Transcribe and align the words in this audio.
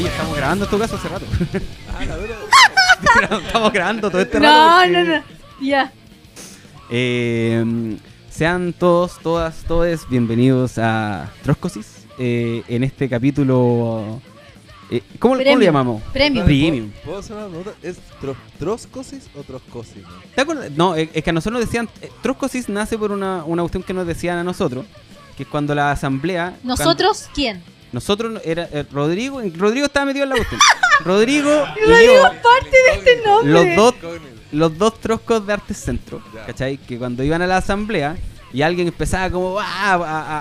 Oye, 0.00 0.08
estamos 0.08 0.34
grabando 0.36 0.64
en 0.64 0.70
tu 0.70 0.78
caso 0.78 0.96
hace 0.96 1.08
rato. 1.08 1.26
Ah, 1.94 2.04
la 2.06 3.36
estamos 3.46 3.72
grabando 3.72 4.10
todo 4.10 4.22
este 4.22 4.40
No, 4.40 4.46
rato. 4.46 4.88
no, 4.90 4.98
porque- 4.98 5.22
no. 5.60 5.66
Ya. 5.66 5.92
Eh, 6.88 7.96
sean 8.30 8.72
todos, 8.72 9.18
todas, 9.22 9.56
todos 9.68 10.08
bienvenidos 10.08 10.78
a 10.78 11.30
Troscosis. 11.42 12.06
eh, 12.18 12.62
en 12.68 12.82
este 12.82 13.10
capítulo. 13.10 14.22
eh, 14.90 15.02
¿cómo, 15.18 15.34
cómo 15.34 15.58
le 15.58 15.64
llamamos? 15.66 16.02
Premium. 16.14 16.46
Premium. 16.46 16.90
¿Puedo 17.04 17.18
hacer 17.18 17.36
una 17.36 17.46
pregunta? 17.48 17.72
¿Es 17.82 17.98
tro- 18.22 18.36
troscosis 18.58 19.28
o 19.38 19.42
troscosis? 19.42 20.02
no? 20.02 20.08
¿Te 20.34 20.40
acuerdas? 20.40 20.70
No, 20.70 20.94
es 20.94 21.10
que 21.10 21.28
a 21.28 21.32
nosotros 21.34 21.60
nos 21.60 21.68
decían. 21.68 21.90
eh, 22.00 22.10
Troscosis 22.22 22.70
nace 22.70 22.96
por 22.96 23.12
una, 23.12 23.44
una 23.44 23.62
cuestión 23.64 23.82
que 23.82 23.92
nos 23.92 24.06
decían 24.06 24.38
a 24.38 24.44
nosotros. 24.44 24.86
Que 25.36 25.42
es 25.42 25.48
cuando 25.48 25.74
la 25.74 25.90
asamblea. 25.90 26.54
cuando- 26.62 26.68
¿Nosotros 26.84 27.28
quién? 27.34 27.62
Nosotros 27.92 28.40
era 28.44 28.68
eh, 28.72 28.84
Rodrigo. 28.92 29.40
Rodrigo 29.56 29.86
estaba 29.86 30.06
metido 30.06 30.24
en 30.24 30.30
la 30.30 30.36
cuestión. 30.36 30.60
Rodrigo 31.04 31.50
y 31.76 31.88
Rodrigo 31.90 32.14
yo, 32.14 32.22
parte 32.42 32.70
de 32.70 32.98
este 32.98 33.22
nombre. 33.26 33.52
los 33.52 33.76
dos 33.76 33.94
los 34.52 34.76
dos 34.78 35.00
troscos 35.00 35.46
de 35.46 35.52
Arte 35.52 35.74
Centro. 35.74 36.22
¿cachai? 36.46 36.76
Que 36.76 36.98
cuando 36.98 37.22
iban 37.22 37.40
a 37.42 37.46
la 37.46 37.58
asamblea 37.58 38.16
y 38.52 38.62
alguien 38.62 38.88
empezaba 38.88 39.30
como 39.30 39.58
"Ah", 39.60 39.94
a, 39.94 39.94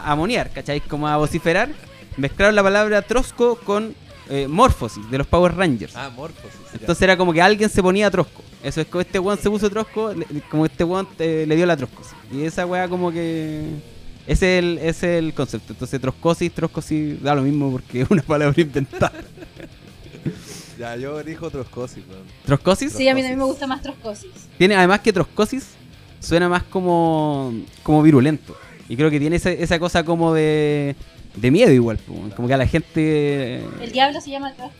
a, 0.08 0.12
a 0.12 0.16
monear, 0.16 0.50
¿cachai? 0.52 0.82
Como 0.82 1.08
a 1.08 1.18
vociferar, 1.18 1.70
mezclaron 2.18 2.56
la 2.56 2.64
palabra 2.64 3.02
trosco 3.04 3.56
con 3.58 3.94
eh, 4.30 4.48
morfosis 4.48 5.10
de 5.12 5.18
los 5.20 5.28
Power 5.28 5.56
Rangers. 5.56 5.96
Ah, 5.96 6.10
morfosis. 6.16 6.60
ya. 6.74 6.80
Entonces 6.82 7.02
era 7.04 7.18
como 7.18 7.32
que 7.34 7.42
alguien 7.42 7.70
se 7.70 7.82
ponía 7.84 8.10
trosco. 8.12 8.42
Eso 8.64 8.82
es 8.82 8.88
como 8.88 9.02
este 9.02 9.20
weón 9.20 9.38
se 9.40 9.50
puso 9.50 9.70
trosco, 9.70 10.12
le- 10.14 10.26
como 10.50 10.66
este 10.66 10.84
weón 10.84 11.08
eh, 11.20 11.46
le 11.48 11.56
dio 11.56 11.66
la 11.66 11.78
troscosis. 11.78 12.14
Y 12.32 12.44
esa 12.44 12.66
weá 12.66 12.88
como 12.90 13.12
que... 13.12 13.64
Ese 14.30 14.58
es 14.60 14.64
el, 14.64 14.78
ese 14.78 14.90
es 15.18 15.24
el 15.24 15.34
concepto. 15.34 15.74
Entonces 15.74 16.00
troscosis, 16.00 16.52
troscosis, 16.54 17.22
da 17.22 17.34
lo 17.34 17.42
mismo 17.42 17.72
porque 17.72 18.02
es 18.02 18.10
una 18.12 18.22
palabra 18.22 18.62
inventada. 18.62 19.12
Ya, 20.78 20.96
yo 20.96 21.20
elijo 21.20 21.50
troscosis, 21.50 22.04
weón. 22.10 22.24
¿Troscosis? 22.46 22.94
Sí, 22.94 23.08
a 23.10 23.16
mí 23.16 23.22
también 23.22 23.40
me 23.40 23.46
gusta 23.46 23.68
más 23.68 23.82
Troscosis. 23.82 24.30
Tiene, 24.58 24.76
además 24.76 25.00
que 25.02 25.12
troscosis 25.12 25.72
suena 26.20 26.48
más 26.48 26.64
como, 26.64 27.54
como 27.84 28.02
virulento. 28.04 28.56
Y 28.88 28.96
creo 28.96 29.10
que 29.10 29.20
tiene 29.20 29.36
esa, 29.36 29.52
esa 29.52 29.78
cosa 29.80 30.04
como 30.06 30.34
de, 30.34 30.96
de 31.36 31.52
miedo 31.52 31.72
igual. 31.72 31.98
po, 31.98 32.14
Como 32.36 32.48
que 32.48 32.54
a 32.54 32.58
la 32.58 32.68
gente... 32.68 33.64
El 33.82 33.92
diablo 33.92 34.22
se 34.22 34.30
llama 34.32 34.54
Tros- 34.56 34.72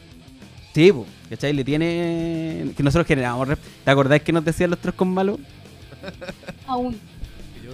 Sí, 0.74 0.92
po, 0.92 1.06
¿cachai? 1.30 1.54
Le 1.54 1.64
tiene... 1.64 2.72
Que 2.78 2.84
nosotros 2.84 3.06
generamos... 3.08 3.48
¿Te 3.84 3.92
acordás 3.92 4.22
que 4.22 4.32
nos 4.32 4.46
decían 4.46 4.70
los 4.70 4.80
troscos 4.80 5.08
malos? 5.08 5.40
aún. 6.68 6.98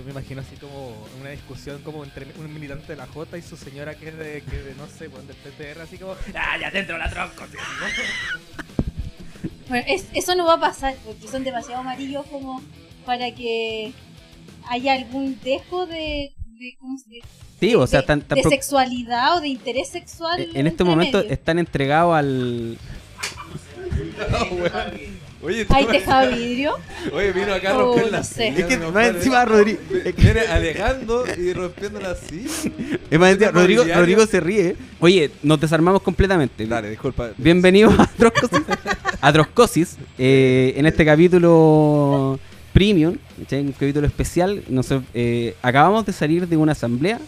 Me 0.05 0.11
imagino 0.11 0.41
así 0.41 0.55
como 0.57 0.95
una 1.19 1.31
discusión 1.31 1.81
como 1.81 2.03
entre 2.03 2.27
un 2.37 2.53
militante 2.53 2.87
de 2.93 2.95
la 2.95 3.07
J 3.07 3.37
y 3.37 3.41
su 3.41 3.57
señora 3.57 3.95
que 3.95 4.09
es 4.09 4.17
de, 4.17 4.43
que 4.47 4.57
de 4.61 4.75
no 4.75 4.85
sé, 4.87 5.09
pues, 5.09 5.27
del 5.27 5.35
PTR, 5.35 5.81
así 5.81 5.97
como, 5.97 6.13
ah, 6.35 6.57
ya 6.61 6.69
dentro 6.69 6.95
la 6.97 7.09
tronco, 7.09 7.43
tío", 7.47 7.59
¿no? 7.59 8.65
Bueno, 9.67 9.83
es- 9.87 10.05
eso 10.13 10.35
no 10.35 10.45
va 10.45 10.53
a 10.53 10.59
pasar 10.59 10.95
porque 11.03 11.27
son 11.27 11.43
demasiado 11.43 11.81
amarillos 11.81 12.23
como 12.27 12.61
para 13.03 13.33
que 13.33 13.93
haya 14.69 14.93
algún 14.93 15.39
dejo 15.43 15.87
de, 15.87 16.33
de, 16.59 16.77
¿cómo 16.79 16.99
se 16.99 17.09
dice? 17.09 17.27
Sí, 17.59 17.73
o 17.73 17.87
sea, 17.87 18.01
de, 18.01 18.05
tan, 18.07 18.21
tan 18.21 18.35
de 18.35 18.41
pro- 18.43 18.51
sexualidad 18.51 19.37
o 19.37 19.41
de 19.41 19.47
interés 19.47 19.89
sexual. 19.89 20.49
en 20.53 20.67
este 20.67 20.83
momento 20.83 21.17
medio. 21.17 21.31
están 21.31 21.57
entregados 21.57 22.15
al... 22.15 22.77
Oye, 25.45 25.65
¿Hay 25.69 25.85
tejado 25.85 26.35
vidrio? 26.35 26.73
Oye, 27.13 27.31
vino 27.31 27.53
acá 27.53 27.71
a 27.71 27.77
Oh, 27.77 27.81
romper 27.93 28.05
no 28.05 28.11
la 28.11 28.23
sé. 28.23 28.51
silla, 28.51 28.59
Es 28.59 28.65
que 28.65 28.77
más 28.91 29.07
encima 29.07 29.45
Rodrigo... 29.45 29.79
Viene 30.17 30.39
alejando 30.41 31.23
y 31.38 31.53
rompiendo 31.53 31.99
la 32.01 32.15
silla. 32.15 32.49
Es 33.11 33.19
más 33.19 33.31
encima, 33.33 33.51
Rodrigo. 33.51 33.83
Rodrigo 33.93 34.25
se 34.25 34.39
ríe. 34.39 34.75
Oye, 35.00 35.29
nos 35.44 35.59
desarmamos 35.61 36.01
completamente. 36.01 36.66
Dale, 36.66 36.89
disculpa. 36.89 37.29
Bienvenidos 37.38 37.94
a 38.00 38.07
Troscosis. 38.07 38.61
a 39.22 39.31
Troscosis. 39.33 39.97
eh, 40.17 40.73
en 40.78 40.85
este 40.88 41.06
capítulo 41.06 42.39
premium, 42.73 43.16
¿cachai? 43.39 43.62
un 43.62 43.72
capítulo 43.72 44.07
especial. 44.07 44.63
Nosotros, 44.67 45.03
eh, 45.13 45.56
acabamos 45.62 46.06
de 46.07 46.12
salir 46.13 46.47
de 46.47 46.57
una 46.57 46.72
asamblea 46.72 47.19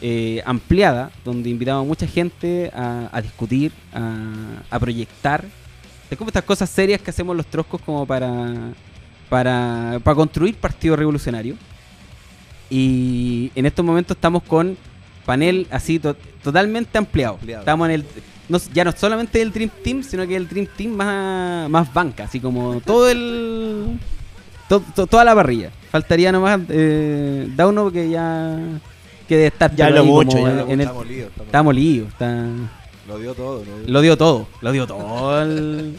eh, 0.00 0.42
ampliada 0.44 1.10
donde 1.24 1.50
invitamos 1.50 1.84
a 1.84 1.86
mucha 1.88 2.06
gente 2.06 2.70
a, 2.74 3.08
a 3.12 3.22
discutir, 3.22 3.70
a, 3.92 4.24
a 4.70 4.78
proyectar. 4.80 5.44
Es 6.10 6.16
como 6.16 6.28
estas 6.28 6.44
cosas 6.44 6.70
serias 6.70 7.00
que 7.02 7.10
hacemos 7.10 7.36
los 7.36 7.46
troscos 7.46 7.80
como 7.82 8.06
para, 8.06 8.72
para, 9.28 10.00
para 10.02 10.14
construir 10.14 10.56
partido 10.56 10.96
revolucionario. 10.96 11.56
Y 12.70 13.50
en 13.54 13.66
estos 13.66 13.84
momentos 13.84 14.16
estamos 14.16 14.42
con 14.42 14.76
panel 15.24 15.66
así 15.70 15.98
to- 15.98 16.16
totalmente 16.42 16.96
ampliado. 16.98 17.34
Ampliado. 17.34 17.60
Estamos 17.62 17.88
en 17.88 17.94
el 17.94 18.04
no, 18.48 18.58
ya 18.72 18.82
no 18.84 18.92
solamente 18.92 19.42
el 19.42 19.52
Dream 19.52 19.70
Team, 19.84 20.02
sino 20.02 20.26
que 20.26 20.34
el 20.36 20.48
Dream 20.48 20.66
Team 20.74 20.92
más, 20.92 21.68
más 21.68 21.92
banca, 21.92 22.24
así 22.24 22.40
como 22.40 22.80
todo 22.80 23.10
el 23.10 23.98
to- 24.68 24.82
to- 24.94 25.06
toda 25.06 25.24
la 25.24 25.34
parrilla. 25.34 25.70
Faltaría 25.90 26.32
nomás 26.32 26.60
eh, 26.70 27.46
Dauno 27.54 27.90
que 27.92 28.08
ya 28.08 28.58
que 29.28 29.34
debe 29.36 29.48
estar 29.48 29.74
Ya 29.76 29.90
lo 29.90 30.04
mucho, 30.04 30.38
ya 30.38 30.62
en- 30.62 30.70
en 30.70 30.80
el- 30.80 30.86
Está 30.86 30.92
molido. 30.94 31.26
Está 31.28 31.42
está 31.42 31.62
molido, 31.62 32.06
está 32.08 32.46
Lo 33.08 33.18
dio 33.18 33.34
todo. 33.34 33.64
Lo 33.64 33.76
dio 33.76 33.86
lo 33.86 34.00
dio 34.02 34.16
todo, 34.16 34.46
lo 34.60 34.72
dio 34.72 34.86
todo. 34.86 35.42
el- 35.42 35.96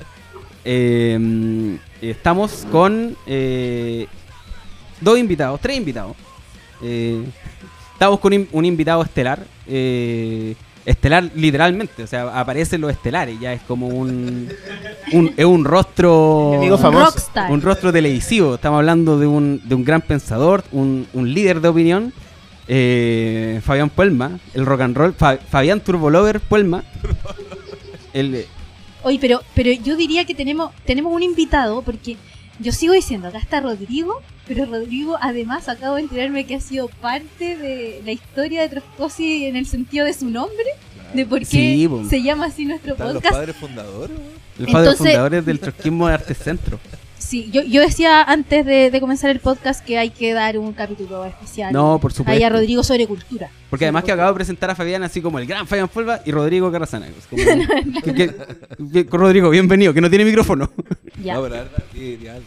Eh, 0.66 1.78
estamos 2.02 2.66
con 2.72 3.16
eh, 3.26 4.06
dos 5.02 5.18
invitados, 5.18 5.60
tres 5.62 5.78
invitados. 5.78 6.16
Eh, 6.84 7.24
estamos 7.94 8.20
con 8.20 8.34
un, 8.52 8.66
invitado 8.66 9.02
estelar. 9.02 9.44
eh, 9.68 10.56
estelar 10.86 11.30
literalmente, 11.36 12.02
o 12.04 12.08
sea, 12.08 12.40
aparecen 12.40 12.82
los 12.82 12.90
estelares, 12.92 13.40
ya 13.40 13.54
es 13.54 13.62
como 13.62 13.88
un, 13.88 14.50
un- 15.14 15.34
es 15.38 15.46
un 15.46 15.64
rostro 15.66 16.52
un 17.52 17.62
rostro 17.62 17.92
televisivo. 17.94 18.56
Estamos 18.56 18.78
hablando 18.80 19.20
de 19.20 19.28
un, 19.28 19.62
de 19.66 19.76
un 19.76 19.84
gran 19.86 20.02
pensador, 20.02 20.64
un, 20.72 21.08
un 21.14 21.34
líder 21.34 21.62
de 21.62 21.68
opinión. 21.68 22.14
Eh, 22.72 23.60
Fabián 23.64 23.90
Puelma, 23.90 24.40
el 24.54 24.66
rock 24.66 24.82
and 24.82 24.96
roll. 24.96 25.14
Fa- 25.14 25.38
Fabián 25.38 25.82
Turbolover 25.82 26.40
Puelma. 26.40 26.84
El, 28.14 28.46
Oye, 29.04 29.18
pero, 29.20 29.42
pero 29.56 29.72
yo 29.72 29.96
diría 29.96 30.26
que 30.26 30.36
tenemos, 30.36 30.72
tenemos 30.86 31.14
un 31.14 31.24
invitado, 31.24 31.82
porque 31.82 32.18
yo 32.60 32.72
sigo 32.72 32.94
diciendo, 32.94 33.28
acá 33.30 33.38
está 33.40 33.62
Rodrigo, 33.62 34.22
pero 34.48 34.66
Rodrigo 34.66 35.18
además 35.22 35.70
acabo 35.70 35.96
de 35.96 36.02
enterarme 36.02 36.46
que 36.46 36.56
ha 36.56 36.60
sido 36.60 36.90
parte 37.02 37.56
de 37.58 38.02
la 38.06 38.12
historia 38.12 38.62
de 38.62 38.70
Troscosi 38.70 39.46
en 39.46 39.56
el 39.56 39.66
sentido 39.66 40.06
de 40.06 40.14
su 40.14 40.30
nombre, 40.30 40.66
de 41.14 41.26
por 41.26 41.40
qué 41.40 41.46
Sí, 41.46 41.90
se 42.10 42.22
llama 42.22 42.46
así 42.48 42.66
nuestro 42.66 42.92
Están 42.94 43.08
los 43.08 43.16
podcast. 43.16 43.36
padres 43.36 43.56
fundadores, 43.56 44.18
weón. 44.18 44.30
el 44.60 44.66
padre 44.66 44.90
Entonces- 44.90 44.98
fundadores 44.98 45.46
del 45.46 45.60
trotskismo 45.60 46.08
de 46.08 46.14
Arte 46.14 46.34
Centro. 46.36 46.80
Sí, 47.30 47.48
yo, 47.52 47.62
yo 47.62 47.82
decía 47.82 48.24
antes 48.24 48.66
de, 48.66 48.90
de 48.90 49.00
comenzar 49.00 49.30
el 49.30 49.40
podcast 49.40 49.86
que 49.86 50.00
hay 50.00 50.10
que 50.10 50.34
dar 50.34 50.58
un 50.58 50.74
capítulo 50.74 51.26
especial 51.26 51.72
No, 51.72 52.00
por 52.02 52.12
supuesto. 52.12 52.36
ahí 52.36 52.42
a 52.44 52.50
Rodrigo 52.50 52.84
sobre 52.84 53.06
cultura. 53.06 53.52
Porque 53.70 53.86
además 53.86 54.04
que 54.04 54.12
acabo 54.12 54.30
de 54.30 54.34
presentar 54.34 54.72
a 54.72 54.76
Fabián 54.76 55.04
así 55.04 55.22
como 55.22 55.38
el 55.38 55.46
gran 55.46 55.68
Fabián 55.68 55.90
Puelma 55.90 56.22
y 56.26 56.32
Rodrigo 56.32 56.72
Carrasana. 56.72 57.06
Es 57.08 57.28
como- 57.28 57.44
que- 58.04 58.14
que- 58.14 59.06
que- 59.06 59.08
Rodrigo, 59.16 59.52
bienvenido, 59.52 59.94
que 59.94 60.02
no 60.02 60.10
tiene 60.10 60.26
micrófono. 60.26 60.72
Ya. 61.24 61.34
No, 61.36 61.44
pero 61.44 61.56
la 61.56 61.62
verdad, 61.64 61.84
ideal. 61.94 62.42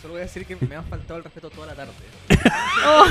Solo 0.00 0.14
voy 0.14 0.20
a 0.22 0.24
decir 0.24 0.46
que 0.46 0.56
me 0.66 0.76
han 0.76 0.84
faltado 0.84 1.18
el 1.18 1.24
respeto 1.24 1.50
toda 1.50 1.66
la 1.66 1.74
tarde. 1.74 1.92
Oh. 2.86 3.04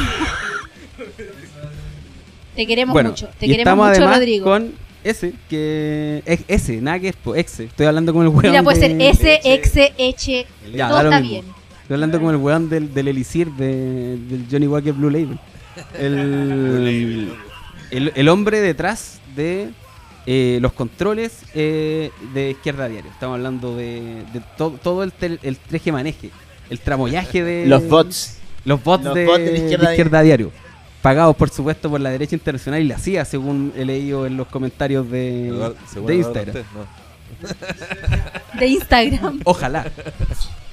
Te 2.55 2.65
queremos 2.65 2.93
bueno, 2.93 3.09
mucho, 3.09 3.27
te 3.39 3.45
y 3.45 3.49
queremos 3.49 3.59
estamos 3.59 3.87
mucho, 3.89 3.97
además 4.01 4.17
Rodrigo. 4.17 4.45
con 4.45 4.71
ese, 5.09 5.33
que 5.49 6.21
es 6.25 6.39
ese, 6.47 6.81
nada 6.81 6.99
que 6.99 7.09
es, 7.09 7.15
po, 7.15 7.35
exe. 7.35 7.65
Estoy 7.65 7.85
hablando 7.85 8.13
con 8.13 8.23
el 8.23 8.29
weón 8.29 8.41
Mira, 8.51 8.63
puede 8.63 8.79
ser 8.79 8.95
de- 8.95 9.09
S, 9.09 9.41
X, 9.43 9.73
H, 9.99 10.45
Ya, 10.73 10.89
todo 10.89 11.01
está 11.01 11.19
mismo. 11.21 11.29
bien. 11.31 11.45
Estoy 11.81 11.93
hablando 11.95 12.19
con 12.21 12.29
el 12.31 12.35
weón 12.37 12.69
del, 12.69 12.93
del 12.93 13.07
Elixir, 13.07 13.49
de- 13.51 14.17
del 14.17 14.45
Johnny 14.51 14.67
Walker 14.67 14.93
Blue 14.93 15.09
Label. 15.09 15.39
El, 15.97 17.31
el, 17.91 18.11
el 18.15 18.29
hombre 18.29 18.59
detrás 18.61 19.19
de 19.35 19.69
eh, 20.25 20.59
los 20.61 20.73
controles 20.73 21.39
eh, 21.53 22.11
de 22.33 22.51
izquierda 22.51 22.87
diario. 22.89 23.09
Estamos 23.11 23.35
hablando 23.35 23.75
de, 23.77 24.23
de 24.33 24.41
to- 24.57 24.77
todo 24.83 25.03
el, 25.03 25.11
tel- 25.13 25.39
el 25.43 25.57
treje 25.57 25.91
maneje, 25.91 26.31
el 26.69 26.79
tramoyaje 26.79 27.43
de 27.43 27.65
Los 27.67 27.87
bots. 27.87 28.37
los 28.65 28.83
bots, 28.83 29.05
Los 29.05 29.15
de, 29.15 29.25
bots 29.25 29.39
de 29.39 29.51
la 29.51 29.57
izquierda 29.57 29.87
de 29.89 29.93
izquierda 29.95 30.21
diario. 30.21 30.51
Pagados, 31.01 31.35
por 31.35 31.49
supuesto, 31.49 31.89
por 31.89 32.01
la 32.01 32.09
derecha 32.09 32.35
internacional 32.35 32.81
y 32.81 32.85
la 32.85 32.97
CIA, 32.97 33.25
según 33.25 33.71
he 33.75 33.85
leído 33.85 34.25
en 34.25 34.35
los 34.35 34.47
comentarios 34.47 35.09
de, 35.09 35.53
Instagram. 36.09 36.63
No. 36.73 38.59
De 38.59 38.67
Instagram. 38.67 39.41
Ojalá. 39.45 39.91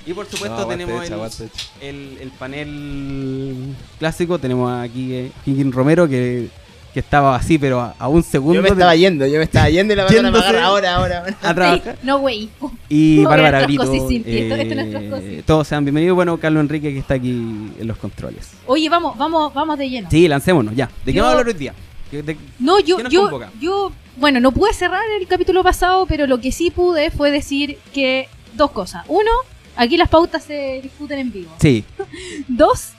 Y 0.07 0.13
por 0.13 0.27
supuesto 0.27 0.59
No, 0.59 0.67
tenemos 0.67 1.05
hecha, 1.05 1.47
el, 1.81 2.33
panel 2.39 3.75
clásico. 3.99 4.39
Tenemos 4.39 4.73
aquí 4.73 5.15
eh, 5.15 5.33
Kingin 5.45 5.73
Romero 5.73 6.09
que, 6.09 6.49
que 6.95 7.01
estaba 7.01 7.35
así, 7.37 7.59
pero 7.59 7.81
a, 7.81 7.95
a 7.99 8.09
un 8.09 8.23
segundo 8.23 8.55
Yo 8.55 8.63
me 8.63 8.69
de- 8.69 8.75
estaba 8.75 8.95
yendo, 8.97 9.27
yo 9.27 9.39
me 9.39 9.43
estaba 9.45 9.69
yendo 9.69 9.93
y 9.93 9.97
la 9.97 10.05
van 10.05 10.13
a 10.13 10.17
Yéndose. 10.17 10.39
apagar 10.45 10.63
ahora, 10.63 10.95
ahora, 10.97 11.19
ahora. 11.19 11.37
a 11.43 11.55
trabajar. 11.55 11.99
No, 12.05 12.21
güey. 12.21 12.49
Y 12.89 13.19
No, 13.23 13.29
Bárbara 13.29 13.61
esto 13.63 13.83
es 13.83 14.07
Brito. 14.09 14.23
Eh, 14.27 15.43
todos 15.45 15.67
sean 15.69 15.85
bienvenidos. 15.85 16.15
Bueno, 16.15 16.39
Carlos 16.39 16.61
Enrique 16.63 16.93
que 16.93 17.01
está 17.01 17.15
aquí 17.15 17.31
en 17.31 17.87
los 17.87 17.97
controles. 17.99 18.53
Oye, 18.67 18.89
vamos, 18.89 19.19
vamos, 19.19 19.53
vamos 19.53 19.77
de 19.77 19.91
lleno. 19.91 20.09
Sí, 20.11 20.29
lancémonos 20.29 20.75
ya. 20.77 20.89
¿De 21.05 21.13
qué 21.13 21.21
vamos 21.21 21.35
a 21.35 21.39
hablar 21.41 21.53
hoy 21.55 21.59
día? 21.59 21.75
¿Qué- 22.11 22.23
de- 22.23 22.37
No, 22.61 22.79
yo, 22.79 22.97
¿Qué 22.99 23.03
nos 23.03 23.13
yo, 23.13 23.23
convoca? 23.23 23.51
yo 23.61 23.93
bueno, 24.17 24.39
no 24.39 24.53
pude 24.53 24.73
cerrar 24.73 25.03
el 25.21 25.27
capítulo 25.27 25.65
pasado, 25.65 26.07
pero 26.07 26.29
lo 26.29 26.41
que 26.41 26.53
sí 26.53 26.71
pude 26.71 27.11
fue 27.11 27.33
decir 27.33 27.77
que 27.93 28.29
dos 28.55 28.71
cosas. 28.71 29.05
Uno, 29.09 29.33
aquí 29.75 29.97
las 29.97 30.09
pautas 30.09 30.45
se 30.45 30.79
discuten 30.81 31.19
en 31.19 31.33
vivo. 31.33 31.51
Sí. 31.59 31.85
Dos, 32.47 32.91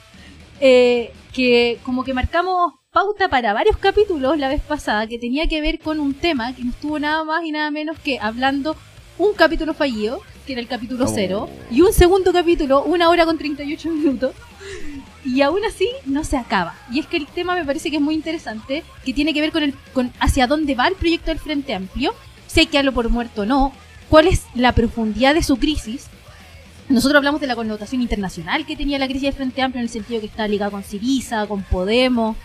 eh, 0.60 1.12
que 1.32 1.78
como 1.82 2.04
que 2.04 2.12
marcamos 2.12 2.74
pauta 2.96 3.28
para 3.28 3.52
varios 3.52 3.76
capítulos 3.76 4.38
la 4.38 4.48
vez 4.48 4.62
pasada 4.62 5.06
que 5.06 5.18
tenía 5.18 5.46
que 5.46 5.60
ver 5.60 5.78
con 5.78 6.00
un 6.00 6.14
tema 6.14 6.54
que 6.54 6.64
no 6.64 6.70
estuvo 6.70 6.98
nada 6.98 7.24
más 7.24 7.44
y 7.44 7.52
nada 7.52 7.70
menos 7.70 7.98
que 7.98 8.18
hablando 8.18 8.74
un 9.18 9.34
capítulo 9.34 9.74
fallido, 9.74 10.22
que 10.46 10.52
era 10.54 10.62
el 10.62 10.66
capítulo 10.66 11.04
Oh. 11.04 11.12
cero, 11.14 11.50
y 11.70 11.82
un 11.82 11.92
segundo 11.92 12.32
capítulo, 12.32 12.82
una 12.84 13.10
hora 13.10 13.26
con 13.26 13.36
38 13.36 13.90
minutos. 13.90 14.34
Y 15.26 15.42
aún 15.42 15.62
así 15.66 15.90
no 16.06 16.24
se 16.24 16.38
acaba. 16.38 16.74
Y 16.90 17.00
es 17.00 17.06
que 17.06 17.18
el 17.18 17.26
tema 17.26 17.54
me 17.54 17.66
parece 17.66 17.90
que 17.90 17.96
es 17.96 18.02
muy 18.02 18.14
interesante, 18.14 18.82
que 19.04 19.12
tiene 19.12 19.34
que 19.34 19.42
ver 19.42 19.52
con, 19.52 19.62
el, 19.62 19.74
con 19.92 20.10
hacia 20.18 20.46
dónde 20.46 20.74
va 20.74 20.88
el 20.88 20.94
proyecto 20.94 21.30
del 21.30 21.38
Frente 21.38 21.74
Amplio, 21.74 22.14
si 22.46 22.60
hay 22.60 22.66
que 22.66 22.78
darlo 22.78 22.92
por 22.92 23.10
muerto 23.10 23.42
o 23.42 23.44
no, 23.44 23.74
cuál 24.08 24.26
es 24.26 24.44
la 24.54 24.72
profundidad 24.72 25.34
de 25.34 25.42
su 25.42 25.58
crisis. 25.58 26.06
Nosotros 26.88 27.18
hablamos 27.18 27.42
de 27.42 27.46
la 27.46 27.56
connotación 27.56 28.00
internacional 28.00 28.64
que 28.64 28.74
tenía 28.74 28.98
la 28.98 29.06
crisis 29.06 29.24
del 29.24 29.34
Frente 29.34 29.60
Amplio 29.60 29.80
en 29.80 29.84
el 29.84 29.92
sentido 29.92 30.20
que 30.20 30.28
está 30.28 30.48
ligada 30.48 30.70
con 30.70 30.82
Siriza, 30.82 31.46
con 31.46 31.62
Podemos. 31.62 32.38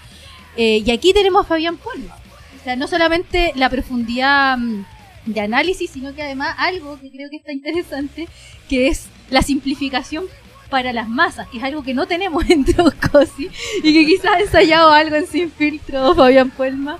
Eh, 0.57 0.83
y 0.86 0.92
aquí 0.92 1.13
tenemos 1.13 1.45
a 1.45 1.48
Fabián 1.48 1.77
Polva. 1.77 2.18
O 2.59 2.63
sea, 2.63 2.75
no 2.75 2.88
solamente 2.88 3.53
la 3.56 3.69
profundidad 3.69 4.57
mm, 4.57 4.86
de 5.25 5.42
análisis, 5.42 5.89
sino 5.92 6.13
que 6.13 6.21
además 6.24 6.56
algo 6.57 7.00
que 7.00 7.09
creo 7.12 7.30
que 7.30 7.38
está 7.38 7.51
interesante, 7.51 8.27
que 8.69 8.88
es 8.88 9.06
la 9.30 9.42
simplificación 9.42 10.25
para 10.69 10.94
las 10.94 11.09
masas, 11.09 11.48
que 11.50 11.57
es 11.57 11.63
algo 11.63 11.83
que 11.83 11.94
no 11.94 12.06
tenemos 12.07 12.44
en 12.50 12.63
Troscosi 12.65 13.50
y 13.83 13.94
que 13.94 14.06
quizás 14.06 14.31
ha 14.36 14.39
ensayado 14.39 14.92
algo 14.92 15.15
en 15.15 15.27
Sin 15.27 15.51
Filtro 15.51 16.15
Fabián 16.15 16.50
Puelma. 16.51 17.00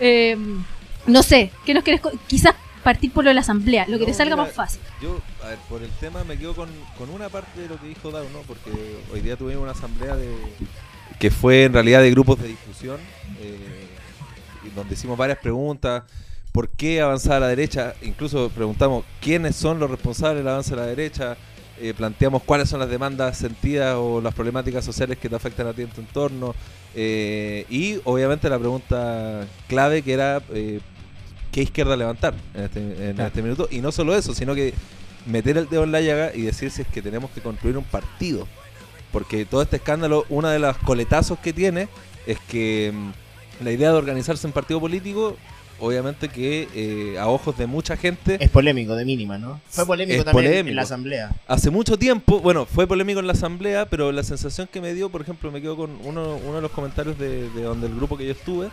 Eh, 0.00 0.36
no 1.06 1.22
sé, 1.22 1.50
¿qué 1.64 1.72
nos 1.74 1.84
quieres 1.84 2.00
co- 2.00 2.12
Quizás 2.26 2.54
partir 2.84 3.10
por 3.12 3.24
lo 3.24 3.30
de 3.30 3.34
la 3.34 3.40
asamblea, 3.40 3.86
lo 3.88 3.98
que 3.98 4.06
te 4.06 4.14
salga 4.14 4.36
mira, 4.36 4.46
más 4.46 4.54
fácil. 4.54 4.80
Yo, 5.02 5.20
a 5.42 5.48
ver, 5.48 5.58
por 5.68 5.82
el 5.82 5.90
tema 6.00 6.22
me 6.24 6.38
quedo 6.38 6.54
con, 6.54 6.68
con 6.96 7.10
una 7.10 7.28
parte 7.28 7.60
de 7.60 7.68
lo 7.68 7.80
que 7.80 7.88
dijo 7.88 8.10
Dao, 8.10 8.24
¿no? 8.32 8.40
Porque 8.42 8.70
hoy 9.12 9.20
día 9.20 9.36
tuvimos 9.36 9.62
una 9.62 9.72
asamblea 9.72 10.14
de 10.16 10.28
que 11.18 11.30
fue 11.30 11.64
en 11.64 11.72
realidad 11.72 12.00
de 12.02 12.10
grupos 12.10 12.40
de 12.40 12.48
difusión, 12.48 12.98
eh, 13.40 13.56
donde 14.74 14.94
hicimos 14.94 15.16
varias 15.18 15.38
preguntas. 15.38 16.04
¿Por 16.52 16.68
qué 16.70 17.00
avanzar 17.00 17.34
a 17.36 17.40
la 17.40 17.48
derecha? 17.48 17.94
Incluso 18.02 18.48
preguntamos 18.50 19.04
quiénes 19.20 19.54
son 19.56 19.78
los 19.78 19.90
responsables 19.90 20.38
del 20.44 20.48
avance 20.48 20.72
a 20.74 20.76
la 20.76 20.86
derecha. 20.86 21.36
Eh, 21.80 21.94
planteamos 21.96 22.42
cuáles 22.42 22.68
son 22.68 22.80
las 22.80 22.88
demandas 22.90 23.36
sentidas 23.38 23.94
o 23.96 24.20
las 24.20 24.34
problemáticas 24.34 24.84
sociales 24.84 25.18
que 25.18 25.28
te 25.28 25.36
afectan 25.36 25.66
a 25.68 25.72
ti 25.72 25.82
en 25.82 25.88
tu 25.90 26.00
entorno. 26.00 26.54
Eh, 26.94 27.64
y 27.70 28.00
obviamente 28.04 28.48
la 28.48 28.58
pregunta 28.58 29.46
clave 29.68 30.02
que 30.02 30.12
era 30.12 30.42
eh, 30.52 30.80
qué 31.52 31.62
izquierda 31.62 31.96
levantar 31.96 32.34
en 32.54 32.64
este, 32.64 32.80
en 32.80 33.14
Claro. 33.14 33.28
este 33.28 33.42
minuto. 33.42 33.68
Y 33.70 33.80
no 33.80 33.92
solo 33.92 34.16
eso, 34.16 34.34
sino 34.34 34.54
que 34.54 34.74
meter 35.26 35.58
el 35.58 35.68
dedo 35.68 35.84
en 35.84 35.92
la 35.92 36.00
llaga 36.00 36.32
y 36.34 36.42
decir 36.42 36.70
si 36.70 36.82
es 36.82 36.88
que 36.88 37.02
tenemos 37.02 37.30
que 37.30 37.40
construir 37.40 37.76
un 37.76 37.84
partido. 37.84 38.48
Porque 39.12 39.44
todo 39.44 39.62
este 39.62 39.76
escándalo, 39.76 40.24
una 40.28 40.50
de 40.52 40.58
las 40.58 40.76
coletazos 40.78 41.38
que 41.38 41.52
tiene 41.52 41.88
es 42.26 42.38
que 42.40 42.92
mm, 42.94 43.64
la 43.64 43.72
idea 43.72 43.90
de 43.90 43.96
organizarse 43.96 44.46
en 44.46 44.52
partido 44.52 44.80
político, 44.80 45.36
obviamente 45.80 46.28
que 46.28 46.68
eh, 46.74 47.18
a 47.18 47.28
ojos 47.28 47.56
de 47.56 47.66
mucha 47.66 47.96
gente, 47.96 48.36
Es 48.42 48.50
polémico, 48.50 48.94
de 48.96 49.04
mínima, 49.04 49.38
¿no? 49.38 49.60
Fue 49.70 49.86
polémico 49.86 50.24
también 50.24 50.44
polémico. 50.46 50.70
en 50.70 50.76
la 50.76 50.82
asamblea. 50.82 51.30
hace 51.46 51.70
mucho 51.70 51.96
tiempo, 51.98 52.40
bueno, 52.40 52.66
fue 52.66 52.86
polémico 52.86 53.20
en 53.20 53.26
la 53.26 53.32
asamblea, 53.32 53.86
pero 53.86 54.10
la 54.12 54.22
sensación 54.24 54.68
que 54.70 54.80
me 54.80 54.92
dio, 54.92 55.08
por 55.08 55.22
ejemplo, 55.22 55.50
me 55.52 55.60
quedo 55.62 55.76
con 55.76 55.98
uno, 56.04 56.36
uno 56.44 56.56
de 56.56 56.62
los 56.62 56.70
comentarios 56.72 57.18
de, 57.18 57.48
de 57.50 57.62
donde 57.62 57.86
el 57.86 57.94
grupo 57.94 58.16
que 58.18 58.26
yo 58.26 58.32
estuve, 58.32 58.68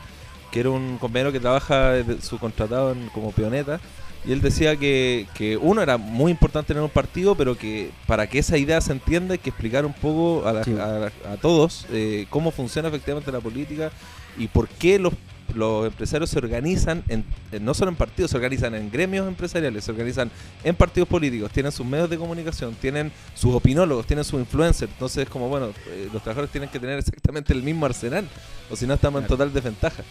que 0.51 0.59
era 0.61 0.69
un 0.71 0.97
compañero 0.97 1.31
que 1.31 1.39
trabaja 1.39 1.91
de- 1.91 2.21
subcontratado 2.21 2.91
en- 2.91 3.07
como 3.09 3.31
pioneta, 3.31 3.79
y 4.27 4.31
él 4.31 4.42
decía 4.42 4.75
que, 4.75 5.27
que 5.36 5.56
uno 5.57 5.81
era 5.81 5.98
muy 5.98 6.31
importante 6.31 6.69
tener 6.69 6.81
un 6.83 6.89
partido, 6.89 7.36
pero 7.36 7.57
que 7.57 7.92
para 8.07 8.27
que 8.27 8.39
esa 8.39 8.57
idea 8.57 8.81
se 8.81 8.92
entienda 8.92 9.33
hay 9.33 9.39
que 9.39 9.50
explicar 9.50 9.86
un 9.86 9.94
poco 9.94 10.48
a, 10.48 10.54
la- 10.54 10.63
Sí. 10.63 10.75
a- 10.80 11.12
a 11.33 11.38
todos 11.38 11.86
eh, 11.92 12.25
cómo 12.30 12.51
funciona 12.51 12.88
efectivamente 12.89 13.31
la 13.31 13.39
política 13.39 13.92
y 14.38 14.48
por 14.48 14.68
qué 14.68 14.98
los, 15.00 15.13
los 15.54 15.86
empresarios 15.86 16.30
se 16.31 16.39
organizan, 16.39 17.04
en, 17.07 17.24
en- 17.51 17.63
no 17.63 17.74
solo 17.74 17.92
en 17.92 17.95
partidos, 17.95 18.31
se 18.31 18.38
organizan 18.38 18.74
en 18.75 18.89
gremios 18.92 19.27
empresariales, 19.27 19.83
se 19.83 19.92
organizan 19.92 20.30
en 20.63 20.75
partidos 20.75 21.07
políticos, 21.07 21.51
tienen 21.51 21.71
sus 21.71 21.86
medios 21.86 22.10
de 22.10 22.18
comunicación, 22.18 22.74
tienen 22.81 23.12
sus 23.36 23.54
opinólogos, 23.54 24.06
tienen 24.07 24.25
sus 24.25 24.39
influencers. 24.39 24.92
Entonces 24.92 25.24
es 25.24 25.30
como, 25.30 25.48
bueno, 25.48 25.68
eh, 25.88 26.10
los 26.12 26.21
trabajadores 26.24 26.51
tienen 26.51 26.69
que 26.69 26.80
tener 26.80 26.98
exactamente 27.00 27.54
el 27.54 27.62
mismo 27.63 27.86
arsenal, 27.86 28.28
o 28.71 28.75
si 28.75 28.88
no 28.88 28.95
estamos 28.95 29.21
en 29.21 29.28
total 29.28 29.54
desventaja. 29.54 30.04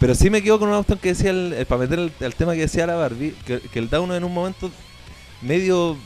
Pero 0.00 0.14
sí 0.14 0.30
me 0.30 0.42
quedo 0.42 0.58
con 0.58 0.68
una 0.68 0.78
cuestión 0.78 0.98
que 0.98 1.10
decía, 1.10 1.30
el, 1.30 1.52
el- 1.52 1.66
para 1.66 1.82
meter 1.82 1.98
el, 2.00 2.12
el 2.20 2.34
tema 2.34 2.54
que 2.54 2.60
decía 2.62 2.86
la 2.86 2.94
Barbie, 2.96 3.34
que, 3.46 3.60
que 3.60 3.78
el 3.78 3.88
Dauno 3.90 4.16
en 4.16 4.24
un 4.24 4.32
momento 4.34 4.70
medio, 5.42 5.96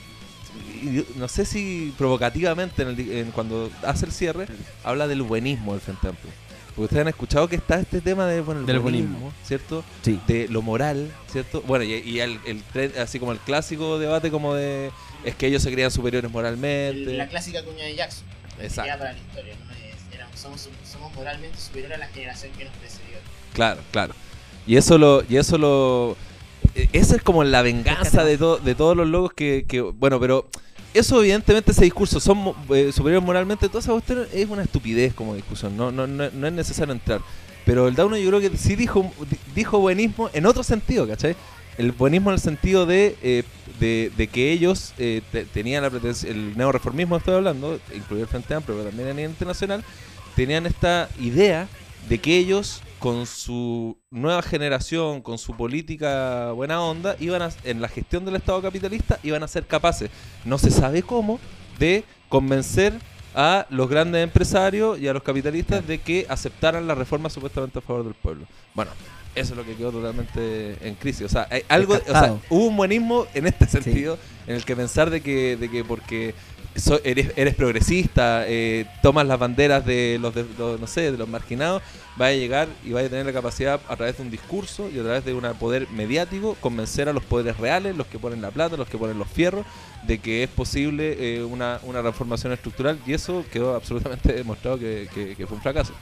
no 1.17 1.29
sé 1.29 1.45
si 1.45 1.95
provocativamente, 1.97 2.83
en 2.83 2.89
el 2.89 3.13
en 3.13 3.31
cuando 3.31 3.71
hace 3.85 4.07
el 4.07 4.13
cierre, 4.13 4.47
habla 4.83 5.07
del 5.09 5.23
buenismo 5.23 5.73
del 5.73 5.81
Frente 5.81 6.09
Amplio. 6.09 6.33
Porque 6.69 6.83
ustedes 6.87 7.03
han 7.03 7.09
escuchado 7.09 7.47
que 7.49 7.55
está 7.55 7.79
este 7.79 8.01
tema 8.01 8.27
de, 8.27 8.41
bueno, 8.41 8.61
el 8.63 8.67
Del 8.67 8.81
buenismo, 8.81 9.11
buenismo. 9.19 9.33
¿cierto? 9.47 9.85
Sí. 10.03 10.19
de 10.27 10.49
lo 10.49 10.61
moral, 10.61 11.09
¿cierto? 11.31 11.63
Bueno, 11.63 11.85
y, 11.85 11.93
y 11.95 12.19
el, 12.19 12.41
el 12.47 12.99
así 12.99 13.21
como 13.21 13.31
el 13.31 13.39
clásico 13.39 14.01
debate 14.01 14.33
como 14.33 14.55
de 14.55 14.91
es 15.25 15.37
que 15.37 15.47
ellos 15.47 15.63
se 15.63 15.71
creían 15.71 15.93
superiores 15.93 16.29
moralmente. 16.33 17.13
La 17.15 17.29
clásica 17.29 17.63
cuña 17.65 17.85
de 17.85 17.95
Jackson. 17.95 18.25
Exacto. 18.61 18.83
Queda 18.85 18.99
para 18.99 19.13
la 19.13 19.19
historia, 19.19 19.55
¿no? 19.65 19.73
Éramos- 20.15 20.39
somos, 20.41 20.69
somos 20.91 21.15
moralmente 21.15 21.57
superiores 21.59 21.97
a 21.97 22.01
la 22.01 22.09
generación 22.09 22.51
que 22.59 22.65
nos 22.65 22.75
precedió. 22.75 23.19
Claro, 23.55 23.81
claro. 23.91 24.15
Y 24.67 24.77
eso 24.77 24.99
lo 24.99 25.23
y 25.29 25.37
eso 25.37 25.57
lo 25.59 26.17
eh, 26.75 26.89
esa 26.93 27.17
es 27.17 27.23
como 27.23 27.43
la 27.45 27.63
venganza 27.63 28.25
de 28.25 28.37
de 28.37 28.75
todos 28.75 28.97
los 28.97 29.07
logos 29.09 29.33
que, 29.33 29.65
bueno, 29.99 30.21
pero 30.21 30.47
eso 30.93 31.21
evidentemente 31.21 31.73
ese 31.73 31.85
discurso 31.85 32.21
son 32.21 32.55
eh, 32.71 32.93
superiores 32.93 33.25
moralmente, 33.27 33.69
toda 33.69 33.81
esa 33.81 33.93
cuestión 33.93 34.27
es 34.33 34.49
una 34.49 34.63
estupidez 34.63 35.15
como 35.15 35.35
discusión, 35.35 35.77
no 35.77 35.91
no, 35.93 36.07
no, 36.07 36.31
no 36.31 36.47
es 36.47 36.53
necesario 36.53 36.93
entrar. 36.93 37.21
Pero 37.67 37.89
el 37.89 37.95
Dauno 37.95 38.17
yo 38.19 38.29
creo 38.29 38.41
que 38.41 38.57
sí 38.59 38.77
dijo 38.77 39.11
di- 39.31 39.39
dijo 39.55 39.79
buenismo 39.79 40.29
en 40.35 40.45
otro 40.47 40.63
sentido, 40.63 41.07
¿cachai? 41.09 41.35
El 41.79 41.93
buenismo 41.93 42.31
en 42.31 42.35
el 42.35 42.41
sentido 42.41 42.87
de, 42.87 43.17
eh, 43.23 43.43
de, 43.81 44.13
de 44.17 44.27
que 44.29 44.53
ellos 44.53 44.93
eh, 44.99 45.23
te- 45.33 45.45
tenían 45.47 45.83
la 45.83 45.89
el 45.89 46.57
neoreformismo 46.57 47.17
estoy 47.17 47.35
hablando, 47.35 47.81
incluido 47.95 48.25
el 48.25 48.29
Frente 48.31 48.55
Amplio, 48.55 48.77
pero 48.77 48.89
también 48.91 49.09
a 49.09 49.15
nivel 49.15 49.31
internacional, 49.31 49.83
tenían 50.37 50.67
esta 50.67 51.09
idea 51.21 51.67
de 52.09 52.19
que 52.19 52.37
ellos 52.37 52.83
con 52.99 53.27
su 53.27 53.99
nueva 54.11 54.43
generación, 54.43 55.21
con 55.21 55.39
su 55.39 55.57
política 55.57 56.53
buena 56.53 56.81
onda, 56.81 57.17
iban 57.21 57.43
a, 57.43 57.51
en 57.65 57.81
la 57.81 57.89
gestión 57.89 58.25
del 58.25 58.37
Estado 58.37 58.63
capitalista, 58.63 59.19
iban 59.23 59.43
a 59.43 59.49
ser 59.49 59.67
capaces, 59.67 60.11
no 60.45 60.59
se 60.59 60.71
sabe 60.71 61.03
cómo, 61.03 61.39
de 61.79 62.05
convencer 62.29 62.95
a 63.35 63.67
los 63.69 63.89
grandes 63.89 64.23
empresarios 64.23 64.99
y 64.99 65.09
a 65.09 65.13
los 65.13 65.23
capitalistas 65.23 65.87
de 65.87 65.99
que 65.99 66.27
aceptaran 66.29 66.87
las 66.87 66.97
reformas 66.97 67.33
supuestamente 67.33 67.79
a 67.79 67.83
favor 67.83 68.05
del 68.05 68.15
pueblo. 68.15 68.47
Bueno, 68.75 68.93
eso 69.35 69.53
es 69.53 69.57
lo 69.57 69.65
que 69.65 69.75
quedó 69.75 69.91
totalmente 69.93 70.77
en 70.87 70.95
crisis. 70.95 71.23
O 71.23 71.29
sea, 71.29 71.47
hay 71.51 71.63
algo, 71.69 71.95
o 71.95 72.13
sea, 72.13 72.21
hubo 72.51 72.67
un 72.67 72.77
buenismo 72.77 73.27
en 73.35 73.47
este 73.47 73.67
sentido, 73.67 74.19
en 74.47 74.57
el 74.57 74.65
que 74.65 74.77
pensar 74.77 75.11
de 75.11 75.21
que, 75.21 75.57
de 75.57 75.71
que 75.71 75.85
porque 75.85 76.35
so- 76.77 77.01
eres, 77.05 77.33
eres 77.37 77.55
progresista, 77.55 78.45
eh, 78.47 78.87
tomas 79.03 79.27
las 79.27 79.39
banderas 79.39 79.85
de 79.85 80.19
los, 80.21 80.35
de 80.35 80.45
los, 80.59 80.81
no 80.81 80.87
sé, 80.87 81.11
de 81.13 81.19
los 81.19 81.29
marginados, 81.29 81.83
va 82.21 82.27
a 82.29 82.33
llegar 82.33 82.69
y 82.85 82.93
va 82.93 83.01
a 83.01 83.09
tener 83.09 83.27
la 83.27 83.33
capacidad 83.33 83.81
a 83.89 83.97
través 83.97 84.17
de 84.19 84.23
un 84.23 84.31
discurso 84.31 84.89
y 84.89 84.99
a 84.99 85.03
través 85.03 85.25
de 85.25 85.35
un 85.35 85.43
poder 85.59 85.89
mediático 85.91 86.57
convencer 86.61 87.09
a 87.09 87.13
los 87.13 87.25
poderes 87.25 87.57
reales, 87.57 87.97
los 87.97 88.07
que 88.07 88.19
ponen 88.21 88.41
la 88.41 88.51
plata, 88.53 88.77
los 88.77 88.89
que 88.89 88.99
ponen 88.99 89.19
los 89.19 89.29
fierros, 89.29 89.67
de 90.07 90.19
que 90.19 90.43
es 90.45 90.51
posible 90.51 91.17
eh, 91.19 91.43
una, 91.43 91.81
una 91.83 92.01
transformación 92.03 92.53
estructural 92.53 92.99
y 93.07 93.15
eso 93.15 93.45
quedó 93.53 93.75
absolutamente 93.75 94.33
demostrado 94.35 94.79
que, 94.79 95.09
que- 95.13 95.35
que 95.35 95.47
fue 95.47 95.57
un 95.57 95.63
fracaso. 95.63 95.93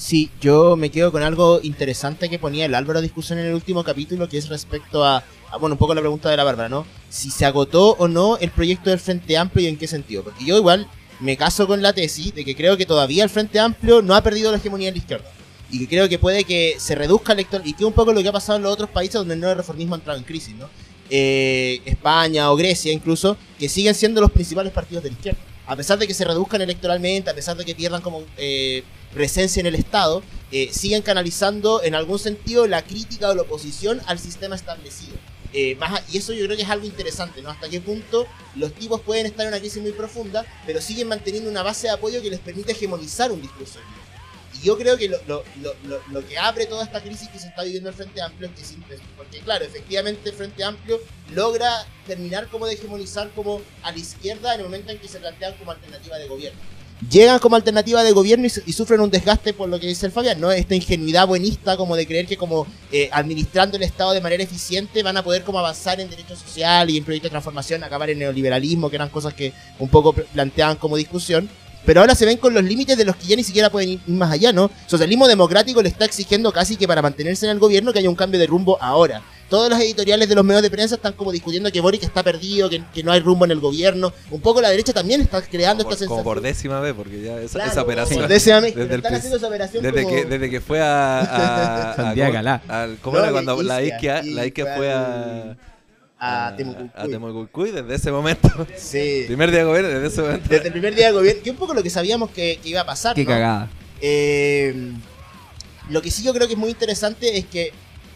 Sí, 0.00 0.30
yo 0.40 0.76
me 0.76 0.90
quedo 0.90 1.12
con 1.12 1.22
algo 1.22 1.60
interesante 1.62 2.30
que 2.30 2.38
ponía 2.38 2.64
el 2.64 2.74
Álvaro 2.74 3.00
a 3.00 3.02
discusión 3.02 3.38
en 3.38 3.44
el 3.44 3.54
último 3.54 3.84
capítulo, 3.84 4.30
que 4.30 4.38
es 4.38 4.48
respecto 4.48 5.04
a, 5.04 5.22
bueno, 5.60 5.74
un 5.74 5.78
poco 5.78 5.94
la 5.94 6.00
pregunta 6.00 6.30
de 6.30 6.38
la 6.38 6.42
Bárbara, 6.42 6.70
¿no? 6.70 6.86
Si 7.10 7.30
se 7.30 7.44
agotó 7.44 7.96
o 7.98 8.08
no 8.08 8.38
el 8.38 8.50
proyecto 8.50 8.88
del 8.88 8.98
Frente 8.98 9.36
Amplio 9.36 9.66
y 9.66 9.68
en 9.68 9.76
qué 9.76 9.86
sentido. 9.86 10.24
Porque 10.24 10.42
yo 10.42 10.56
igual 10.56 10.88
me 11.20 11.36
caso 11.36 11.66
con 11.66 11.82
la 11.82 11.92
tesis 11.92 12.34
de 12.34 12.46
que 12.46 12.56
creo 12.56 12.78
que 12.78 12.86
todavía 12.86 13.24
el 13.24 13.28
Frente 13.28 13.60
Amplio 13.60 14.00
no 14.00 14.14
ha 14.14 14.22
perdido 14.22 14.50
la 14.50 14.56
hegemonía 14.56 14.88
en 14.88 14.94
la 14.94 15.00
izquierda. 15.00 15.30
Y 15.70 15.80
que 15.80 15.86
creo 15.86 16.08
que 16.08 16.18
puede 16.18 16.44
que 16.44 16.76
se 16.78 16.94
reduzca 16.94 17.34
el 17.34 17.40
elector 17.40 17.60
y 17.62 17.74
que 17.74 17.84
un 17.84 17.92
poco 17.92 18.14
lo 18.14 18.22
que 18.22 18.28
ha 18.30 18.32
pasado 18.32 18.56
en 18.56 18.62
los 18.62 18.72
otros 18.72 18.88
países 18.88 19.16
donde 19.16 19.34
el 19.34 19.40
neoreformismo 19.40 19.96
ha 19.96 19.98
entrado 19.98 20.18
en 20.18 20.24
crisis, 20.24 20.56
¿no? 20.56 20.70
Eh, 21.10 21.82
España 21.84 22.50
o 22.50 22.56
Grecia 22.56 22.90
incluso, 22.90 23.36
que 23.58 23.68
siguen 23.68 23.94
siendo 23.94 24.22
los 24.22 24.30
principales 24.30 24.72
partidos 24.72 25.04
de 25.04 25.10
la 25.10 25.16
izquierda. 25.16 25.40
A 25.66 25.76
pesar 25.76 25.98
de 25.98 26.06
que 26.06 26.14
se 26.14 26.24
reduzcan 26.24 26.62
electoralmente, 26.62 27.28
a 27.28 27.34
pesar 27.34 27.54
de 27.58 27.66
que 27.66 27.74
pierdan 27.74 28.00
como 28.00 28.22
eh, 28.38 28.82
presencia 29.12 29.60
en 29.60 29.66
el 29.66 29.74
Estado, 29.74 30.22
eh, 30.52 30.70
canalizando 31.04 31.82
en 31.82 31.94
algún 31.94 32.18
sentido 32.18 32.66
la 32.66 32.82
crítica 32.82 33.28
o 33.30 33.34
la 33.34 33.42
oposición 33.42 34.00
al 34.06 34.18
sistema 34.18 34.56
establecido. 34.56 35.16
Eh, 35.52 35.74
más 35.76 36.02
y 36.12 36.18
eso 36.18 36.32
yo 36.32 36.44
creo 36.44 36.56
que 36.56 36.62
es 36.62 36.68
algo 36.68 36.86
interesante, 36.86 37.42
¿no? 37.42 37.50
Hasta 37.50 37.68
qué 37.68 37.80
punto 37.80 38.26
los 38.54 38.72
tipos 38.72 39.00
pueden 39.00 39.26
estar 39.26 39.42
en 39.42 39.48
una 39.48 39.58
crisis 39.58 39.82
muy 39.82 39.90
profunda, 39.92 40.46
pero 40.64 40.80
siguen 40.80 41.08
manteniendo 41.08 41.50
una 41.50 41.62
base 41.64 41.88
de 41.88 41.92
apoyo 41.94 42.22
que 42.22 42.30
les 42.30 42.38
permite 42.38 42.70
hegemonizar 42.72 43.32
un 43.32 43.42
discurso. 43.42 43.80
Y 44.54 44.66
yo 44.66 44.76
creo 44.78 44.96
que 44.96 45.08
lo, 45.08 45.18
lo, 45.26 45.42
lo, 45.84 46.00
lo- 46.12 46.26
que 46.26 46.38
abre 46.38 46.66
toda 46.66 46.84
esta 46.84 47.00
crisis 47.02 47.28
que 47.28 47.38
se 47.40 47.48
está 47.48 47.62
viviendo 47.64 47.88
el 47.88 47.94
Frente 47.96 48.20
Amplio 48.22 48.48
es 48.48 48.54
que 48.60 48.64
simple, 48.64 48.96
porque 49.16 49.40
claro, 49.40 49.64
efectivamente 49.64 50.28
el 50.30 50.36
Frente 50.36 50.62
Amplio 50.62 51.00
logra 51.32 51.84
terminar 52.06 52.46
como 52.48 52.66
de 52.66 52.74
hegemonizar 52.74 53.30
como 53.30 53.60
a 53.82 53.90
la 53.90 53.98
izquierda 53.98 54.54
en 54.54 54.60
el 54.60 54.66
momento 54.66 54.92
en 54.92 54.98
que 54.98 55.08
se 55.08 55.18
plantean 55.18 55.54
como 55.54 55.72
alternativa 55.72 56.16
de 56.18 56.28
gobierno. 56.28 56.60
Llegan 57.08 57.38
como 57.38 57.56
alternativa 57.56 58.02
de 58.02 58.12
gobierno 58.12 58.46
y, 58.46 58.50
su- 58.50 58.60
y 58.66 58.72
sufren 58.74 59.00
un 59.00 59.10
desgaste 59.10 59.54
por 59.54 59.68
lo 59.70 59.80
que 59.80 59.86
dice 59.86 60.04
el 60.04 60.12
Fabián, 60.12 60.38
¿no? 60.38 60.52
Esta 60.52 60.74
ingenuidad 60.74 61.26
buenista 61.26 61.76
como 61.78 61.96
de 61.96 62.06
creer 62.06 62.26
que 62.26 62.36
como 62.36 62.66
eh, 62.92 63.08
administrando 63.12 63.78
el 63.78 63.84
Estado 63.84 64.12
de 64.12 64.20
manera 64.20 64.42
eficiente 64.42 65.02
van 65.02 65.16
a 65.16 65.22
poder 65.24 65.42
como 65.42 65.58
avanzar 65.58 65.98
en 65.98 66.10
derecho 66.10 66.36
social 66.36 66.90
y 66.90 66.98
en 66.98 67.04
proyectos 67.04 67.28
de 67.28 67.30
transformación, 67.30 67.82
acabar 67.82 68.10
en 68.10 68.18
neoliberalismo, 68.18 68.90
que 68.90 68.96
eran 68.96 69.08
cosas 69.08 69.32
que 69.32 69.54
un 69.78 69.88
poco 69.88 70.12
pl- 70.12 70.26
planteaban 70.32 70.76
como 70.76 70.96
discusión. 70.96 71.48
Pero 71.86 72.00
ahora 72.02 72.14
se 72.14 72.26
ven 72.26 72.36
con 72.36 72.52
los 72.52 72.62
límites 72.62 72.98
de 72.98 73.06
los 73.06 73.16
que 73.16 73.26
ya 73.28 73.36
ni 73.36 73.42
siquiera 73.44 73.70
pueden 73.70 73.88
ir 73.88 74.00
más 74.06 74.30
allá, 74.30 74.52
¿no? 74.52 74.70
Socialismo 74.86 75.26
democrático 75.26 75.80
le 75.80 75.88
está 75.88 76.04
exigiendo 76.04 76.52
casi 76.52 76.76
que 76.76 76.86
para 76.86 77.00
mantenerse 77.00 77.46
en 77.46 77.52
el 77.52 77.58
gobierno 77.58 77.94
que 77.94 78.00
haya 78.00 78.10
un 78.10 78.14
cambio 78.16 78.38
de 78.38 78.46
rumbo 78.46 78.76
ahora. 78.82 79.22
Todos 79.50 79.68
los 79.68 79.78
editoriales 79.80 80.28
de 80.28 80.34
los 80.36 80.44
medios 80.44 80.62
de 80.62 80.70
prensa 80.70 80.94
están 80.94 81.12
como 81.12 81.32
discutiendo 81.32 81.70
que 81.72 81.80
Boric 81.80 82.04
está 82.04 82.22
perdido, 82.22 82.70
que, 82.70 82.82
que 82.94 83.02
no 83.02 83.10
hay 83.12 83.18
rumbo 83.20 83.44
en 83.44 83.50
el 83.50 83.58
gobierno. 83.60 84.12
Un 84.30 84.40
poco 84.40 84.60
la 84.62 84.70
derecha 84.70 84.92
también 84.92 85.20
está 85.20 85.42
creando 85.42 85.82
Como 85.84 85.92
esta 85.92 86.06
por, 86.06 86.08
como 86.08 86.18
sensación. 86.20 86.34
por 86.34 86.40
décima 86.40 86.80
vez, 86.80 86.94
porque 86.94 87.20
ya 87.20 87.38
esa, 87.40 87.54
Claro, 87.58 87.70
esa 87.72 87.82
operación. 87.82 88.20
por 88.20 88.28
décima 88.28 88.60
vez, 88.60 88.74
desde 88.76 88.94
están 88.94 89.14
haciendo 89.14 89.36
esa 89.36 89.46
operación 89.48 89.82
Desde 89.82 90.02
como- 90.04 90.14
que, 90.14 90.24
desde 90.24 90.50
que 90.50 90.60
fue 90.60 90.80
a. 90.80 91.18
a, 91.20 91.90
a- 91.92 91.96
Santiago 91.96 92.30
¿cómo- 92.30 92.34
Galá. 92.34 92.62
al- 92.68 92.96
¿Cómo 93.02 93.16
No, 93.18 93.22
era 93.24 93.32
cuando 93.32 93.62
la 93.62 93.82
Isquia, 93.82 94.18
Isquia, 94.20 94.34
la 94.34 94.46
Isquia 94.46 94.76
fue 94.76 94.92
a. 94.92 95.56
a 96.18 96.54
Temucucuy. 96.56 96.90
a 96.94 97.08
Temucucuy, 97.08 97.70
desde 97.72 97.94
ese 97.96 98.12
momento. 98.12 98.48
Sí. 98.76 99.24
Primer 99.26 99.50
día 99.50 99.60
de 99.60 99.64
gobierno, 99.66 99.88
desde 99.90 100.06
ese 100.06 100.22
momento. 100.22 100.48
Desde 100.48 100.66
el 100.68 100.72
primer 100.72 100.94
día 100.94 101.06
de 101.06 101.12
gobierno, 101.12 101.42
que 101.42 101.50
un 101.50 101.56
poco 101.56 101.74
lo 101.74 101.82
que 101.82 101.90
sabíamos 101.90 102.30
que, 102.30 102.60
que 102.62 102.68
iba 102.68 102.82
a 102.82 102.86
pasar. 102.86 103.16
Qué 103.16 103.24
¿no? 103.24 103.30
cagada. 103.30 103.68
Eh, 104.00 104.92
lo 105.88 106.00
que 106.02 106.10
sí 106.12 106.22
yo 106.22 106.32
creo 106.32 106.46
que 106.46 106.52
es 106.54 106.58
muy 106.58 106.70
interesante 106.70 107.36
es 107.36 107.46
que, 107.46 107.72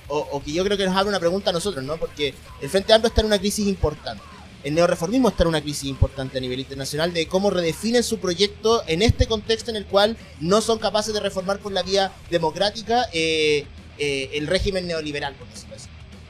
o, 0.09 0.43
que 0.43 0.53
yo 0.53 0.65
creo 0.65 0.77
que 0.77 0.85
nos 0.85 0.97
abre 0.97 1.09
una 1.09 1.21
pregunta 1.21 1.51
a 1.51 1.53
nosotros, 1.53 1.85
¿no? 1.85 1.97
Porque 1.97 2.35
el 2.61 2.69
Frente 2.69 2.93
Amplio 2.93 3.09
está 3.09 3.21
en 3.21 3.29
una 3.29 3.39
crisis 3.39 3.67
importante. 3.67 4.23
El 4.63 4.75
neoreformismo 4.75 5.29
está 5.29 5.43
en 5.43 5.51
una 5.51 5.61
crisis 5.61 5.85
importante 5.85 6.39
a 6.39 6.41
nivel 6.41 6.61
internacional 6.61 7.13
de 7.13 7.27
cómo 7.27 7.51
redefinen 7.51 8.03
su 8.03 8.19
proyecto 8.19 8.83
en 8.87 9.03
este 9.03 9.27
contexto 9.27 9.71
en 9.71 9.77
el 9.77 9.85
cual 9.85 10.17
no 10.41 10.63
son 10.63 10.79
capaces 10.79 11.13
de 11.13 11.21
reformar 11.21 11.59
por 11.59 11.73
la 11.73 11.83
vía 11.83 12.13
democrática 12.31 13.07
eh, 13.13 13.67
eh, 13.99 14.31
el 14.33 14.47
régimen 14.47 14.87
neoliberal, 14.87 15.35
por 15.35 15.49
decirlo. 15.49 15.74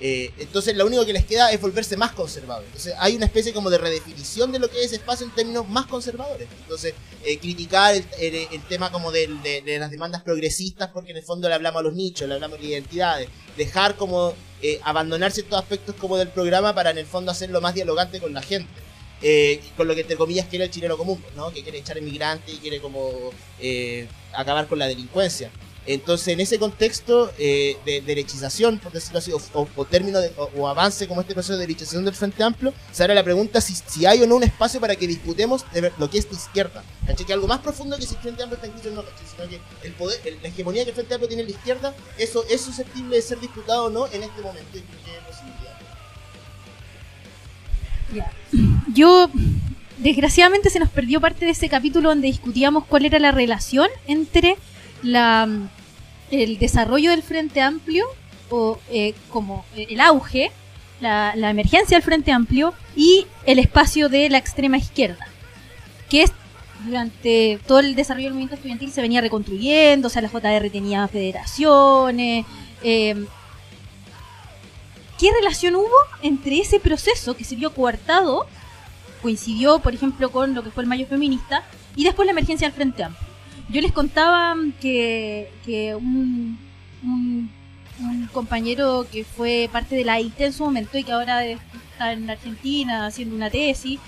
Eh, 0.07 0.31
entonces 0.39 0.77
lo 0.77 0.85
único 0.85 1.07
que 1.07 1.15
les 1.15 1.25
queda 1.25 1.51
es 1.51 1.59
volverse 1.59 1.97
más 1.97 2.13
conservadores. 2.13 2.67
Entonces 2.69 2.95
hay 2.99 3.17
una 3.17 3.25
especie 3.25 3.55
como 3.55 3.71
de 3.71 3.79
redefinición 3.79 4.53
de 4.53 4.59
lo 4.59 4.69
que 4.69 4.85
es 4.85 4.93
espacio 4.93 5.25
en 5.25 5.33
términos 5.35 5.67
más 5.67 5.87
conservadores. 5.87 6.47
Entonces 6.61 6.93
eh, 7.25 7.39
criticar 7.39 7.95
el, 7.95 8.05
el- 8.21 8.49
el 8.53 8.63
tema 8.69 8.93
como 8.93 9.11
del- 9.11 9.41
de, 9.43 9.63
de 9.63 9.79
las 9.79 9.91
demandas 9.91 10.23
progresistas 10.23 10.91
porque 10.93 11.13
en 11.13 11.17
el 11.17 11.23
fondo 11.23 11.49
le 11.49 11.55
hablamos 11.55 11.81
a 11.81 11.85
los 11.85 11.95
nichos, 11.95 12.29
le 12.29 12.35
hablamos 12.35 12.61
de 12.61 12.67
identidades. 12.67 13.29
Dejar 13.57 13.97
como 13.97 14.35
eh, 14.61 14.79
abandonar 14.85 15.33
ciertos 15.33 15.59
aspectos 15.59 15.95
como 15.99 16.19
del 16.19 16.29
programa 16.29 16.75
para 16.75 16.91
en 16.91 16.99
el 16.99 17.07
fondo 17.07 17.31
hacerlo 17.33 17.63
más 17.63 17.75
dialogante 17.75 18.21
con 18.21 18.35
la 18.35 18.43
gente. 18.43 18.69
Eh, 19.23 19.63
con 19.75 19.89
lo 19.89 19.95
que 19.95 20.03
entre 20.03 20.17
comillas 20.17 20.47
quiere 20.51 20.67
el 20.67 20.71
chileno 20.71 20.99
común, 20.99 21.19
¿no? 21.35 21.51
Que 21.51 21.63
quiere 21.63 21.79
echar 21.79 21.97
inmigrantes 21.97 22.55
y 22.57 22.59
quiere 22.59 22.79
como 22.79 23.31
eh, 23.59 24.07
acabar 24.35 24.67
con 24.69 24.79
la 24.79 24.87
delincuencia. 24.87 25.51
Entonces, 25.87 26.29
en 26.29 26.41
ese 26.41 26.59
contexto 26.59 27.31
eh, 27.39 27.77
de 27.85 28.01
derechización, 28.01 28.79
por 28.79 28.93
decirlo 28.93 29.19
así, 29.19 29.33
o, 29.33 29.41
o- 29.53 29.69
o 29.77 29.85
término 29.85 30.19
de- 30.19 30.33
o, 30.37 30.49
o 30.57 30.69
avance 30.69 31.07
como 31.07 31.21
este 31.21 31.35
proceso 31.35 31.53
de 31.55 31.61
derechización 31.61 32.05
del 32.05 32.15
Frente 32.15 32.43
Amplio, 32.43 32.73
se 32.91 33.03
abre 33.03 33.15
la 33.15 33.23
pregunta 33.23 33.61
si, 33.61 33.75
si 33.75 34.07
hay 34.07 34.23
o 34.23 34.27
no 34.27 34.37
un 34.37 34.43
espacio 34.45 34.81
para 34.81 34.97
que 34.97 35.07
disputemos 35.07 35.65
de 35.73 35.93
lo 35.99 36.09
que 36.09 36.19
es 36.19 36.27
la 36.31 36.39
izquierda. 36.39 36.83
¿Cachai? 37.07 37.27
Que 37.27 37.33
algo 37.35 37.47
más 37.47 37.59
profundo 37.61 37.97
que 37.99 38.07
si 38.07 38.15
el 38.15 38.21
Frente 38.23 38.43
Amplio 38.43 38.57
está 38.57 38.67
en 38.67 38.73
crisis 38.73 38.93
o 38.93 38.95
no, 38.95 39.03
¿cachai? 39.05 39.27
Sino 39.37 39.49
que 39.49 39.87
el 39.87 39.93
poder, 39.93 40.21
el- 40.25 40.39
la 40.43 40.49
hegemonía 40.49 40.85
que 40.85 40.91
el 40.91 40.95
Frente 40.95 41.15
Amplio 41.15 41.29
tiene 41.29 41.43
en 41.43 41.49
la 41.51 41.55
izquierda, 41.55 41.95
eso 42.19 42.45
es 42.49 42.61
susceptible 42.63 43.17
de 43.17 43.23
ser 43.23 43.39
disputado 43.41 43.85
o 43.85 43.91
no 43.91 44.07
en 44.07 44.23
este 44.23 44.41
momento. 44.41 44.79
Yo, 48.95 49.29
desgraciadamente, 49.99 50.71
se 50.71 50.79
nos 50.79 50.89
perdió 50.91 51.21
parte 51.21 51.45
de 51.45 51.51
ese 51.53 51.69
capítulo 51.69 52.09
donde 52.11 52.29
discutíamos 52.29 52.85
cuál 52.87 53.05
era 53.05 53.19
la 53.19 53.33
relación 53.33 53.89
entre 54.07 54.57
la, 55.05 55.49
el 56.31 56.59
desarrollo 56.59 57.11
del 57.11 57.23
Frente 57.23 57.61
Amplio, 57.61 58.07
o 58.51 58.79
eh, 58.91 59.15
como 59.31 59.65
el 59.77 60.01
auge, 60.01 60.51
la, 61.01 61.33
emergencia 61.51 61.97
del 61.97 62.03
Frente 62.03 62.33
Amplio 62.33 62.75
y 62.97 63.27
el 63.47 63.59
espacio 63.59 64.09
de 64.09 64.29
la 64.31 64.39
extrema 64.39 64.79
izquierda, 64.79 65.27
que 66.09 66.23
es 66.23 66.33
durante 66.85 67.59
todo 67.67 67.81
el 67.81 67.95
desarrollo 67.95 68.27
del 68.27 68.35
movimiento 68.35 68.57
estudiantil 68.57 68.93
se 68.93 69.01
venía 69.01 69.21
reconstruyendo, 69.21 70.09
o 70.09 70.11
sea, 70.11 70.23
la 70.23 70.29
JR 70.29 70.71
tenía 70.71 71.07
federaciones. 71.09 72.45
eh, 72.83 73.25
¿Qué 75.19 75.31
relación 75.33 75.77
hubo 75.77 75.95
entre 76.23 76.59
ese 76.59 76.81
proceso 76.81 77.37
que 77.37 77.45
se 77.45 77.55
vio 77.55 77.73
coartado, 77.73 78.47
coincidió, 79.23 79.79
por 79.79 79.95
ejemplo, 79.95 80.31
con 80.31 80.55
lo 80.55 80.63
que 80.63 80.71
fue 80.71 80.83
el 80.83 80.89
Mayo 80.89 81.07
Feminista, 81.07 81.65
y 81.95 82.05
después 82.05 82.27
la 82.27 82.33
emergencia 82.33 82.67
del 82.67 82.75
Frente 82.75 83.05
Amplio? 83.05 83.24
Yo 83.71 83.81
les 83.81 83.93
contaba 83.93 84.55
que, 84.81 85.51
que 85.65 85.95
un, 85.95 86.59
un, 87.03 87.51
un 88.01 88.27
compañero 88.33 89.07
que 89.11 89.25
fue 89.25 89.69
parte 89.73 89.97
de 89.97 90.05
la 90.05 90.21
IT 90.21 90.41
en 90.41 90.53
su 90.53 90.65
momento 90.65 90.99
y 90.99 91.05
que 91.05 91.13
ahora 91.13 91.45
está 91.45 92.13
en 92.13 92.29
Argentina 92.29 93.07
haciendo 93.07 93.35
una 93.35 93.51
tesis, 93.51 93.99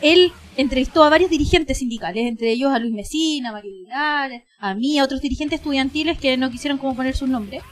él 0.00 0.32
entrevistó 0.56 1.04
a 1.04 1.10
varios 1.10 1.30
dirigentes 1.30 1.78
sindicales, 1.78 2.26
entre 2.26 2.50
ellos 2.50 2.72
a 2.72 2.78
Luis 2.78 2.92
Mesina, 2.92 3.50
a 3.50 3.52
Mario 3.52 3.72
Aguilar, 3.72 4.44
a 4.58 4.74
mí, 4.74 4.98
a 4.98 5.04
otros 5.04 5.20
dirigentes 5.20 5.60
estudiantiles 5.60 6.18
que 6.18 6.36
no 6.36 6.50
quisieron 6.50 6.78
como 6.78 6.96
poner 6.96 7.16
sus 7.16 7.28
nombres. 7.28 7.62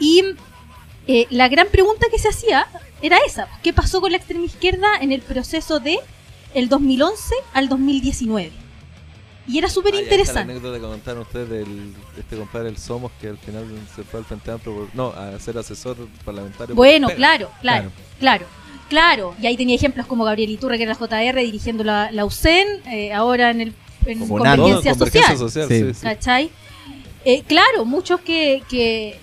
Y 0.00 0.22
eh, 1.06 1.26
la 1.30 1.48
gran 1.48 1.68
pregunta 1.68 2.06
que 2.10 2.18
se 2.18 2.28
hacía 2.28 2.66
era 3.02 3.18
esa, 3.26 3.48
¿qué 3.62 3.72
pasó 3.72 4.00
con 4.00 4.10
la 4.10 4.18
extrema 4.18 4.44
izquierda 4.44 4.88
en 5.00 5.12
el 5.12 5.22
proceso 5.22 5.80
de 5.80 5.98
el 6.54 6.68
2011 6.68 7.34
al 7.52 7.68
2019? 7.68 8.67
Y 9.48 9.58
era 9.58 9.68
súper 9.68 9.94
Ah, 9.94 9.96
ya, 9.96 10.02
esa 10.02 10.04
es 10.04 10.10
La 10.10 10.14
interesante. 10.22 10.52
anécdota 10.52 10.78
que 10.78 10.86
contaron 10.86 11.22
ustedes 11.22 11.48
del 11.48 11.94
de 11.94 12.20
este 12.20 12.36
compadre 12.36 12.68
el 12.68 12.76
Somos 12.78 13.10
que 13.20 13.28
al 13.28 13.38
final 13.38 13.64
se 13.94 14.02
fue 14.04 14.20
al 14.20 14.26
Frente 14.26 14.50
Amplio 14.50 14.74
por, 14.76 14.94
no, 14.94 15.08
a 15.08 15.38
ser 15.40 15.56
asesor 15.58 15.96
parlamentario. 16.24 16.74
Bueno, 16.74 17.08
claro, 17.16 17.50
claro, 17.62 17.90
claro, 18.20 18.46
claro. 18.88 19.34
Y 19.40 19.46
ahí 19.46 19.56
tenía 19.56 19.74
ejemplos 19.76 20.06
como 20.06 20.24
Gabriel 20.24 20.50
Iturre, 20.50 20.76
que 20.76 20.82
era 20.84 20.92
la 20.92 20.98
JR, 20.98 21.40
dirigiendo 21.40 21.82
la, 21.82 22.10
la 22.12 22.24
UCEN, 22.26 22.66
eh, 22.92 23.12
ahora 23.12 23.50
en 23.50 23.60
el 23.62 23.74
en 24.06 24.26
Convergencia, 24.26 24.92
convergencia 24.92 25.36
Social. 25.36 25.38
social. 25.38 25.68
Sí. 25.68 25.84
sí, 25.88 25.94
sí. 25.94 26.00
¿Cachai? 26.02 26.50
Eh, 27.24 27.42
claro, 27.46 27.84
muchos 27.84 28.20
que, 28.20 28.62
que- 28.68 29.18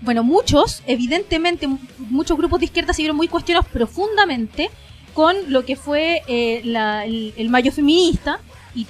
Bueno, 0.00 0.22
muchos, 0.22 0.82
evidentemente, 0.86 1.68
muchos 1.98 2.36
grupos 2.36 2.60
de 2.60 2.66
izquierda 2.66 2.92
se 2.92 3.02
vieron 3.02 3.16
muy 3.16 3.26
cuestionados 3.28 3.68
profundamente 3.70 4.70
con 5.14 5.34
lo 5.48 5.64
que 5.64 5.74
fue 5.74 6.22
eh, 6.28 6.60
la- 6.64 7.04
el, 7.04 7.34
el 7.36 7.48
mayo 7.48 7.72
feminista 7.72 8.40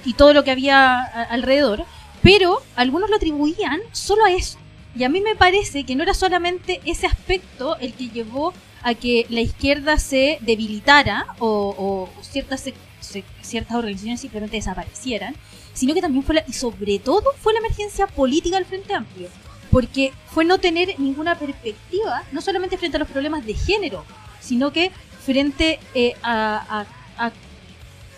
y, 0.05 0.13
todo 0.13 0.33
lo 0.33 0.43
que 0.43 0.51
había 0.51 1.01
alrededor, 1.01 1.85
pero 2.21 2.61
algunos 2.75 3.09
lo 3.09 3.15
atribuían 3.15 3.79
solo 3.91 4.25
a 4.25 4.31
eso. 4.31 4.57
Y 4.95 5.03
a 5.03 5.09
mí 5.09 5.21
me 5.21 5.35
parece 5.35 5.83
que 5.83 5.95
no 5.95 6.03
era 6.03 6.13
solamente 6.13 6.81
ese 6.85 7.07
aspecto 7.07 7.77
el 7.77 7.93
que 7.93 8.09
llevó 8.09 8.53
a 8.81 8.93
que 8.93 9.25
la 9.29 9.41
izquierda 9.41 9.97
se 9.97 10.39
debilitara 10.41 11.27
o, 11.39 12.09
ciertas, 12.21 12.65
sec- 12.65 13.23
ciertas 13.41 13.75
organizaciones 13.77 14.21
simplemente 14.21 14.57
desaparecieran, 14.57 15.35
sino 15.73 15.93
que 15.93 16.01
también 16.01 16.23
fue 16.23 16.35
la, 16.35 16.43
y 16.47 16.53
sobre 16.53 16.99
todo 16.99 17.23
fue 17.39 17.53
la 17.53 17.59
emergencia 17.59 18.07
política 18.07 18.57
del 18.57 18.65
Frente 18.65 18.93
Amplio, 18.93 19.29
porque 19.71 20.11
fue 20.31 20.45
no 20.45 20.57
tener 20.57 20.99
ninguna 20.99 21.35
perspectiva, 21.35 22.23
no 22.31 22.41
solamente 22.41 22.77
frente 22.77 22.97
a 22.97 22.99
los 22.99 23.09
problemas 23.09 23.45
de 23.45 23.53
género, 23.53 24.03
sino 24.39 24.71
que 24.73 24.91
frente 25.23 25.79
eh, 25.93 26.15
a 26.23 26.85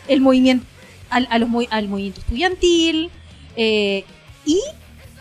el 0.07 0.21
movimiento, 0.21 0.65
al, 1.11 1.27
a 1.29 1.37
los 1.37 1.49
al 1.69 1.87
movimiento 1.87 2.21
estudiantil 2.21 3.11
eh, 3.55 4.03
y 4.45 4.59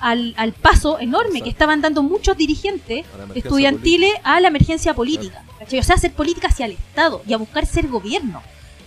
al, 0.01 0.35
al 0.39 0.53
paso 0.53 0.99
enorme 0.99 1.43
que 1.43 1.51
estaban 1.51 1.83
dando 1.83 2.03
muchos 2.03 2.37
dirigentes 2.37 3.05
A 3.07 3.33
estudiantiles 3.35 4.13
a 4.25 4.41
la 4.41 4.49
emergencia 4.49 4.95
política. 4.95 5.45
¿cachai? 5.59 5.79
O 5.79 5.83
sea, 5.83 5.97
hacer 5.97 6.13
política 6.13 6.49
hacia 6.49 6.67
el 6.67 6.73
Estado 6.73 7.23
y 7.27 7.35
a 7.35 7.37
buscar 7.37 7.67
ser 7.67 7.87
gobierno. 7.89 8.43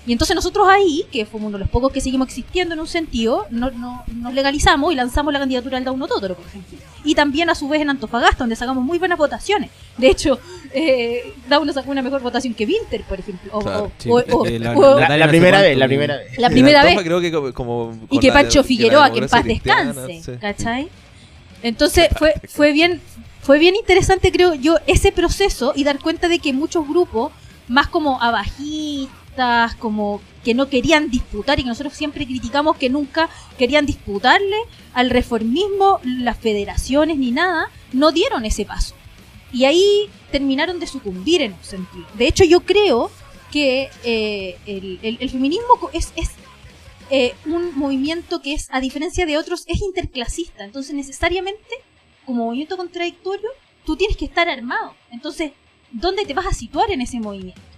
Y 0.06 0.12
entonces 0.12 0.36
nosotros 0.36 0.68
ahí, 0.68 1.06
que 1.12 1.26
fuimos 1.26 1.48
uno 1.48 1.58
de 1.58 1.64
los 1.64 1.70
pocos 1.72 1.92
que 1.92 2.02
seguimos 2.02 2.28
existiendo 2.28 2.74
en 2.74 2.82
un 2.82 2.88
sentido, 2.88 3.46
no, 3.50 3.72
no- 3.72 4.04
nos 4.14 4.34
legalizamos 4.34 4.92
y 4.92 4.96
lanzamos 4.96 5.32
la 5.32 5.40
candidatura 5.40 5.78
al 5.78 5.86
Dauno 5.86 6.08
Totoro, 6.08 6.36
por 6.36 6.46
ejemplo. 6.46 6.78
Y 7.06 7.16
también 7.16 7.50
a 7.50 7.56
su 7.56 7.70
vez 7.70 7.82
en 7.82 7.90
Antofagasta, 7.90 8.40
donde 8.40 8.56
sacamos 8.58 8.84
muy 8.84 9.00
buenas 9.00 9.18
votaciones. 9.18 9.70
De 9.98 10.08
hecho, 10.10 10.40
eh, 10.74 11.34
Dauno 11.48 11.72
sacó 11.72 11.92
una 11.92 12.02
mejor 12.02 12.22
votación 12.22 12.54
que 12.54 12.66
Winter, 12.66 13.04
por 13.04 13.20
ejemplo. 13.20 13.50
O- 13.54 13.60
Claro, 13.62 13.84
o- 13.86 13.92
sí. 13.98 14.10
o- 14.10 14.16
o- 14.16 14.46
Eh, 14.46 14.60
la- 14.60 14.78
o- 14.78 14.82
la- 14.82 14.90
La, 14.96 15.02
Natalia 15.02 15.26
la 15.26 15.30
primera 15.30 15.62
vez, 15.62 15.78
la 15.78 15.88
primera 15.88 16.18
vez. 16.18 16.38
la 16.38 16.50
primera 16.50 16.84
vez. 16.84 17.02
creo 17.02 17.22
que 17.22 17.32
como, 17.32 17.54
como 17.54 17.98
y 18.10 18.20
que 18.20 18.32
Pancho 18.32 18.64
Figueroa, 18.64 19.10
que 19.12 19.20
en 19.20 19.28
paz 19.30 19.46
descanse, 19.46 20.22
sí. 20.22 20.32
¿cachai? 20.42 20.90
Entonces 21.62 22.10
fue, 22.18 22.34
fue 22.50 22.74
bien 22.74 23.02
fue 23.42 23.60
bien 23.60 23.76
interesante, 23.76 24.32
creo 24.32 24.54
yo, 24.54 24.78
ese 24.88 25.12
proceso 25.12 25.74
y 25.76 25.84
dar 25.84 26.00
cuenta 26.00 26.30
de 26.30 26.40
que 26.40 26.54
muchos 26.54 26.88
grupos, 26.88 27.32
más 27.68 27.88
como 27.88 28.22
abajistas, 28.22 29.14
como 29.80 30.22
que 30.44 30.54
no 30.54 30.70
querían 30.70 31.10
disputar 31.10 31.60
y 31.60 31.64
que 31.64 31.70
nosotros 31.70 31.94
siempre 31.94 32.26
criticamos 32.26 32.78
que 32.78 32.90
nunca 32.90 33.30
querían 33.58 33.86
disputarle 33.86 34.58
al 34.94 35.10
reformismo, 35.10 36.00
las 36.04 36.38
federaciones 36.38 37.18
ni 37.18 37.32
nada, 37.32 37.70
no 37.92 38.12
dieron 38.12 38.46
ese 38.46 38.66
paso. 38.66 38.96
Y 39.52 39.66
ahí 39.66 40.10
terminaron 40.32 40.80
de 40.80 40.88
sucumbir 40.88 41.42
en 41.42 41.54
un 41.54 41.64
sentido. 41.64 42.06
De 42.16 42.28
hecho, 42.28 42.44
yo 42.44 42.62
creo 42.62 43.12
que 43.52 43.90
eh, 44.04 44.58
el, 44.66 45.30
feminismo 45.30 45.68
es, 45.94 46.12
es 46.16 46.32
eh, 47.12 47.36
un 47.46 47.78
movimiento 47.78 48.42
que 48.42 48.54
es, 48.54 48.68
a 48.72 48.80
diferencia 48.80 49.26
de 49.26 49.38
otros, 49.38 49.64
es 49.68 49.82
interclasista. 49.82 50.64
Entonces, 50.64 50.96
necesariamente, 50.96 51.76
como 52.26 52.46
movimiento 52.46 52.78
contradictorio, 52.78 53.50
tú 53.86 53.96
tienes 53.96 54.18
que 54.18 54.26
estar 54.26 54.50
armado. 54.50 54.96
Entonces, 55.12 55.52
¿dónde 55.92 56.26
te 56.26 56.34
vas 56.34 56.48
a 56.48 56.54
situar 56.54 56.90
en 56.92 57.02
ese 57.02 57.20
movimiento? 57.20 57.73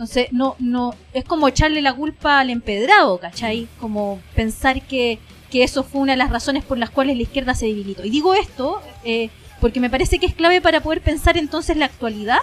Entonces, 0.00 0.28
no, 0.32 0.56
no, 0.58 0.94
es 1.12 1.26
como 1.26 1.46
echarle 1.46 1.82
la 1.82 1.92
culpa 1.92 2.40
al 2.40 2.48
empedrado, 2.48 3.18
¿cachai? 3.18 3.68
Como 3.78 4.18
pensar 4.34 4.80
que, 4.80 5.18
que 5.50 5.62
eso 5.62 5.84
fue 5.84 6.00
una 6.00 6.12
de 6.12 6.16
las 6.16 6.30
razones 6.30 6.64
por 6.64 6.78
las 6.78 6.88
cuales 6.88 7.18
la 7.18 7.22
izquierda 7.24 7.54
se 7.54 7.66
debilitó. 7.66 8.06
Y 8.06 8.08
digo 8.08 8.32
esto 8.32 8.80
eh, 9.04 9.28
porque 9.60 9.78
me 9.78 9.90
parece 9.90 10.18
que 10.18 10.24
es 10.24 10.32
clave 10.32 10.62
para 10.62 10.80
poder 10.80 11.02
pensar 11.02 11.36
entonces 11.36 11.76
la 11.76 11.84
actualidad 11.84 12.38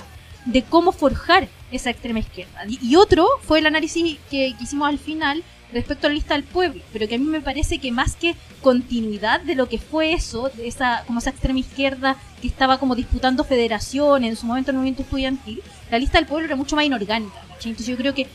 de 0.46 0.62
cómo 0.62 0.92
forjar 0.92 1.48
esa 1.72 1.90
extrema 1.90 2.20
izquierda. 2.20 2.62
Y, 2.68 2.96
otro 2.96 3.28
fue 3.42 3.58
el 3.58 3.66
análisis 3.66 4.20
que, 4.30 4.54
hicimos 4.62 4.88
al 4.88 5.00
final 5.00 5.44
respecto 5.74 6.06
a 6.06 6.12
la 6.12 6.14
lista 6.14 6.36
del 6.36 6.44
pueblo, 6.44 6.84
pero 6.94 7.08
que 7.08 7.16
a 7.16 7.18
mí 7.18 7.26
me 7.26 7.42
parece 7.42 7.80
que 7.80 7.92
más 7.92 8.16
que 8.16 8.36
continuidad 8.62 9.42
de 9.42 9.56
lo 9.56 9.68
que 9.68 9.80
fue 9.80 10.14
eso, 10.14 10.50
de 10.50 10.68
esa, 10.68 11.04
como 11.08 11.20
esa 11.20 11.32
extrema 11.32 11.58
izquierda 11.58 12.18
que 12.40 12.48
estaba 12.48 12.78
como 12.78 12.96
disputando 12.96 13.44
federaciones, 13.44 14.30
en 14.30 14.36
su 14.36 14.46
momento 14.46 14.70
el 14.70 14.78
movimiento 14.78 15.02
estudiantil, 15.02 15.62
la 15.90 15.98
lista 15.98 16.20
del 16.20 16.28
pueblo 16.28 16.46
era 16.46 16.56
mucho 16.56 16.76
más 16.76 16.86
inorgánica, 16.86 17.47
¿cachai? 17.58 17.72
Entonces 17.72 17.88
yo 17.92 17.98
creo 17.98 18.14
que 18.14 18.28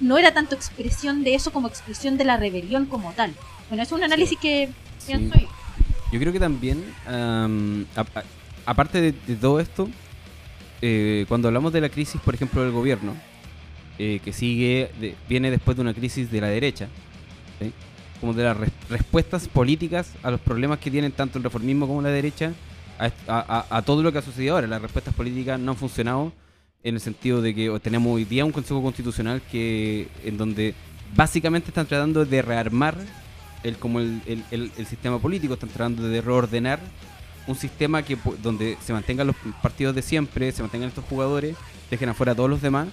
no 0.00 0.16
era 0.18 0.32
tanto 0.32 0.54
expresión 0.54 1.22
de 1.24 1.34
eso 1.34 1.52
como 1.52 1.68
expresión 1.68 2.16
de 2.16 2.24
la 2.24 2.36
rebelión 2.36 2.86
como 2.86 3.12
tal. 3.12 3.32
Bueno, 3.68 3.82
es 3.82 3.92
un 3.92 4.02
análisis 4.02 4.38
que 4.38 4.70
pienso 5.06 5.38
yo. 5.38 5.48
Yo 6.12 6.18
creo 6.18 6.32
que 6.32 6.40
también, 6.40 6.82
a- 7.06 7.46
a- 7.96 8.24
aparte 8.64 9.00
de, 9.00 9.12
de 9.26 9.36
todo 9.36 9.60
esto, 9.60 9.88
eh, 10.80 11.26
cuando 11.28 11.48
hablamos 11.48 11.72
de 11.72 11.80
la 11.80 11.88
crisis, 11.90 12.20
por 12.24 12.34
ejemplo, 12.34 12.62
del 12.62 12.72
gobierno, 12.72 13.14
eh, 13.98 14.20
que 14.24 14.32
sigue, 14.32 14.90
de- 15.00 15.14
viene 15.28 15.50
después 15.50 15.76
de 15.76 15.82
una 15.82 15.92
crisis 15.92 16.30
de 16.30 16.40
la 16.40 16.46
derecha, 16.48 16.88
¿sí? 17.60 17.72
como 18.20 18.32
de 18.32 18.44
las 18.44 18.56
res- 18.56 18.70
respuestas 18.88 19.48
políticas 19.48 20.12
a 20.22 20.30
los 20.30 20.40
problemas 20.40 20.78
que 20.78 20.90
tienen 20.90 21.12
tanto 21.12 21.36
el 21.38 21.44
reformismo 21.44 21.86
como 21.86 22.00
la 22.02 22.08
derecha, 22.08 22.52
a 23.28 23.82
todo 23.86 24.02
lo 24.02 24.10
que 24.10 24.18
ha 24.18 24.22
sucedido 24.22 24.54
ahora. 24.54 24.66
Las 24.66 24.82
respuestas 24.82 25.14
políticas 25.14 25.60
no 25.60 25.70
han 25.72 25.76
funcionado 25.76 26.32
en 26.84 26.94
el 26.94 27.00
sentido 27.00 27.42
de 27.42 27.54
que 27.54 27.80
tenemos 27.82 28.12
hoy 28.14 28.24
día 28.24 28.44
un 28.44 28.52
Consejo 28.52 28.82
Constitucional 28.82 29.42
que 29.50 30.08
en 30.24 30.36
donde 30.38 30.74
básicamente 31.14 31.68
están 31.68 31.86
tratando 31.86 32.24
de 32.24 32.42
rearmar 32.42 32.96
el, 33.62 33.76
como 33.78 34.00
el, 34.00 34.20
el- 34.26 34.70
el- 34.76 34.86
sistema 34.86 35.18
político, 35.18 35.54
están 35.54 35.70
tratando 35.70 36.04
de 36.08 36.20
reordenar 36.20 36.78
un 37.46 37.56
sistema 37.56 38.02
que 38.02 38.16
donde 38.42 38.76
se 38.84 38.92
mantengan 38.92 39.26
los 39.26 39.36
partidos 39.62 39.94
de 39.94 40.02
siempre, 40.02 40.52
se 40.52 40.62
mantengan 40.62 40.88
estos 40.90 41.04
jugadores, 41.06 41.56
dejen 41.90 42.10
afuera 42.10 42.32
a 42.32 42.34
todos 42.34 42.50
los 42.50 42.62
demás, 42.62 42.88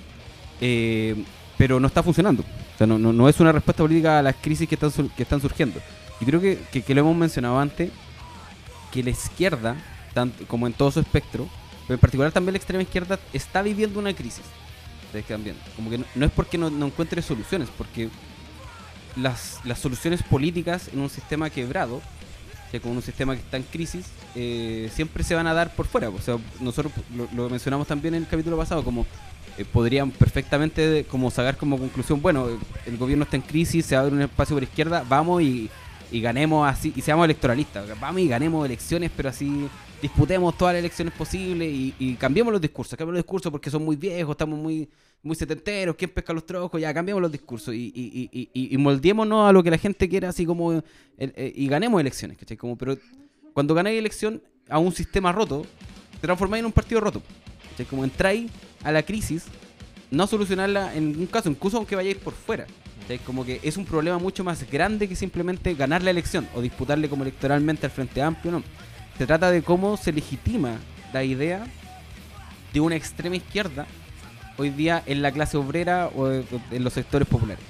eh, 0.62 1.16
pero 1.58 1.80
no 1.80 1.88
está 1.88 2.02
funcionando. 2.02 2.42
O 2.44 2.78
sea, 2.78 2.88
no, 2.88 2.98
no, 2.98 3.14
no 3.14 3.30
es 3.30 3.40
una 3.40 3.52
respuesta 3.52 3.84
política 3.84 4.20
a 4.20 4.22
las 4.24 4.36
crisis 4.36 4.68
que 4.68 4.76
están, 4.76 4.92
que 5.10 5.24
están 5.24 5.42
surgiendo. 5.42 5.80
Y 6.20 6.26
creo 6.26 6.40
que, 6.42 6.58
que, 6.72 6.96
lo 6.96 7.02
hemos 7.02 7.16
mencionado 7.16 7.60
antes, 7.60 7.92
que 8.92 9.04
la 9.04 9.10
izquierda, 9.10 9.76
como 10.48 10.68
en 10.68 10.74
todo 10.74 10.90
su 10.92 11.02
espectro, 11.02 11.48
pero 11.88 11.96
en 11.96 12.00
particular 12.00 12.32
también 12.32 12.54
la 12.54 12.58
extrema 12.58 12.84
izquierda, 12.84 13.20
está 13.34 13.62
viviendo 13.62 14.00
una 14.00 14.14
crisis. 14.14 14.44
Quedan 15.28 15.44
viendo. 15.46 15.62
Como 15.78 15.90
que 15.90 16.02
no, 16.14 16.26
es 16.26 16.32
porque 16.32 16.58
no, 16.58 16.68
encuentre 16.68 17.22
soluciones, 17.22 17.70
porque 17.78 18.10
las, 19.16 19.62
las 19.64 19.80
soluciones 19.80 20.22
políticas 20.24 20.90
en 20.92 21.00
un 21.00 21.10
sistema 21.10 21.50
quebrado, 21.50 21.98
o 21.98 22.72
sea, 22.72 22.82
como 22.82 22.96
un 22.96 23.02
sistema 23.02 23.34
que 23.34 23.40
está 23.40 23.56
en 23.56 23.64
crisis, 23.64 24.08
eh, 24.36 24.90
siempre 24.94 25.24
se 25.24 25.34
van 25.34 25.48
a 25.48 25.54
dar 25.54 25.74
por 25.74 25.88
fuera. 25.88 26.10
O 26.10 26.20
sea, 26.20 26.38
nosotros 26.60 26.92
lo, 27.34 27.50
mencionamos 27.50 27.88
también 27.88 28.16
en 28.16 28.24
el 28.24 28.28
capítulo 28.28 28.58
pasado, 28.58 28.84
como 28.84 29.06
eh, 29.58 29.64
podrían 29.64 30.12
perfectamente 30.12 31.06
como 31.10 31.32
sacar 31.32 31.56
como 31.56 31.78
conclusión, 31.78 32.22
bueno, 32.22 32.50
el 32.86 32.98
gobierno 32.98 33.24
está 33.24 33.38
en 33.38 33.44
crisis, 33.44 33.86
se 33.86 33.96
abre 33.96 34.14
un 34.14 34.22
espacio 34.22 34.56
por 34.56 34.64
izquierda, 34.64 35.06
vamos 35.08 35.42
y 35.42 35.70
ganemos 36.12 36.70
así, 36.70 36.94
y 36.96 37.02
seamos 37.02 37.26
electoralistas, 37.26 37.88
vamos 38.00 38.22
y 38.22 38.28
ganemos 38.28 38.66
elecciones, 38.66 39.12
pero 39.16 39.30
así 39.30 39.68
disputemos 40.02 40.58
todas 40.58 40.74
las 40.74 40.80
elecciones 40.80 41.14
posibles 41.14 41.72
y, 41.72 41.94
y 42.00 42.16
cambiemos 42.16 42.52
los 42.52 42.62
discursos, 42.62 42.98
cambiemos 42.98 43.16
los 43.16 43.24
discursos 43.24 43.52
porque 43.52 43.70
son 43.70 43.84
muy 43.84 43.96
viejos, 43.96 44.32
estamos 44.34 44.60
muy 44.60 44.90
muy 45.24 45.36
setenteros, 45.36 45.96
¿quién 45.96 46.12
pesca 46.12 46.34
los 46.34 46.46
trojos? 46.46 46.80
Ya 46.80 46.94
cambiemos 46.94 47.20
los 47.20 47.32
discursos 47.32 47.74
y, 47.74 47.92
y, 47.96 48.50
y, 48.54 48.78
moldeémonos 48.78 49.50
a 49.50 49.52
lo 49.52 49.64
que 49.64 49.72
la 49.72 49.80
gente 49.80 50.08
quiera, 50.08 50.30
así 50.30 50.46
como 50.46 50.74
el- 50.74 50.84
eh, 51.18 51.52
y 51.56 51.68
ganemos 51.68 52.00
elecciones, 52.00 52.38
¿cachai? 52.38 52.58
Como, 52.58 52.78
pero 52.78 52.96
cuando 53.52 53.74
ganáis 53.74 53.98
elección 53.98 54.44
a 54.70 54.78
un 54.78 54.92
sistema 54.92 55.32
roto, 55.32 55.66
te 56.12 56.20
transformáis 56.28 56.60
en 56.60 56.68
un 56.68 56.72
partido 56.72 57.02
roto. 57.02 57.24
¿cachai? 57.72 57.88
Como 57.88 58.04
entráis 58.04 58.52
a 58.84 58.92
la 58.92 59.02
crisis, 59.02 59.46
no 60.12 60.28
solucionarla 60.28 60.94
en 60.96 61.14
ningún 61.14 61.26
caso, 61.26 61.50
incluso 61.50 61.78
aunque 61.78 61.96
vayáis 61.96 62.18
por 62.18 62.34
fuera. 62.34 62.68
¿cachai? 63.02 63.18
Como 63.20 63.44
que 63.44 63.60
es 63.64 63.78
un 63.78 63.86
problema 63.86 64.20
mucho 64.20 64.44
más 64.44 64.70
grande 64.70 65.10
que 65.10 65.16
simplemente 65.16 65.74
ganar 65.74 66.04
la 66.04 66.12
elección 66.12 66.48
o 66.54 66.62
disputarle 66.62 67.10
como 67.10 67.24
electoralmente 67.24 67.88
al 67.88 67.92
Frente 67.92 68.22
Amplio, 68.22 68.52
no. 68.52 68.64
Se 69.18 69.26
trata 69.26 69.52
de 69.52 69.62
cómo 69.62 69.98
se 69.98 70.12
legitima 70.12 70.78
la 71.14 71.24
idea 71.24 71.66
de 72.74 72.80
una 72.82 72.96
extrema 72.96 73.38
izquierda 73.38 73.86
hoy 74.58 74.70
día 74.70 75.02
en 75.06 75.22
la 75.22 75.32
clase 75.32 75.58
obrera 75.58 76.10
o 76.16 76.30
en 76.32 76.84
los 76.84 76.94
sectores 76.94 77.28
populares. 77.28 77.64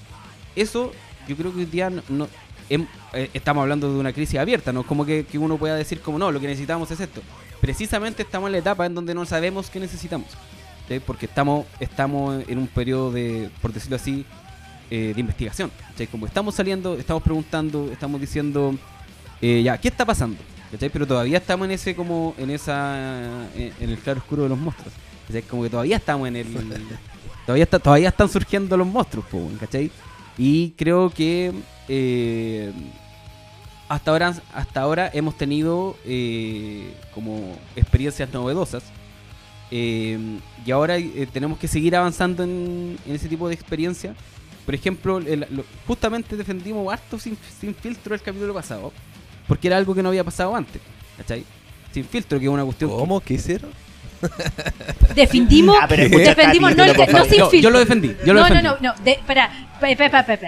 Eso 0.56 0.92
yo 1.28 1.36
creo 1.36 1.52
que 1.54 1.60
hoy 1.60 1.66
día 1.66 1.90
no, 2.10 2.28
em- 2.70 2.88
eh, 3.14 3.30
estamos 3.34 3.62
hablando 3.62 3.92
de 3.92 4.00
una 4.00 4.14
crisis 4.14 4.40
abierta, 4.40 4.72
no 4.74 4.82
es 4.82 4.86
como 4.88 5.06
que, 5.06 5.26
uno 5.36 5.58
pueda 5.58 5.76
decir 5.76 6.02
como 6.02 6.18
no, 6.18 6.32
lo 6.32 6.40
que 6.40 6.48
necesitamos 6.48 6.90
es 6.92 7.00
esto. 7.00 7.22
Precisamente 7.62 8.24
estamos 8.24 8.48
en 8.48 8.54
la 8.54 8.58
etapa 8.60 8.86
en 8.86 8.96
donde 8.96 9.14
no 9.14 9.26
sabemos 9.26 9.70
qué 9.70 9.80
necesitamos. 9.80 10.28
Porque 11.08 11.26
estamos, 11.26 11.66
estamos 11.80 12.44
en 12.48 12.60
un 12.60 12.68
periodo 12.68 13.12
de, 13.12 13.50
por 13.60 13.74
decirlo 13.74 13.96
así, 13.96 14.24
eh, 14.92 15.14
de 15.16 15.20
investigación. 15.20 15.72
Como 16.12 16.28
estamos 16.28 16.54
saliendo, 16.54 16.96
estamos 16.96 17.24
preguntando, 17.24 17.90
estamos 17.92 18.22
diciendo, 18.22 18.76
eh, 19.42 19.64
ya, 19.64 19.80
¿qué 19.80 19.88
está 19.88 20.06
pasando? 20.06 20.38
¿Cachai? 20.72 20.90
Pero 20.90 21.06
todavía 21.08 21.38
estamos 21.38 21.66
en 21.66 21.72
ese 21.72 21.96
como, 21.96 22.34
en 22.38 22.50
esa, 22.50 23.48
en, 23.56 23.74
en 23.80 23.90
el 23.90 23.98
claro 24.00 24.20
oscuro 24.20 24.44
de 24.44 24.50
los 24.50 24.58
monstruos. 24.58 24.94
¿cachai? 25.28 25.42
Como 25.44 25.64
que 25.64 25.70
todavía 25.70 25.98
estamos 25.98 26.28
en 26.28 26.36
el, 26.38 26.48
todavía 27.46 27.64
está, 27.64 27.80
todavía 27.80 28.10
están 28.10 28.30
surgiendo 28.30 28.76
los 28.78 28.88
monstruos, 28.88 29.26
po, 29.28 29.50
¿cachai? 29.60 29.92
Y 30.38 30.72
creo 30.72 31.10
que 31.10 31.52
eh, 31.88 32.72
hasta 33.88 34.12
ahora, 34.12 34.36
hasta 34.54 34.82
ahora 34.82 35.10
hemos 35.14 35.38
tenido 35.38 35.96
eh, 36.06 36.94
como 37.14 37.58
experiencias 37.76 38.32
novedosas. 38.34 38.84
eh, 39.72 40.40
y 40.66 40.72
ahora 40.72 40.96
tenemos 41.32 41.58
que 41.60 41.68
seguir 41.68 41.96
avanzando 41.96 42.44
en, 42.44 42.98
en 43.06 43.16
ese 43.16 43.28
tipo 43.30 43.48
de 43.48 43.54
experiencias. 43.54 44.16
Por 44.66 44.74
ejemplo, 44.74 45.20
el- 45.20 45.46
lo- 45.52 45.64
justamente 45.88 46.36
defendimos 46.36 46.92
harto 46.92 47.20
sin, 47.20 47.38
sin 47.60 47.76
filtro 47.76 48.16
el 48.16 48.22
capítulo 48.22 48.54
pasado, 48.54 48.92
porque 49.48 49.68
era 49.68 49.78
algo 49.78 49.94
que 49.96 50.02
no 50.04 50.10
había 50.10 50.24
pasado 50.24 50.56
antes. 50.56 50.82
¿Cachai? 51.18 51.44
Sin 51.94 52.06
filtro, 52.06 52.38
que 52.40 52.46
es 52.46 52.52
una 52.52 52.64
cuestión. 52.66 52.90
¿Cómo? 52.92 53.20
¿Qué 53.22 53.36
hicieron? 53.36 53.72
Defendimos, 55.14 55.78
Ah, 55.82 55.88
defendimos 55.88 56.76
no, 56.76 56.86
no 56.88 57.26
sin 57.26 57.38
Yo- 57.38 57.50
filtro. 57.50 57.60
yo 57.60 57.70
lo 57.70 57.80
defendí, 57.80 58.16
yo 58.26 58.34
lo 58.34 58.40
no, 58.42 58.46
defendí. 58.48 58.64
no, 58.64 58.78
no, 58.82 58.94
no, 58.96 59.04
de, 59.04 59.20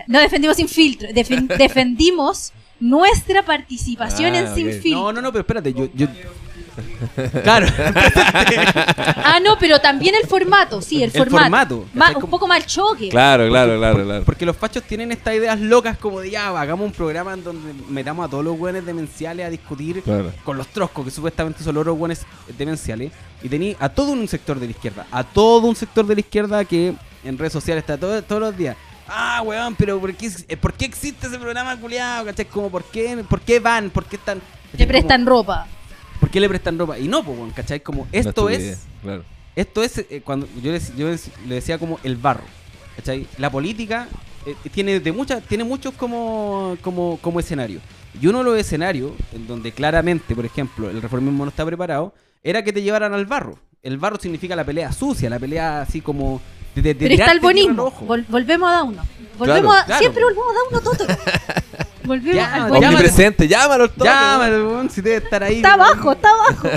no 0.08 0.20
defendimos 0.20 0.58
sin 0.58 0.68
filtro, 0.68 1.10
defen- 1.10 1.48
defendimos 1.58 2.54
nuestra 2.80 3.44
participación 3.44 4.34
Ah, 4.34 4.40
en 4.40 4.56
sin 4.56 4.72
filtro. 4.82 5.00
No, 5.04 5.14
no, 5.14 5.22
no, 5.22 5.32
pero 5.32 5.42
espérate, 5.42 5.74
yo. 5.74 5.90
yo... 5.94 6.08
claro, 7.44 7.68
Ah, 9.24 9.40
no, 9.44 9.58
pero 9.60 9.80
también 9.80 10.16
el 10.16 10.28
formato, 10.28 10.82
sí, 10.82 11.04
el, 11.04 11.12
El 11.14 11.30
formato, 11.30 11.86
Ma- 11.94 12.08
¿cachai? 12.08 12.24
un 12.24 12.30
poco 12.30 12.48
más 12.48 12.66
choque. 12.66 13.10
Claro, 13.10 13.48
claro, 13.50 13.78
claro, 13.78 14.04
claro. 14.04 14.24
Porque 14.26 14.46
los 14.46 14.56
fachos 14.56 14.84
tienen 14.84 15.12
estas 15.12 15.36
ideas 15.36 15.60
locas 15.60 15.98
como 15.98 16.20
de 16.20 16.32
ya, 16.32 16.50
hagamos 16.60 16.86
un 16.86 16.92
programa 16.92 17.34
en 17.34 17.44
donde 17.44 17.74
metamos 17.90 18.26
a 18.28 18.30
todos 18.30 18.44
los 18.44 18.58
buenos 18.58 18.86
demenciales 18.86 19.46
a 19.46 19.50
discutir 19.50 20.02
Claro. 20.04 20.32
con 20.44 20.58
los 20.58 20.68
troscos, 20.68 21.06
que 21.06 21.12
supuestamente 21.12 21.64
son 21.64 21.76
los 21.76 21.98
buenos 21.98 22.20
demenciales. 22.58 23.12
Y 23.42 23.50
tení 23.50 23.76
a 23.80 23.90
todo 23.90 24.12
un 24.12 24.28
sector 24.28 24.60
de 24.60 24.66
la 24.66 24.72
izquierda, 24.72 25.06
a 25.12 25.24
todo 25.24 25.68
un 25.68 25.76
sector 25.76 26.06
de 26.08 26.16
la 26.16 26.22
izquierda 26.22 26.66
que 26.66 26.94
en 27.24 27.38
redes 27.38 27.54
sociales 27.54 27.84
está 27.84 27.98
todo- 27.98 28.22
todos 28.24 28.42
los 28.42 28.58
días. 28.58 28.76
Ah, 29.08 29.42
weón, 29.46 29.74
pero 29.76 30.00
¿por 30.00 30.14
qué, 30.16 30.30
eh, 30.50 30.58
¿por 30.58 30.74
qué 30.74 30.86
existe 30.86 31.28
ese 31.28 31.38
programa 31.40 31.78
culiado? 31.78 32.26
¿Cachai? 32.26 32.46
Como, 32.46 32.70
¿por 32.70 32.84
qué, 32.84 33.24
¿por 33.30 33.40
qué 33.42 33.60
van? 33.60 33.90
¿Por 33.90 34.06
qué 34.06 34.18
están...? 34.18 34.42
Te 34.76 34.86
prestan 34.86 35.26
ropa. 35.26 35.66
¿Por 36.20 36.30
qué 36.30 36.40
le 36.40 36.50
prestan 36.50 36.78
ropa? 36.80 36.98
Y 36.98 37.08
no, 37.08 37.24
pues, 37.24 37.38
¿cachai? 37.54 37.80
Como, 37.82 38.08
esto 38.12 38.50
es... 38.50 38.80
Claro. 39.02 39.24
Esto 39.56 39.82
es 39.84 39.98
eh, 39.98 40.22
cuando 40.24 40.48
yo, 40.62 40.72
les- 40.72 40.96
yo 40.96 41.08
les- 41.10 41.32
le 41.48 41.56
decía 41.56 41.78
como 41.80 42.00
el 42.04 42.16
barro. 42.16 42.44
¿cachai? 42.96 43.28
La 43.38 43.50
política 43.52 44.08
eh, 44.46 44.56
tiene 44.72 45.00
de 45.00 45.12
muchas, 45.12 45.44
tiene 45.44 45.64
muchos 45.64 45.94
como, 45.96 46.78
como, 46.82 47.18
como 47.22 47.40
escenario. 47.40 47.80
Y 48.20 48.28
uno 48.28 48.40
de 48.40 48.44
los 48.46 48.58
escenarios, 48.60 49.12
en 49.34 49.48
donde 49.48 49.72
claramente, 49.72 50.36
por 50.36 50.46
ejemplo, 50.46 50.90
el 50.90 51.02
reformismo 51.02 51.44
no 51.46 51.50
está 51.50 51.66
preparado, 51.66 52.14
era 52.44 52.64
que 52.64 52.72
te 52.74 52.82
llevaran 52.82 53.14
al 53.14 53.26
barro. 53.26 53.58
El 53.84 53.98
barro 53.98 54.18
significa 54.20 54.56
la 54.56 54.64
pelea 54.64 54.92
sucia, 54.92 55.30
la 55.30 55.40
pelea 55.40 55.82
así 55.82 56.02
como 56.02 56.42
de- 56.76 56.82
de 56.82 56.96
Pero 56.96 57.14
está 57.14 57.32
el 57.32 57.40
bonismo. 57.40 57.92
Vol- 58.08 58.26
volvemos 58.28 58.70
a 58.70 58.74
Dauno. 58.74 59.04
Volvemos 59.38 59.76
a, 59.76 59.86
claro. 59.86 60.00
Siempre 60.00 60.24
volvemos 60.24 60.48
a 60.50 60.54
Dauno, 60.76 60.82
Toto. 60.82 61.06
al 62.14 62.22
llámalo. 62.24 62.68
bonismo. 62.70 62.88
Omnipresente, 62.90 63.48
llámalo 63.48 63.84
al 63.86 63.90
toque, 63.92 64.04
Llámalo, 64.10 64.68
weón, 64.70 64.90
si 64.90 65.02
debe 65.02 65.18
estar 65.18 65.44
ahí. 65.44 65.58
Está 65.58 65.76
weón. 65.76 65.82
abajo, 65.90 66.12
está 66.12 66.30
abajo. 66.30 66.70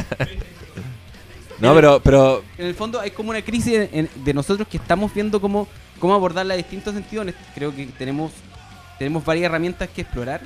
No, 1.61 1.75
pero, 1.75 2.01
pero 2.03 2.43
En 2.57 2.67
el 2.67 2.75
fondo 2.75 2.99
hay 3.01 3.11
como 3.11 3.31
una 3.31 3.43
crisis 3.43 3.75
en- 3.75 3.89
en- 3.93 4.25
de 4.25 4.33
nosotros 4.35 4.67
que 4.67 4.79
estamos 4.79 5.13
viendo 5.13 5.41
cómo, 5.41 5.69
cómo 5.99 6.15
abordarla 6.15 6.55
en 6.55 6.61
distintos 6.63 6.95
sentidos. 6.95 7.25
En 7.25 7.29
este- 7.31 7.45
Creo 7.55 7.75
que 7.77 7.87
tenemos, 7.87 8.33
tenemos 8.99 9.25
varias 9.25 9.45
herramientas 9.47 9.89
que 9.95 10.01
explorar. 10.01 10.41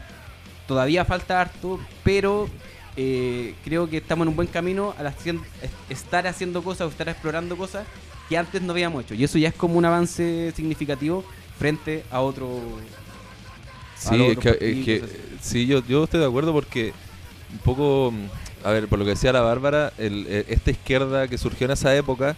Todavía 0.67 1.05
falta 1.05 1.41
harto, 1.41 1.79
pero 2.03 2.49
eh, 2.97 3.55
creo 3.65 3.89
que 3.89 3.99
estamos 3.99 4.25
en 4.25 4.29
un 4.31 4.37
buen 4.37 4.49
camino 4.49 4.95
al 4.99 5.07
hacien- 5.07 5.41
es- 5.63 5.71
estar 5.89 6.27
haciendo 6.27 6.63
cosas 6.65 6.87
o 6.89 6.91
estar 6.91 7.09
explorando 7.09 7.57
cosas 7.57 7.87
que 8.29 8.37
antes 8.37 8.61
no 8.63 8.73
habíamos 8.73 9.05
hecho. 9.05 9.15
Y 9.15 9.23
eso 9.23 9.39
ya 9.39 9.49
es 9.49 9.55
como 9.55 9.75
un 9.79 9.85
avance 9.85 10.53
significativo 10.57 11.25
frente 11.59 12.05
a 12.11 12.21
otro... 12.21 12.49
Sí, 13.97 14.09
es 14.33 14.39
que, 14.39 14.49
es 14.51 14.85
que- 14.85 15.03
sí 15.43 15.67
yo, 15.67 15.83
yo 15.87 16.05
estoy 16.05 16.21
de 16.21 16.27
acuerdo 16.27 16.53
porque 16.53 16.93
un 17.53 17.59
poco, 17.59 18.13
a 18.65 18.71
ver, 18.71 18.89
por 18.89 18.99
lo 18.99 19.05
que 19.05 19.11
decía 19.13 19.33
la 19.33 19.41
Bárbara, 19.43 19.93
el- 19.99 20.27
eh, 20.29 20.45
esta 20.49 20.71
izquierda 20.71 21.29
que 21.29 21.39
surgió 21.39 21.67
en 21.67 21.73
esa 21.73 21.95
época 21.95 22.37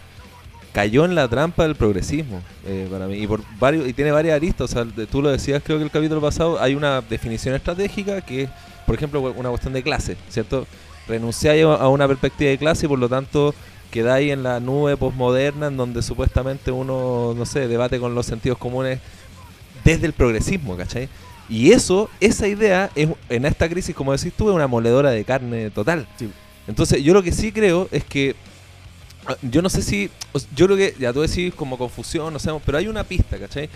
cayó 0.73 1.05
en 1.05 1.15
la 1.15 1.27
trampa 1.27 1.63
del 1.63 1.75
progresismo 1.75 2.41
eh, 2.65 2.87
para 2.91 3.07
mí 3.07 3.15
y 3.17 3.25
por 3.27 3.41
varios 3.59 3.87
y 3.87 3.93
tiene 3.93 4.11
varias 4.11 4.35
aristas, 4.35 4.69
o 4.69 4.73
sea, 4.73 4.83
de- 4.85 5.07
tú 5.07 5.21
lo 5.21 5.29
decías 5.29 5.63
creo 5.65 5.77
que 5.79 5.83
el 5.85 5.91
capítulo 5.91 6.21
pasado 6.21 6.61
hay 6.61 6.75
una 6.75 7.01
definición 7.01 7.55
estratégica 7.55 8.21
que 8.21 8.43
es, 8.43 8.49
por 8.85 8.93
ejemplo, 8.95 9.21
una 9.35 9.49
cuestión 9.49 9.73
de 9.73 9.81
clase, 9.81 10.17
¿cierto? 10.29 10.67
Renunciáis 11.07 11.63
a 11.65 11.75
a 11.75 11.87
una 11.89 12.07
perspectiva 12.07 12.51
de 12.51 12.57
clase 12.57 12.85
y 12.85 12.89
por 12.89 12.99
lo 12.99 13.09
tanto 13.09 13.55
quedáis 13.89 14.31
en 14.33 14.43
la 14.43 14.59
nube 14.59 14.97
posmoderna 14.97 15.67
en 15.67 15.77
donde 15.77 16.01
supuestamente 16.03 16.69
uno, 16.71 17.33
no 17.35 17.45
sé, 17.45 17.67
debate 17.67 17.99
con 17.99 18.13
los 18.13 18.25
sentidos 18.25 18.57
comunes 18.57 18.99
desde 19.85 20.05
el 20.05 20.13
progresismo, 20.13 20.75
¿cachai? 20.75 21.07
Y 21.49 21.71
eso, 21.71 22.09
esa 22.19 22.47
idea, 22.47 22.89
es, 22.95 23.09
en 23.29 23.45
esta 23.45 23.69
crisis, 23.69 23.95
como 23.95 24.11
decís 24.11 24.33
tú, 24.35 24.49
es 24.49 24.55
una 24.55 24.67
moledora 24.67 25.11
de 25.11 25.23
carne 25.23 25.69
total. 25.69 26.07
Sí. 26.17 26.29
Entonces, 26.67 27.01
yo 27.03 27.13
lo 27.13 27.23
que 27.23 27.31
sí 27.31 27.51
creo 27.51 27.87
es 27.91 28.03
que. 28.03 28.35
ah, 29.27 29.35
Yo 29.41 29.61
no 29.61 29.69
sé 29.69 29.81
si. 29.81 30.09
Yo 30.55 30.65
creo 30.65 30.77
que. 30.77 30.95
Ya 30.99 31.13
tú 31.13 31.21
decís 31.21 31.53
como 31.53 31.77
confusión, 31.77 32.33
no 32.33 32.39
sé, 32.39 32.51
pero 32.65 32.77
hay 32.77 32.87
una 32.87 33.03
pista, 33.05 33.37
¿cachai? 33.37 33.69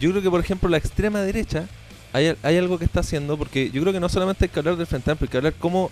Yo 0.00 0.10
creo 0.10 0.22
que, 0.22 0.30
por 0.30 0.40
ejemplo, 0.40 0.68
la 0.68 0.78
extrema 0.78 1.20
derecha. 1.20 1.66
Hay, 2.14 2.34
hay 2.42 2.56
algo 2.56 2.78
que 2.78 2.86
está 2.86 3.00
haciendo, 3.00 3.36
porque 3.36 3.70
yo 3.70 3.82
creo 3.82 3.92
que 3.92 4.00
no 4.00 4.08
solamente 4.08 4.46
hay 4.46 4.48
que 4.48 4.58
hablar 4.58 4.76
del 4.76 4.86
Frente 4.86 5.10
Amplio, 5.10 5.26
hay 5.26 5.30
que 5.30 5.36
hablar 5.36 5.54
cómo, 5.58 5.90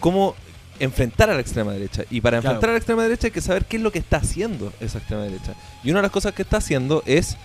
cómo 0.00 0.34
enfrentar 0.80 1.30
a 1.30 1.34
la 1.34 1.40
extrema 1.40 1.72
derecha. 1.72 2.02
Y 2.10 2.20
para 2.20 2.40
Claro. 2.40 2.54
enfrentar 2.56 2.70
a 2.70 2.72
la 2.72 2.78
extrema 2.78 3.02
derecha 3.04 3.28
hay 3.28 3.30
que 3.30 3.40
saber 3.40 3.64
qué 3.66 3.76
es 3.76 3.82
lo 3.84 3.92
que 3.92 4.00
está 4.00 4.16
haciendo 4.16 4.72
esa 4.80 4.98
extrema 4.98 5.22
derecha. 5.22 5.54
Y 5.84 5.90
una 5.90 6.00
de 6.00 6.02
las 6.02 6.10
cosas 6.10 6.32
que 6.34 6.42
está 6.42 6.56
haciendo 6.56 7.04
es 7.06 7.36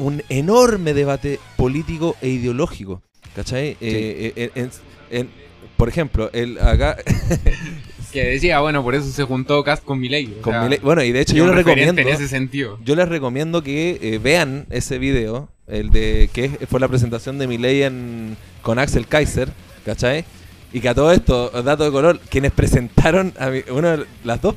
un 0.00 0.22
enorme 0.28 0.92
debate 0.94 1.38
político 1.56 2.16
e 2.20 2.28
ideológico. 2.28 3.02
¿Cachai? 3.36 3.76
Eh, 3.80 4.32
eh, 4.34 4.50
en- 4.56 4.70
en- 5.10 5.28
por 5.76 5.88
ejemplo, 5.88 6.28
el 6.32 6.58
acá 6.58 6.96
Que 8.12 8.24
decía, 8.24 8.58
bueno, 8.58 8.82
por 8.82 8.96
eso 8.96 9.08
se 9.08 9.22
juntó 9.22 9.62
Cast 9.62 9.84
con 9.84 10.00
Milei. 10.00 10.34
o 10.42 10.44
sea, 10.50 10.68
bueno, 10.82 11.02
y 11.04 11.12
de 11.12 11.20
hecho 11.20 11.34
yo 11.36 11.46
les 11.46 11.54
recomiendo 11.54 12.00
En 12.02 12.08
ese 12.08 12.26
sentido. 12.26 12.76
yo 12.84 12.96
les 12.96 13.08
recomiendo 13.08 13.62
que 13.62 13.98
eh, 14.02 14.18
vean 14.20 14.66
ese 14.70 14.98
video, 14.98 15.48
el 15.68 15.90
de 15.90 16.28
que 16.32 16.48
fue 16.68 16.80
la 16.80 16.88
presentación 16.88 17.38
de 17.38 17.46
Milei 17.46 17.84
en 17.84 18.36
con 18.62 18.80
Axel 18.80 19.06
Kaiser, 19.06 19.50
¿cachai? 19.86 20.24
Y 20.72 20.80
que 20.80 20.88
a 20.88 20.94
todo 20.94 21.12
esto, 21.12 21.50
dato 21.62 21.84
de 21.84 21.92
color, 21.92 22.18
quienes 22.28 22.50
presentaron 22.50 23.32
a 23.38 23.48
mi- 23.50 23.62
una 23.70 23.96
de 23.98 24.06
las 24.24 24.42
dos 24.42 24.56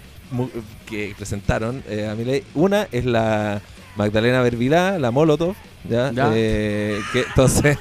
que 0.89 1.13
presentaron 1.15 1.83
eh, 1.87 2.07
a 2.11 2.15
Milei, 2.15 2.43
una 2.55 2.87
es 2.91 3.05
la 3.05 3.61
Magdalena 3.95 4.41
Bervilá, 4.41 4.97
la 4.97 5.11
Molotov, 5.11 5.55
¿ya? 5.87 6.11
Ya. 6.11 6.31
Eh, 6.33 6.99
que 7.11 7.21
entonces 7.21 7.77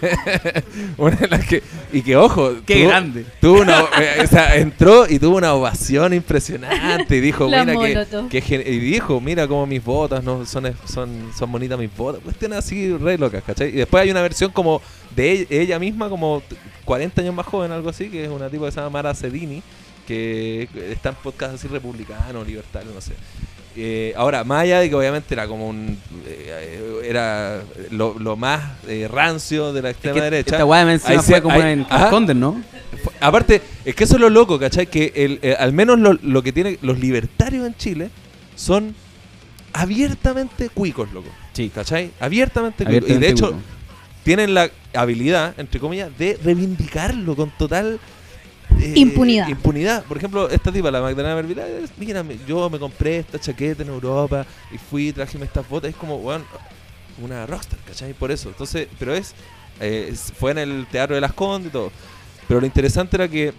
una 0.99 1.17
de 1.17 1.29
las 1.29 1.47
que 1.47 1.63
y 1.93 2.03
que 2.03 2.17
ojo, 2.17 2.53
¡Qué 2.67 2.83
tuvo- 2.83 2.89
grande! 2.89 3.25
Tuvo 3.41 3.61
una, 3.63 3.81
eh, 4.01 4.21
o 4.23 4.27
sea, 4.27 4.57
entró 4.57 5.09
y 5.09 5.19
tuvo 5.19 5.37
una 5.39 5.55
ovación 5.55 6.13
impresionante 6.15 7.17
y 7.17 7.21
dijo, 7.21 7.49
La 7.49 7.65
mira 7.65 7.73
que, 7.81 7.95
Molotov. 7.95 8.29
que 8.29 8.41
gen- 8.41 8.63
y 8.67 8.79
dijo, 8.79 9.21
mira 9.21 9.47
cómo 9.49 9.67
mis 9.67 9.83
botas 9.83 10.23
no 10.23 10.45
son 10.47 10.75
son 10.87 11.31
son 11.37 11.51
bonitas 11.53 11.79
mis 11.79 11.95
botas, 11.97 12.23
cuestiones 12.23 12.59
así 12.59 12.95
re 12.97 13.17
locas, 13.19 13.43
¿cachai? 13.45 13.69
Y 13.69 13.73
después 13.73 14.03
hay 14.03 14.11
una 14.11 14.23
versión 14.23 14.51
como 14.51 14.83
de 15.17 15.31
ella, 15.33 15.47
ella 15.51 15.79
misma 15.79 16.09
como 16.09 16.43
t- 16.47 16.57
40 16.85 17.21
años 17.23 17.35
más 17.35 17.47
joven, 17.47 17.73
algo 17.73 17.89
así, 17.91 18.09
que 18.11 18.25
es 18.25 18.31
una 18.31 18.49
tipo 18.51 18.65
que 18.65 18.71
se 18.73 18.79
llama 18.79 18.91
Mara 18.91 19.15
Sedini, 19.15 19.63
que 20.07 20.69
está 20.91 21.11
en 21.11 21.15
podcast 21.17 21.55
así 21.55 21.69
republicano, 21.69 22.43
libertario, 22.45 22.91
no 22.93 23.01
sé. 23.01 23.13
Eh, 23.77 24.13
ahora, 24.17 24.45
más 24.45 24.63
allá 24.63 24.81
de 24.81 24.89
que 24.91 24.95
obviamente 24.95 25.33
era 25.35 25.47
como 25.47 25.69
un. 25.69 25.99
eh, 26.27 27.01
era 27.05 27.63
lo, 27.91 28.19
lo 28.19 28.37
más 28.37 28.63
eh, 28.87 29.09
rancio 29.11 29.73
de 29.73 29.83
la 29.83 29.91
Es 29.91 29.95
extrema 29.97 30.15
que 30.17 30.21
derecha. 30.23 30.57
Esta 30.57 30.65
encima 30.93 31.11
Ahí 31.13 31.17
fue 31.19 31.35
se- 31.37 31.43
como 31.43 31.55
ahí- 31.61 31.73
en. 31.73 31.81
Esconden, 31.91 32.41
¿no? 32.41 32.63
Aparte, 33.21 33.63
es 33.85 33.95
que 33.95 34.05
eso 34.05 34.15
es 34.17 34.21
lo 34.21 34.29
loco, 34.31 34.59
¿cachai? 34.59 34.87
Que 34.87 35.13
el, 35.17 35.39
eh, 35.43 35.57
al 35.59 35.73
menos 35.73 35.99
lo, 35.99 36.13
lo 36.23 36.43
que 36.43 36.53
tienen 36.53 36.79
los 36.83 36.99
libertarios 36.99 37.67
en 37.67 37.75
Chile 37.77 38.11
son 38.55 38.95
abiertamente 39.73 40.69
cuicos, 40.69 41.13
loco. 41.13 41.29
Sí. 41.53 41.71
¿Cachai? 41.75 42.11
Abiertamente 42.21 42.85
cuicos. 42.85 43.09
Y 43.11 43.15
de 43.15 43.29
hecho, 43.29 43.49
cuico. 43.53 43.63
tienen 44.25 44.55
la 44.55 44.71
habilidad, 44.95 45.55
entre 45.59 45.81
comillas, 45.81 46.11
de 46.19 46.39
reivindicarlo 46.45 47.35
con 47.35 47.51
total 47.57 47.99
eh, 48.81 48.93
Impunidad. 48.97 49.49
Impunidad. 49.49 50.05
Por 50.05 50.17
ejemplo, 50.17 50.49
esta 50.49 50.73
tipa, 50.73 50.91
la 50.91 51.01
Magdalena 51.01 51.35
Mervilá, 51.35 51.65
mira, 51.99 52.25
yo 52.47 52.69
me 52.71 52.79
compré 52.79 53.19
esta 53.19 53.39
chaqueta 53.39 53.83
en 53.83 53.89
Europa 53.91 54.47
y 54.73 54.79
fui, 54.79 55.13
trajeme 55.13 55.45
estas 55.47 55.69
botas. 55.69 55.91
Es 55.91 55.97
como, 55.97 56.17
weón, 56.17 56.45
una 57.23 57.47
rockstar, 57.47 57.79
¿cachai? 57.87 58.15
Por 58.15 58.31
eso. 58.31 58.49
Entonces, 58.49 58.89
pero 58.99 59.15
es, 59.15 59.35
eh, 59.81 60.09
es- 60.13 60.33
fue 60.39 60.53
en 60.53 60.59
el 60.59 60.87
Teatro 60.91 61.15
de 61.15 61.21
las 61.21 61.33
Condes 61.33 61.69
y 61.69 61.73
todo. 61.73 61.93
Pero 62.49 62.61
lo 62.61 62.67
interesante 62.67 63.17
era 63.17 63.29
que 63.29 63.53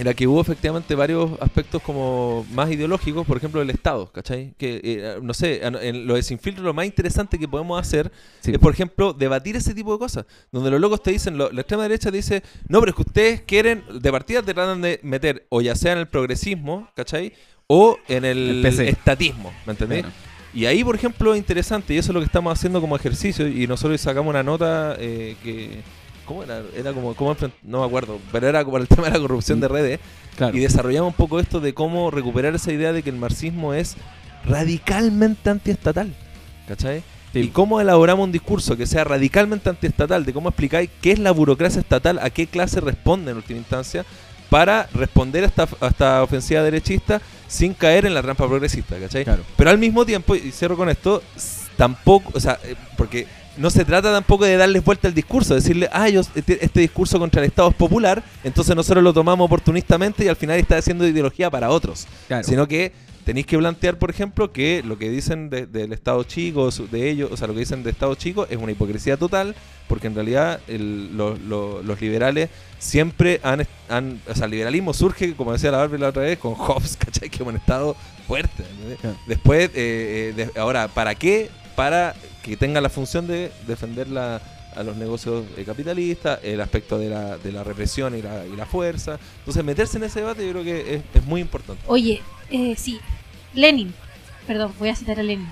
era 0.00 0.14
que 0.14 0.26
hubo 0.26 0.40
efectivamente 0.40 0.94
varios 0.94 1.30
aspectos 1.40 1.82
como 1.82 2.46
más 2.52 2.70
ideológicos, 2.70 3.26
por 3.26 3.36
ejemplo, 3.36 3.60
el 3.60 3.68
Estado, 3.68 4.10
¿cachai? 4.10 4.54
Que, 4.56 4.80
eh, 4.82 5.18
no 5.22 5.34
sé, 5.34 5.64
en, 5.64 5.76
en 5.76 6.06
lo 6.06 6.14
de 6.14 6.22
Sin 6.22 6.38
Filtro 6.38 6.64
lo 6.64 6.72
más 6.72 6.86
interesante 6.86 7.38
que 7.38 7.46
podemos 7.46 7.78
hacer 7.78 8.10
Sí. 8.40 8.52
es, 8.52 8.58
por 8.58 8.72
ejemplo, 8.72 9.12
debatir 9.12 9.56
ese 9.56 9.74
tipo 9.74 9.92
de 9.92 9.98
cosas. 9.98 10.24
Donde 10.50 10.70
los 10.70 10.80
locos 10.80 11.02
te 11.02 11.10
dicen, 11.10 11.36
lo- 11.36 11.52
la 11.52 11.60
extrema 11.60 11.82
derecha 11.82 12.10
dice, 12.10 12.42
no, 12.68 12.80
pero 12.80 12.90
es 12.90 12.96
que 12.96 13.02
ustedes 13.02 13.42
quieren, 13.42 13.84
de 14.00 14.10
partida 14.10 14.42
te 14.42 14.54
tratan 14.54 14.80
de 14.80 15.00
meter, 15.02 15.46
o 15.50 15.60
ya 15.60 15.74
sea 15.74 15.92
en 15.92 15.98
el 15.98 16.08
progresismo, 16.08 16.88
¿cachai? 16.96 17.34
O 17.66 17.98
en 18.08 18.24
el, 18.24 18.64
estatismo, 18.64 19.52
¿me 19.66 19.72
entendés? 19.72 20.06
Y 20.54 20.64
ahí, 20.66 20.82
por 20.82 20.94
ejemplo, 20.96 21.34
es 21.34 21.38
interesante, 21.38 21.94
y 21.94 21.98
eso 21.98 22.10
es 22.10 22.14
lo 22.14 22.20
que 22.20 22.26
estamos 22.26 22.52
haciendo 22.52 22.80
como 22.80 22.96
ejercicio, 22.96 23.46
y 23.46 23.66
nosotros 23.66 24.00
sacamos 24.00 24.30
una 24.30 24.42
nota 24.42 24.96
eh, 24.98 25.36
que... 25.44 25.82
¿Cómo 26.30 26.44
era? 26.44 26.62
Era 26.76 26.92
como... 26.92 27.12
¿cómo 27.16 27.34
enfrent- 27.34 27.50
no 27.64 27.80
me 27.80 27.86
acuerdo, 27.86 28.20
pero 28.30 28.46
era 28.46 28.64
como 28.64 28.76
el 28.76 28.86
tema 28.88 29.08
de 29.08 29.14
la 29.14 29.18
corrupción 29.18 29.58
de 29.58 29.66
redes. 29.66 29.98
Claro. 30.36 30.56
Y 30.56 30.60
desarrollamos 30.60 31.08
un 31.08 31.14
poco 31.16 31.40
esto 31.40 31.58
de 31.58 31.74
cómo 31.74 32.12
recuperar 32.12 32.54
esa 32.54 32.70
idea 32.72 32.92
de 32.92 33.02
que 33.02 33.10
el 33.10 33.16
marxismo 33.16 33.74
es 33.74 33.96
radicalmente 34.44 35.50
antiestatal. 35.50 36.14
¿Cachai? 36.68 37.02
Sí. 37.32 37.40
Y 37.40 37.48
cómo 37.48 37.80
elaboramos 37.80 38.24
un 38.26 38.30
discurso 38.30 38.76
que 38.76 38.86
sea 38.86 39.02
radicalmente 39.02 39.68
antiestatal, 39.68 40.24
de 40.24 40.32
cómo 40.32 40.50
explicáis 40.50 40.88
qué 41.00 41.10
es 41.10 41.18
la 41.18 41.32
burocracia 41.32 41.80
estatal, 41.80 42.20
a 42.20 42.30
qué 42.30 42.46
clase 42.46 42.80
responde 42.80 43.32
en 43.32 43.38
última 43.38 43.58
instancia, 43.58 44.04
para 44.50 44.88
responder 44.94 45.42
a 45.42 45.46
esta, 45.48 45.68
a 45.80 45.88
esta 45.88 46.22
ofensiva 46.22 46.62
derechista 46.62 47.20
sin 47.48 47.74
caer 47.74 48.06
en 48.06 48.14
la 48.14 48.22
trampa 48.22 48.46
progresista, 48.46 48.96
¿cachai? 49.00 49.24
Claro. 49.24 49.42
Pero 49.56 49.70
al 49.70 49.78
mismo 49.78 50.06
tiempo, 50.06 50.36
y 50.36 50.52
cierro 50.52 50.76
con 50.76 50.88
esto, 50.88 51.24
tampoco, 51.80 52.30
o 52.34 52.40
sea, 52.40 52.58
eh, 52.62 52.74
porque 52.98 53.26
no 53.56 53.70
se 53.70 53.86
trata 53.86 54.12
tampoco 54.12 54.44
de 54.44 54.56
darles 54.58 54.84
vuelta 54.84 55.08
al 55.08 55.14
discurso, 55.14 55.54
decirle, 55.54 55.88
ah, 55.92 56.10
yo, 56.10 56.20
este, 56.34 56.62
este 56.62 56.80
discurso 56.80 57.18
contra 57.18 57.40
el 57.42 57.48
Estado 57.48 57.70
es 57.70 57.74
popular, 57.74 58.22
entonces 58.44 58.76
nosotros 58.76 59.02
lo 59.02 59.14
tomamos 59.14 59.46
oportunistamente 59.46 60.24
y 60.24 60.28
al 60.28 60.36
final 60.36 60.58
está 60.58 60.76
haciendo 60.76 61.06
ideología 61.08 61.50
para 61.50 61.70
otros. 61.70 62.06
Claro. 62.28 62.44
Sino 62.44 62.68
que 62.68 62.92
tenéis 63.24 63.46
que 63.46 63.56
plantear, 63.56 63.98
por 63.98 64.10
ejemplo, 64.10 64.52
que 64.52 64.82
lo 64.84 64.98
que 64.98 65.08
dicen 65.08 65.48
de- 65.48 65.66
del 65.66 65.92
Estado 65.94 66.22
chico, 66.24 66.68
de 66.70 67.10
ellos, 67.10 67.30
o 67.32 67.36
sea, 67.38 67.46
lo 67.46 67.54
que 67.54 67.60
dicen 67.60 67.82
de 67.82 67.90
Estado 67.90 68.14
chico 68.14 68.46
es 68.50 68.58
una 68.58 68.72
hipocresía 68.72 69.16
total, 69.16 69.54
porque 69.88 70.06
en 70.08 70.14
realidad 70.14 70.60
el- 70.68 71.16
lo- 71.16 71.36
lo- 71.36 71.82
los 71.82 72.00
liberales 72.00 72.50
siempre 72.78 73.40
han, 73.42 73.66
han- 73.88 74.20
O 74.28 74.34
sea, 74.34 74.44
el 74.46 74.50
liberalismo 74.52 74.92
surge, 74.92 75.34
como 75.34 75.52
decía 75.52 75.70
la 75.70 75.78
Barbie 75.78 75.98
la 75.98 76.08
otra 76.08 76.22
vez, 76.22 76.38
con 76.38 76.54
Hobbes, 76.54 76.96
¿cachai? 76.98 77.30
Que 77.30 77.36
es 77.42 77.48
un 77.48 77.56
Estado 77.56 77.96
fuerte. 78.26 78.64
Después, 79.26 79.70
eh, 79.74 80.32
eh, 80.36 80.50
de- 80.54 80.60
ahora, 80.60 80.88
¿para 80.88 81.14
qué? 81.14 81.50
Para 81.80 82.14
que 82.42 82.58
tenga 82.58 82.78
la 82.82 82.90
función 82.90 83.26
de 83.26 83.50
defender 83.66 84.06
la- 84.08 84.38
a 84.76 84.82
los 84.82 84.96
negocios 84.98 85.44
eh, 85.56 85.64
capitalistas, 85.64 86.38
el 86.42 86.60
aspecto 86.60 86.98
de 86.98 87.08
la, 87.08 87.38
de 87.38 87.52
la 87.52 87.64
represión 87.64 88.14
y 88.16 88.20
la, 88.20 88.44
y 88.46 88.54
la 88.54 88.66
fuerza. 88.66 89.18
Entonces, 89.38 89.64
meterse 89.64 89.96
en 89.96 90.04
ese 90.04 90.20
debate 90.20 90.44
yo 90.44 90.52
creo 90.52 90.62
que 90.64 90.94
es, 90.96 91.02
es 91.14 91.24
muy 91.24 91.40
importante. 91.40 91.82
Oye, 91.86 92.20
eh, 92.50 92.74
sí. 92.76 93.00
Lenin. 93.54 93.94
Perdón, 94.46 94.74
voy 94.78 94.90
a 94.90 94.94
citar 94.94 95.18
a 95.18 95.22
Lenin. 95.22 95.48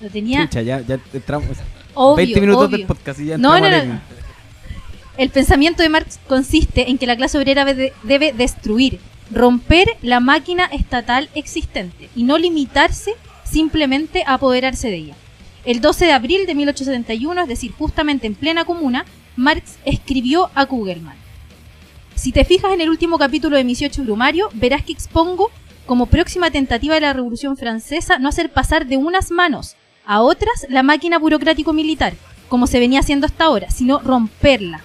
Lo 0.00 0.08
tenía 0.08 0.44
Chucha, 0.46 0.62
ya, 0.62 0.80
ya 0.82 1.00
entramos. 1.12 1.48
obvio, 1.94 2.16
20 2.26 2.40
minutos 2.40 2.66
obvio. 2.66 2.78
del 2.78 2.86
podcast 2.86 3.18
y 3.20 3.26
ya 3.26 3.38
No, 3.38 3.56
entramos 3.56 3.60
no, 3.60 3.66
a 3.66 3.70
no. 3.70 3.84
Lenin. 3.84 4.00
El 5.18 5.30
pensamiento 5.30 5.82
de 5.82 5.88
Marx 5.88 6.20
consiste 6.28 6.90
en 6.90 6.96
que 6.96 7.06
la 7.08 7.16
clase 7.16 7.36
obrera 7.38 7.64
debe 7.64 8.32
destruir, 8.32 9.00
romper 9.32 9.96
la 10.00 10.20
máquina 10.20 10.64
estatal 10.66 11.28
existente 11.34 12.08
y 12.14 12.22
no 12.22 12.38
limitarse 12.38 13.12
simplemente 13.44 14.22
a 14.26 14.34
apoderarse 14.34 14.88
de 14.88 14.96
ella. 14.96 15.14
El 15.64 15.80
12 15.80 16.06
de 16.06 16.12
abril 16.12 16.46
de 16.46 16.54
1871, 16.54 17.42
es 17.42 17.48
decir, 17.48 17.72
justamente 17.72 18.26
en 18.26 18.34
plena 18.34 18.64
comuna, 18.64 19.04
Marx 19.36 19.78
escribió 19.84 20.50
a 20.54 20.66
Kugelmann. 20.66 21.16
Si 22.16 22.32
te 22.32 22.44
fijas 22.44 22.72
en 22.72 22.80
el 22.80 22.90
último 22.90 23.16
capítulo 23.16 23.56
de 23.56 23.64
18 23.64 24.02
Brumario, 24.02 24.48
verás 24.54 24.82
que 24.82 24.92
expongo 24.92 25.50
como 25.86 26.06
próxima 26.06 26.50
tentativa 26.50 26.94
de 26.94 27.00
la 27.00 27.12
Revolución 27.12 27.56
Francesa 27.56 28.18
no 28.18 28.28
hacer 28.28 28.52
pasar 28.52 28.86
de 28.86 28.96
unas 28.96 29.30
manos 29.30 29.76
a 30.04 30.20
otras 30.20 30.66
la 30.68 30.82
máquina 30.82 31.18
burocrático-militar, 31.18 32.14
como 32.48 32.66
se 32.66 32.80
venía 32.80 33.00
haciendo 33.00 33.26
hasta 33.26 33.44
ahora, 33.44 33.70
sino 33.70 34.00
romperla. 34.00 34.82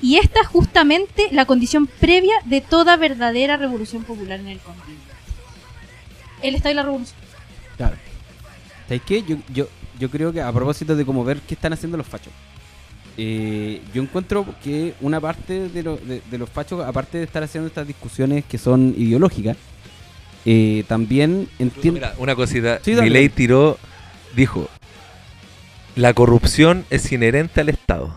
Y 0.00 0.16
esta 0.16 0.40
es 0.42 0.46
justamente 0.46 1.28
la 1.32 1.46
condición 1.46 1.86
previa 1.86 2.34
de 2.44 2.60
toda 2.60 2.96
verdadera 2.96 3.56
revolución 3.56 4.04
popular 4.04 4.38
en 4.40 4.48
el 4.48 4.60
continente. 4.60 5.04
El 6.42 6.54
Estado 6.54 6.72
y 6.72 6.76
la 6.76 6.82
Revolución. 6.82 7.18
Claro. 7.76 7.96
¿Sabes 8.86 9.02
qué? 9.04 9.22
Yo, 9.22 9.36
yo, 9.52 9.68
yo 9.98 10.10
creo 10.10 10.32
que 10.32 10.40
a 10.40 10.52
propósito 10.52 10.94
de 10.96 11.04
cómo 11.04 11.24
ver 11.24 11.40
qué 11.40 11.54
están 11.54 11.72
haciendo 11.72 11.96
los 11.96 12.06
fachos. 12.06 12.32
eh, 13.16 13.82
yo 13.92 14.00
encuentro 14.02 14.46
que 14.62 14.94
una 15.00 15.20
parte 15.20 15.68
de, 15.68 15.82
lo- 15.82 15.96
de- 15.96 16.22
de 16.30 16.38
los 16.38 16.48
fachos, 16.48 16.84
aparte 16.86 17.18
de 17.18 17.24
estar 17.24 17.42
haciendo 17.42 17.66
estas 17.66 17.86
discusiones 17.86 18.44
que 18.44 18.58
son 18.58 18.94
ideológicas, 18.96 19.56
eh, 20.44 20.84
también 20.86 21.48
entiendo... 21.58 21.98
Mira, 22.00 22.14
una 22.18 22.36
cosita. 22.36 22.78
Sí. 22.82 22.94
Milei 22.94 23.28
tiró, 23.28 23.76
dijo, 24.36 24.68
la 25.96 26.14
corrupción 26.14 26.84
es 26.90 27.10
inherente 27.12 27.60
al 27.60 27.68
Estado. 27.70 28.14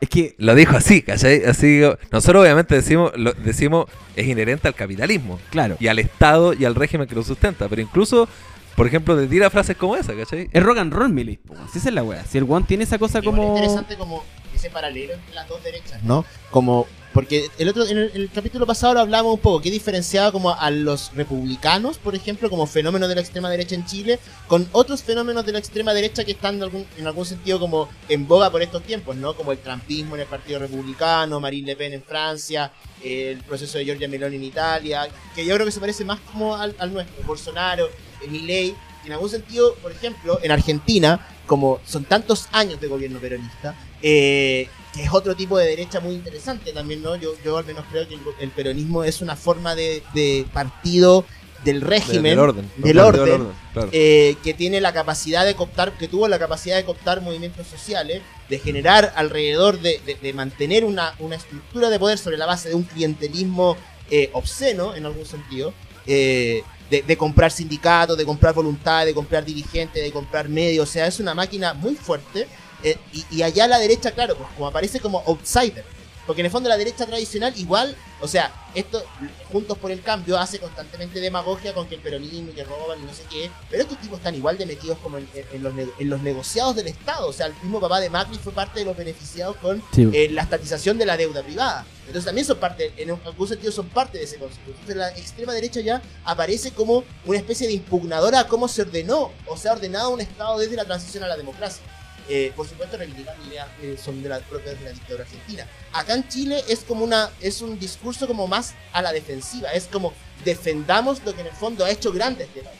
Es 0.00 0.08
que 0.08 0.34
Lo 0.38 0.56
dijo 0.56 0.76
así, 0.76 1.02
¿cachai? 1.02 1.44
Así, 1.44 1.80
nosotros 2.10 2.42
obviamente 2.42 2.74
decimos, 2.74 3.12
lo, 3.14 3.32
decimos 3.34 3.86
es 4.16 4.26
inherente 4.26 4.66
al 4.66 4.74
capitalismo 4.74 5.38
Claro. 5.50 5.76
y 5.78 5.86
al 5.86 6.00
Estado 6.00 6.52
y 6.52 6.64
al 6.64 6.74
régimen 6.74 7.06
que 7.06 7.14
lo 7.14 7.22
sustenta, 7.22 7.68
pero 7.68 7.80
incluso, 7.80 8.28
por 8.76 8.86
ejemplo, 8.86 9.16
te 9.16 9.26
tira 9.26 9.50
frases 9.50 9.76
como 9.76 9.96
esa, 9.96 10.14
¿cachai? 10.14 10.48
Es 10.52 10.62
rock 10.62 10.78
and 10.78 10.92
roll, 10.92 11.10
Millie. 11.10 11.38
po, 11.38 11.54
Si 11.72 11.78
esa 11.78 11.88
es 11.88 11.94
la 11.94 12.02
wea. 12.02 12.24
Si 12.24 12.38
el 12.38 12.44
one 12.48 12.66
tiene 12.66 12.84
esa 12.84 12.98
cosa 12.98 13.18
Igual 13.18 13.36
como. 13.36 13.42
Es 13.54 13.62
interesante 13.62 13.96
como 13.96 14.24
ese 14.54 14.70
paralelo 14.70 15.14
entre 15.14 15.34
las 15.34 15.48
dos 15.48 15.62
derechas, 15.62 16.02
¿no? 16.02 16.24
Como 16.50 16.86
porque 17.12 17.50
el 17.58 17.68
otro 17.68 17.86
en 17.86 17.98
el, 17.98 18.10
el 18.14 18.30
capítulo 18.30 18.66
pasado 18.66 18.94
lo 18.94 19.00
hablamos 19.00 19.34
un 19.34 19.40
poco, 19.40 19.60
que 19.60 19.70
diferenciaba 19.70 20.32
como 20.32 20.54
a 20.54 20.70
los 20.70 21.12
republicanos, 21.14 21.98
por 21.98 22.14
ejemplo, 22.14 22.48
como 22.48 22.66
fenómeno 22.66 23.06
de 23.06 23.14
la 23.14 23.20
extrema 23.20 23.50
derecha 23.50 23.74
en 23.74 23.84
Chile, 23.84 24.18
con 24.46 24.66
otros 24.72 25.02
fenómenos 25.02 25.44
de 25.44 25.52
la 25.52 25.58
extrema 25.58 25.92
derecha 25.92 26.24
que 26.24 26.32
están 26.32 26.54
en 26.56 26.62
algún, 26.62 26.86
en 26.96 27.06
algún 27.06 27.26
sentido 27.26 27.60
como 27.60 27.88
en 28.08 28.26
boga 28.26 28.50
por 28.50 28.62
estos 28.62 28.82
tiempos, 28.82 29.14
¿no? 29.16 29.34
Como 29.34 29.52
el 29.52 29.58
trampismo 29.58 30.14
en 30.14 30.22
el 30.22 30.26
Partido 30.26 30.58
Republicano, 30.58 31.38
Marine 31.38 31.66
Le 31.66 31.76
Pen 31.76 31.92
en 31.92 32.02
Francia, 32.02 32.72
el 33.04 33.38
proceso 33.42 33.76
de 33.76 33.84
Giorgia 33.84 34.08
Meloni 34.08 34.36
en 34.36 34.44
Italia, 34.44 35.06
que 35.34 35.44
yo 35.44 35.54
creo 35.54 35.66
que 35.66 35.72
se 35.72 35.80
parece 35.80 36.04
más 36.06 36.18
como 36.20 36.56
al, 36.56 36.74
al 36.78 36.94
nuestro, 36.94 37.22
Bolsonaro, 37.26 37.90
Milei, 38.30 38.74
en 39.04 39.12
algún 39.12 39.28
sentido, 39.30 39.74
por 39.76 39.90
ejemplo, 39.92 40.38
en 40.42 40.50
Argentina, 40.52 41.26
como 41.46 41.80
son 41.84 42.04
tantos 42.04 42.48
años 42.52 42.80
de 42.80 42.86
gobierno 42.86 43.18
peronista, 43.18 43.74
eh, 44.00 44.68
que 44.94 45.02
es 45.04 45.12
otro 45.12 45.34
tipo 45.34 45.58
de 45.58 45.66
derecha 45.66 46.00
muy 46.00 46.14
interesante 46.14 46.72
también, 46.72 47.02
¿no? 47.02 47.16
Yo, 47.16 47.32
yo 47.44 47.56
al 47.58 47.64
menos 47.64 47.84
creo 47.90 48.06
que 48.06 48.14
el, 48.14 48.20
el 48.40 48.50
peronismo 48.50 49.04
es 49.04 49.20
una 49.22 49.36
forma 49.36 49.74
de, 49.74 50.02
de 50.14 50.46
partido 50.52 51.24
del 51.64 51.80
régimen, 51.80 52.22
del 52.24 52.38
orden. 52.40 52.70
del 52.76 52.82
Del 52.84 52.98
orden, 52.98 53.48
claro. 53.72 53.88
eh, 53.92 54.36
que 54.42 54.52
tiene 54.52 54.80
la 54.80 54.92
capacidad 54.92 55.44
de 55.46 55.54
cooptar, 55.54 55.92
que 55.96 56.08
tuvo 56.08 56.26
la 56.28 56.38
capacidad 56.38 56.76
de 56.76 56.84
cooptar 56.84 57.20
movimientos 57.22 57.66
sociales, 57.68 58.20
de 58.48 58.58
generar 58.58 59.12
alrededor 59.16 59.80
de, 59.80 60.00
de- 60.04 60.16
de 60.16 60.32
mantener 60.32 60.84
una, 60.84 61.14
una 61.20 61.36
estructura 61.36 61.88
de 61.88 61.98
poder 61.98 62.18
sobre 62.18 62.36
la 62.36 62.46
base 62.46 62.68
de 62.68 62.74
un 62.74 62.82
clientelismo 62.82 63.76
eh, 64.10 64.28
obsceno, 64.32 64.94
en 64.94 65.06
algún 65.06 65.24
sentido, 65.24 65.72
eh, 66.06 66.62
de, 66.92 67.02
de 67.02 67.16
comprar 67.16 67.50
sindicatos, 67.50 68.16
de 68.18 68.24
comprar 68.26 68.52
voluntad, 68.54 69.06
de 69.06 69.14
comprar 69.14 69.44
dirigentes, 69.44 70.02
de 70.02 70.12
comprar 70.12 70.48
medios, 70.48 70.88
o 70.88 70.92
sea, 70.92 71.06
es 71.06 71.18
una 71.20 71.34
máquina 71.34 71.72
muy 71.74 71.94
fuerte. 71.96 72.46
eh, 72.84 72.98
y, 73.12 73.24
y 73.36 73.42
allá 73.42 73.66
la 73.66 73.78
derecha, 73.78 74.10
claro, 74.10 74.36
pues 74.36 74.48
como 74.54 74.66
aparece 74.68 75.00
como 75.00 75.22
outsider. 75.26 75.84
Porque 76.26 76.40
en 76.42 76.46
el 76.46 76.52
fondo 76.52 76.68
la 76.68 76.76
derecha 76.76 77.04
tradicional 77.04 77.52
igual, 77.58 77.96
o 78.20 78.28
sea, 78.28 78.52
esto 78.76 79.02
Juntos 79.50 79.76
por 79.78 79.90
el 79.90 80.00
Cambio 80.02 80.38
hace 80.38 80.60
constantemente 80.60 81.18
demagogia 81.20 81.74
con 81.74 81.88
que 81.88 81.96
el 81.96 82.00
peronismo 82.00 82.50
y 82.50 82.54
que 82.54 82.62
roban 82.62 83.00
y 83.00 83.04
no 83.04 83.12
sé 83.12 83.24
qué, 83.28 83.50
pero 83.68 83.82
estos 83.82 83.98
tipos 84.00 84.18
están 84.18 84.34
igual 84.36 84.56
de 84.56 84.64
metidos 84.66 84.98
como 85.02 85.18
en, 85.18 85.26
en 85.52 85.62
los, 85.64 85.72
en 85.98 86.08
los 86.10 86.20
negociados 86.22 86.76
del 86.76 86.86
Estado, 86.86 87.26
o 87.28 87.32
sea, 87.32 87.46
el 87.46 87.54
mismo 87.62 87.80
papá 87.80 87.98
de 87.98 88.08
Macri 88.08 88.38
fue 88.38 88.52
parte 88.52 88.78
de 88.80 88.86
los 88.86 88.96
beneficiados 88.96 89.56
con 89.56 89.82
Sí. 89.92 90.08
eh, 90.12 90.28
la 90.30 90.42
estatización 90.42 90.96
de 90.96 91.06
la 91.06 91.16
deuda 91.16 91.42
privada. 91.42 91.84
Entonces 92.12 92.26
también 92.26 92.46
son 92.46 92.58
parte, 92.58 92.92
en 92.98 93.10
algún 93.10 93.48
sentido 93.48 93.72
son 93.72 93.88
parte 93.88 94.18
de 94.18 94.24
ese 94.24 94.36
concepto. 94.36 94.70
Entonces 94.70 94.96
la 94.96 95.08
extrema 95.16 95.54
derecha 95.54 95.80
ya 95.80 96.02
aparece 96.26 96.70
como 96.72 97.04
una 97.24 97.38
especie 97.38 97.66
de 97.66 97.72
impugnadora 97.72 98.40
a 98.40 98.46
cómo 98.46 98.68
se 98.68 98.82
ordenó 98.82 99.32
o 99.46 99.56
se 99.56 99.70
ha 99.70 99.72
ordenado 99.72 100.10
un 100.10 100.20
Estado 100.20 100.58
desde 100.58 100.76
la 100.76 100.84
transición 100.84 101.24
a 101.24 101.28
la 101.28 101.38
democracia. 101.38 101.82
Eh, 102.28 102.52
por 102.54 102.68
supuesto 102.68 102.98
reivindicando 102.98 103.42
ideas 103.46 103.66
que 103.80 103.96
son 103.96 104.22
de 104.22 104.28
la 104.28 104.40
propias 104.40 104.78
de 104.78 104.84
la 104.84 104.92
dictadura 104.92 105.24
argentina. 105.24 105.66
Acá 105.94 106.12
en 106.12 106.28
Chile 106.28 106.62
es 106.68 106.80
como 106.80 107.02
una, 107.02 107.30
es 107.40 107.62
un 107.62 107.78
discurso 107.78 108.26
como 108.26 108.46
más 108.46 108.74
a 108.92 109.00
la 109.00 109.10
defensiva, 109.10 109.72
es 109.72 109.84
como 109.84 110.12
defendamos 110.44 111.24
lo 111.24 111.34
que 111.34 111.40
en 111.40 111.46
el 111.46 111.54
fondo 111.54 111.82
ha 111.82 111.90
hecho 111.90 112.12
grande 112.12 112.44
este 112.44 112.60
país. 112.60 112.78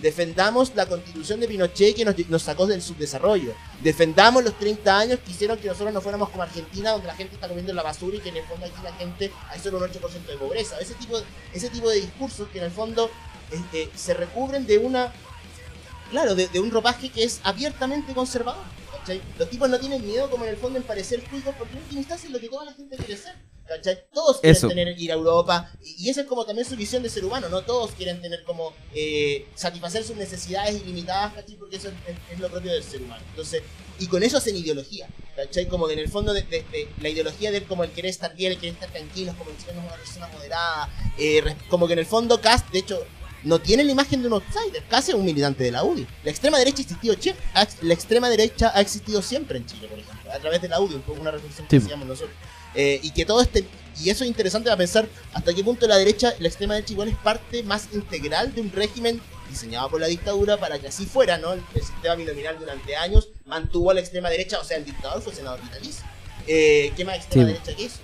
Defendamos 0.00 0.74
la 0.74 0.86
constitución 0.86 1.40
de 1.40 1.48
Pinochet 1.48 1.94
que 1.94 2.04
nos, 2.04 2.42
sacó 2.42 2.66
del 2.66 2.82
subdesarrollo. 2.82 3.54
Defendamos 3.82 4.42
los 4.44 4.58
30 4.58 4.98
años 4.98 5.18
que 5.24 5.30
hicieron 5.30 5.58
que 5.58 5.68
nosotros 5.68 5.92
no 5.92 6.00
fuéramos 6.00 6.30
como 6.30 6.42
Argentina, 6.42 6.92
donde 6.92 7.06
la 7.06 7.14
gente 7.14 7.34
está 7.34 7.48
comiendo 7.48 7.72
en 7.72 7.76
la 7.76 7.82
basura 7.82 8.16
y 8.16 8.20
que 8.20 8.30
en 8.30 8.38
el 8.38 8.44
fondo 8.44 8.66
aquí 8.66 8.82
la 8.82 8.92
gente 8.94 9.30
hay 9.48 9.60
solo 9.60 9.78
un 9.78 9.84
8% 9.84 10.26
de 10.26 10.36
pobreza. 10.36 10.78
Ese 10.80 10.94
tipo, 10.94 11.20
ese 11.52 11.70
tipo 11.70 11.88
de 11.88 11.96
discursos 11.96 12.48
que 12.48 12.58
en 12.58 12.64
el 12.64 12.70
fondo 12.70 13.10
eh, 13.72 13.88
se 13.94 14.14
recubren 14.14 14.66
de 14.66 14.78
una 14.78 15.12
claro, 16.12 16.34
de, 16.34 16.60
un 16.60 16.70
ropaje 16.70 17.08
que 17.08 17.24
es 17.24 17.40
abiertamente 17.42 18.14
conservador. 18.14 18.64
Los 19.38 19.50
tipos 19.50 19.68
no 19.68 19.80
tienen 19.80 20.06
miedo 20.06 20.30
como 20.30 20.44
en 20.44 20.50
el 20.50 20.56
fondo 20.56 20.78
en 20.78 20.84
parecer 20.84 21.24
cuicos 21.24 21.54
porque 21.58 21.72
en 21.72 21.82
última 21.82 22.00
instancia 22.00 22.28
es 22.28 22.32
lo 22.32 22.38
que 22.38 22.48
toda 22.48 22.66
la 22.66 22.72
gente 22.72 22.96
quiere 22.96 23.16
ser. 23.16 23.34
¿Cachai? 23.66 24.04
Todos 24.12 24.40
quieren 24.40 24.56
Eso. 24.56 24.68
tener 24.68 25.00
ir 25.00 25.10
a 25.10 25.14
Europa 25.14 25.70
y, 25.84 26.06
y 26.06 26.10
esa 26.10 26.22
es 26.22 26.26
como 26.26 26.44
también 26.44 26.66
su 26.68 26.76
visión 26.76 27.02
de 27.02 27.08
ser 27.08 27.24
humano, 27.24 27.48
¿no? 27.48 27.62
Todos 27.62 27.92
quieren 27.92 28.20
tener 28.20 28.42
como 28.44 28.72
eh, 28.94 29.46
satisfacer 29.54 30.04
sus 30.04 30.16
necesidades 30.16 30.80
ilimitadas, 30.82 31.34
¿cachai? 31.34 31.56
Porque 31.56 31.76
eso 31.76 31.88
es, 31.88 31.94
es- 32.08 32.32
es 32.34 32.38
lo 32.40 32.48
propio 32.50 32.72
del 32.72 32.82
ser 32.82 33.02
humano. 33.02 33.22
Entonces, 33.30 33.62
y 33.98 34.06
con 34.06 34.22
eso 34.22 34.38
hacen 34.38 34.56
ideología, 34.56 35.08
¿cachai? 35.36 35.66
Como 35.68 35.86
que 35.86 35.92
en 35.94 36.00
el 36.00 36.08
fondo 36.08 36.32
de, 36.32 36.42
de- 36.42 36.64
de 36.72 36.88
la 37.00 37.08
ideología 37.08 37.50
de 37.50 37.62
como 37.64 37.84
el 37.84 37.90
querer 37.90 38.10
estar 38.10 38.34
bien, 38.34 38.52
el 38.52 38.58
querer 38.58 38.74
estar 38.74 38.90
tranquilos, 38.90 39.34
como 39.36 39.50
el 39.50 39.56
es 39.56 39.64
una 39.76 39.96
persona 39.96 40.28
moderada, 40.28 40.88
eh, 41.18 41.42
como 41.68 41.86
que 41.86 41.92
en 41.94 41.98
el 42.00 42.06
fondo 42.06 42.40
Cast, 42.40 42.68
de 42.70 42.80
hecho, 42.80 43.04
no 43.44 43.58
tiene 43.60 43.82
la 43.82 43.90
imagen 43.90 44.20
de 44.22 44.28
un 44.28 44.34
outsider, 44.34 44.84
casi 44.88 45.12
un 45.12 45.24
militante 45.24 45.64
de 45.64 45.72
la 45.72 45.82
UDI. 45.82 46.06
La 46.22 46.30
extrema 46.30 46.58
derecha 46.58 46.78
ha 46.78 46.82
existido 46.84 47.14
siempre, 47.20 47.44
ha 47.54 47.62
ex- 47.62 47.82
la 47.82 47.92
extrema 47.94 48.30
derecha 48.30 48.70
ha 48.72 48.80
existido 48.80 49.20
siempre 49.20 49.58
en 49.58 49.66
Chile, 49.66 49.88
por 49.88 49.98
ejemplo, 49.98 50.30
a 50.32 50.38
través 50.38 50.62
de 50.62 50.68
la 50.68 50.80
UDI, 50.80 50.94
un 50.94 51.02
poco 51.02 51.20
una 51.20 51.32
reflexión 51.32 51.66
que 51.66 51.78
Sí. 51.80 51.84
hacíamos 51.86 52.06
nosotros. 52.06 52.36
Eh, 52.74 53.00
y 53.02 53.10
que 53.10 53.24
todo 53.24 53.40
este 53.42 53.64
y 54.02 54.08
eso 54.08 54.24
es 54.24 54.28
interesante 54.28 54.70
a 54.70 54.76
pensar 54.76 55.06
hasta 55.34 55.52
qué 55.52 55.62
punto 55.62 55.86
la 55.86 55.96
derecha, 55.98 56.32
la 56.38 56.48
extrema 56.48 56.74
derecha 56.74 56.94
igual 56.94 57.08
es 57.08 57.16
parte 57.16 57.62
más 57.62 57.88
integral 57.92 58.54
de 58.54 58.62
un 58.62 58.72
régimen 58.72 59.20
diseñado 59.50 59.90
por 59.90 60.00
la 60.00 60.06
dictadura 60.06 60.56
para 60.56 60.78
que 60.78 60.88
así 60.88 61.04
fuera, 61.04 61.36
¿no? 61.36 61.52
El, 61.52 61.60
el 61.74 61.82
sistema 61.82 62.14
binominal 62.14 62.58
durante 62.58 62.96
años 62.96 63.28
mantuvo 63.44 63.90
a 63.90 63.94
la 63.94 64.00
extrema 64.00 64.30
derecha, 64.30 64.58
o 64.58 64.64
sea, 64.64 64.78
el 64.78 64.86
dictador 64.86 65.20
fue 65.20 65.34
senador 65.34 65.60
vitalicio. 65.60 66.04
Eh, 66.46 66.90
¿Qué 66.96 67.04
más 67.04 67.16
extrema 67.16 67.48
Sí. 67.48 67.52
derecha 67.52 67.76
que 67.76 67.84
eso? 67.84 67.98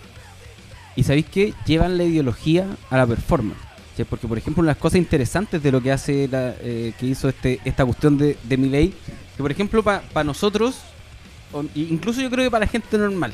Y 0.94 1.04
sabéis 1.04 1.26
que 1.26 1.54
llevan 1.64 1.96
la 1.96 2.04
ideología 2.04 2.66
a 2.90 2.96
la 2.98 3.06
performance. 3.06 3.58
¿sí? 3.96 4.04
Porque, 4.04 4.28
por 4.28 4.36
ejemplo, 4.36 4.60
una 4.60 4.72
de 4.72 4.74
las 4.74 4.82
cosas 4.82 4.98
interesantes 4.98 5.62
de 5.62 5.72
lo 5.72 5.80
que 5.82 5.90
hace 5.90 6.28
la, 6.28 6.54
eh, 6.60 6.92
que 6.98 7.06
hizo 7.06 7.30
este, 7.30 7.60
esta 7.64 7.84
cuestión 7.86 8.18
de, 8.18 8.36
de 8.42 8.56
Milei, 8.58 8.90
que 9.36 9.42
por 9.42 9.50
ejemplo, 9.50 9.82
para 9.82 10.24
nosotros, 10.24 10.76
o- 11.52 11.64
incluso 11.74 12.20
yo 12.20 12.28
creo 12.30 12.44
que 12.44 12.50
para 12.50 12.66
la 12.66 12.70
gente 12.70 12.98
normal, 12.98 13.32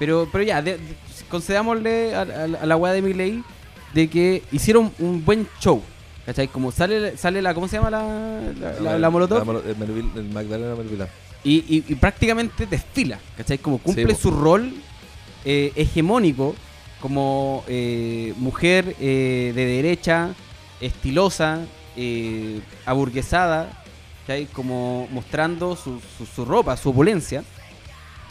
pero, 0.00 0.28
pero 0.32 0.42
ya, 0.42 0.60
de- 0.60 0.78
de- 0.78 0.96
concedámosle 1.28 2.14
a, 2.16 2.22
a 2.22 2.24
la- 2.48 2.58
a 2.58 2.66
la 2.66 2.76
weá 2.76 2.92
de 2.92 3.02
Milei 3.02 3.44
de 3.94 4.08
que 4.10 4.42
hicieron 4.50 4.90
un 4.98 5.24
buen 5.24 5.46
show. 5.60 5.80
¿Cachai? 6.26 6.48
Como 6.48 6.70
sale, 6.72 7.16
sale 7.16 7.40
la, 7.42 7.54
¿cómo 7.54 7.66
se 7.68 7.76
llama 7.76 7.90
la, 7.90 8.40
la, 8.60 8.80
la- 8.80 8.98
la 8.98 9.10
Molotov? 9.10 9.38
La 9.38 9.44
Molo- 9.44 9.62
el, 9.64 9.76
Melvil- 9.76 10.16
el 10.16 10.28
Magdalena 10.30 10.74
Melvilán. 10.74 11.08
y, 11.44 11.58
y- 11.76 11.84
y 11.88 11.94
prácticamente 11.94 12.66
desfila, 12.66 13.18
¿cachai? 13.36 13.58
Como 13.58 13.78
cumple 13.78 14.14
su 14.14 14.30
rol 14.30 14.72
eh, 15.44 15.72
hegemónico 15.76 16.54
como 17.00 17.64
eh, 17.68 18.34
mujer 18.36 18.94
eh, 19.00 19.52
de 19.54 19.64
derecha, 19.64 20.30
estilosa, 20.80 21.60
eh, 21.96 22.60
aburguesada, 22.86 23.82
¿cachai? 24.26 24.46
Como 24.46 25.08
mostrando 25.10 25.74
su, 25.76 26.00
su- 26.18 26.26
su 26.26 26.44
ropa, 26.44 26.76
su 26.76 26.90
opulencia, 26.90 27.42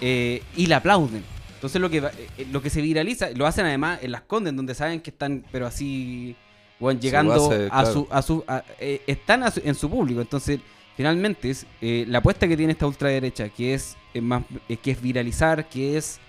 eh, 0.02 0.44
y 0.56 0.68
la 0.68 0.78
aplauden. 0.78 1.24
Entonces 1.60 1.82
lo 1.82 1.90
que, 1.90 2.00
va- 2.00 2.12
eh, 2.38 2.48
lo 2.52 2.62
que 2.62 2.70
se 2.70 2.82
viraliza, 2.82 3.32
lo 3.32 3.46
hacen 3.46 3.66
además 3.66 4.00
en 4.02 4.12
las 4.14 4.22
Condes, 4.22 4.56
donde 4.56 4.74
saben 4.74 5.02
que 5.02 5.10
están, 5.10 5.44
pero 5.52 5.68
así, 5.68 6.36
bueno, 6.80 7.00
llegando 7.02 7.50
base, 7.50 7.66
a 7.66 7.70
claro. 7.82 7.94
su... 7.94 8.08
A 8.10 8.22
su 8.22 8.44
a- 8.48 8.64
eh, 8.80 9.02
están 9.08 9.44
a 9.44 9.52
su- 9.52 9.62
en 9.66 9.76
su 9.76 9.90
público, 9.90 10.22
entonces 10.22 10.62
finalmente 10.96 11.50
es 11.50 11.66
eh, 11.82 12.06
la 12.08 12.20
apuesta 12.20 12.48
que 12.48 12.56
tiene 12.56 12.72
esta 12.72 12.88
ultraderecha, 12.88 13.50
que 13.50 13.74
es, 13.74 13.98
eh, 14.14 14.22
más, 14.22 14.44
eh, 14.70 14.78
que 14.78 14.92
es 14.92 15.02
viralizar, 15.02 15.68
que 15.68 15.98
es 15.98 16.20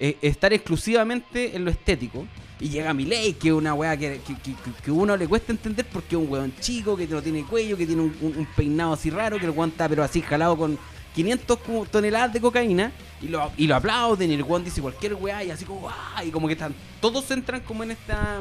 eh, 0.00 0.16
estar 0.22 0.52
exclusivamente 0.52 1.54
en 1.54 1.64
lo 1.64 1.70
estético. 1.70 2.26
Y 2.58 2.68
llega 2.68 2.92
Milei, 2.92 3.34
que 3.34 3.48
es 3.48 3.54
una 3.54 3.72
weá 3.74 3.96
que, 3.96 4.20
que, 4.26 4.34
que, 4.34 4.54
que 4.84 4.90
uno 4.90 5.16
le 5.16 5.26
cuesta 5.28 5.52
entender 5.52 5.86
porque 5.90 6.16
es 6.16 6.20
un 6.22 6.28
weón 6.30 6.52
chico, 6.60 6.96
que 6.96 7.06
no 7.06 7.22
tiene 7.22 7.44
cuello, 7.44 7.76
que 7.76 7.86
tiene 7.86 8.02
un, 8.02 8.14
un- 8.20 8.36
un 8.38 8.46
peinado 8.56 8.92
así 8.94 9.08
raro, 9.10 9.38
que 9.38 9.44
el 9.46 9.50
weón 9.52 9.70
está 9.70 9.88
pero 9.88 10.02
así 10.02 10.20
jalado 10.20 10.56
con, 10.58 10.78
500 11.14 11.58
como 11.58 11.86
toneladas 11.86 12.32
de 12.32 12.40
cocaína 12.40 12.92
y 13.20 13.28
lo, 13.28 13.50
y 13.56 13.66
lo 13.66 13.76
aplauden 13.76 14.30
y 14.30 14.34
el 14.34 14.42
weón 14.42 14.64
dice 14.64 14.80
cualquier 14.80 15.14
weá 15.14 15.42
y 15.44 15.50
así 15.50 15.64
como 15.64 15.90
y 16.24 16.30
como 16.30 16.46
que 16.46 16.54
están 16.54 16.74
todos 17.00 17.30
entran 17.30 17.60
como 17.60 17.82
en 17.82 17.90
esta 17.92 18.40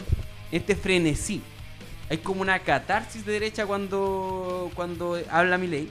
este 0.51 0.75
frenesí. 0.75 1.41
Hay 2.09 2.17
como 2.19 2.41
una 2.41 2.57
catarsis 2.59 3.25
de 3.25 3.33
derecha 3.33 3.65
cuando 3.67 4.71
cuando 4.75 5.17
habla 5.29 5.57
Milei. 5.57 5.87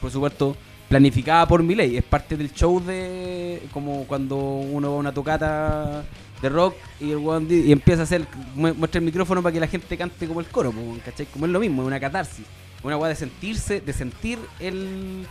Por 0.00 0.10
supuesto 0.10 0.56
planificada 0.88 1.46
por 1.46 1.62
Milei. 1.62 1.96
Es 1.96 2.04
parte 2.04 2.36
del 2.36 2.52
show 2.52 2.80
de 2.82 3.62
como 3.72 4.04
cuando 4.06 4.36
uno 4.36 4.90
va 4.90 4.96
a 4.96 4.98
una 5.00 5.12
tocata 5.14 6.04
de 6.42 6.48
rock 6.48 6.74
y 7.00 7.10
el 7.10 7.18
weón 7.18 7.46
y 7.50 7.70
empieza 7.70 8.00
a 8.00 8.04
hacer 8.04 8.26
mu- 8.54 8.74
muestra 8.74 8.98
el 8.98 9.04
micrófono 9.04 9.42
para 9.42 9.52
que 9.52 9.60
la 9.60 9.66
gente 9.68 9.96
cante 9.96 10.26
como 10.26 10.40
el 10.40 10.46
coro 10.46 10.72
¿cachai? 11.04 11.26
como 11.26 11.44
es 11.46 11.52
lo 11.52 11.60
mismo 11.60 11.82
es 11.82 11.86
una 11.86 12.00
catarsis. 12.00 12.46
Una 12.82 12.96
weá 12.96 13.10
de 13.10 13.14
sentirse 13.16 13.80
de 13.82 13.92
sentir 13.92 14.38
el 14.58 15.26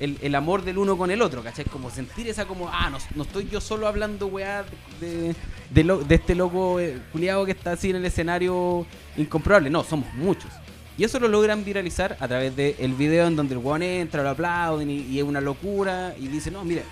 el, 0.00 0.18
el 0.22 0.34
amor 0.34 0.62
del 0.62 0.78
uno 0.78 0.96
con 0.96 1.10
el 1.10 1.22
otro, 1.22 1.42
¿cachai? 1.42 1.64
Como 1.64 1.90
sentir 1.90 2.28
esa 2.28 2.46
como, 2.46 2.68
ah, 2.68 2.90
no, 2.90 2.98
no 3.14 3.22
estoy 3.22 3.48
yo 3.48 3.60
solo 3.60 3.86
hablando, 3.86 4.26
weá, 4.26 4.64
de, 5.00 5.34
de, 5.70 5.84
lo- 5.84 5.98
de 5.98 6.14
este 6.16 6.34
loco 6.34 6.80
eh, 6.80 6.98
culiado 7.12 7.44
que 7.46 7.52
está 7.52 7.72
así 7.72 7.90
en 7.90 7.96
el 7.96 8.04
escenario 8.04 8.86
incomprobable. 9.16 9.70
No, 9.70 9.84
somos 9.84 10.12
muchos. 10.14 10.50
Y 10.96 11.04
eso 11.04 11.18
lo 11.18 11.26
logran 11.28 11.64
viralizar 11.64 12.16
a 12.20 12.28
través 12.28 12.54
del 12.54 12.94
video 12.94 13.26
en 13.26 13.34
donde 13.36 13.54
el 13.54 13.58
weón 13.60 13.82
entra, 13.82 14.22
lo 14.22 14.30
aplauden 14.30 14.88
y, 14.90 14.98
y 14.98 15.18
es 15.18 15.24
una 15.24 15.40
locura 15.40 16.14
y 16.18 16.28
dice, 16.28 16.50
no, 16.50 16.64
mira, 16.64 16.82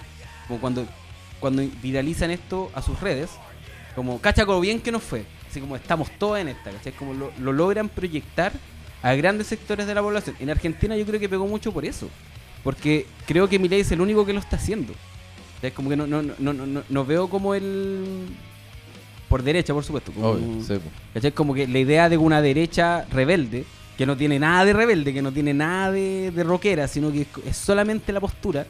como 0.48 0.60
cuando, 0.60 0.86
cuando 1.38 1.62
viralizan 1.82 2.30
esto 2.32 2.70
a 2.74 2.82
sus 2.82 2.98
redes, 3.00 3.30
como, 3.94 4.20
cacha 4.20 4.44
como 4.46 4.60
bien 4.60 4.80
que 4.80 4.90
nos 4.90 5.02
fue. 5.02 5.24
Así 5.48 5.60
como 5.60 5.76
estamos 5.76 6.10
todos 6.18 6.38
en 6.38 6.48
esta, 6.48 6.70
¿cachai? 6.70 6.92
Como 6.94 7.14
lo, 7.14 7.30
lo 7.38 7.52
logran 7.52 7.88
proyectar 7.88 8.52
a 9.02 9.14
grandes 9.14 9.46
sectores 9.48 9.86
de 9.86 9.94
la 9.94 10.00
población. 10.02 10.34
En 10.40 10.48
Argentina 10.50 10.96
yo 10.96 11.04
creo 11.04 11.20
que 11.20 11.28
pegó 11.28 11.46
mucho 11.46 11.70
por 11.72 11.84
eso. 11.84 12.08
Porque 12.64 13.06
creo 13.26 13.48
que 13.48 13.58
Milei 13.58 13.80
es 13.80 13.90
el 13.92 14.00
único 14.00 14.24
que 14.24 14.32
lo 14.32 14.38
está 14.40 14.56
haciendo. 14.56 14.92
O 15.62 15.66
es 15.66 15.72
como 15.72 15.90
que 15.90 15.96
no, 15.96 16.06
no, 16.06 16.22
no, 16.22 16.34
no, 16.38 16.52
no, 16.54 16.82
no 16.88 17.04
veo 17.04 17.28
como 17.28 17.54
el... 17.54 18.26
Por 19.28 19.42
derecha, 19.42 19.72
por 19.72 19.84
supuesto. 19.84 20.12
Como, 20.12 20.28
Obvio, 20.28 20.62
sí, 20.62 20.74
po. 20.74 20.90
¿cachai? 21.14 21.32
Como 21.32 21.54
que 21.54 21.66
la 21.66 21.78
idea 21.78 22.08
de 22.08 22.18
una 22.18 22.42
derecha 22.42 23.06
rebelde, 23.10 23.64
que 23.96 24.04
no 24.06 24.16
tiene 24.16 24.38
nada 24.38 24.64
de 24.64 24.72
rebelde, 24.74 25.14
que 25.14 25.22
no 25.22 25.32
tiene 25.32 25.54
nada 25.54 25.90
de, 25.90 26.30
de 26.30 26.44
rockera, 26.44 26.86
sino 26.86 27.10
que 27.10 27.22
es, 27.22 27.28
es 27.46 27.56
solamente 27.56 28.12
la 28.12 28.20
postura. 28.20 28.66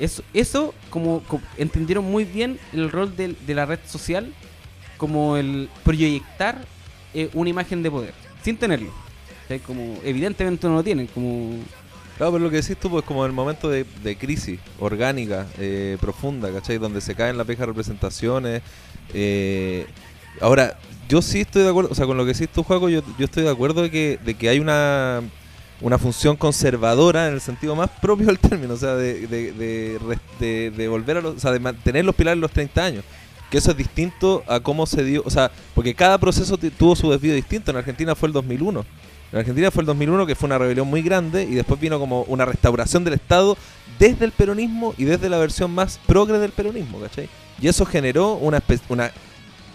Eso, 0.00 0.22
eso 0.34 0.74
como, 0.88 1.20
co- 1.24 1.40
entendieron 1.58 2.04
muy 2.10 2.24
bien 2.24 2.58
el 2.72 2.90
rol 2.90 3.14
del- 3.16 3.36
de, 3.46 3.54
la 3.54 3.66
red 3.66 3.78
social 3.86 4.32
como 4.96 5.36
el 5.36 5.68
proyectar 5.84 6.58
eh, 7.14 7.30
una 7.34 7.50
imagen 7.50 7.82
de 7.82 7.90
poder, 7.90 8.14
sin 8.42 8.56
tenerlo. 8.56 8.90
¿Cachai? 9.42 9.60
Como 9.60 9.98
evidentemente 10.02 10.66
no 10.66 10.74
lo 10.74 10.82
tienen, 10.82 11.06
como... 11.06 11.56
Claro, 12.20 12.32
pero 12.32 12.44
lo 12.44 12.50
que 12.50 12.56
decís 12.56 12.76
tú, 12.76 12.90
pues 12.90 13.02
como 13.02 13.24
el 13.24 13.32
momento 13.32 13.70
de, 13.70 13.86
de 14.04 14.14
crisis 14.14 14.60
orgánica, 14.78 15.46
eh, 15.58 15.96
profunda, 16.02 16.52
¿cachai? 16.52 16.76
Donde 16.76 17.00
se 17.00 17.14
caen 17.14 17.38
las 17.38 17.46
viejas 17.46 17.66
representaciones. 17.66 18.60
eh, 19.14 19.86
ahora, 20.38 20.78
yo 21.08 21.22
sí 21.22 21.40
estoy 21.40 21.62
de 21.62 21.70
acuerdo, 21.70 21.88
o 21.90 21.94
sea, 21.94 22.04
con 22.04 22.18
lo 22.18 22.26
que 22.26 22.34
decís 22.34 22.50
tú, 22.50 22.62
Juaco, 22.62 22.90
yo, 22.90 23.00
yo 23.18 23.24
estoy 23.24 23.44
de 23.44 23.48
acuerdo 23.50 23.80
de 23.80 23.90
que, 23.90 24.18
de 24.22 24.34
que 24.34 24.50
hay 24.50 24.60
una, 24.60 25.22
una 25.80 25.96
función 25.96 26.36
conservadora 26.36 27.26
en 27.28 27.32
el 27.32 27.40
sentido 27.40 27.74
más 27.74 27.88
propio 28.02 28.26
del 28.26 28.38
término, 28.38 28.74
o 28.74 28.76
sea, 28.76 28.96
de, 28.96 29.26
de, 29.26 29.52
de- 30.38 30.70
de 30.72 30.88
volver 30.88 31.16
a 31.16 31.20
los, 31.22 31.36
o 31.36 31.40
sea, 31.40 31.52
de 31.52 31.58
mantener 31.60 32.04
los 32.04 32.14
pilares 32.14 32.38
los 32.38 32.50
30 32.50 32.84
años. 32.84 33.04
Que 33.50 33.58
eso 33.58 33.72
es 33.72 33.76
distinto 33.76 34.44
a 34.46 34.60
cómo 34.60 34.86
se 34.86 35.02
dio, 35.02 35.22
o 35.26 35.30
sea, 35.30 35.50
porque 35.74 35.94
cada 35.94 36.18
proceso 36.18 36.56
tuvo 36.56 36.94
su 36.94 37.10
desvío 37.10 37.34
distinto. 37.34 37.70
En 37.72 37.76
Argentina 37.78 38.14
fue 38.14 38.28
el 38.28 38.32
2001. 38.32 38.84
En 39.32 39.38
Argentina 39.38 39.70
fue 39.70 39.82
el 39.82 39.86
2001 39.86 40.26
que 40.26 40.34
fue 40.34 40.46
una 40.46 40.58
rebelión 40.58 40.88
muy 40.88 41.02
grande 41.02 41.44
y 41.44 41.54
después 41.54 41.80
vino 41.80 41.98
como 41.98 42.22
una 42.22 42.44
restauración 42.44 43.04
del 43.04 43.14
Estado 43.14 43.56
desde 43.98 44.24
el 44.24 44.32
peronismo 44.32 44.94
y 44.98 45.04
desde 45.04 45.28
la 45.28 45.38
versión 45.38 45.70
más 45.72 46.00
progre 46.06 46.38
del 46.38 46.50
peronismo, 46.52 46.98
¿cachai? 47.00 47.28
Y 47.60 47.68
eso 47.68 47.84
generó 47.84 48.34
una, 48.34 48.60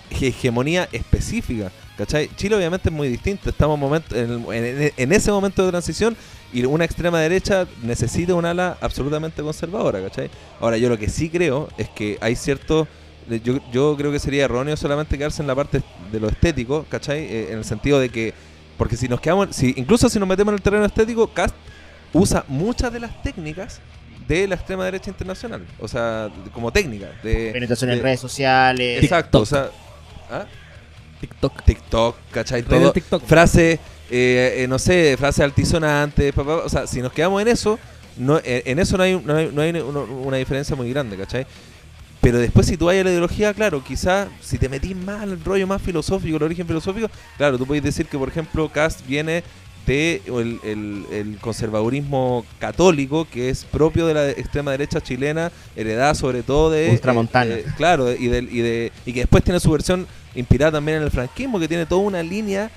hegemonía 0.09 0.88
específica, 0.91 1.71
¿cachai? 1.97 2.29
Chile 2.35 2.55
obviamente 2.55 2.89
es 2.89 2.95
muy 2.95 3.07
distinto, 3.07 3.49
estamos 3.49 3.77
momento, 3.79 4.15
en, 4.15 4.45
en- 4.53 4.93
en 4.95 5.11
ese 5.13 5.31
momento 5.31 5.63
de 5.63 5.71
transición 5.71 6.15
y 6.53 6.63
una 6.65 6.85
extrema 6.85 7.19
derecha 7.19 7.67
necesita 7.83 8.35
un 8.35 8.45
ala 8.45 8.77
absolutamente 8.81 9.41
conservadora, 9.41 10.01
¿cachai? 10.01 10.29
Ahora 10.61 10.77
yo 10.77 10.89
lo 10.89 10.97
que 10.97 11.09
sí 11.09 11.29
creo 11.29 11.67
es 11.77 11.89
que 11.89 12.17
hay 12.21 12.35
ciertos... 12.35 12.88
Yo, 13.43 13.59
yo 13.71 13.95
creo 13.97 14.11
que 14.11 14.19
sería 14.19 14.45
erróneo 14.45 14.77
solamente 14.77 15.17
quedarse 15.17 15.41
en 15.41 15.47
la 15.47 15.55
parte 15.55 15.81
de 16.11 16.19
lo 16.19 16.27
estético, 16.27 16.85
¿cachai? 16.89 17.23
Eh, 17.23 17.47
en 17.51 17.57
el 17.57 17.65
sentido 17.65 17.99
de 17.99 18.09
que 18.09 18.33
porque 18.77 18.97
si 18.97 19.07
nos 19.07 19.21
quedamos, 19.21 19.55
si, 19.55 19.73
incluso 19.77 20.09
si 20.09 20.19
nos 20.19 20.27
metemos 20.27 20.51
en 20.51 20.55
el 20.55 20.61
terreno 20.61 20.85
estético, 20.85 21.27
Cast 21.27 21.55
usa 22.13 22.43
muchas 22.47 22.91
de 22.91 22.99
las 22.99 23.23
técnicas 23.23 23.79
de 24.27 24.47
la 24.47 24.55
extrema 24.55 24.85
derecha 24.85 25.09
internacional. 25.09 25.65
O 25.79 25.88
sea, 25.88 26.29
como 26.53 26.71
técnica. 26.71 27.07
De, 27.23 27.51
Penetración 27.53 27.91
en 27.91 27.97
de- 27.97 28.03
redes 28.03 28.19
sociales. 28.19 29.03
Exacto, 29.03 29.41
o 29.41 29.45
sea. 29.45 29.69
¿ah? 30.29 30.45
TikTok. 31.21 31.63
TikTok, 31.63 32.15
¿cachai? 32.31 32.61
Redes 32.61 32.81
Todo. 32.81 32.91
TikTok. 32.91 33.23
Frase, 33.23 33.79
eh, 34.11 34.55
eh, 34.57 34.67
no 34.67 34.77
sé, 34.77 35.15
frase 35.17 35.43
altisonante, 35.43 36.33
pa, 36.33 36.43
pa, 36.43 36.57
pa. 36.59 36.65
o 36.65 36.69
sea, 36.69 36.85
si 36.88 37.01
nos 37.01 37.13
quedamos 37.13 37.41
en 37.41 37.47
eso, 37.47 37.79
no, 38.17 38.38
eh, 38.39 38.63
en 38.65 38.79
eso 38.79 38.97
no 38.97 39.03
hay, 39.03 39.21
no 39.23 39.35
hay, 39.35 39.49
no 39.51 39.61
hay 39.61 39.69
una, 39.71 39.99
una 40.01 40.38
diferencia 40.38 40.75
muy 40.75 40.89
grande, 40.91 41.17
¿cachai? 41.17 41.45
Pero 42.25 42.39
después 42.39 42.65
si 42.65 42.75
tú 42.75 42.85
vas 42.85 42.95
a 42.95 43.03
la 43.03 43.11
ideología, 43.11 43.53
claro, 43.53 43.83
quizás 43.83 44.27
si 44.41 44.57
te 44.57 44.67
metís 44.67 44.95
más 44.95 45.21
el 45.21 45.39
rollo 45.43 45.67
más 45.67 45.79
filosófico, 45.79 46.38
el 46.38 46.41
origen 46.43 46.65
filosófico, 46.65 47.07
claro, 47.38 47.59
tú 47.59 47.67
puedes 47.67 47.83
decir 47.83 48.07
que, 48.07 48.17
por 48.17 48.27
ejemplo, 48.29 48.67
Cast 48.69 49.05
viene 49.05 49.43
de 49.85 50.23
el, 50.25 50.59
el- 50.63 51.05
el 51.11 51.38
conservadurismo 51.39 52.43
católico 52.57 53.27
que 53.31 53.49
es 53.49 53.63
propio 53.65 54.07
de 54.07 54.15
la 54.15 54.29
extrema 54.31 54.71
derecha 54.71 55.01
chilena, 55.01 55.51
heredada 55.75 56.15
sobre 56.15 56.41
todo 56.41 56.71
de... 56.71 56.89
Ultramontana. 56.89 57.53
eh, 57.53 57.65
claro, 57.77 58.11
y, 58.11 58.25
del- 58.25 58.49
y, 58.51 58.61
de, 58.61 58.91
y 59.05 59.13
que 59.13 59.19
después 59.19 59.43
tiene 59.43 59.59
su 59.59 59.69
versión 59.69 60.07
inspirada 60.33 60.71
también 60.71 60.97
en 60.97 61.03
el 61.03 61.11
franquismo, 61.11 61.59
que 61.59 61.67
tiene 61.67 61.85
toda 61.85 62.01
una 62.01 62.23
línea 62.23 62.71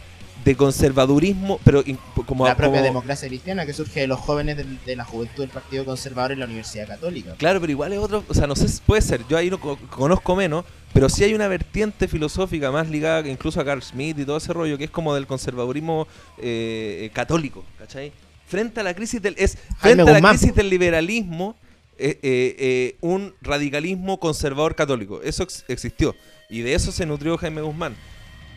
de 0.45 0.57
conservadurismo, 0.57 1.61
pero 1.65 1.83
in- 1.85 1.99
como... 2.27 2.47
la 2.47 2.57
propia 2.57 2.81
como- 2.81 2.85
democracia 2.85 3.29
cristiana 3.29 3.67
que 3.67 3.73
surge 3.73 4.01
de 4.01 4.07
los 4.07 4.19
jóvenes 4.19 4.57
del- 4.57 4.79
de, 4.85 4.97
la 4.97 5.05
juventud 5.05 5.43
del 5.43 5.51
Partido 5.51 5.85
Conservador 5.85 6.33
en 6.33 6.39
la 6.41 6.47
Universidad 6.47 6.87
Católica. 6.87 7.35
Claro, 7.37 7.61
pero 7.61 7.71
igual 7.73 7.93
es 7.93 7.99
otro, 7.99 8.25
o 8.29 8.35
sea, 8.35 8.47
no 8.47 8.57
sé 8.57 8.69
si 8.69 8.81
puede 8.81 9.03
ser, 9.03 9.21
yo 9.29 9.37
ahí 9.37 9.51
no 9.51 9.59
co- 9.61 9.79
conozco 9.91 10.35
menos, 10.37 10.65
pero 10.93 11.09
sí 11.09 11.25
hay 11.25 11.35
una 11.35 11.49
vertiente 11.49 12.09
filosófica 12.09 12.71
más 12.71 12.89
ligada 12.89 13.29
incluso 13.29 13.61
a 13.61 13.65
Carl 13.65 13.83
Schmitt 13.83 14.19
y 14.21 14.25
todo 14.25 14.39
ese 14.39 14.53
rollo, 14.53 14.79
que 14.79 14.85
es 14.85 14.91
como 14.91 15.15
del 15.15 15.27
conservadurismo 15.27 16.07
eh, 16.39 17.01
eh, 17.07 17.11
católico, 17.13 17.65
¿cachai? 17.79 18.13
Frente 18.47 18.81
a 18.81 18.83
la 18.83 18.95
crisis 18.95 19.21
del, 19.21 19.35
es, 19.37 19.57
Jaime 19.57 19.77
frente 19.81 20.03
a 20.03 20.05
la 20.07 20.13
Guzmán, 20.21 20.37
crisis 20.39 20.55
del 20.55 20.71
liberalismo, 20.71 21.57
eh, 21.99 22.19
eh, 22.23 22.57
eh, 22.59 22.97
un 23.01 23.35
radicalismo 23.43 24.19
conservador 24.19 24.75
católico, 24.75 25.21
eso 25.23 25.43
ex- 25.43 25.65
existió, 25.69 26.15
y 26.49 26.61
de 26.61 26.73
eso 26.75 26.91
se 26.93 27.05
nutrió 27.05 27.37
Jaime 27.37 27.61
Guzmán. 27.61 27.95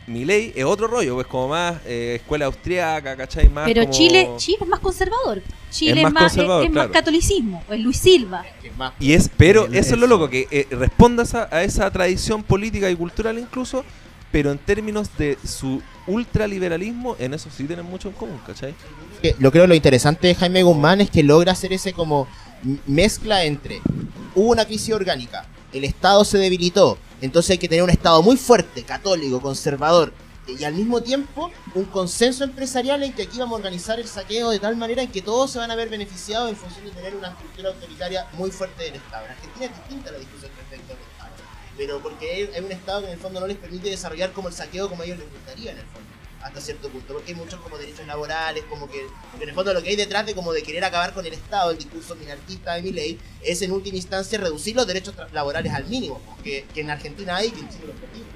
Milei 0.06 0.52
es 0.56 0.64
otro 0.64 0.88
rollo, 0.88 1.14
pues 1.14 1.26
como 1.28 1.48
más 1.48 1.76
eh, 1.86 2.18
escuela 2.20 2.46
austriaca, 2.46 3.16
¿cachai? 3.16 3.48
Más 3.48 3.64
Pero 3.66 3.82
como- 3.82 3.92
Chile, 3.94 4.30
Chile 4.36 4.58
es 4.62 4.66
más 4.68 4.80
conservador. 4.80 5.42
Chile 5.70 6.02
Es 6.02 6.10
más 6.12 6.22
conservador, 6.24 6.64
es 6.64 6.70
más 6.70 6.74
claro. 6.86 6.92
catolicismo. 6.92 7.62
Es 7.70 7.80
Luis 7.80 7.96
Silva. 7.98 8.44
Que 8.60 8.68
es 8.68 8.76
más- 8.76 8.92
Y 8.98 9.12
es, 9.12 9.30
pero 9.36 9.66
eso 9.72 9.94
es 9.94 10.00
lo 10.00 10.06
loco, 10.06 10.28
que 10.28 10.48
eh, 10.50 10.66
responda 10.70 11.22
a 11.22 11.24
esa, 11.24 11.48
a 11.50 11.62
esa 11.62 11.90
tradición 11.90 12.42
política 12.42 12.90
y 12.90 12.96
cultural 12.96 13.38
incluso, 13.38 13.84
pero 14.32 14.50
en 14.50 14.58
términos 14.58 15.08
de 15.18 15.38
su 15.46 15.80
ultraliberalismo, 16.06 17.16
en 17.18 17.34
eso 17.34 17.48
sí 17.56 17.64
tienen 17.64 17.84
mucho 17.86 18.08
en 18.08 18.14
común, 18.14 18.40
¿cachai? 18.46 18.74
que 19.20 19.36
lo 19.38 19.52
creo 19.52 19.68
lo 19.68 19.74
interesante 19.74 20.26
de 20.26 20.34
Jaime 20.34 20.64
Guzmán 20.64 21.00
es 21.00 21.08
que 21.10 21.22
logra 21.22 21.52
hacer 21.52 21.72
ese 21.72 21.92
como 21.92 22.26
mezcla 22.86 23.44
entre 23.44 23.80
hubo 24.34 24.50
una 24.50 24.64
crisis 24.64 24.92
orgánica, 24.94 25.46
el 25.72 25.84
Estado 25.84 26.24
se 26.24 26.38
debilitó, 26.38 26.98
entonces 27.22 27.50
hay 27.52 27.58
que 27.58 27.68
tener 27.68 27.82
un 27.82 27.90
Estado 27.90 28.22
muy 28.22 28.36
fuerte, 28.36 28.82
católico, 28.82 29.40
conservador, 29.40 30.12
y 30.46 30.64
al 30.64 30.74
mismo 30.74 31.00
tiempo 31.02 31.50
un 31.74 31.84
consenso 31.84 32.42
empresarial 32.44 33.02
en 33.02 33.12
que 33.12 33.22
aquí 33.22 33.38
vamos 33.38 33.54
a 33.54 33.56
organizar 33.58 34.00
el 34.00 34.08
saqueo 34.08 34.50
de 34.50 34.58
tal 34.58 34.76
manera 34.76 35.02
en 35.02 35.10
que 35.10 35.22
todos 35.22 35.52
se 35.52 35.58
van 35.58 35.70
a 35.70 35.76
ver 35.76 35.88
beneficiados 35.88 36.50
en 36.50 36.56
función 36.56 36.84
de 36.84 36.90
tener 36.90 37.14
una 37.14 37.28
estructura 37.28 37.68
autoritaria 37.68 38.26
muy 38.32 38.50
fuerte 38.50 38.82
del 38.82 38.96
Estado. 38.96 39.26
En 39.26 39.32
Argentina 39.32 39.66
es 39.66 39.76
distinta 39.76 40.10
la 40.10 40.18
discusión 40.18 40.50
respecto 40.58 40.92
al 40.92 40.98
Estado, 40.98 41.30
pero 41.76 42.02
porque 42.02 42.30
hay, 42.30 42.50
hay 42.54 42.64
un 42.64 42.72
Estado 42.72 43.00
que 43.02 43.06
en 43.06 43.12
el 43.12 43.20
fondo 43.20 43.40
no 43.40 43.46
les 43.46 43.56
permite 43.56 43.88
desarrollar 43.88 44.32
como 44.32 44.48
el 44.48 44.54
saqueo 44.54 44.88
como 44.88 45.02
a 45.02 45.04
ellos 45.04 45.18
les 45.18 45.30
gustaría 45.30 45.70
en 45.70 45.78
el 45.78 45.86
fondo 45.86 46.11
hasta 46.42 46.60
cierto 46.60 46.88
punto, 46.88 47.14
porque 47.14 47.32
hay 47.32 47.38
muchos 47.38 47.60
como 47.60 47.78
derechos 47.78 48.06
laborales, 48.06 48.64
como 48.68 48.88
que, 48.88 49.06
en 49.40 49.48
el 49.48 49.54
fondo 49.54 49.72
lo 49.72 49.82
que 49.82 49.90
hay 49.90 49.96
detrás 49.96 50.26
de 50.26 50.34
como 50.34 50.52
de 50.52 50.62
querer 50.62 50.84
acabar 50.84 51.12
con 51.12 51.24
el 51.24 51.32
Estado, 51.32 51.70
el 51.70 51.78
discurso 51.78 52.14
minarquista 52.16 52.74
de 52.74 52.82
mi 52.82 52.92
ley, 52.92 53.18
es 53.42 53.62
en 53.62 53.72
última 53.72 53.96
instancia 53.96 54.38
reducir 54.38 54.76
los 54.76 54.86
derechos 54.86 55.14
laborales 55.32 55.72
al 55.72 55.86
mínimo, 55.86 56.20
porque 56.34 56.66
que 56.74 56.80
en 56.80 56.90
Argentina 56.90 57.36
hay 57.36 57.50
que 57.50 57.60
en 57.60 57.68
Chile 57.68 57.84
los 57.86 57.96
perdimos. 57.96 58.28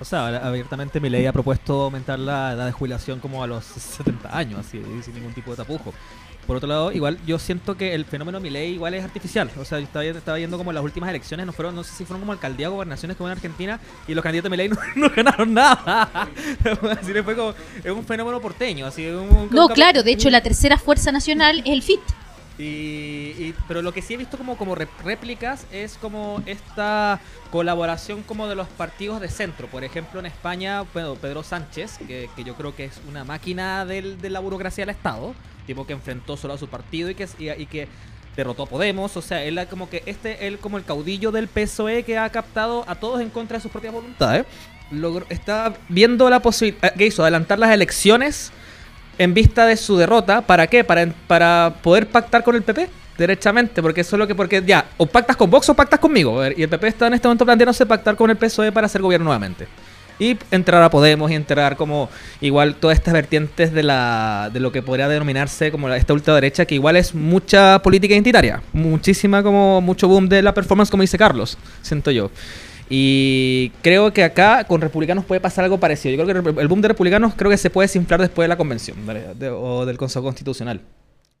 O 0.00 0.04
sea, 0.04 0.26
abiertamente 0.26 1.00
mi 1.00 1.08
ley 1.08 1.24
ha 1.24 1.32
propuesto 1.32 1.82
aumentar 1.82 2.18
la 2.18 2.52
edad 2.52 2.66
de 2.66 2.72
jubilación 2.72 3.20
como 3.20 3.42
a 3.44 3.46
los 3.46 3.64
70 3.64 4.36
años, 4.36 4.60
así, 4.60 4.82
sin 5.04 5.14
ningún 5.14 5.32
tipo 5.32 5.52
de 5.52 5.58
tapujo. 5.58 5.94
Por 6.46 6.56
otro 6.56 6.68
lado, 6.68 6.92
igual 6.92 7.18
yo 7.26 7.38
siento 7.38 7.76
que 7.76 7.94
el 7.94 8.04
fenómeno 8.04 8.38
Milei 8.38 8.72
igual 8.74 8.92
es 8.94 9.02
artificial. 9.02 9.50
O 9.58 9.64
sea, 9.64 9.78
yo 9.78 9.84
estaba, 9.86 10.04
estaba 10.04 10.36
viendo 10.36 10.58
como 10.58 10.72
las 10.72 10.82
últimas 10.84 11.08
elecciones, 11.08 11.46
no 11.46 11.52
fueron, 11.52 11.74
no 11.74 11.82
sé 11.84 11.94
si 11.94 12.04
fueron 12.04 12.20
como 12.20 12.32
alcaldía 12.32 12.68
o 12.68 12.72
gobernaciones 12.74 13.16
que 13.16 13.22
hubo 13.22 13.28
en 13.30 13.36
Argentina 13.36 13.80
y 14.06 14.14
los 14.14 14.22
candidatos 14.22 14.50
de 14.50 14.56
Milei 14.56 14.68
no, 14.96 15.08
no 15.08 15.10
ganaron 15.14 15.54
nada. 15.54 16.28
así 17.00 17.12
le 17.12 17.22
fue 17.22 17.34
como, 17.34 17.54
es 17.82 17.90
un 17.90 18.04
fenómeno 18.04 18.40
porteño, 18.40 18.86
así 18.86 19.06
un- 19.06 19.48
No, 19.50 19.68
claro, 19.68 20.02
de 20.02 20.12
hecho 20.12 20.28
la 20.30 20.42
tercera 20.42 20.76
fuerza 20.78 21.10
nacional 21.12 21.60
es 21.64 21.72
el 21.72 21.82
FIT. 21.82 22.00
Y, 22.56 22.62
y- 23.36 23.54
pero 23.66 23.82
lo 23.82 23.92
que 23.92 24.00
sí 24.00 24.14
he 24.14 24.16
visto 24.16 24.38
como, 24.38 24.56
como 24.56 24.74
réplicas 24.76 25.66
es 25.72 25.96
como 25.98 26.40
esta 26.46 27.20
colaboración 27.50 28.22
como 28.22 28.46
de 28.46 28.54
los 28.54 28.68
partidos 28.68 29.20
de 29.20 29.28
centro. 29.28 29.66
Por 29.66 29.82
ejemplo, 29.82 30.20
en 30.20 30.26
España, 30.26 30.82
bueno, 30.92 31.14
Pedro 31.16 31.42
Sánchez, 31.42 31.98
que, 32.06 32.28
que 32.36 32.44
yo 32.44 32.54
creo 32.54 32.74
que 32.76 32.84
es 32.84 33.00
una 33.08 33.24
máquina 33.24 33.84
del- 33.86 34.20
de 34.20 34.30
la 34.30 34.40
burocracia 34.40 34.82
del 34.82 34.94
Estado, 34.94 35.34
tipo 35.66 35.86
que 35.86 35.92
enfrentó 35.92 36.36
solo 36.36 36.54
a 36.54 36.58
su 36.58 36.68
partido 36.68 37.10
y 37.10 37.14
que, 37.14 37.28
y, 37.38 37.66
que 37.66 37.88
derrotó 38.36 38.64
a 38.64 38.66
Podemos. 38.66 39.16
O 39.16 39.22
sea, 39.22 39.42
él 39.42 39.60
como 39.68 39.88
que 39.88 40.02
este, 40.06 40.46
él 40.46 40.58
como 40.58 40.78
el 40.78 40.84
caudillo 40.84 41.32
del 41.32 41.48
PSOE 41.48 42.02
que 42.02 42.18
ha 42.18 42.28
captado 42.30 42.84
a 42.88 42.94
todos 42.94 43.20
en 43.20 43.30
contra 43.30 43.58
de 43.58 43.62
sus 43.62 43.70
propias 43.70 43.92
voluntades. 43.92 44.46
Está 45.28 45.74
viendo 45.88 46.28
la 46.30 46.40
posibilidad 46.40 46.94
que 46.94 47.06
hizo 47.06 47.22
adelantar 47.22 47.58
las 47.58 47.72
elecciones 47.72 48.52
en 49.18 49.34
vista 49.34 49.66
de 49.66 49.76
su 49.76 49.96
derrota, 49.96 50.42
¿para 50.42 50.66
qué? 50.66 50.84
Para, 50.84 51.06
para 51.26 51.74
poder 51.82 52.08
pactar 52.08 52.42
con 52.42 52.54
el 52.56 52.62
PP, 52.62 52.88
derechamente, 53.16 53.82
porque 53.82 54.00
eso 54.00 54.16
es 54.16 54.18
lo 54.18 54.26
que, 54.26 54.34
porque 54.34 54.62
ya, 54.64 54.86
o 54.96 55.06
pactas 55.06 55.36
con 55.36 55.50
Vox 55.50 55.68
o 55.68 55.74
pactas 55.74 56.00
conmigo, 56.00 56.44
y 56.44 56.62
el 56.62 56.68
PP 56.68 56.88
está 56.88 57.06
en 57.06 57.14
este 57.14 57.28
momento 57.28 57.44
planteándose 57.44 57.86
pactar 57.86 58.16
con 58.16 58.30
el 58.30 58.36
PSOE 58.36 58.72
para 58.72 58.86
hacer 58.86 59.00
gobierno 59.00 59.24
nuevamente. 59.24 59.68
Y 60.18 60.38
entrar 60.50 60.82
a 60.82 60.90
Podemos 60.90 61.30
y 61.30 61.34
entrar 61.34 61.76
como 61.76 62.08
igual 62.40 62.76
todas 62.76 62.96
estas 62.96 63.14
vertientes 63.14 63.72
de 63.72 63.82
la 63.82 64.50
de 64.52 64.60
lo 64.60 64.70
que 64.70 64.80
podría 64.82 65.08
denominarse 65.08 65.72
como 65.72 65.88
esta 65.92 66.12
ultraderecha, 66.12 66.64
que 66.66 66.76
igual 66.76 66.96
es 66.96 67.14
mucha 67.14 67.80
política 67.82 68.14
identitaria, 68.14 68.62
muchísima 68.72 69.42
como 69.42 69.80
mucho 69.80 70.06
boom 70.06 70.28
de 70.28 70.42
la 70.42 70.54
performance, 70.54 70.90
como 70.90 71.00
dice 71.02 71.18
Carlos, 71.18 71.58
siento 71.82 72.10
yo. 72.10 72.30
Y 72.88 73.72
creo 73.82 74.12
que 74.12 74.22
acá 74.22 74.64
con 74.64 74.80
republicanos 74.80 75.24
puede 75.24 75.40
pasar 75.40 75.64
algo 75.64 75.78
parecido. 75.80 76.14
Yo 76.16 76.24
creo 76.26 76.42
que 76.54 76.60
el 76.60 76.68
boom 76.68 76.80
de 76.82 76.88
republicanos 76.88 77.32
creo 77.34 77.50
que 77.50 77.56
se 77.56 77.70
puede 77.70 77.86
desinflar 77.88 78.20
después 78.20 78.44
de 78.44 78.48
la 78.48 78.56
convención 78.56 78.98
¿vale? 79.06 79.24
De- 79.34 79.48
o 79.48 79.86
del 79.86 79.96
Consejo 79.96 80.24
Constitucional. 80.24 80.80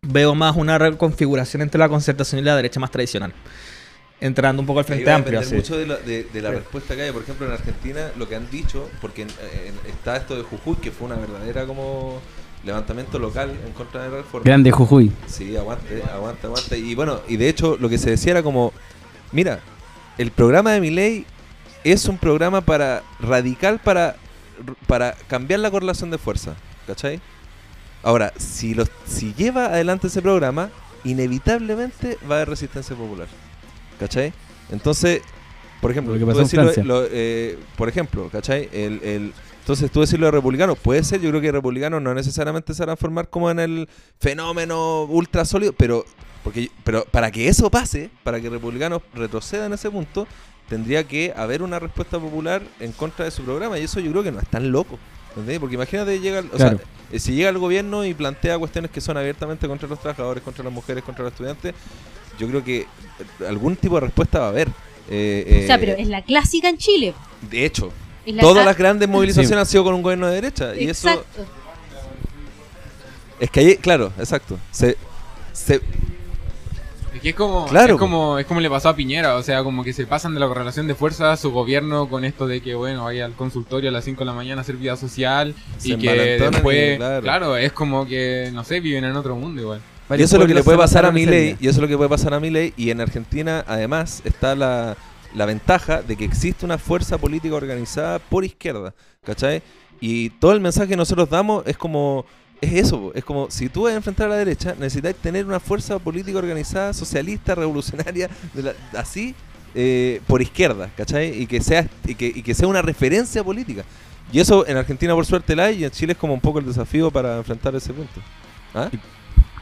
Veo 0.02 0.34
más 0.34 0.56
una 0.56 0.78
reconfiguración 0.78 1.62
entre 1.62 1.78
la 1.78 1.88
concertación 1.88 2.40
y 2.40 2.44
la 2.44 2.56
derecha 2.56 2.80
más 2.80 2.90
tradicional. 2.90 3.32
Entrando 4.20 4.60
un 4.62 4.66
poco 4.66 4.78
al 4.78 4.84
Frente 4.84 5.10
Amplio. 5.10 5.40
depender 5.40 5.46
así. 5.60 5.70
mucho 5.72 5.76
de 5.78 5.86
la, 5.86 5.96
de- 5.96 6.24
de 6.24 6.42
la 6.42 6.50
Sí. 6.50 6.56
respuesta 6.56 6.96
que 6.96 7.02
hay. 7.02 7.12
Por 7.12 7.22
ejemplo, 7.22 7.46
en 7.46 7.52
Argentina, 7.52 8.10
lo 8.16 8.28
que 8.28 8.36
han 8.36 8.50
dicho, 8.50 8.88
porque 9.00 9.22
en- 9.22 9.28
en- 9.30 9.90
está 9.90 10.16
esto 10.16 10.36
de 10.36 10.42
Jujuy, 10.42 10.76
que 10.76 10.90
fue 10.90 11.06
una 11.06 11.16
verdadera 11.16 11.66
como 11.66 12.20
levantamiento 12.64 13.18
local 13.18 13.50
en 13.66 13.72
contra 13.74 14.04
de 14.04 14.10
la 14.10 14.16
reforma. 14.18 14.44
Grande 14.44 14.70
Jujuy. 14.70 15.12
Sí, 15.26 15.54
aguante, 15.56 16.02
aguante, 16.12 16.46
aguante. 16.46 16.78
Y 16.78 16.94
bueno, 16.94 17.20
y 17.28 17.36
de 17.36 17.48
hecho 17.48 17.76
lo 17.78 17.88
que 17.90 17.98
se 17.98 18.10
decía 18.10 18.30
era 18.32 18.42
como, 18.42 18.72
mira, 19.32 19.60
el 20.16 20.30
programa 20.30 20.72
de 20.72 20.80
mi 20.80 20.90
ley 20.90 21.26
es 21.82 22.06
un 22.06 22.16
programa 22.16 22.62
para 22.62 23.02
radical 23.20 23.80
para, 23.80 24.16
para 24.86 25.12
cambiar 25.28 25.60
la 25.60 25.70
correlación 25.70 26.10
de 26.10 26.16
fuerza, 26.16 26.54
¿cachai? 26.86 27.20
Ahora, 28.02 28.32
si, 28.38 28.72
los, 28.74 28.90
si 29.06 29.34
lleva 29.34 29.66
adelante 29.66 30.06
ese 30.06 30.22
programa, 30.22 30.70
inevitablemente 31.04 32.16
va 32.30 32.36
a 32.36 32.38
haber 32.38 32.50
resistencia 32.50 32.94
popular, 32.96 33.26
¿cachai? 33.98 34.32
Entonces, 34.70 35.22
por 35.80 35.90
ejemplo, 35.90 36.14
Lo 36.14 36.18
que 36.26 36.32
tú 36.44 36.82
lo- 36.84 37.04
eh, 37.10 37.58
por 37.76 37.88
ejemplo, 37.88 38.28
¿cachai? 38.30 38.68
El, 38.72 39.00
el- 39.02 39.32
entonces 39.60 39.90
tú 39.90 40.00
decís 40.00 40.18
lo 40.18 40.26
de 40.26 40.32
republicanos, 40.32 40.78
puede 40.78 41.02
ser, 41.04 41.20
yo 41.20 41.30
creo 41.30 41.40
que 41.40 41.50
republicanos 41.52 42.00
no 42.02 42.12
necesariamente 42.14 42.74
se 42.74 42.82
van 42.82 42.90
a 42.90 42.96
formar 42.96 43.28
como 43.28 43.50
en 43.50 43.58
el 43.60 43.88
fenómeno 44.20 45.04
ultra 45.04 45.44
sólido, 45.44 45.72
pero, 45.72 46.04
porque, 46.42 46.70
pero 46.84 47.04
para 47.10 47.30
que 47.30 47.48
eso 47.48 47.70
pase, 47.70 48.10
para 48.22 48.40
que 48.40 48.50
republicanos 48.50 49.02
retrocedan 49.14 49.66
en 49.66 49.72
ese 49.74 49.90
punto, 49.90 50.26
tendría 50.68 51.04
que 51.04 51.32
haber 51.36 51.62
una 51.62 51.78
respuesta 51.78 52.18
popular 52.18 52.62
en 52.80 52.92
contra 52.92 53.24
de 53.26 53.30
su 53.30 53.42
programa, 53.42 53.78
y 53.78 53.84
eso 53.84 54.00
yo 54.00 54.10
creo 54.10 54.22
que 54.22 54.32
no 54.32 54.40
es 54.40 54.48
tan 54.48 54.70
loco. 54.72 54.98
¿entendés? 55.30 55.58
Porque 55.58 55.74
imagínate, 55.74 56.20
llega, 56.20 56.40
o 56.40 56.56
Claro. 56.56 56.78
sea, 56.78 56.86
eh, 57.12 57.18
si 57.18 57.32
llega 57.34 57.48
el 57.50 57.58
gobierno 57.58 58.04
y 58.04 58.14
plantea 58.14 58.56
cuestiones 58.58 58.90
que 58.90 59.00
son 59.00 59.16
abiertamente 59.16 59.66
contra 59.66 59.88
los 59.88 59.98
trabajadores, 60.00 60.42
contra 60.44 60.62
las 60.64 60.72
mujeres, 60.72 61.02
contra 61.04 61.24
los 61.24 61.32
estudiantes, 61.32 61.74
yo 62.38 62.48
creo 62.48 62.64
que 62.64 62.80
eh, 62.80 62.86
algún 63.48 63.76
tipo 63.76 63.94
de 63.96 64.02
respuesta 64.02 64.38
va 64.40 64.46
a 64.46 64.48
haber. 64.48 64.68
Eh, 65.10 65.60
O 65.64 65.66
sea, 65.66 65.76
eh, 65.76 65.78
pero 65.78 65.92
es 65.92 66.08
la 66.08 66.22
clásica 66.22 66.68
en 66.68 66.78
Chile. 66.78 67.14
De 67.50 67.64
hecho, 67.64 67.92
la- 68.26 68.42
todas 68.42 68.64
las 68.64 68.76
grandes 68.76 69.08
movilizaciones 69.08 69.58
han 69.58 69.66
sido 69.66 69.84
con 69.84 69.94
un 69.94 70.02
gobierno 70.02 70.26
de 70.28 70.34
derecha. 70.34 70.74
Y 70.74 70.88
eso 70.88 71.08
Exacto. 71.08 71.44
es 73.40 73.50
que 73.50 73.60
ahí, 73.60 73.76
claro, 73.76 74.12
exacto. 74.18 74.58
Se, 74.70 74.96
se, 75.52 75.80
Es 77.14 77.20
que 77.20 77.28
es 77.30 77.34
como, 77.34 77.66
Claro, 77.66 77.94
es 77.94 77.98
como, 78.00 78.38
es 78.38 78.46
como 78.46 78.60
le 78.60 78.70
pasó 78.70 78.88
a 78.88 78.96
Piñera, 78.96 79.36
o 79.36 79.42
sea, 79.42 79.62
como 79.62 79.84
que 79.84 79.92
se 79.92 80.06
pasan 80.06 80.34
de 80.34 80.40
la 80.40 80.48
correlación 80.48 80.86
de 80.86 80.94
fuerza 80.94 81.32
a 81.32 81.36
su 81.36 81.50
gobierno 81.52 82.08
con 82.08 82.24
esto 82.24 82.46
de 82.46 82.60
que, 82.60 82.74
bueno, 82.74 83.04
vaya 83.04 83.24
al 83.26 83.34
consultorio 83.34 83.90
a 83.90 83.92
las 83.92 84.04
5 84.04 84.20
de 84.20 84.24
la 84.26 84.32
mañana 84.32 84.60
a 84.60 84.62
hacer 84.62 84.76
vida 84.76 84.96
social 84.96 85.54
Se 85.78 85.90
y 85.90 85.96
que 85.98 86.36
y, 86.36 86.38
después, 86.40 86.96
claro. 86.96 87.22
claro. 87.22 87.56
es 87.56 87.72
como 87.72 88.06
que, 88.06 88.50
no 88.52 88.64
sé, 88.64 88.80
viven 88.80 89.04
en 89.04 89.16
otro 89.16 89.36
mundo 89.36 89.60
igual. 89.60 89.80
Y 90.10 90.22
eso 90.22 90.36
es 90.36 90.40
lo 90.42 90.46
que 90.46 90.54
le 90.54 90.62
puede 90.62 90.78
pasar 90.78 91.04
a 91.06 91.12
mi 91.12 91.24
ley. 91.26 91.56
Y 91.60 91.68
eso 91.68 91.78
es 91.78 91.82
lo 91.82 91.88
que 91.88 91.96
puede 91.96 92.10
pasar 92.10 92.34
a 92.34 92.40
mi 92.40 92.50
ley. 92.50 92.72
Y 92.76 92.90
en 92.90 93.00
Argentina, 93.00 93.64
además, 93.66 94.20
está 94.24 94.54
la, 94.54 94.96
la 95.34 95.46
ventaja 95.46 96.02
de 96.02 96.16
que 96.16 96.24
existe 96.24 96.64
una 96.64 96.78
fuerza 96.78 97.18
política 97.18 97.54
organizada 97.54 98.18
por 98.18 98.44
izquierda. 98.44 98.94
¿Cachai? 99.24 99.62
Y 100.00 100.30
todo 100.30 100.52
el 100.52 100.60
mensaje 100.60 100.88
que 100.88 100.96
nosotros 100.96 101.28
damos 101.30 101.66
es 101.66 101.76
como. 101.76 102.24
Es 102.60 102.72
eso, 102.72 103.12
es 103.14 103.24
como 103.24 103.50
si 103.50 103.68
tú 103.68 103.82
vas 103.82 103.92
a 103.92 103.96
enfrentar 103.96 104.26
a 104.28 104.30
la 104.30 104.36
derecha, 104.36 104.74
necesitas 104.78 105.14
tener 105.16 105.44
una 105.44 105.60
fuerza 105.60 105.98
política 105.98 106.38
organizada, 106.38 106.94
socialista, 106.94 107.54
revolucionaria, 107.54 108.30
de 108.54 108.62
la- 108.62 108.74
así, 108.96 109.34
eh, 109.74 110.22
por 110.26 110.40
izquierda, 110.40 110.88
¿cachai? 110.96 111.42
Y 111.42 111.46
que, 111.46 111.60
sea, 111.60 111.86
y, 112.06 112.14
que, 112.14 112.26
y 112.26 112.42
que 112.42 112.54
sea 112.54 112.66
una 112.68 112.80
referencia 112.80 113.44
política. 113.44 113.84
Y 114.32 114.40
eso 114.40 114.66
en 114.66 114.78
Argentina 114.78 115.12
por 115.14 115.26
suerte 115.26 115.54
la 115.54 115.64
hay 115.64 115.80
y 115.80 115.84
en 115.84 115.90
Chile 115.90 116.12
es 116.12 116.18
como 116.18 116.32
un 116.32 116.40
poco 116.40 116.58
el 116.58 116.64
desafío 116.64 117.10
para 117.10 117.36
enfrentar 117.36 117.74
ese 117.74 117.92
punto. 117.92 118.20
¿Ah? 118.72 118.88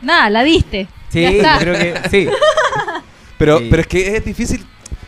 Nada, 0.02 0.28
la 0.30 0.42
diste. 0.42 0.88
Sí, 1.08 1.24
está. 1.24 1.58
creo 1.58 1.74
que 1.74 2.08
sí. 2.10 2.28
Pero, 3.38 3.58
Sí. 3.58 3.66
pero 3.70 3.82
es 3.82 3.88
que 3.88 4.16
es 4.16 4.24
difícil 4.24 4.64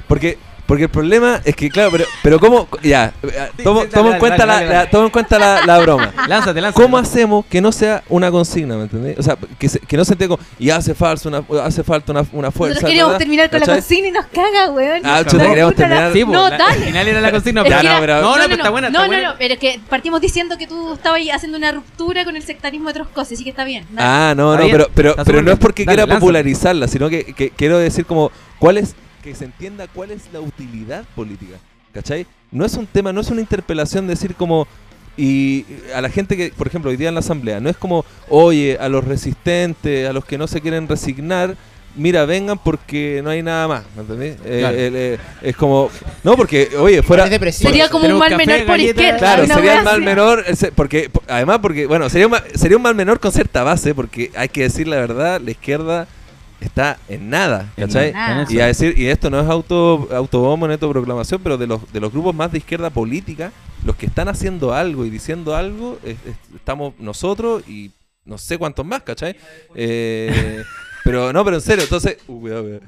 porque 0.09 0.39
porque 0.67 0.85
el 0.85 0.89
problema 0.89 1.41
es 1.45 1.55
que 1.55 1.69
claro, 1.69 1.91
pero 1.93 2.05
pero 2.23 2.41
cómo 2.41 2.69
ya, 2.83 3.13
Sí, 3.23 3.63
tomo, 3.63 3.81
dale, 3.81 3.91
tomo 3.93 4.13
en 4.13 4.19
cuenta 4.19 4.47
dale, 4.47 4.47
la, 4.47 4.55
dale, 4.55 4.67
la- 4.69 4.75
dale. 4.75 4.91
tomo 4.91 5.05
en 5.05 5.11
cuenta 5.11 5.39
la, 5.39 5.67
la 5.67 5.79
broma. 5.79 6.13
Lánzate, 6.29 6.61
lánzate. 6.61 6.83
¿Cómo 6.83 6.97
hacemos 6.99 7.45
que 7.47 7.61
no 7.61 7.71
sea 7.73 8.03
una 8.09 8.31
consigna, 8.31 8.77
¿me 8.77 8.83
entendés? 8.85 9.19
O 9.19 9.23
sea, 9.23 9.37
que, 9.59 9.69
se- 9.69 9.81
que 9.81 9.97
no 9.97 10.05
se 10.05 10.17
tenga 10.17 10.37
como, 10.37 10.49
y 10.59 10.71
hace 10.71 10.95
falta 10.95 11.29
una 11.29 11.45
hace 11.65 11.83
falta 11.85 12.13
una, 12.13 12.25
una 12.33 12.51
fuerza. 12.51 12.75
Nosotros 12.75 12.89
queríamos 12.91 13.09
¿verdad? 13.13 13.19
terminar 13.19 13.51
con 13.51 13.61
la 13.61 13.67
consigna 13.67 14.09
y 14.09 14.13
nos 14.13 14.27
caga, 14.27 14.71
weón. 14.71 15.01
Ah, 15.05 15.23
No, 15.25 15.31
chuta, 15.31 15.47
queríamos 15.49 15.75
puta 15.75 15.89
la- 15.89 15.95
terminar. 15.97 16.13
Sí, 16.13 16.25
No, 16.25 16.49
la- 16.49 16.59
dale. 16.59 16.73
Al 16.75 16.83
final 16.85 17.09
era 17.09 17.21
la 17.21 17.31
consigna. 17.31 17.63
Pero- 17.63 17.77
no, 17.83 18.01
pero- 18.01 18.21
no, 18.23 18.37
no, 18.37 18.43
pero 18.45 18.55
está 18.55 18.71
buena, 18.71 18.89
no, 18.89 18.93
está 18.99 19.03
no, 19.03 19.07
buena. 19.07 19.29
no, 19.33 19.35
pero 19.39 19.55
es 19.55 19.61
que 19.61 19.81
partimos 19.89 20.21
diciendo 20.21 20.57
que 20.59 20.67
tú 20.67 20.95
estabas 20.95 21.19
ahí 21.19 21.31
haciendo 21.31 21.59
una 21.59 21.73
ruptura 21.73 22.25
con 22.25 22.37
el 22.37 22.43
sectarismo 22.43 22.89
de 22.89 22.95
Troscosi, 22.95 23.35
así 23.35 23.45
que 23.45 23.51
está 23.51 23.65
bien. 23.65 23.85
dale. 23.91 24.09
Ah, 24.09 24.35
no, 24.37 24.53
Está 24.55 24.61
no, 24.63 24.67
bien, 24.67 24.77
pero, 24.79 24.91
pero, 25.15 25.25
pero 25.25 25.43
no 25.43 25.53
es 25.53 25.59
porque 25.59 25.85
quiera 25.85 26.07
popularizarla, 26.07 26.89
sino 26.89 27.09
que, 27.11 27.25
que 27.35 27.51
quiero 27.51 27.79
decir 27.79 28.07
como 28.07 28.31
cuál 28.59 28.79
es, 28.79 28.95
que 29.25 29.35
se 29.35 29.47
entienda 29.47 29.87
cuál 29.89 30.11
es 30.11 30.23
la 30.35 30.41
utilidad 30.41 31.05
política, 31.17 31.57
¿cachai? 31.95 32.27
No 32.53 32.65
es 32.67 32.75
un 32.75 32.87
tema, 32.87 33.11
no 33.13 33.23
es 33.23 33.31
una 33.31 33.41
interpelación 33.41 34.07
decir 34.07 34.35
como, 34.35 34.69
y 35.17 35.65
a 35.95 36.03
la 36.03 36.11
gente 36.11 36.37
que, 36.37 36.53
por 36.57 36.67
ejemplo, 36.67 36.91
hoy 36.91 36.99
día 36.99 37.09
en 37.09 37.15
la 37.15 37.21
asamblea, 37.21 37.59
no 37.59 37.71
es 37.71 37.77
como, 37.79 38.05
oye, 38.29 38.77
a 38.79 38.89
los 38.91 39.03
resistentes, 39.03 40.07
a 40.09 40.13
los 40.13 40.27
que 40.27 40.37
no 40.37 40.47
se 40.47 40.61
quieren 40.61 40.87
resignar, 40.87 41.57
mira, 41.97 42.27
vengan 42.27 42.59
porque 42.59 43.23
no 43.25 43.31
hay 43.31 43.43
nada 43.43 43.67
más, 43.67 43.85
¿me 43.97 44.03
entendés? 44.03 44.37
Eh, 44.45 44.59
Claro. 44.61 44.77
el, 44.77 44.93
eh, 44.97 45.19
es 45.43 45.57
como, 45.57 45.91
no, 46.23 46.37
porque, 46.37 46.69
oye, 46.79 47.03
fuera... 47.03 47.27
Sería 47.53 47.89
como 47.89 48.07
un 48.07 48.19
mal 48.19 48.31
café, 48.31 48.47
menor 48.47 48.67
por 48.67 48.79
izquierda. 48.81 49.19
Claro, 49.19 49.47
sería 49.47 49.79
el 49.79 49.85
mal 49.85 50.03
menor, 50.03 50.45
porque 50.75 51.09
po- 51.09 51.23
además 51.29 51.61
porque 51.63 51.87
bueno, 51.87 52.11
sería 52.11 52.27
un, 52.27 52.35
sería 52.57 52.77
un 52.77 52.83
mal 52.83 52.95
menor 52.95 53.21
con 53.21 53.33
cierta 53.33 53.63
base, 53.63 53.95
porque 53.95 54.31
hay 54.37 54.49
que 54.51 54.63
decir 54.65 54.87
la 54.87 54.97
verdad, 54.97 55.41
la 55.41 55.51
izquierda 55.53 56.09
está 56.67 56.99
en 57.09 57.31
nada, 57.31 57.73
¿cachai? 57.77 58.13
nada. 58.13 58.47
Y 58.51 58.61
a 58.61 58.67
decir, 58.67 58.95
y 58.99 59.07
esto 59.07 59.31
no 59.31 59.41
es 59.41 59.49
auto 59.49 60.09
autobombo 60.13 60.67
ni 60.67 60.73
autoproclamación, 60.75 61.41
pero 61.43 61.57
de 61.59 61.67
los 61.67 61.93
de 61.93 62.01
los 62.01 62.13
grupos 62.13 62.35
más 62.35 62.51
de 62.53 62.59
izquierda 62.59 62.91
política, 62.91 63.53
los 63.85 63.97
que 63.97 64.07
están 64.07 64.29
haciendo 64.29 64.73
algo 64.75 65.05
y 65.05 65.11
diciendo 65.11 65.55
algo, 65.55 65.99
es- 66.05 66.17
es- 66.27 66.37
estamos 66.57 66.95
nosotros 66.99 67.63
y 67.69 67.91
no 68.25 68.39
sé 68.39 68.57
cuántos 68.59 68.87
más, 68.87 69.03
¿cachai? 69.03 69.37
Eh, 69.75 70.63
pero 71.05 71.33
no, 71.33 71.45
pero 71.45 71.57
en 71.57 71.63
serio, 71.63 71.85
entonces, 71.85 72.17
uh, 72.29 72.41
cuidado, 72.41 72.63
cuidado. 72.63 72.81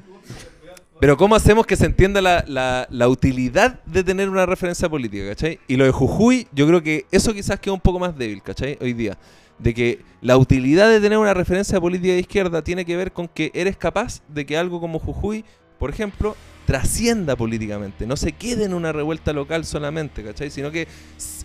Pero 0.98 1.18
¿cómo 1.18 1.34
hacemos 1.36 1.66
que 1.66 1.76
se 1.76 1.84
entienda 1.84 2.22
la, 2.22 2.42
la- 2.48 2.86
la 2.90 3.08
utilidad 3.08 3.78
de 3.84 4.02
tener 4.02 4.30
una 4.30 4.46
referencia 4.46 4.88
política, 4.88 5.26
¿cachai? 5.28 5.58
Y 5.68 5.76
lo 5.76 5.84
de 5.84 5.90
Jujuy, 5.90 6.46
yo 6.52 6.66
creo 6.66 6.82
que 6.82 7.04
eso 7.10 7.34
quizás 7.34 7.60
queda 7.60 7.74
un 7.74 7.80
poco 7.80 7.98
más 7.98 8.16
débil, 8.16 8.42
¿cachai? 8.42 8.78
Hoy 8.80 8.94
día. 8.94 9.18
De 9.58 9.72
que 9.72 10.00
la 10.20 10.36
utilidad 10.36 10.88
de 10.88 11.00
tener 11.00 11.18
una 11.18 11.34
referencia 11.34 11.80
política 11.80 12.12
de 12.12 12.20
izquierda 12.20 12.62
tiene 12.62 12.84
que 12.84 12.96
ver 12.96 13.12
con 13.12 13.28
que 13.28 13.50
eres 13.54 13.76
capaz 13.76 14.22
de 14.28 14.44
que 14.44 14.56
algo 14.58 14.80
como 14.80 14.98
Jujuy, 14.98 15.44
por 15.78 15.90
ejemplo, 15.90 16.36
trascienda 16.66 17.36
políticamente, 17.36 18.06
no 18.06 18.16
se 18.16 18.32
quede 18.32 18.64
en 18.64 18.74
una 18.74 18.92
revuelta 18.92 19.32
local 19.32 19.64
solamente, 19.64 20.22
¿cachai? 20.24 20.50
Sino 20.50 20.70
que 20.70 20.88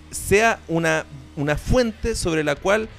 sea 0.09 0.59
una, 0.68 1.05
una 1.36 1.57
fuente 1.57 2.16
sobre 2.16 2.43
la 2.43 2.55
cual 2.55 2.89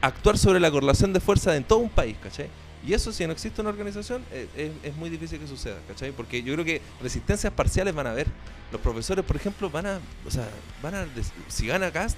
actuar 0.00 0.38
sobre 0.38 0.60
la 0.60 0.70
correlación 0.70 1.12
de 1.12 1.20
fuerza 1.20 1.56
en 1.56 1.64
todo 1.64 1.80
un 1.80 1.90
país, 1.90 2.16
¿cachai? 2.22 2.48
Y 2.86 2.92
eso, 2.92 3.12
si 3.12 3.26
no 3.26 3.32
existe 3.32 3.60
una 3.60 3.70
organización, 3.70 4.22
es, 4.30 4.70
es 4.82 4.96
muy 4.96 5.08
difícil 5.08 5.38
que 5.38 5.46
suceda, 5.46 5.78
¿cachai? 5.88 6.12
Porque 6.12 6.42
yo 6.42 6.52
creo 6.52 6.64
que 6.64 6.82
resistencias 7.02 7.52
parciales 7.52 7.94
van 7.94 8.06
a 8.06 8.10
haber. 8.10 8.26
Los 8.70 8.80
profesores, 8.80 9.24
por 9.24 9.36
ejemplo, 9.36 9.70
van 9.70 9.86
a, 9.86 10.00
o 10.26 10.30
sea, 10.30 10.46
van 10.82 10.94
a, 10.94 11.06
si 11.48 11.66
gana 11.66 11.90
Cast, 11.90 12.16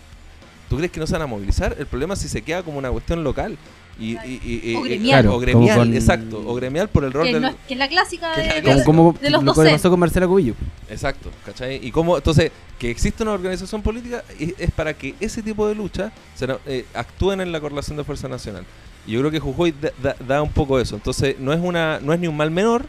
¿tú 0.68 0.76
crees 0.76 0.90
que 0.92 1.00
no 1.00 1.06
se 1.06 1.12
van 1.14 1.22
a 1.22 1.26
movilizar? 1.26 1.76
El 1.78 1.86
problema 1.86 2.14
es 2.14 2.20
si 2.20 2.28
se 2.28 2.42
queda 2.42 2.62
como 2.62 2.78
una 2.78 2.90
cuestión 2.90 3.22
local. 3.24 3.56
Y, 3.98 4.12
y- 4.12 4.40
y- 4.44 4.70
y- 4.72 4.74
O 4.74 4.82
gremial. 4.82 5.26
o 5.28 5.38
gremial, 5.38 5.78
con- 5.78 5.94
exacto. 5.94 6.42
O 6.46 6.54
gremial 6.54 6.88
por 6.90 7.04
el 7.04 7.12
rol 7.14 7.26
Que, 7.26 7.32
del. 7.32 7.42
no 7.42 7.48
es, 7.48 7.54
que 7.66 7.72
es 7.72 7.78
la 7.78 7.88
clásica 7.88 8.36
de, 8.36 8.42
clásica. 8.60 8.84
Como, 8.84 9.04
como 9.14 9.18
de 9.18 9.30
los 9.30 9.42
lo 9.42 9.54
que 9.54 9.70
pasó 9.70 9.88
con 9.88 9.98
Marcela 10.00 10.26
Cubillo. 10.28 10.52
Exacto, 10.90 11.30
¿cachai? 11.46 11.80
Y 11.82 11.90
cómo, 11.90 12.18
entonces, 12.18 12.52
que 12.78 12.90
existe 12.90 13.22
una 13.22 13.32
organización 13.32 13.80
política 13.80 14.22
es, 14.38 14.52
es 14.58 14.70
para 14.70 14.92
que 14.92 15.14
ese 15.18 15.42
tipo 15.42 15.66
de 15.66 15.74
lucha 15.74 16.12
se, 16.34 16.46
eh, 16.66 16.84
actúen 16.92 17.40
en 17.40 17.52
la 17.52 17.58
correlación 17.60 17.96
de 17.96 18.04
fuerza 18.04 18.28
nacional. 18.28 18.66
Y 19.06 19.12
yo 19.12 19.20
creo 19.20 19.30
que 19.30 19.40
Jujuy 19.40 19.72
da, 19.80 19.90
da- 20.02 20.16
da 20.28 20.42
un 20.42 20.50
poco 20.52 20.78
eso. 20.78 20.94
Entonces, 20.96 21.36
no 21.38 21.54
es 21.54 21.60
una 21.62 21.98
no 22.02 22.12
es 22.12 22.20
ni 22.20 22.26
un 22.26 22.36
mal 22.36 22.50
menor, 22.50 22.84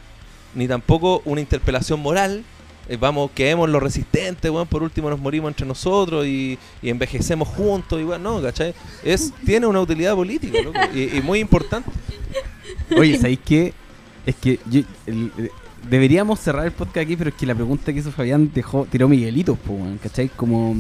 ni 0.56 0.68
tampoco 0.68 1.22
una 1.24 1.40
interpelación 1.40 2.02
moral. 2.02 2.44
Eh, 2.90 2.98
vamos, 2.98 3.32
quedemos 3.36 3.70
los 3.70 3.84
resistentes, 3.84 4.50
weón, 4.50 4.68
por 4.68 4.82
último 4.82 5.10
nos 5.10 5.20
morimos 5.20 5.50
entre 5.50 5.66
nosotros 5.66 6.26
y, 6.26 6.58
y 6.82 6.90
envejecemos 6.90 7.48
juntos, 7.48 8.00
igual, 8.00 8.24
no, 8.24 8.42
¿cachai? 8.42 8.74
Es, 9.04 9.34
tiene 9.46 9.68
una 9.68 9.82
utilidad 9.82 10.16
política, 10.16 10.62
loco, 10.64 10.80
y, 10.94 11.18
y 11.18 11.22
muy 11.22 11.40
importante. 11.40 11.90
Oye, 12.98 13.18
¿sabéis 13.18 13.40
qué? 13.44 13.74
Es 14.26 14.36
que 14.36 14.60
eh, 15.06 15.50
deberíamos 15.90 16.40
cerrar 16.40 16.66
el 16.66 16.72
podcast 16.72 16.98
aquí, 16.98 17.18
pero 17.18 17.30
es 17.30 17.36
que 17.36 17.46
la 17.46 17.56
pregunta 17.56 17.92
que 17.92 18.00
hizo 18.00 18.12
Fabián 18.12 18.52
dejó, 18.54 18.88
tiró 18.90 19.10
Miguelitos, 19.10 19.58
po, 19.60 19.74
weón, 19.74 19.98
¿cachai? 19.98 20.30
Como 20.30 20.76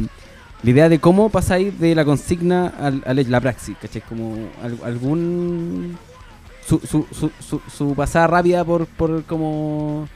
la 0.63 0.69
idea 0.69 0.87
de 0.89 0.99
cómo 0.99 1.29
pasáis 1.29 1.77
de 1.79 1.93
la 1.93 2.05
consigna 2.05 2.67
a 3.05 3.13
la 3.13 3.41
praxis, 3.41 3.75
¿cachai? 3.81 4.01
Como 4.01 4.49
al- 4.63 4.79
algún... 4.83 5.97
Su, 6.65 6.79
su, 6.79 7.05
su, 7.11 7.31
su, 7.39 7.61
su 7.73 7.95
pasada 7.95 8.27
rápida 8.27 8.63
por, 8.65 8.85
por 8.87 9.23
como... 9.23 10.09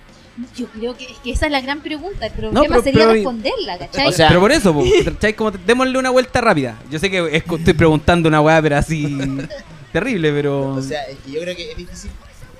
Yo 0.56 0.66
creo 0.68 0.96
que, 0.96 1.04
es 1.06 1.18
que 1.20 1.32
esa 1.32 1.46
es 1.48 1.52
la 1.52 1.62
gran 1.62 1.82
pregunta. 1.82 2.26
El 2.26 2.32
problema 2.32 2.60
No, 2.62 2.66
pero- 2.68 2.82
sería 2.82 3.02
pero- 3.02 3.14
responderla, 3.14 3.78
¿cachai? 3.78 4.08
O 4.08 4.12
sea- 4.12 4.28
pero 4.30 4.40
por 4.40 4.52
eso, 4.52 4.74
¿cachai? 5.06 5.34
Como 5.36 5.52
démosle 5.52 5.98
una 6.00 6.10
vuelta 6.10 6.40
rápida. 6.42 6.80
Yo 6.90 7.00
sé 7.00 7.10
que 7.12 7.20
es- 7.36 7.44
estoy 7.44 7.74
preguntando 7.74 8.30
una 8.30 8.42
weá, 8.42 8.62
pero 8.62 8.78
así... 8.78 9.18
terrible, 9.92 10.32
pero... 10.32 10.70
O 10.76 10.82
sea, 10.82 11.04
es 11.04 11.18
que 11.20 11.32
yo 11.32 11.42
creo 11.42 11.56
que 11.56 11.72
es 11.72 11.78
difícil 11.78 12.12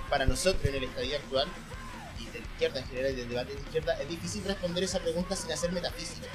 para 0.10 0.26
nosotros 0.26 0.66
en 0.66 0.76
el 0.76 0.84
estadio 0.84 1.16
actual 1.16 1.48
y 2.20 2.26
de 2.26 2.40
la 2.40 2.46
izquierda 2.46 2.80
en 2.82 2.86
general 2.88 3.12
y 3.14 3.16
del 3.16 3.30
debate 3.30 3.54
de 3.54 3.60
izquierda, 3.62 3.94
es 4.02 4.10
difícil 4.10 4.44
responder 4.44 4.84
esa 4.84 5.00
pregunta 5.00 5.36
sin 5.38 5.52
hacer 5.52 5.72
metafísica. 5.72 6.28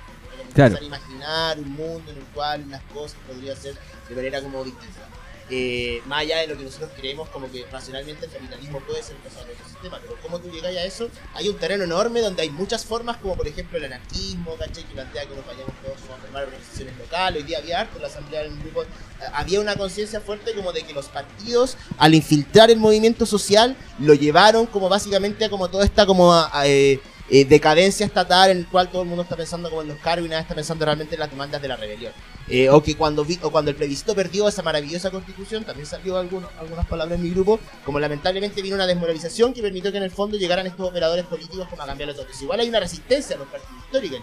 Claro. 0.55 0.77
empezar 0.77 0.83
a 0.83 0.87
imaginar 0.87 1.59
un 1.59 1.71
mundo 1.73 2.11
en 2.13 2.17
el 2.17 2.25
cual 2.33 2.65
las 2.71 2.81
cosas 2.95 3.19
podrían 3.27 3.57
ser 3.59 3.75
de 4.09 4.15
manera 4.15 4.41
como 4.41 4.65
distinta. 4.65 5.01
Eh, 5.49 6.03
más 6.07 6.23
allá 6.23 6.39
de 6.39 6.49
lo 6.49 6.57
que 6.59 6.65
nosotros 6.65 6.91
creemos 6.97 7.29
como 7.29 7.51
que 7.51 7.65
racionalmente 7.71 8.27
el 8.27 8.33
capitalismo 8.33 8.81
puede 8.81 9.01
ser 9.03 9.15
pasado 9.19 9.45
en 9.45 9.53
el 9.53 9.65
sistema, 9.65 9.99
pero 10.01 10.17
cómo 10.21 10.41
tú 10.41 10.51
llegáis 10.51 10.77
a 10.79 10.85
eso, 10.85 11.09
hay 11.35 11.49
un 11.49 11.57
terreno 11.57 11.85
enorme 11.85 12.21
donde 12.21 12.43
hay 12.43 12.51
muchas 12.51 12.85
formas, 12.85 13.19
como 13.19 13.37
por 13.37 13.47
ejemplo 13.47 13.79
el 13.79 13.85
anarquismo, 13.85 14.57
¿cachai? 14.57 14.83
que 14.83 14.95
plantea 14.95 15.23
que 15.23 15.37
nos 15.37 15.47
vayamos 15.47 15.73
todos 15.85 15.99
a 15.99 16.21
formar 16.21 16.45
organizaciones 16.45 16.97
locales, 16.99 17.43
hoy 17.43 17.49
día 17.49 17.59
había 17.59 17.89
la 18.01 18.07
asamblea 18.09 18.43
en 18.43 18.55
un 18.55 18.61
grupo 18.61 18.83
eh, 18.83 18.87
había 19.33 19.61
una 19.61 19.77
conciencia 19.77 20.21
fuerte 20.21 20.53
como 20.53 20.73
de 20.73 20.83
que 20.83 20.93
los 20.93 21.07
partidos 21.07 21.77
al 21.99 22.15
infiltrar 22.15 22.71
el 22.71 22.79
movimiento 22.79 23.25
social 23.25 23.77
lo 24.01 24.15
llevaron 24.15 24.67
como 24.67 24.89
básicamente 24.89 25.45
a 25.45 25.51
como 25.51 25.69
toda 25.69 25.85
esta 25.85 26.07
como 26.07 26.33
a, 26.35 26.51
eh, 26.67 27.01
eh, 27.31 27.45
decadencia 27.45 28.07
estatal 28.07 28.51
en 28.51 28.59
el 28.59 28.67
cual 28.67 28.91
todo 28.91 29.03
el 29.03 29.09
mundo 29.09 29.23
está 29.23 29.37
pensando 29.37 29.69
como 29.69 29.83
en 29.83 29.89
los 29.89 29.99
cargos 29.99 30.27
y 30.27 30.31
nada 30.31 30.43
está 30.43 30.55
pensando 30.55 30.85
realmente 30.85 31.15
en 31.15 31.21
las 31.21 31.31
demandas 31.31 31.61
de 31.61 31.69
la 31.69 31.77
rebelión. 31.77 32.13
Eh, 32.49 32.71
o 32.71 32.81
que 32.81 32.95
cuando 32.97 33.25
vi, 33.25 33.39
o 33.43 33.51
cuando 33.51 33.73
el 33.73 33.77
plebiscito 33.77 34.15
perdió 34.15 34.47
esa 34.47 34.63
maravillosa 34.63 35.11
constitución 35.11 35.65
también 35.65 35.85
salió 35.85 36.17
alguno- 36.17 36.49
algunas 36.61 36.87
palabras 36.87 37.19
en 37.19 37.25
mi 37.25 37.31
grupo 37.31 37.59
como 37.85 37.99
lamentablemente 37.99 38.63
vino 38.63 38.77
una 38.77 38.87
desmoralización 38.87 39.53
que 39.53 39.63
permitió 39.63 39.91
que 39.91 39.99
en 39.99 40.05
el 40.05 40.13
fondo 40.13 40.37
llegaran 40.39 40.65
estos 40.65 40.89
operadores 40.89 41.25
políticos 41.27 41.67
como 41.69 41.83
a 41.83 41.87
cambiar 41.87 42.11
los 42.11 42.19
otros 42.21 42.41
igual 42.41 42.61
hay 42.61 42.69
una 42.69 42.79
resistencia 42.79 43.35
a 43.35 43.41
los 43.41 43.49
partidos 43.49 43.83
históricos. 43.85 44.21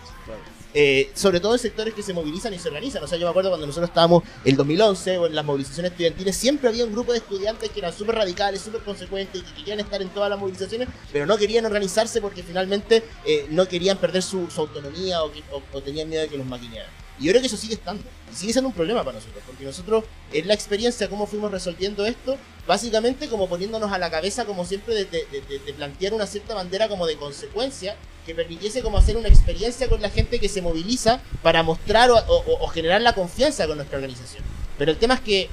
Eh, 0.73 1.11
sobre 1.13 1.39
todo 1.39 1.53
en 1.53 1.59
sectores 1.59 1.93
que 1.93 2.01
se 2.01 2.13
movilizan 2.13 2.53
y 2.53 2.59
se 2.59 2.67
organizan. 2.67 3.03
O 3.03 3.07
sea, 3.07 3.17
yo 3.17 3.25
me 3.25 3.29
acuerdo 3.29 3.49
cuando 3.49 3.67
nosotros 3.67 3.89
estábamos 3.89 4.23
el 4.43 4.55
2011 4.55 5.17
o 5.19 5.27
en 5.27 5.35
las 5.35 5.45
movilizaciones 5.45 5.91
estudiantiles, 5.91 6.35
siempre 6.35 6.69
había 6.69 6.85
un 6.85 6.91
grupo 6.91 7.11
de 7.11 7.19
estudiantes 7.19 7.69
que 7.69 7.79
eran 7.79 7.93
súper 7.93 8.15
radicales, 8.15 8.61
súper 8.61 8.81
consecuentes 8.81 9.41
y 9.41 9.43
que 9.45 9.53
querían 9.55 9.79
estar 9.79 10.01
en 10.01 10.09
todas 10.09 10.29
las 10.29 10.39
movilizaciones, 10.39 10.87
pero 11.11 11.25
no 11.25 11.37
querían 11.37 11.65
organizarse 11.65 12.21
porque 12.21 12.43
finalmente 12.43 13.03
eh, 13.25 13.45
no 13.49 13.67
querían 13.67 13.97
perder 13.97 14.23
su, 14.23 14.47
autonomía 14.57 15.23
o, 15.23 15.31
que- 15.31 15.43
tenían 15.81 16.09
miedo 16.09 16.23
de 16.23 16.29
que 16.29 16.37
los 16.37 16.47
maquinearan. 16.47 17.02
Y 17.19 17.25
yo 17.25 17.31
creo 17.31 17.41
que 17.41 17.47
eso 17.47 17.57
sigue 17.57 17.75
estando. 17.75 18.03
Y 18.31 18.35
sigue 18.35 18.53
siendo 18.53 18.69
un 18.69 18.73
problema 18.73 19.03
para 19.03 19.17
nosotros, 19.17 19.43
porque 19.45 19.63
nosotros, 19.63 20.03
en 20.31 20.47
la 20.47 20.53
experiencia, 20.53 21.09
cómo 21.09 21.27
fuimos 21.27 21.51
resolviendo 21.51 22.05
esto, 22.05 22.37
básicamente 22.67 23.27
como 23.27 23.47
poniéndonos 23.47 23.91
a 23.91 23.97
la 23.97 24.09
cabeza, 24.09 24.45
como 24.45 24.65
siempre, 24.65 25.05
de, 25.05 25.73
plantear 25.77 26.13
una 26.13 26.25
cierta 26.25 26.55
bandera 26.55 26.87
como 26.87 27.05
de 27.05 27.17
consecuencia 27.17 27.95
que 28.25 28.33
permitiese 28.33 28.81
como 28.81 28.97
hacer 28.97 29.17
una 29.17 29.27
experiencia 29.27 29.89
con 29.89 30.01
la 30.01 30.09
gente 30.09 30.39
que 30.39 30.47
se 30.47 30.61
moviliza 30.61 31.21
para 31.41 31.61
mostrar 31.61 32.09
o 32.09 32.67
generar 32.69 33.01
la 33.01 33.13
confianza 33.13 33.67
con 33.67 33.77
nuestra 33.77 33.97
organización. 33.97 34.43
Pero 34.77 34.91
el 34.91 34.97
tema 34.97 35.15
es 35.15 35.21
que 35.21 35.49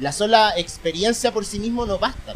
la 0.00 0.12
sola 0.12 0.54
experiencia 0.56 1.32
por 1.32 1.44
sí 1.44 1.58
mismo 1.58 1.84
no 1.86 1.98
basta. 1.98 2.34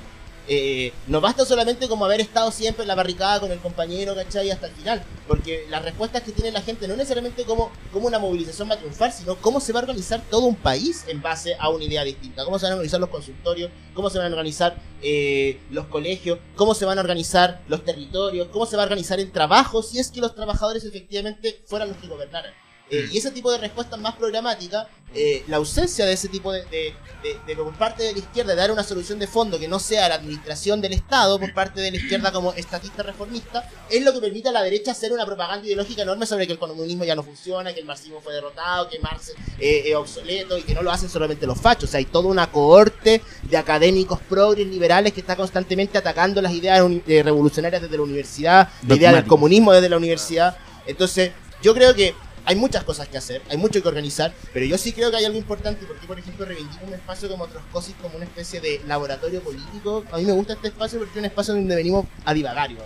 Eh, 0.49 0.93
no 1.09 1.21
basta 1.21 1.45
solamente 1.45 1.89
como 1.89 2.05
haber 2.05 2.21
estado 2.21 2.51
siempre 2.51 2.83
en 2.83 2.89
la 2.89 2.95
barricada 2.95 3.41
con 3.41 3.51
el 3.51 3.59
compañero, 3.59 4.15
¿cachai? 4.15 4.51
Hasta 4.51 4.67
el 4.67 4.73
final. 4.73 5.03
Porque 5.27 5.67
las 5.69 5.83
respuestas 5.83 6.23
que 6.23 6.33
tiene 6.33 6.53
la 6.53 6.63
gente 6.63 6.87
no 6.87 6.97
necesariamente 6.97 7.45
como, 7.45 7.71
como 7.93 8.07
una 8.07 8.19
movilización 8.19 8.71
va 8.71 8.75
a 8.75 8.79
triunfar, 8.79 9.13
sino 9.13 9.37
cómo 9.37 9.61
se 9.61 9.73
va 9.73 9.81
a 9.81 9.83
organizar 9.83 10.23
todo 10.31 10.47
un 10.47 10.57
país 10.57 11.05
en 11.09 11.21
base 11.21 11.57
a 11.59 11.69
una 11.69 11.85
idea 11.85 12.05
distinta. 12.05 12.45
Cómo 12.45 12.59
se 12.59 12.67
van 12.67 12.73
a 12.73 12.77
organizar 12.77 13.01
los 13.01 13.11
consultorios, 13.11 13.71
cómo 13.95 14.11
se 14.11 14.19
van 14.19 14.29
a 14.29 14.31
organizar 14.31 14.77
eh, 15.03 15.61
los 15.71 15.87
colegios, 15.87 16.39
cómo 16.55 16.75
se 16.75 16.85
van 16.85 16.99
a 16.99 17.01
organizar 17.01 17.63
los 17.69 17.85
territorios, 17.85 18.49
cómo 18.53 18.67
se 18.67 18.77
va 18.77 18.83
a 18.83 18.87
organizar 18.87 19.19
el 19.19 19.33
trabajo, 19.33 19.83
si 19.83 19.99
es 19.99 20.11
que 20.11 20.21
los 20.21 20.35
trabajadores 20.35 20.85
efectivamente 20.85 21.63
fueran 21.67 21.89
los 21.89 21.97
que 21.99 22.07
gobernaran. 22.07 22.53
Eh, 22.91 23.09
y 23.11 23.19
ese 23.19 23.33
tipo 23.33 23.51
de 23.51 23.59
respuestas 23.59 23.99
más 23.99 24.15
programáticas, 24.15 24.87
eh, 25.15 25.43
la 25.49 25.57
ausencia 25.57 26.05
de 26.07 26.13
ese 26.13 26.29
tipo 26.29 26.53
de, 26.53 26.65
de, 26.67 26.95
de- 27.23 27.39
de 27.47 27.57
por 27.57 27.73
parte 27.75 28.03
de 28.05 28.13
la 28.13 28.19
izquierda 28.19 28.53
de 28.53 28.57
dar 28.61 28.71
una 28.71 28.85
solución 28.85 29.19
de 29.19 29.27
fondo 29.27 29.59
que 29.59 29.67
no 29.67 29.79
sea 29.81 30.09
la 30.09 30.17
administración 30.17 30.81
del 30.81 30.93
Estado 30.93 31.41
por 31.41 31.53
parte 31.55 31.81
de 31.81 31.91
la 31.91 31.97
izquierda 31.97 32.31
como 32.31 32.53
estatista 32.53 33.03
reformista, 33.03 33.69
es 33.91 34.05
lo 34.05 34.13
que 34.13 34.21
permite 34.21 34.51
a 34.51 34.53
la 34.53 34.63
derecha 34.63 34.93
hacer 34.93 35.13
una 35.13 35.25
propaganda 35.27 35.67
ideológica 35.67 36.03
enorme 36.03 36.27
sobre 36.27 36.47
que 36.47 36.53
el 36.53 36.59
comunismo 36.61 37.05
ya 37.05 37.15
no 37.17 37.23
funciona, 37.25 37.73
que 37.73 37.81
el 37.81 37.87
marxismo 37.87 38.21
fue 38.21 38.35
derrotado, 38.35 38.89
que 38.89 39.01
Marx 39.01 39.33
eh, 39.59 39.83
es 39.87 39.95
obsoleto 39.97 40.57
y 40.59 40.63
que 40.63 40.75
no 40.75 40.83
lo 40.83 40.91
hacen 40.93 41.09
solamente 41.09 41.45
los 41.47 41.61
fachos. 41.61 41.89
O 41.89 41.91
sea, 41.93 41.99
hay 41.99 42.05
toda 42.05 42.29
una 42.29 42.51
cohorte 42.53 43.21
de 43.43 43.57
académicos 43.57 44.21
progres 44.29 44.67
liberales 44.67 45.13
que 45.13 45.21
está 45.21 45.35
constantemente 45.35 45.99
atacando 45.99 46.41
las 46.43 46.53
ideas 46.53 46.81
eh, 47.09 47.23
revolucionarias 47.25 47.83
desde 47.83 47.97
la 47.97 48.03
universidad, 48.03 48.69
la 48.87 48.95
idea 48.95 49.13
del 49.13 49.27
comunismo 49.27 49.73
desde 49.73 49.89
la 49.89 49.97
universidad. 49.97 50.57
Entonces, 50.87 51.33
yo 51.63 51.75
creo 51.75 51.95
que 51.95 52.15
hay 52.47 52.57
muchas 52.57 52.85
cosas 52.85 53.09
que 53.09 53.19
hacer, 53.19 53.43
hay 53.51 53.57
mucho 53.57 53.83
que 53.83 53.89
organizar, 53.89 54.33
pero 54.55 54.65
yo 54.65 54.79
sí 54.79 54.93
creo 54.93 55.11
que 55.11 55.17
hay 55.17 55.25
algo 55.25 55.37
importante 55.37 55.85
porque, 55.85 56.07
por 56.07 56.19
ejemplo, 56.19 56.47
reivindico 56.47 56.87
un 56.87 56.95
espacio 56.95 57.29
como 57.29 57.49
Troscosis 57.49 57.97
como 58.01 58.17
una 58.17 58.25
especie 58.25 58.61
de 58.61 58.81
laboratorio 58.87 59.43
político. 59.43 60.05
A 60.13 60.19
mí 60.19 60.25
me 60.25 60.33
gusta 60.33 60.53
este 60.55 60.69
espacio 60.69 61.01
porque 61.01 61.15
es 61.15 61.19
un 61.19 61.25
espacio 61.25 61.55
donde 61.55 61.75
venimos 61.75 62.07
a 62.25 62.33
divagar. 62.33 62.71
¿no? 62.71 62.79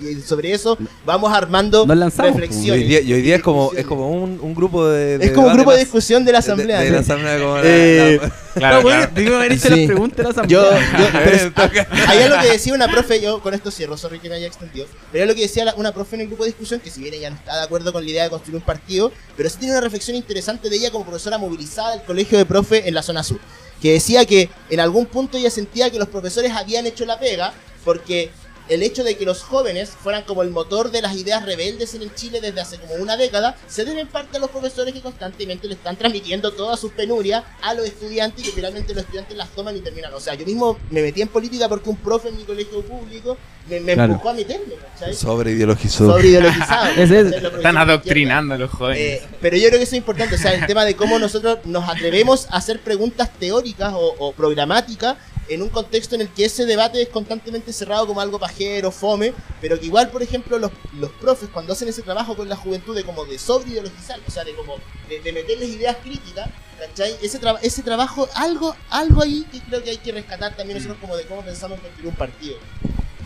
Y 0.00 0.20
sobre 0.22 0.52
eso 0.52 0.76
vamos 1.04 1.32
armando 1.32 1.86
Nos 1.86 1.96
lanzamos, 1.96 2.32
Y 2.32 2.34
hoy 2.34 2.40
reflexiones. 2.40 2.88
día, 2.88 3.00
y 3.00 3.12
hoy 3.12 3.22
día 3.22 3.36
es 3.36 3.42
como, 3.42 3.72
es 3.76 3.86
como 3.86 4.10
un, 4.10 4.38
un 4.42 4.54
grupo 4.54 4.86
de, 4.88 5.18
de 5.18 5.26
Es 5.26 5.32
como 5.32 5.48
un 5.48 5.54
grupo 5.54 5.72
de 5.72 5.78
discusión 5.78 6.24
de 6.24 6.32
la 6.32 6.38
asamblea. 6.38 6.80
De, 6.80 6.86
de 6.86 6.90
la 6.90 6.98
asamblea 7.00 7.38
como 7.38 7.56
la- 7.56 7.62
Eh, 7.64 8.20
la- 8.22 8.32
Claro, 8.54 8.76
No, 8.76 8.82
bueno, 8.82 8.98
claro. 9.00 9.12
debimos 9.16 9.36
haber 9.38 9.52
hecho 9.52 9.68
Sí. 9.68 9.76
las 9.76 9.86
preguntas 9.86 10.16
de 10.18 10.22
la 10.42 10.46
Yo, 10.48 10.60
asamblea. 10.70 10.98
yo- 10.98 11.06
pero 11.24 11.36
es- 11.36 11.52
ah, 11.90 12.08
hay 12.08 12.18
algo 12.22 12.40
que 12.40 12.46
decía 12.52 12.74
una 12.74 12.88
profe, 12.88 13.20
yo 13.20 13.40
con 13.42 13.52
esto 13.54 13.70
cierro, 13.70 13.96
sorry 13.96 14.18
que 14.20 14.28
me 14.28 14.36
haya 14.36 14.46
extendido, 14.46 14.86
pero 15.12 15.24
es 15.24 15.28
lo 15.28 15.34
que 15.34 15.42
decía 15.42 15.64
la- 15.64 15.74
una 15.74 15.92
profe 15.92 16.16
en 16.16 16.22
el 16.22 16.26
grupo 16.28 16.44
de 16.44 16.50
discusión, 16.50 16.80
que 16.80 16.90
si 16.90 17.00
bien 17.00 17.14
ella 17.14 17.30
no 17.30 17.36
está 17.36 17.56
de 17.56 17.62
acuerdo 17.64 17.92
con 17.92 18.04
la 18.04 18.10
idea 18.10 18.24
de 18.24 18.30
construir 18.30 18.56
un 18.56 18.62
partido, 18.62 19.12
pero 19.36 19.48
sí 19.50 19.56
tiene 19.58 19.72
una 19.74 19.80
reflexión 19.80 20.16
interesante 20.16 20.68
de 20.70 20.76
ella 20.76 20.90
como 20.90 21.04
profesora 21.04 21.38
movilizada 21.38 21.92
del 21.96 22.02
colegio 22.02 22.38
de 22.38 22.44
profe 22.46 22.88
en 22.88 22.94
la 22.94 23.02
zona 23.02 23.22
sur, 23.24 23.38
que 23.82 23.92
decía 23.92 24.24
que 24.24 24.48
en 24.70 24.80
algún 24.80 25.06
punto 25.06 25.36
ella 25.36 25.50
sentía 25.50 25.90
que 25.90 25.98
los 25.98 26.08
profesores 26.08 26.52
habían 26.52 26.86
hecho 26.86 27.04
la 27.06 27.18
pega, 27.18 27.52
porque 27.84 28.30
el 28.68 28.82
hecho 28.82 29.04
de 29.04 29.16
que 29.16 29.24
los 29.24 29.42
jóvenes 29.42 29.90
fueran 29.90 30.22
como 30.24 30.42
el 30.42 30.50
motor 30.50 30.90
de 30.90 31.02
las 31.02 31.14
ideas 31.16 31.44
rebeldes 31.44 31.94
en 31.94 32.02
el 32.02 32.14
Chile 32.14 32.40
desde 32.40 32.60
hace 32.60 32.78
como 32.78 32.94
una 32.94 33.16
década, 33.16 33.56
se 33.66 33.84
debe 33.84 34.00
en 34.00 34.08
parte 34.08 34.36
a 34.36 34.40
los 34.40 34.50
profesores 34.50 34.94
que 34.94 35.00
constantemente 35.02 35.66
le 35.68 35.74
están 35.74 35.96
transmitiendo 35.96 36.52
todas 36.52 36.80
sus 36.80 36.92
penurias 36.92 37.44
a 37.62 37.74
los 37.74 37.84
estudiantes 37.86 38.42
y 38.42 38.46
que 38.48 38.52
finalmente 38.54 38.94
los 38.94 39.02
estudiantes 39.04 39.36
las 39.36 39.48
toman 39.50 39.76
y 39.76 39.80
terminan. 39.80 40.14
O 40.14 40.20
sea, 40.20 40.34
yo 40.34 40.46
mismo 40.46 40.78
me 40.90 41.02
metí 41.02 41.20
en 41.22 41.28
política 41.28 41.68
porque 41.68 41.90
un 41.90 41.96
profe 41.96 42.28
en 42.28 42.36
mi 42.36 42.44
colegio 42.44 42.82
público 42.82 43.36
me, 43.68 43.80
me 43.80 43.94
Claro. 43.94 44.12
empujó 44.12 44.30
a 44.30 44.34
meterme, 44.34 44.74
¿cachai? 44.94 45.14
Sobre 45.14 45.52
ideologizado. 45.52 46.12
Sobre 46.12 46.28
ideologizado. 46.28 46.86
Están 47.56 47.76
adoctrinando 47.78 48.54
a 48.54 48.58
los 48.58 48.70
jóvenes. 48.70 49.22
Eh, 49.22 49.28
pero 49.40 49.56
yo 49.56 49.68
creo 49.68 49.78
que 49.78 49.84
eso 49.84 49.94
es 49.94 49.98
importante, 49.98 50.34
o 50.34 50.38
sea, 50.38 50.52
el 50.54 50.66
tema 50.66 50.84
de 50.84 50.94
cómo 50.96 51.18
nosotros 51.18 51.58
nos 51.64 51.88
atrevemos 51.88 52.46
a 52.50 52.56
hacer 52.58 52.80
preguntas 52.80 53.30
teóricas 53.38 53.92
o, 53.94 54.14
o 54.18 54.32
programáticas 54.32 55.16
en 55.48 55.62
un 55.62 55.68
contexto 55.68 56.14
en 56.14 56.22
el 56.22 56.28
que 56.28 56.44
ese 56.46 56.64
debate 56.66 57.02
es 57.02 57.08
constantemente 57.08 57.72
cerrado 57.72 58.06
como 58.06 58.20
algo 58.20 58.38
pajero, 58.38 58.90
fome, 58.90 59.32
pero 59.60 59.78
que 59.78 59.86
igual, 59.86 60.10
por 60.10 60.22
ejemplo, 60.22 60.58
los, 60.58 60.70
los 60.98 61.10
profes 61.12 61.48
cuando 61.52 61.72
hacen 61.72 61.88
ese 61.88 62.02
trabajo 62.02 62.34
con 62.36 62.48
la 62.48 62.56
juventud 62.56 62.94
de 62.94 63.04
como 63.04 63.24
de 63.24 63.38
sobreideologizar, 63.38 64.18
o 64.26 64.30
sea, 64.30 64.44
de 64.44 64.54
como 64.54 64.76
de, 65.08 65.20
de 65.20 65.32
meterles 65.32 65.68
ideas 65.70 65.96
críticas, 66.02 66.48
¿cachai? 66.78 67.14
Ese, 67.22 67.40
tra- 67.40 67.58
ese 67.62 67.82
trabajo, 67.82 68.28
algo, 68.34 68.74
algo 68.90 69.22
ahí 69.22 69.46
que 69.52 69.60
creo 69.60 69.82
que 69.82 69.90
hay 69.90 69.98
que 69.98 70.12
rescatar 70.12 70.56
también 70.56 70.78
nosotros 70.78 70.98
como 71.00 71.16
de 71.16 71.24
cómo 71.24 71.42
pensamos 71.42 71.78
construir 71.80 72.08
un 72.08 72.14
partido. 72.16 72.56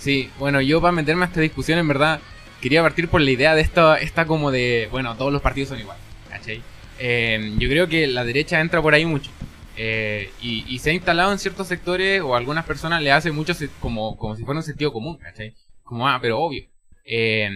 Sí, 0.00 0.30
bueno, 0.38 0.60
yo 0.60 0.80
para 0.80 0.92
meterme 0.92 1.24
a 1.24 1.28
esta 1.28 1.40
discusión, 1.40 1.78
en 1.78 1.88
verdad, 1.88 2.20
quería 2.60 2.82
partir 2.82 3.08
por 3.08 3.20
la 3.20 3.30
idea 3.30 3.54
de 3.54 3.62
esta, 3.62 3.98
esta 3.98 4.26
como 4.26 4.50
de, 4.50 4.88
bueno, 4.90 5.16
todos 5.16 5.32
los 5.32 5.42
partidos 5.42 5.70
son 5.70 5.78
iguales, 5.80 6.02
¿cachai? 6.28 6.62
Eh, 7.00 7.54
yo 7.58 7.68
creo 7.68 7.88
que 7.88 8.06
la 8.08 8.24
derecha 8.24 8.60
entra 8.60 8.82
por 8.82 8.92
ahí 8.94 9.06
mucho. 9.06 9.30
Eh, 9.78 10.30
y, 10.42 10.64
y 10.68 10.78
se 10.80 10.90
ha 10.90 10.92
instalado 10.92 11.30
en 11.32 11.38
ciertos 11.38 11.68
sectores 11.68 12.20
o 12.20 12.34
a 12.34 12.38
algunas 12.38 12.64
personas 12.66 13.00
le 13.00 13.12
hace 13.12 13.30
mucho 13.30 13.54
como, 13.80 14.16
como 14.16 14.34
si 14.36 14.44
fuera 14.44 14.58
un 14.58 14.64
sentido 14.64 14.92
común, 14.92 15.18
¿cachai? 15.18 15.54
Como, 15.84 16.08
ah, 16.08 16.18
pero 16.20 16.38
obvio. 16.40 16.64
Eh, 17.04 17.48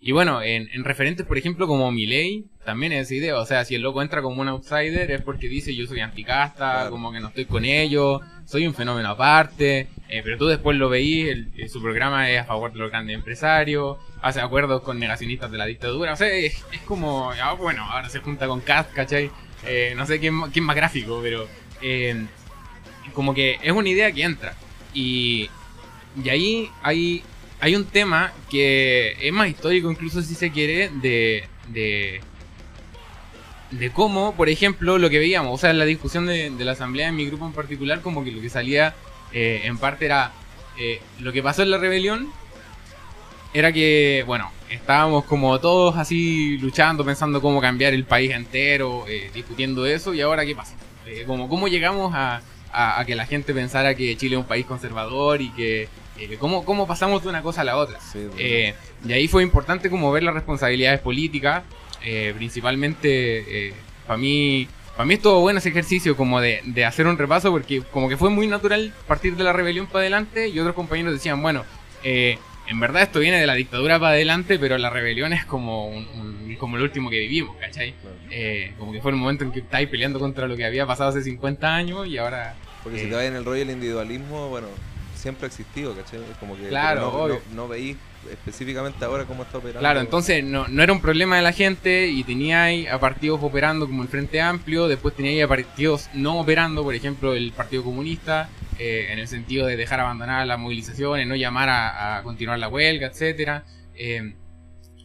y 0.00 0.12
bueno, 0.12 0.42
en, 0.42 0.68
en 0.72 0.84
referentes, 0.84 1.26
por 1.26 1.38
ejemplo, 1.38 1.66
como 1.66 1.90
Milei, 1.90 2.44
también 2.64 2.92
es 2.92 3.06
esa 3.06 3.14
idea. 3.16 3.36
O 3.38 3.46
sea, 3.46 3.64
si 3.64 3.74
el 3.74 3.82
loco 3.82 4.00
entra 4.02 4.22
como 4.22 4.40
un 4.40 4.46
outsider 4.48 5.10
es 5.10 5.22
porque 5.22 5.48
dice 5.48 5.74
yo 5.74 5.86
soy 5.86 6.00
anticasta, 6.00 6.56
Claro. 6.56 6.90
como 6.90 7.10
que 7.12 7.18
no 7.18 7.28
estoy 7.28 7.46
con 7.46 7.64
ellos, 7.64 8.20
soy 8.44 8.66
un 8.66 8.74
fenómeno 8.74 9.08
aparte. 9.08 9.88
eh, 10.10 10.20
pero 10.24 10.38
tú 10.38 10.46
después 10.46 10.76
lo 10.78 10.88
veís, 10.88 11.28
el- 11.28 11.52
eh, 11.58 11.68
su 11.68 11.82
programa 11.82 12.30
es 12.30 12.40
a 12.40 12.44
favor 12.44 12.72
de 12.72 12.78
los 12.78 12.90
grandes 12.90 13.14
empresarios, 13.16 13.98
hace 14.22 14.40
acuerdos 14.40 14.82
con 14.82 14.98
negacionistas 14.98 15.50
de 15.50 15.58
la 15.58 15.66
dictadura. 15.66 16.12
O 16.12 16.16
sea, 16.16 16.28
es, 16.28 16.64
es 16.72 16.80
como, 16.86 17.30
ah, 17.32 17.52
bueno, 17.54 17.84
ahora 17.84 18.08
se 18.08 18.20
junta 18.20 18.46
con 18.46 18.60
Cast, 18.60 18.92
¿cachai? 18.92 19.30
Eh, 19.64 19.94
no 19.96 20.06
sé 20.06 20.20
quién, 20.20 20.40
quién 20.52 20.64
más 20.64 20.76
gráfico, 20.76 21.20
pero 21.22 21.48
eh, 21.82 22.26
como 23.12 23.34
que 23.34 23.58
es 23.62 23.72
una 23.72 23.88
idea 23.88 24.12
que 24.12 24.22
entra. 24.22 24.54
Y, 24.94 25.50
y 26.22 26.28
ahí 26.28 26.70
hay, 26.82 27.22
hay 27.60 27.76
un 27.76 27.84
tema 27.84 28.32
que 28.50 29.16
es 29.20 29.32
más 29.32 29.48
histórico, 29.48 29.90
incluso 29.90 30.22
si 30.22 30.34
se 30.34 30.50
quiere, 30.50 30.90
de, 31.02 31.44
de, 31.68 32.20
de 33.70 33.90
cómo, 33.90 34.34
por 34.34 34.48
ejemplo, 34.48 34.98
lo 34.98 35.10
que 35.10 35.18
veíamos, 35.18 35.54
o 35.54 35.58
sea, 35.58 35.72
la 35.72 35.84
discusión 35.84 36.26
de, 36.26 36.50
de 36.50 36.64
la 36.64 36.72
asamblea 36.72 37.08
en 37.08 37.16
mi 37.16 37.26
grupo 37.26 37.46
en 37.46 37.52
particular, 37.52 38.00
como 38.00 38.24
que 38.24 38.32
lo 38.32 38.40
que 38.40 38.50
salía 38.50 38.94
eh, 39.32 39.62
en 39.64 39.78
parte 39.78 40.06
era 40.06 40.32
eh, 40.78 41.00
lo 41.20 41.32
que 41.32 41.42
pasó 41.42 41.62
en 41.62 41.70
la 41.70 41.78
rebelión. 41.78 42.30
Era 43.54 43.72
que, 43.72 44.24
bueno, 44.26 44.50
estábamos 44.70 45.24
como 45.24 45.58
todos 45.60 45.96
así 45.96 46.58
luchando, 46.58 47.04
pensando 47.04 47.40
cómo 47.40 47.60
cambiar 47.60 47.94
el 47.94 48.04
país 48.04 48.30
entero, 48.32 49.04
eh, 49.08 49.30
discutiendo 49.34 49.86
eso, 49.86 50.14
y 50.14 50.20
ahora 50.20 50.44
qué 50.44 50.54
pasa. 50.54 50.74
Eh, 51.06 51.24
como, 51.26 51.48
¿Cómo 51.48 51.68
llegamos 51.68 52.14
a, 52.14 52.42
a- 52.72 53.00
a 53.00 53.04
que 53.04 53.14
la 53.14 53.26
gente 53.26 53.54
pensara 53.54 53.94
que 53.94 54.16
Chile 54.16 54.36
es 54.36 54.40
un 54.40 54.46
país 54.46 54.66
conservador 54.66 55.40
y 55.40 55.50
que 55.50 55.88
eh, 56.18 56.36
cómo, 56.38 56.64
cómo 56.64 56.86
pasamos 56.86 57.22
de 57.22 57.28
una 57.30 57.42
cosa 57.42 57.62
a 57.62 57.64
la 57.64 57.76
otra? 57.76 57.98
Sí, 58.00 58.18
bueno. 58.18 58.34
Eh, 58.38 58.74
y 59.06 59.12
ahí 59.12 59.28
fue 59.28 59.42
importante 59.42 59.88
como 59.90 60.10
ver 60.12 60.22
las 60.22 60.34
responsabilidades 60.34 61.00
políticas, 61.00 61.62
eh, 62.04 62.32
principalmente 62.36 63.74
para 64.06 64.18
mí, 64.18 64.68
para 64.96 65.04
mí 65.06 65.14
estuvo 65.14 65.40
bueno 65.40 65.58
ese 65.58 65.68
ejercicio 65.68 66.16
como 66.16 66.40
de, 66.40 66.60
de 66.64 66.84
hacer 66.84 67.06
un 67.06 67.16
repaso 67.18 67.50
porque 67.50 67.82
como 67.82 68.08
que 68.08 68.16
fue 68.16 68.30
muy 68.30 68.46
natural 68.46 68.92
partir 69.06 69.36
de 69.36 69.44
la 69.44 69.52
rebelión 69.52 69.86
para 69.86 70.00
adelante 70.00 70.48
y 70.48 70.58
otros 70.58 70.74
compañeros 70.74 71.12
decían, 71.12 71.40
bueno, 71.42 71.64
eh, 72.04 72.38
en 72.68 72.80
verdad 72.80 73.02
esto 73.02 73.18
viene 73.20 73.38
de 73.40 73.46
la 73.46 73.54
dictadura 73.54 73.98
para 73.98 74.12
adelante, 74.12 74.58
pero 74.58 74.76
la 74.78 74.90
rebelión 74.90 75.32
es 75.32 75.44
como, 75.44 75.88
un- 75.88 76.06
un- 76.14 76.56
como 76.58 76.76
el 76.76 76.82
último 76.82 77.08
que 77.10 77.18
vivimos, 77.20 77.56
¿cachai? 77.58 77.92
Claro. 78.00 78.16
Eh, 78.30 78.74
como 78.78 78.92
que 78.92 79.00
fue 79.00 79.10
el 79.12 79.16
momento 79.16 79.44
en 79.44 79.52
que 79.52 79.60
estáis 79.60 79.88
peleando 79.88 80.18
contra 80.18 80.46
lo 80.46 80.56
que 80.56 80.64
había 80.64 80.86
pasado 80.86 81.10
hace 81.10 81.22
50 81.22 81.74
años 81.74 82.06
y 82.06 82.18
ahora... 82.18 82.54
Porque 82.82 82.98
eh, 82.98 83.04
si 83.04 83.08
te 83.08 83.14
vas 83.16 83.24
en 83.24 83.34
el 83.36 83.44
rollo 83.44 83.60
del 83.60 83.70
individualismo, 83.70 84.48
bueno, 84.48 84.68
siempre 85.14 85.46
ha 85.46 85.48
existido, 85.48 85.94
¿cachai? 85.96 86.20
Como 86.40 86.56
que 86.56 86.68
Claro, 86.68 87.00
no, 87.12 87.28
no, 87.28 87.38
no 87.54 87.68
veís 87.68 87.96
específicamente 88.30 89.04
ahora 89.04 89.24
cómo 89.24 89.42
está 89.44 89.58
operando. 89.58 89.80
Claro, 89.80 90.00
entonces 90.00 90.44
no, 90.44 90.66
no 90.68 90.82
era 90.82 90.92
un 90.92 91.00
problema 91.00 91.36
de 91.36 91.42
la 91.42 91.52
gente 91.52 92.08
y 92.08 92.24
teníais 92.24 92.88
a 92.90 92.98
partidos 92.98 93.40
operando 93.42 93.86
como 93.86 94.02
el 94.02 94.08
Frente 94.08 94.40
Amplio, 94.40 94.88
después 94.88 95.14
teníais 95.14 95.42
a 95.44 95.48
partidos 95.48 96.08
no 96.14 96.38
operando, 96.38 96.82
por 96.82 96.94
ejemplo 96.94 97.32
el 97.34 97.52
Partido 97.52 97.84
Comunista, 97.84 98.48
eh, 98.78 99.08
en 99.10 99.18
el 99.18 99.28
sentido 99.28 99.66
de 99.66 99.76
dejar 99.76 100.00
abandonar 100.00 100.46
las 100.46 100.58
movilizaciones, 100.58 101.26
no 101.26 101.36
llamar 101.36 101.68
a, 101.70 102.20
continuar 102.22 102.58
la 102.58 102.68
huelga, 102.68 103.06
etcétera. 103.08 103.64
Eh, 103.94 104.34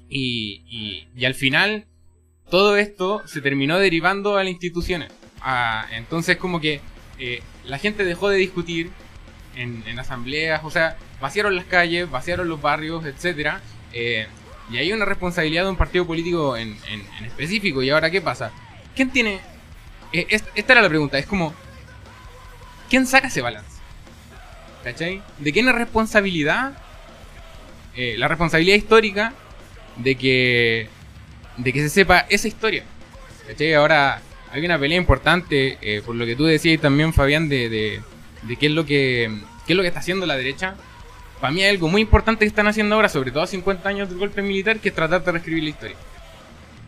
y, 0.09 0.61
y- 0.67 1.07
y 1.15 1.25
al 1.25 1.33
final 1.35 1.85
todo 2.49 2.77
esto 2.77 3.21
se 3.25 3.41
terminó 3.41 3.79
derivando 3.79 4.37
a 4.37 4.43
las 4.43 4.51
instituciones. 4.51 5.11
Ah, 5.41 5.85
entonces 5.93 6.37
como 6.37 6.59
que 6.61 6.81
eh, 7.19 7.41
la 7.65 7.77
gente 7.79 8.03
dejó 8.05 8.29
de 8.29 8.37
discutir 8.37 8.91
en, 9.55 9.83
en 9.87 9.99
asambleas, 9.99 10.61
o 10.63 10.69
sea, 10.69 10.97
vaciaron 11.23 11.55
las 11.55 11.63
calles, 11.65 12.11
vaciaron 12.11 12.49
los 12.49 12.61
barrios, 12.61 13.05
etcétera. 13.05 13.61
eh, 13.93 14.27
y 14.71 14.77
hay 14.77 14.91
una 14.93 15.05
responsabilidad 15.05 15.63
de 15.63 15.69
un 15.69 15.75
partido 15.75 16.05
político 16.05 16.55
en, 16.57 16.77
en- 16.89 17.05
en 17.19 17.25
específico. 17.25 17.81
¿Y 17.83 17.89
ahora 17.89 18.09
qué 18.11 18.21
pasa? 18.21 18.51
¿Quién 18.95 19.09
tiene...? 19.09 19.39
eh, 20.11 20.25
es- 20.29 20.43
esta 20.55 20.73
era 20.73 20.81
la 20.81 20.89
pregunta, 20.89 21.17
es 21.17 21.25
como... 21.25 21.53
¿Quién 22.89 23.05
saca 23.07 23.27
ese 23.27 23.41
balance? 23.41 23.71
¿Cachai? 24.83 25.21
¿De 25.39 25.51
quién 25.53 25.67
es 25.69 25.75
responsabilidad? 25.75 26.77
eh, 27.95 28.15
la 28.17 28.27
responsabilidad 28.27 28.75
histórica 28.77 29.33
de 29.97 30.15
que... 30.15 30.89
De 31.57 31.71
que 31.71 31.79
se 31.81 31.89
sepa 31.89 32.25
esa 32.29 32.47
historia. 32.47 32.83
¿Cachai? 33.47 33.73
Ahora 33.75 34.21
hay 34.51 34.65
una 34.65 34.77
pelea 34.79 34.97
importante, 34.97 35.77
eh, 35.81 36.01
por 36.05 36.15
lo 36.15 36.25
que 36.25 36.35
tú 36.35 36.45
decías 36.45 36.81
también, 36.81 37.13
Fabián, 37.13 37.47
de, 37.49 37.69
de, 37.69 38.01
de 38.43 38.55
qué 38.57 38.65
es 38.67 38.71
lo 38.73 38.85
que 38.85 39.29
qué 39.65 39.73
es 39.73 39.77
lo 39.77 39.81
que 39.83 39.87
está 39.89 39.99
haciendo 40.01 40.25
la 40.25 40.35
derecha. 40.35 40.75
Para 41.43 41.51
mí 41.51 41.61
hay 41.61 41.71
algo 41.71 41.89
muy 41.89 42.01
importante 42.01 42.45
que 42.45 42.47
están 42.47 42.67
haciendo 42.67 42.95
ahora, 42.95 43.09
sobre 43.09 43.29
todo 43.29 43.43
a 43.43 43.47
50 43.47 43.89
años 43.89 44.07
del 44.07 44.17
golpe 44.17 44.41
militar, 44.41 44.79
que 44.79 44.87
es 44.87 44.95
tratar 44.95 45.21
de 45.25 45.29
reescribir 45.29 45.63
la 45.65 45.69
historia. 45.71 45.97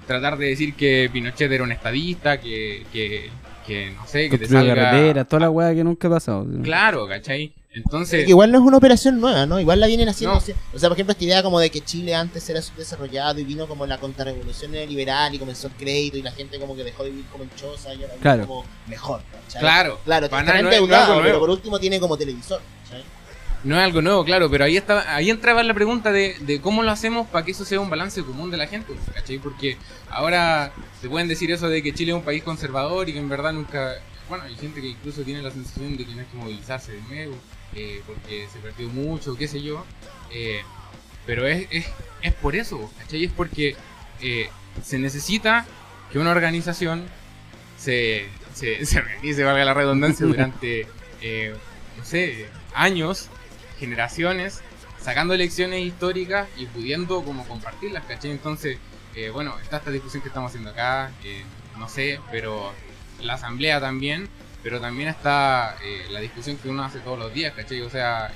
Tratar 0.08 0.38
de 0.38 0.48
decir 0.48 0.76
que 0.76 1.10
Pinochet 1.12 1.52
era 1.52 1.62
un 1.62 1.74
estadista, 1.74 2.40
que, 2.40 2.86
que, 2.94 3.30
que 3.68 3.92
no 3.92 4.08
sé, 4.08 4.30
que 4.30 4.38
te 4.38 4.48
salga... 4.48 4.74
carretera, 4.74 5.26
toda 5.26 5.42
la 5.42 5.50
weá 5.50 5.76
que 5.76 5.84
nunca 5.84 6.08
ha 6.08 6.12
pasado. 6.12 6.48
Claro, 6.64 7.06
¿cachai? 7.06 7.54
Entonces... 7.74 8.30
Igual 8.30 8.50
no 8.54 8.60
es 8.60 8.64
una 8.64 8.78
operación 8.78 9.20
nueva, 9.20 9.46
¿no? 9.46 9.60
Igual 9.60 9.82
la 9.82 9.88
vienen 9.88 10.08
haciendo. 10.08 10.36
No. 10.36 10.42
O 10.74 10.80
sea, 10.80 10.88
por 10.88 10.94
ejemplo, 10.94 11.12
esta 11.12 11.26
idea 11.26 11.44
como 11.44 11.60
de 11.60 11.70
que 11.70 11.82
Chile 11.82 12.16
antes 12.16 12.50
era 12.50 12.62
subdesarrollado 12.62 13.38
y 13.42 13.44
vino 13.44 13.68
como 13.68 13.86
la 13.86 13.98
contrarrevolución 13.98 14.72
neoliberal 14.72 15.36
y 15.36 15.38
comenzó 15.38 15.68
el 15.68 15.74
crédito 15.74 16.16
y 16.16 16.22
la 16.22 16.32
gente 16.32 16.58
como 16.62 16.78
que 16.78 16.86
dejó 16.86 17.04
de 17.04 17.10
vivir 17.10 17.26
como 17.26 17.44
en 17.44 17.50
choza 17.58 17.94
y 17.94 18.04
ahora 18.04 18.14
Claro. 18.22 18.48
como 18.48 18.66
mejor. 18.88 19.20
¿cachai? 19.34 19.60
Claro, 19.60 20.00
Claro, 20.06 20.30
no 20.32 20.62
no 20.88 20.96
algo 20.96 21.22
pero 21.22 21.40
por 21.40 21.50
último 21.50 21.78
tiene 21.78 22.00
como 22.00 22.16
televisor. 22.16 22.62
¿cachai? 22.86 23.04
No 23.66 23.76
es 23.78 23.84
algo 23.84 24.02
nuevo, 24.04 24.24
claro, 24.24 24.50
pero 24.50 24.64
ahí 24.64 24.78
estaba, 24.78 25.16
ahí 25.16 25.32
entraba 25.32 25.64
la 25.64 25.74
pregunta 25.74 26.12
de, 26.12 26.36
de 26.42 26.62
cómo 26.62 26.84
lo 26.84 26.92
hacemos 26.92 27.28
para 27.28 27.44
que 27.44 27.52
eso 27.52 27.66
sea 27.66 27.80
un 27.80 27.90
balance 27.90 28.22
común 28.24 28.52
de 28.52 28.58
la 28.58 28.68
gente, 28.68 28.94
¿cachai? 29.14 29.40
Porque 29.40 29.76
ahora 30.10 30.72
se 31.02 31.10
pueden 31.10 31.28
decir 31.28 31.52
eso 31.52 31.68
de 31.68 31.82
que 31.82 31.92
Chile 31.92 32.12
es 32.12 32.16
un 32.18 32.24
país 32.24 32.44
conservador 32.44 33.10
y 33.10 33.14
que 33.14 33.20
en 33.20 33.28
verdad 33.28 33.54
nunca... 33.54 33.96
Bueno, 34.30 34.44
hay 34.44 34.56
gente 34.56 34.82
que 34.82 34.88
incluso 34.90 35.24
tiene 35.24 35.42
la 35.42 35.50
sensación 35.50 35.98
de 35.98 36.06
que 36.06 36.14
no 36.14 36.24
que 36.30 36.38
movilizarse 36.38 36.92
de 36.92 37.02
nuevo, 37.02 37.36
eh, 37.74 38.02
porque 38.06 38.48
se 38.54 38.60
perdió 38.60 38.88
mucho, 38.90 39.36
qué 39.36 39.48
sé 39.48 39.62
yo. 39.62 39.84
eh, 40.32 40.62
pero 41.26 41.48
es, 41.48 41.68
es, 41.72 41.88
es 42.22 42.34
por 42.34 42.56
eso, 42.56 42.92
¿cachai? 43.00 43.24
Es 43.24 43.32
porque 43.32 43.76
eh, 44.22 44.48
se 44.84 45.00
necesita 45.00 45.66
que 46.12 46.20
una 46.20 46.30
organización 46.30 47.06
se, 47.80 48.28
se, 48.54 48.86
se 48.86 49.44
valga 49.44 49.66
la 49.66 49.74
redundancia, 49.74 50.24
durante, 50.28 50.88
no 51.98 52.06
sé, 52.06 52.46
años, 52.76 53.30
generaciones, 53.80 54.62
sacando 55.00 55.36
lecciones 55.36 55.82
históricas 55.86 56.48
y 56.58 56.66
pudiendo 56.66 57.24
como 57.24 57.48
compartirlas, 57.48 58.04
¿cachai? 58.06 58.32
Entonces, 58.32 58.78
eh, 59.16 59.30
bueno, 59.30 59.58
está 59.62 59.78
esta 59.78 59.92
discusión 59.92 60.22
que 60.22 60.30
estamos 60.30 60.50
haciendo 60.50 60.72
acá, 60.72 61.12
eh, 61.24 61.44
no 61.78 61.88
sé, 61.88 62.20
pero 62.32 62.74
la 63.22 63.36
asamblea 63.36 63.80
también, 63.80 64.28
pero 64.64 64.82
también 64.82 65.10
está 65.10 65.78
eh, 65.84 66.06
la 66.10 66.20
discusión 66.20 66.58
que 66.58 66.70
uno 66.70 66.84
hace 66.84 67.00
todos 67.00 67.20
los 67.20 67.34
días, 67.34 67.54
¿cachai? 67.54 67.82
O 67.82 67.90
sea, 67.90 68.32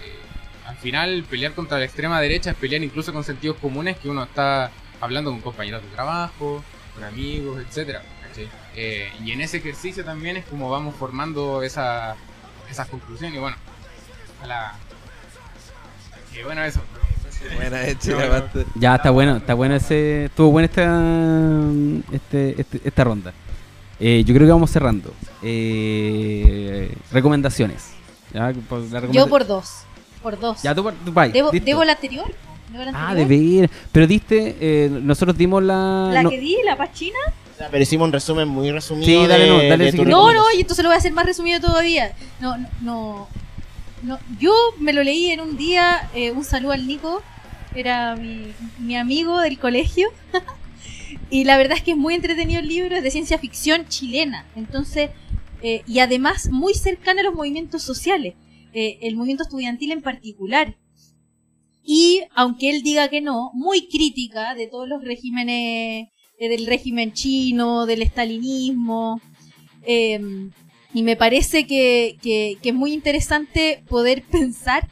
al 0.65 0.77
final 0.77 1.25
pelear 1.29 1.53
contra 1.53 1.79
la 1.79 1.85
extrema 1.85 2.21
derecha 2.21 2.51
es 2.51 2.55
pelear 2.55 2.83
incluso 2.83 3.11
con 3.11 3.23
sentidos 3.23 3.57
comunes 3.57 3.97
que 3.97 4.09
uno 4.09 4.23
está 4.23 4.71
hablando 5.01 5.31
con 5.31 5.41
compañeros 5.41 5.81
de 5.81 5.89
trabajo, 5.89 6.63
con 6.93 7.03
amigos, 7.03 7.59
etcétera. 7.67 8.03
Eh, 8.75 9.11
y 9.23 9.31
en 9.31 9.41
ese 9.41 9.57
ejercicio 9.57 10.05
también 10.05 10.37
es 10.37 10.45
como 10.45 10.69
vamos 10.69 10.95
formando 10.95 11.63
esa, 11.63 12.15
esas 12.69 12.87
conclusiones 12.87 13.35
y 13.35 13.39
bueno, 13.39 13.57
ojalá... 14.37 14.77
Y 16.37 16.43
bueno, 16.43 16.63
eso. 16.63 16.81
Buena 17.55 17.79
aparte. 18.27 18.65
Ya 18.75 18.95
está 18.95 19.11
bueno, 19.11 19.37
está 19.37 19.53
bueno 19.53 19.75
ese. 19.75 20.25
Estuvo 20.25 20.51
buena 20.51 20.65
esta, 20.65 21.71
este, 22.11 22.59
este- 22.61 22.81
esta 22.83 23.03
ronda. 23.03 23.33
Eh, 23.99 24.23
yo 24.25 24.33
creo 24.33 24.45
que 24.47 24.51
vamos 24.51 24.69
cerrando. 24.71 25.13
Eh, 25.41 26.93
recomendaciones. 27.11 27.91
¿Ya? 28.33 28.53
Por 28.67 28.81
la 28.91 29.07
Yo 29.11 29.27
por 29.27 29.47
dos. 29.47 29.83
Por 30.21 30.39
dos. 30.39 30.61
Ya 30.61 30.75
tú, 30.75 30.83
por- 30.83 30.93
tú 30.93 31.11
vai, 31.13 31.31
¿Debo. 31.31 31.51
¿Debo 31.51 31.83
la 31.83 31.93
anterior? 31.93 32.31
¿Debo 32.71 32.83
la 32.91 33.09
Ah, 33.09 33.15
de 33.15 33.25
ver. 33.25 33.69
Pero 33.91 34.05
diste. 34.05 34.57
eh, 34.59 34.89
nosotros 34.91 35.37
dimos 35.37 35.63
la. 35.63 36.09
¿La 36.13 36.23
no- 36.23 36.29
que 36.29 36.39
di? 36.39 36.57
¿La 36.65 36.75
pachina? 36.77 37.17
Pero 37.71 37.83
hicimos 37.83 38.05
un 38.07 38.13
resumen 38.13 38.47
muy 38.47 38.71
resumido. 38.71 39.05
Sí, 39.05 39.27
dale, 39.27 39.43
de, 39.45 39.49
no, 39.49 39.57
dale 39.57 39.85
de 39.85 39.91
si 39.91 39.97
tu 39.97 40.03
quieres. 40.03 40.17
No, 40.17 40.33
no, 40.33 40.43
y 40.55 40.61
entonces 40.61 40.83
lo 40.83 40.89
voy 40.89 40.95
a 40.95 40.99
hacer 40.99 41.11
más 41.11 41.25
resumido 41.25 41.59
todavía. 41.59 42.13
No, 42.39 42.57
no, 42.57 42.69
no. 42.81 43.27
No. 44.03 44.19
Yo 44.39 44.53
me 44.79 44.93
lo 44.93 45.03
leí 45.03 45.27
en 45.31 45.41
un 45.41 45.57
día. 45.57 46.09
eh, 46.13 46.31
un 46.31 46.43
saludo 46.43 46.71
al 46.73 46.87
Nico. 46.87 47.21
Era 47.75 48.15
mi, 48.15 48.53
mi 48.79 48.95
amigo 48.97 49.39
del 49.39 49.59
colegio. 49.59 50.09
y 51.29 51.43
la 51.43 51.57
verdad 51.57 51.77
es 51.77 51.83
que 51.83 51.91
es 51.91 51.97
muy 51.97 52.13
entretenido 52.15 52.59
el 52.59 52.67
libro. 52.67 52.95
Es 52.95 53.03
de 53.03 53.11
ciencia 53.11 53.37
ficción 53.37 53.87
chilena. 53.87 54.45
Entonces, 54.55 55.11
eh, 55.61 55.83
y 55.87 55.99
además 55.99 56.49
muy 56.51 56.73
cercano 56.73 57.19
a 57.21 57.23
los 57.23 57.35
movimientos 57.35 57.83
sociales. 57.83 58.35
eh, 58.73 58.99
el 59.01 59.15
movimiento 59.15 59.43
estudiantil 59.43 59.91
en 59.91 60.01
particular. 60.01 60.77
Y 61.83 62.21
aunque 62.35 62.69
él 62.69 62.83
diga 62.83 63.09
que 63.09 63.19
no, 63.21 63.51
muy 63.53 63.87
crítica 63.87 64.53
de 64.53 64.67
todos 64.67 64.87
los 64.87 65.03
regímenes, 65.03 66.09
del 66.39 66.67
régimen 66.67 67.13
chino, 67.13 67.85
del 67.85 68.01
estalinismo. 68.03 69.19
Y 70.93 71.03
me 71.03 71.15
parece 71.15 71.67
que, 71.67 72.17
que- 72.21 72.57
que 72.61 72.69
es 72.69 72.75
muy 72.75 72.93
interesante 72.93 73.83
poder 73.87 74.23
pensar 74.23 74.87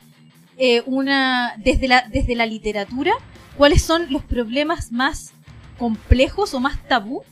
eh, 0.58 0.82
una 0.86 1.54
desde 1.58 1.88
la, 1.88 2.08
desde 2.12 2.36
la 2.36 2.46
literatura 2.46 3.14
cuáles 3.58 3.82
son 3.84 4.08
los 4.12 4.24
problemas 4.24 4.92
más 4.92 5.34
complejos 5.78 6.54
o 6.54 6.60
más 6.60 6.78
tabú 6.88 7.24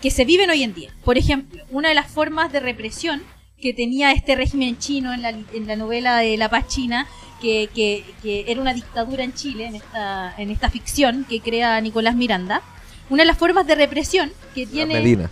que 0.00 0.10
se 0.10 0.24
viven 0.24 0.50
hoy 0.50 0.62
en 0.62 0.74
día. 0.74 0.90
Por 1.04 1.16
ejemplo, 1.18 1.62
una 1.70 1.88
de 1.90 1.94
las 1.94 2.06
formas 2.10 2.52
de 2.52 2.60
represión 2.60 3.22
que 3.60 3.72
tenía 3.72 4.10
este 4.12 4.34
régimen 4.34 4.76
chino 4.78 5.12
en 5.12 5.22
la, 5.22 5.30
en 5.30 5.66
la 5.66 5.76
novela 5.76 6.18
de 6.18 6.36
La 6.36 6.48
Paz 6.50 6.66
China, 6.66 7.06
que, 7.40 7.68
que- 7.74 8.04
que 8.22 8.44
era 8.48 8.60
una 8.60 8.74
dictadura 8.74 9.22
en 9.22 9.32
Chile, 9.34 9.66
en 9.66 9.76
esta, 9.76 10.34
en 10.36 10.50
esta 10.50 10.68
ficción 10.70 11.24
que 11.28 11.40
crea 11.40 11.80
Nicolás 11.80 12.16
Miranda, 12.16 12.62
una 13.10 13.22
de 13.22 13.26
las 13.26 13.38
formas 13.38 13.66
de 13.66 13.74
represión 13.76 14.32
que 14.54 14.66
tiene... 14.66 14.94
Medinas. 14.94 15.30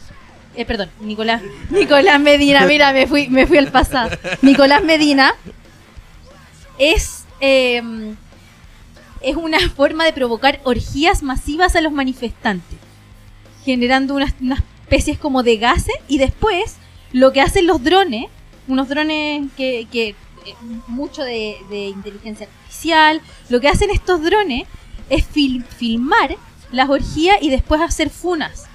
Eh, 0.60 0.66
perdón, 0.66 0.90
Nicolás, 1.00 1.40
Nicolás 1.70 2.20
Medina, 2.20 2.66
mira, 2.66 2.92
me 2.92 3.06
fui, 3.06 3.28
me 3.28 3.46
fui 3.46 3.56
al 3.56 3.72
pasado. 3.72 4.10
Nicolás 4.42 4.84
Medina 4.84 5.34
es, 6.78 7.24
eh, 7.40 7.82
es 9.22 9.36
una 9.36 9.58
forma 9.70 10.04
de 10.04 10.12
provocar 10.12 10.60
orgías 10.64 11.22
masivas 11.22 11.76
a 11.76 11.80
los 11.80 11.92
manifestantes, 11.92 12.78
generando 13.64 14.14
unas, 14.14 14.34
unas 14.38 14.58
especies 14.82 15.18
como 15.18 15.42
de 15.42 15.56
gases 15.56 15.94
y 16.08 16.18
después 16.18 16.76
lo 17.12 17.32
que 17.32 17.40
hacen 17.40 17.66
los 17.66 17.82
drones, 17.82 18.26
unos 18.68 18.86
drones 18.86 19.48
que, 19.56 19.86
que 19.90 20.08
eh, 20.08 20.54
mucho 20.88 21.22
de, 21.22 21.56
de 21.70 21.86
inteligencia 21.86 22.48
artificial, 22.48 23.22
lo 23.48 23.62
que 23.62 23.68
hacen 23.68 23.88
estos 23.88 24.22
drones 24.22 24.64
es 25.08 25.24
fil- 25.26 25.64
filmar 25.64 26.36
las 26.70 26.90
orgías 26.90 27.38
y 27.40 27.48
después 27.48 27.80
hacer 27.80 28.10
funas 28.10 28.66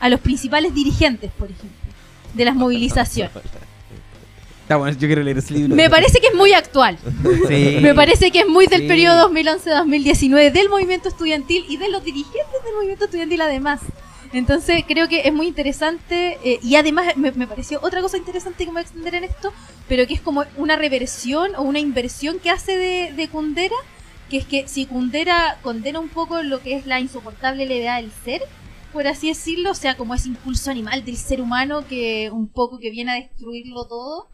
a 0.00 0.08
los 0.08 0.20
principales 0.20 0.74
dirigentes, 0.74 1.30
por 1.38 1.50
ejemplo, 1.50 1.78
de 2.34 2.44
las 2.44 2.54
movilizaciones. 2.54 3.32
Está 4.62 4.76
bueno, 4.76 4.96
yo 4.98 5.08
quiero 5.08 5.22
leer 5.22 5.38
ese 5.38 5.54
libro. 5.54 5.74
Me 5.74 5.88
parece 5.88 6.20
que 6.20 6.26
es 6.26 6.34
muy 6.34 6.52
actual. 6.52 6.98
Sí. 7.48 7.78
Me 7.80 7.94
parece 7.94 8.30
que 8.30 8.40
es 8.40 8.46
muy 8.48 8.66
del 8.66 8.82
Sí. 8.82 8.86
periodo 8.88 9.30
2011-2019 9.30 10.52
del 10.52 10.68
movimiento 10.68 11.08
estudiantil 11.08 11.64
y 11.68 11.78
de 11.78 11.88
los 11.90 12.04
dirigentes 12.04 12.62
del 12.64 12.74
movimiento 12.74 13.06
estudiantil 13.06 13.40
además. 13.40 13.80
Entonces 14.34 14.84
creo 14.86 15.08
que 15.08 15.22
es 15.26 15.32
muy 15.32 15.46
interesante 15.46 16.38
eh, 16.44 16.60
y 16.62 16.76
además 16.76 17.16
me, 17.16 17.32
me 17.32 17.46
pareció 17.46 17.80
otra 17.82 18.02
cosa 18.02 18.18
interesante 18.18 18.64
que 18.64 18.70
me 18.70 18.72
voy 18.74 18.80
a 18.80 18.82
extender 18.82 19.14
en 19.14 19.24
esto, 19.24 19.54
pero 19.88 20.06
que 20.06 20.12
es 20.12 20.20
como 20.20 20.44
una 20.58 20.76
reversión 20.76 21.52
o 21.56 21.62
una 21.62 21.78
inversión 21.78 22.38
que 22.38 22.50
hace 22.50 22.76
de, 22.76 23.12
de 23.14 23.28
Kundera, 23.28 23.74
que 24.28 24.36
es 24.36 24.44
que 24.44 24.68
si 24.68 24.84
Kundera 24.84 25.56
condena 25.62 25.98
un 25.98 26.10
poco 26.10 26.42
lo 26.42 26.60
que 26.60 26.76
es 26.76 26.84
la 26.84 27.00
insoportable 27.00 27.64
levedad 27.64 28.02
del 28.02 28.12
ser, 28.22 28.42
por 28.92 29.06
así 29.06 29.28
decirlo, 29.28 29.70
o 29.70 29.74
sea, 29.74 29.96
como 29.96 30.14
ese 30.14 30.28
impulso 30.28 30.70
animal 30.70 31.04
del 31.04 31.16
ser 31.16 31.40
humano 31.40 31.86
que 31.88 32.30
un 32.32 32.48
poco 32.48 32.78
que 32.78 32.90
viene 32.90 33.12
a 33.12 33.14
destruirlo 33.14 33.86
todo, 33.86 34.28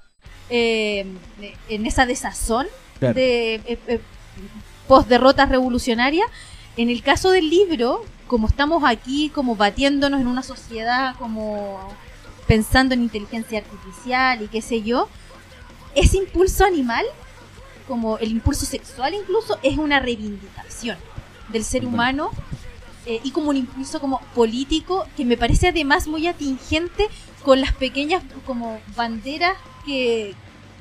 eh, 0.50 1.06
en 1.68 1.86
esa 1.86 2.06
desazón 2.06 2.66
Claro. 2.98 3.14
de 3.14 3.54
eh, 3.54 3.78
eh, 3.88 4.00
post 4.86 5.08
derrotas 5.08 5.48
revolucionarias. 5.48 6.28
En 6.76 6.90
el 6.90 7.02
caso 7.02 7.30
del 7.30 7.50
libro, 7.50 8.04
como 8.26 8.46
estamos 8.46 8.82
aquí 8.84 9.30
como 9.30 9.56
batiéndonos 9.56 10.20
en 10.20 10.26
una 10.26 10.42
sociedad 10.42 11.16
como 11.18 11.92
pensando 12.46 12.94
en 12.94 13.02
inteligencia 13.02 13.58
artificial 13.60 14.42
y 14.42 14.48
qué 14.48 14.62
sé 14.62 14.82
yo, 14.82 15.08
ese 15.94 16.18
impulso 16.18 16.64
animal, 16.64 17.04
como 17.88 18.18
el 18.18 18.30
impulso 18.30 18.66
sexual 18.66 19.14
incluso, 19.14 19.58
es 19.62 19.78
una 19.78 20.00
reivindicación 20.00 20.98
del 21.48 21.64
ser 21.64 21.84
humano 21.84 22.30
eh, 23.06 23.20
y 23.22 23.30
como 23.30 23.50
un 23.50 23.56
impulso 23.56 24.00
como 24.00 24.20
político 24.34 25.06
que 25.16 25.24
me 25.24 25.36
parece 25.36 25.68
además 25.68 26.06
muy 26.06 26.26
atingente 26.26 27.08
con 27.42 27.60
las 27.60 27.72
pequeñas 27.72 28.22
como 28.46 28.80
banderas 28.96 29.54
que, 29.84 30.34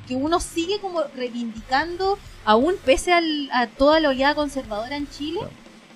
que 0.08 0.16
uno 0.16 0.40
sigue 0.40 0.80
como 0.80 1.02
reivindicando 1.16 2.18
aún 2.46 2.76
pese 2.86 3.12
al- 3.12 3.50
a 3.52 3.68
toda 3.68 4.00
la 4.00 4.10
oleada 4.10 4.36
conservadora 4.36 4.96
en 4.98 5.10
Chile 5.10 5.40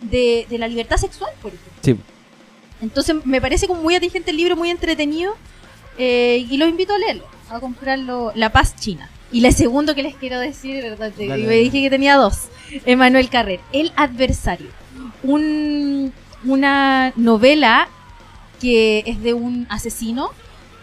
de, 0.02 0.46
de 0.50 0.58
la 0.58 0.68
libertad 0.68 0.98
sexual, 0.98 1.32
por 1.42 1.54
ejemplo. 1.54 1.74
Sí. 1.82 1.96
Entonces 2.82 3.16
me 3.26 3.42
parece 3.42 3.68
como 3.68 3.82
muy 3.82 3.96
atingente 3.96 4.32
el 4.32 4.38
libro, 4.38 4.56
muy 4.56 4.70
entretenido 4.70 5.36
eh, 5.98 6.46
y 6.50 6.58
los 6.58 6.70
invito 6.70 6.94
a 6.94 6.98
leerlo, 7.00 7.26
a 7.50 7.60
comprarlo 7.60 8.32
La 8.36 8.52
Paz 8.52 8.76
China. 8.76 9.10
Y 9.32 9.42
la 9.42 9.52
segundo 9.52 9.94
que 9.96 10.04
les 10.04 10.16
quiero 10.16 10.40
decir, 10.40 10.82
¿verdad? 10.84 11.12
Te- 11.16 11.28
me 11.28 11.56
dije 11.56 11.82
que 11.82 11.90
tenía 11.90 12.16
dos. 12.16 12.44
Emanuel 12.86 13.30
Carrer, 13.30 13.60
El 13.74 13.92
Adversario. 13.96 14.68
Un, 15.24 16.14
una 16.46 17.14
novela 17.16 17.88
que 18.62 19.04
es 19.06 19.22
de 19.22 19.34
un 19.34 19.66
asesino. 19.70 20.30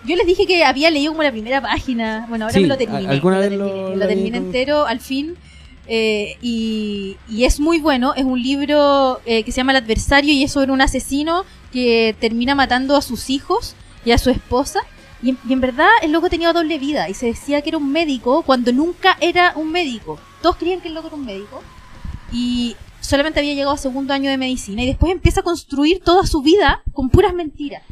Yo 0.04 0.16
les 0.16 0.26
dije 0.26 0.46
que 0.46 0.64
había 0.64 0.90
leído 0.90 1.12
como 1.12 1.22
la 1.22 1.30
primera 1.32 1.60
página. 1.62 2.26
Bueno, 2.28 2.44
ahora 2.44 2.54
Sí, 2.54 2.60
me 2.60 2.68
lo 2.68 2.76
terminé. 2.76 3.08
alguna 3.08 3.38
me 3.38 3.48
vez 3.48 3.58
lo- 3.58 3.66
terminé, 3.66 3.90
lo 3.90 3.96
lo 3.96 4.06
terminé 4.06 4.30
con- 4.38 4.46
entero 4.46 4.86
al 4.86 5.00
fin. 5.00 5.34
Eh, 5.86 6.36
y, 6.42 7.16
y 7.28 7.44
es 7.44 7.60
muy 7.60 7.78
bueno. 7.78 8.14
Es 8.14 8.24
un 8.24 8.40
libro 8.42 9.20
eh, 9.26 9.42
que 9.44 9.52
se 9.52 9.58
llama 9.58 9.72
El 9.72 9.78
Adversario 9.78 10.32
y 10.32 10.44
es 10.44 10.52
sobre 10.52 10.72
un 10.72 10.80
asesino 10.80 11.44
que 11.72 12.14
termina 12.20 12.54
matando 12.54 12.96
a 12.96 13.02
sus 13.02 13.28
hijos 13.30 13.74
y 14.04 14.12
a 14.12 14.18
su 14.18 14.30
esposa. 14.30 14.80
Y 15.22 15.36
y 15.48 15.52
en 15.54 15.60
verdad 15.60 15.88
el 16.02 16.12
loco 16.12 16.28
tenía 16.28 16.52
doble 16.52 16.78
vida 16.78 17.08
y 17.08 17.14
se 17.14 17.26
decía 17.26 17.62
que 17.62 17.70
era 17.70 17.78
un 17.78 17.90
médico 17.90 18.42
cuando 18.42 18.72
nunca 18.72 19.16
era 19.20 19.52
un 19.56 19.72
médico. 19.72 20.18
Todos 20.42 20.56
creían 20.56 20.80
que 20.82 20.88
el 20.88 20.94
loco 20.94 21.06
era 21.08 21.16
un 21.16 21.24
médico 21.24 21.62
y 22.30 22.76
solamente 23.04 23.40
había 23.40 23.54
llegado 23.54 23.74
a 23.74 23.78
segundo 23.78 24.14
año 24.14 24.30
de 24.30 24.38
medicina 24.38 24.82
y 24.82 24.86
después 24.86 25.12
empieza 25.12 25.40
a 25.40 25.44
construir 25.44 26.00
toda 26.00 26.26
su 26.26 26.42
vida 26.42 26.82
con 26.92 27.10
puras 27.10 27.34
mentiras. 27.34 27.82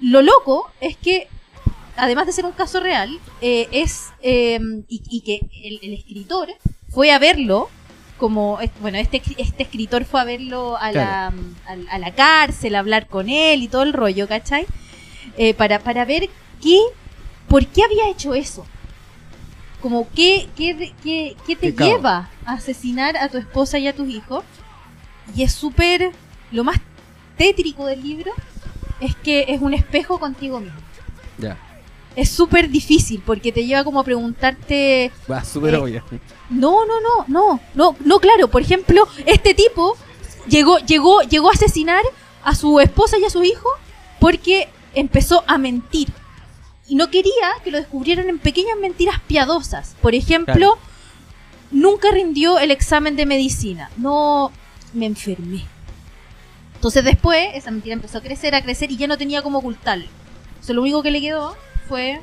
Lo 0.00 0.22
loco 0.22 0.70
es 0.80 0.96
que, 0.96 1.28
además 1.96 2.26
de 2.26 2.32
ser 2.32 2.46
un 2.46 2.52
caso 2.52 2.80
real, 2.80 3.18
eh, 3.40 3.68
es 3.72 4.08
eh, 4.22 4.58
y, 4.88 5.02
y 5.10 5.20
que 5.22 5.40
el, 5.64 5.80
el 5.82 5.94
escritor 5.98 6.48
fue 6.88 7.10
a 7.12 7.18
verlo 7.18 7.68
como 8.18 8.58
bueno 8.80 8.98
este 8.98 9.22
este 9.38 9.62
escritor 9.62 10.04
fue 10.04 10.20
a 10.20 10.24
verlo 10.24 10.76
a 10.76 10.92
la, 10.92 11.28
a, 11.28 11.32
a 11.90 11.98
la 11.98 12.14
cárcel 12.14 12.74
a 12.74 12.80
hablar 12.80 13.06
con 13.06 13.30
él 13.30 13.62
y 13.62 13.68
todo 13.68 13.82
el 13.82 13.94
rollo 13.94 14.28
¿cachai? 14.28 14.66
Eh, 15.38 15.54
para 15.54 15.78
para 15.78 16.04
ver 16.04 16.28
qué 16.62 16.78
por 17.48 17.66
qué 17.66 17.82
había 17.82 18.10
hecho 18.10 18.34
eso 18.34 18.66
como 19.80 20.08
qué 20.14 20.48
qué, 20.56 20.92
qué, 21.02 21.36
qué 21.46 21.56
te 21.56 21.72
lleva 21.72 22.28
a 22.44 22.52
asesinar 22.52 23.16
a 23.16 23.28
tu 23.28 23.38
esposa 23.38 23.78
y 23.78 23.88
a 23.88 23.94
tus 23.94 24.08
hijos 24.08 24.44
y 25.34 25.42
es 25.42 25.52
súper 25.52 26.12
lo 26.52 26.64
más 26.64 26.78
tétrico 27.36 27.86
del 27.86 28.02
libro 28.02 28.32
es 29.00 29.14
que 29.16 29.46
es 29.48 29.60
un 29.62 29.72
espejo 29.74 30.18
contigo 30.18 30.60
mismo 30.60 30.78
Ya. 31.38 31.56
es 32.16 32.28
súper 32.28 32.68
difícil 32.68 33.22
porque 33.24 33.52
te 33.52 33.64
lleva 33.64 33.84
como 33.84 34.00
a 34.00 34.04
preguntarte 34.04 35.10
Va, 35.30 35.42
súper 35.44 35.74
Eh, 35.74 35.78
obvio. 35.78 36.04
no, 36.50 36.84
no, 36.84 36.94
no, 37.00 37.24
no, 37.28 37.60
no, 37.74 37.96
no, 38.04 38.18
claro. 38.20 38.48
Por 38.48 38.62
ejemplo, 38.62 39.06
este 39.26 39.54
tipo 39.54 39.96
llegó, 40.48 40.78
llegó, 40.78 41.22
llegó 41.22 41.48
a 41.48 41.52
asesinar 41.54 42.02
a 42.44 42.54
su 42.54 42.80
esposa 42.80 43.16
y 43.18 43.24
a 43.24 43.30
su 43.30 43.42
hijo 43.44 43.68
porque 44.18 44.68
empezó 44.94 45.44
a 45.46 45.56
mentir. 45.56 46.08
Y 46.90 46.96
no 46.96 47.08
quería 47.08 47.32
que 47.62 47.70
lo 47.70 47.78
descubrieran 47.78 48.28
en 48.28 48.40
pequeñas 48.40 48.76
mentiras 48.80 49.20
piadosas. 49.28 49.94
Por 50.02 50.16
ejemplo, 50.16 50.54
Claro. 50.54 50.78
nunca 51.70 52.10
rindió 52.10 52.58
el 52.58 52.72
examen 52.72 53.14
de 53.14 53.26
medicina. 53.26 53.90
No, 53.96 54.50
me 54.92 55.06
enfermé. 55.06 55.64
Entonces 56.74 57.04
después 57.04 57.50
esa 57.54 57.70
mentira 57.70 57.94
empezó 57.94 58.18
a 58.18 58.22
crecer, 58.22 58.56
a 58.56 58.62
crecer 58.62 58.90
y 58.90 58.96
ya 58.96 59.06
no 59.06 59.16
tenía 59.16 59.40
cómo 59.40 59.58
ocultarlo. 59.58 60.06
O 60.60 60.64
sea, 60.64 60.74
lo 60.74 60.82
único 60.82 61.00
que 61.02 61.12
le 61.12 61.20
quedó 61.20 61.56
fue... 61.88 62.20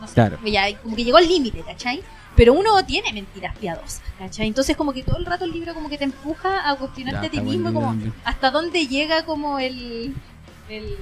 No 0.00 0.06
sé, 0.06 0.14
Claro. 0.14 0.38
ya 0.44 0.78
como 0.78 0.94
que 0.94 1.02
llegó 1.04 1.16
al 1.16 1.26
límite, 1.26 1.62
¿cachai? 1.66 2.00
Pero 2.36 2.52
uno 2.52 2.84
tiene 2.86 3.12
mentiras 3.12 3.56
piadosas, 3.58 4.00
¿cachai? 4.18 4.46
Entonces 4.46 4.76
como 4.76 4.92
que 4.92 5.02
todo 5.02 5.16
el 5.16 5.26
rato 5.26 5.44
el 5.44 5.50
libro 5.52 5.74
como 5.74 5.88
que 5.88 5.98
te 5.98 6.04
empuja 6.04 6.70
a 6.70 6.76
cuestionarte 6.76 7.20
Ya, 7.22 7.28
a 7.28 7.30
ti 7.30 7.40
mismo 7.40 7.72
como 7.72 7.96
hasta 8.24 8.50
dónde 8.52 8.86
llega 8.86 9.24
como 9.24 9.58
el... 9.58 10.14
el 10.68 10.96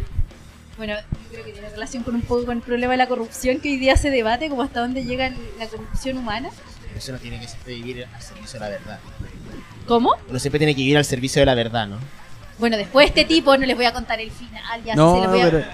bueno, 0.85 0.97
yo 0.97 1.29
creo 1.31 1.45
que 1.45 1.53
tiene 1.53 1.69
relación 1.69 2.03
con 2.03 2.17
un 2.17 2.23
poco 2.23 2.45
con 2.45 2.57
el 2.57 2.63
problema 2.63 2.95
de 2.95 2.97
la 2.97 3.07
corrupción 3.07 3.61
que 3.61 3.69
hoy 3.69 3.77
día 3.77 3.97
se 3.97 4.11
debate, 4.11 4.49
como 4.49 4.63
hasta 4.63 4.81
dónde 4.81 5.05
llega 5.05 5.33
la 5.57 5.69
corrupción 5.69 6.19
humana. 6.19 6.51
Pero 6.83 6.99
eso 6.99 7.13
no 7.13 7.19
tiene 7.19 7.39
que 7.39 7.47
siempre 7.47 7.75
vivir 7.75 8.09
al 8.13 8.21
servicio 8.21 8.59
de 8.59 8.67
la 8.67 8.69
verdad. 8.69 8.99
¿Cómo? 9.87 10.17
Uno 10.29 10.39
siempre 10.41 10.59
tiene 10.59 10.75
que 10.75 10.81
vivir 10.81 10.97
al 10.97 11.05
servicio 11.05 11.39
de 11.39 11.47
la 11.47 11.55
verdad, 11.55 11.87
¿no? 11.87 12.01
Bueno, 12.59 12.77
después 12.77 13.07
este 13.07 13.25
tipo, 13.25 13.57
no 13.57 13.65
les 13.65 13.77
voy 13.77 13.85
a 13.85 13.93
contar 13.93 14.21
el 14.21 14.33
final, 14.33 14.83
ya 14.85 14.97
No, 14.97 15.15
se 15.15 15.21
los 15.21 15.31
voy 15.31 15.41
a... 15.41 15.45
pero. 15.45 15.65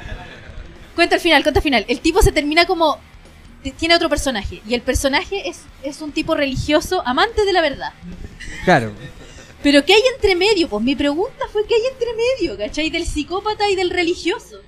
Cuenta 0.94 1.14
el 1.14 1.20
final, 1.22 1.42
cuenta 1.42 1.60
el 1.60 1.64
final. 1.64 1.86
El 1.88 2.00
tipo 2.00 2.20
se 2.20 2.30
termina 2.30 2.66
como... 2.66 2.98
Tiene 3.78 3.94
otro 3.94 4.10
personaje. 4.10 4.60
Y 4.68 4.74
el 4.74 4.82
personaje 4.82 5.48
es, 5.48 5.62
es 5.82 6.02
un 6.02 6.12
tipo 6.12 6.34
religioso, 6.34 7.02
amante 7.06 7.46
de 7.46 7.54
la 7.54 7.62
verdad. 7.62 7.94
Claro. 8.66 8.92
Pero 9.62 9.86
¿qué 9.86 9.94
hay 9.94 10.02
entre 10.14 10.36
medio? 10.36 10.68
Pues 10.68 10.84
mi 10.84 10.94
pregunta 10.94 11.46
fue 11.50 11.66
¿qué 11.66 11.76
hay 11.76 11.86
entre 11.92 12.08
medio? 12.12 12.58
¿Cachai? 12.58 12.90
Del 12.90 13.06
psicópata 13.06 13.70
y 13.70 13.74
del 13.74 13.88
religioso. 13.88 14.67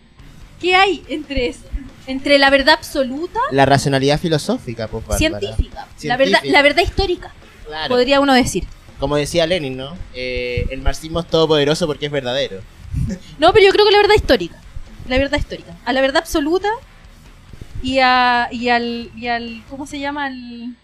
¿Qué 0.61 0.75
hay 0.77 1.03
entre 1.09 1.49
eso? 1.49 1.63
Entre 2.07 2.39
la 2.39 2.51
verdad 2.51 2.75
absoluta, 2.75 3.39
La 3.53 3.67
racionalidad 3.67 4.19
filosófica, 4.19 4.89
pues, 4.89 5.07
Bárbara. 5.07 5.19
científica, 5.19 5.75
la 5.81 5.87
Científica. 5.97 6.17
verdad, 6.17 6.41
la 6.45 6.63
verdad 6.63 6.83
histórica, 6.83 7.33
Claro. 7.67 7.89
podría 7.95 8.21
uno 8.21 8.35
decir. 8.35 8.65
Como 8.99 9.17
decía 9.17 9.47
Lenin, 9.47 9.77
¿no? 9.77 9.97
Eh, 10.15 10.67
el 10.71 10.83
marxismo 10.83 11.21
es 11.21 11.27
todopoderoso 11.27 11.87
porque 11.87 12.07
es 12.07 12.13
verdadero. 12.13 12.61
No, 13.39 13.53
pero 13.53 13.65
yo 13.67 13.73
creo 13.73 13.87
que 13.87 13.93
la 13.93 13.99
verdad 13.99 14.15
histórica. 14.17 14.57
La 15.09 15.17
verdad 15.19 15.39
histórica. 15.39 15.77
A 15.85 15.93
la 15.93 16.01
verdad 16.01 16.19
absoluta, 16.23 16.69
y, 17.83 17.99
a, 18.01 18.49
y, 18.51 18.69
al, 18.69 19.11
y 19.17 19.29
al. 19.29 19.63
¿Cómo 19.71 19.87
se 19.87 19.99
llama? 20.01 20.27
Al. 20.27 20.77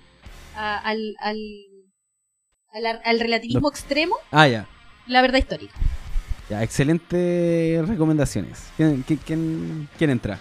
a- 0.57 0.79
al, 0.79 1.16
al, 1.20 1.37
al, 2.72 3.01
al 3.05 3.20
relativismo 3.20 3.68
extremo, 3.68 4.16
Ah, 4.31 4.49
ya. 4.49 4.66
la 5.07 5.20
verdad 5.22 5.39
histórica. 5.39 5.74
Ya, 6.49 6.62
excelentes 6.62 7.86
recomendaciones. 7.88 8.59
¿Quién, 8.76 9.03
quién, 9.07 9.20
quién- 9.26 9.88
quién 9.99 10.11
entra? 10.11 10.38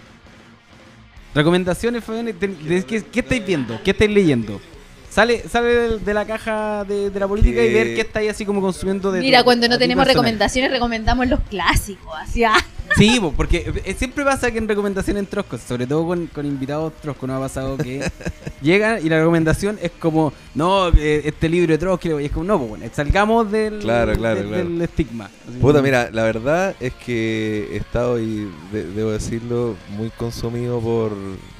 Recomendaciones, 1.33 2.03
Fabián, 2.03 2.25
de- 2.27 2.33
de- 2.33 2.85
¿qué, 2.85 3.03
qué 3.03 3.19
estáis 3.19 3.45
viendo? 3.45 3.79
¿Qué 3.83 3.91
estáis 3.91 4.11
leyendo? 4.11 4.61
Sale, 5.09 5.47
sale 5.49 5.97
de, 5.99 6.13
la 6.13 6.25
caja 6.25 6.83
de, 6.83 7.09
de 7.09 7.19
la 7.19 7.27
política 7.27 7.63
y 7.63 7.73
ver 7.73 7.95
qué 7.95 8.01
estáis 8.01 8.29
así 8.31 8.45
como 8.45 8.61
consumiendo 8.61 9.11
de 9.11 9.21
Mira, 9.21 9.39
tu- 9.39 9.45
cuando 9.45 9.67
no 9.67 9.77
tenemos 9.77 10.03
personal. 10.03 10.23
recomendaciones, 10.25 10.71
recomendamos 10.71 11.27
los 11.27 11.39
clásicos. 11.41 12.13
Así, 12.19 12.43
ah. 12.43 12.53
Sí, 12.97 13.19
po, 13.19 13.33
porque 13.33 13.71
eh, 13.83 13.93
siempre 13.97 14.23
pasa 14.23 14.51
que 14.51 14.57
en 14.57 14.67
recomendaciones 14.69 15.21
en 15.23 15.27
Troscos, 15.27 15.59
sobre 15.61 15.85
todo 15.85 16.05
con, 16.07 16.27
con 16.27 16.45
invitados 16.45 16.93
Troscos, 17.01 17.27
nos 17.27 17.37
ha 17.37 17.39
pasado 17.41 17.77
que 17.77 18.09
llegan 18.61 19.05
y 19.05 19.09
la 19.09 19.17
recomendación 19.19 19.77
es 19.81 19.91
como, 19.99 20.31
no, 20.53 20.87
eh, 20.89 21.21
este 21.25 21.49
libro 21.49 21.73
de 21.73 21.77
Trotsky, 21.77 22.09
y 22.21 22.25
es 22.25 22.31
como, 22.31 22.45
no, 22.45 22.57
pues 22.57 22.69
bueno, 22.69 22.85
salgamos 22.93 23.51
del, 23.51 23.79
Claro, 23.79 24.13
claro, 24.15 24.39
del, 24.39 24.47
claro. 24.47 24.63
del 24.69 24.81
estigma. 24.81 25.25
Así 25.47 25.59
Puta, 25.59 25.81
mira, 25.81 26.09
la 26.11 26.23
verdad 26.23 26.73
es 26.79 26.93
que 26.93 27.69
he 27.73 27.77
estado, 27.77 28.17
y 28.19 28.49
de- 28.71 28.85
debo 28.95 29.11
decirlo, 29.11 29.75
muy 29.89 30.09
consumido 30.11 30.79
por 30.79 31.11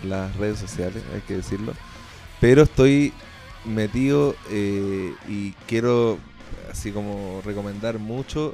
las 0.05 0.33
redes 0.37 0.57
sociales, 0.59 1.03
hay 1.13 1.21
que 1.21 1.35
decirlo. 1.35 1.73
Pero 2.39 2.63
estoy 2.63 3.11
metido 3.65 4.35
eh, 4.51 5.13
y 5.27 5.51
quiero, 5.67 6.17
así 6.71 6.91
como, 6.91 7.41
recomendar 7.45 7.99
mucho 7.99 8.53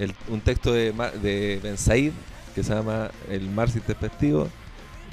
el- 0.00 0.14
un 0.28 0.40
texto 0.40 0.72
de, 0.72 0.92
de 1.22 1.60
Ben 1.62 1.76
Said 1.78 2.12
que 2.54 2.62
se 2.64 2.74
llama 2.74 3.10
El 3.30 3.48
mar 3.50 3.70
sin 3.70 3.82
despectivo. 3.86 4.48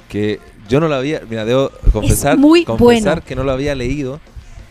Que 0.08 0.40
yo 0.68 0.80
no 0.80 0.88
lo 0.88 0.94
había, 0.94 1.20
mira, 1.28 1.44
debo 1.44 1.70
confesar, 1.92 2.38
muy 2.38 2.64
confesar 2.64 3.02
bueno. 3.16 3.22
que 3.26 3.36
no 3.36 3.44
lo 3.44 3.52
había 3.52 3.74
leído. 3.74 4.20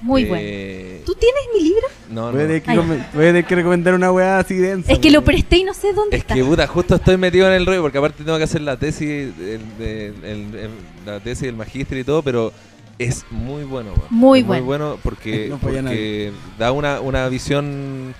Muy 0.02 0.26
bueno. 0.26 0.44
Eh, 0.46 1.02
¿Tú 1.06 1.14
tienes 1.16 1.42
mi 1.56 1.64
libro? 1.64 1.88
No, 2.10 2.32
no. 2.32 2.38
voy 2.38 3.26
a 3.26 3.28
tener 3.30 3.46
que 3.46 3.56
recomendar 3.56 3.94
una 3.96 4.12
weá 4.12 4.40
así 4.40 4.56
densa. 4.56 4.92
Es 4.92 5.00
que 5.00 5.10
lo 5.12 5.24
presté 5.24 5.58
y 5.58 5.64
no 5.64 5.74
sé 5.74 5.92
dónde 5.94 6.18
Es 6.18 6.22
está. 6.22 6.36
que 6.36 6.44
puta, 6.44 6.68
justo 6.68 6.96
estoy 6.96 7.18
metido 7.18 7.48
en 7.48 7.54
el 7.54 7.66
rollo 7.66 7.82
porque 7.82 7.98
aparte 7.98 8.24
tengo 8.24 8.38
que 8.38 8.44
hacer 8.44 8.62
la 8.62 8.78
tesis, 8.78 9.08
el- 9.40 9.78
de- 9.80 10.08
el- 10.24 10.56
el- 10.56 10.70
la 11.06 11.20
tesis 11.20 11.44
del 11.44 11.56
magíster 11.56 11.98
y 11.98 12.04
todo, 12.04 12.22
pero 12.22 12.52
es 13.00 13.26
muy 13.32 13.64
bueno. 13.64 13.92
weón. 13.96 14.08
Muy 14.12 14.40
Es 14.42 14.46
bueno. 14.48 14.62
Muy 14.64 14.68
bueno 14.68 15.00
porque, 15.04 15.48
No 15.50 15.58
porque 15.58 16.32
da 16.60 16.72
una, 16.72 17.00
una 17.02 17.28
visión 17.30 18.14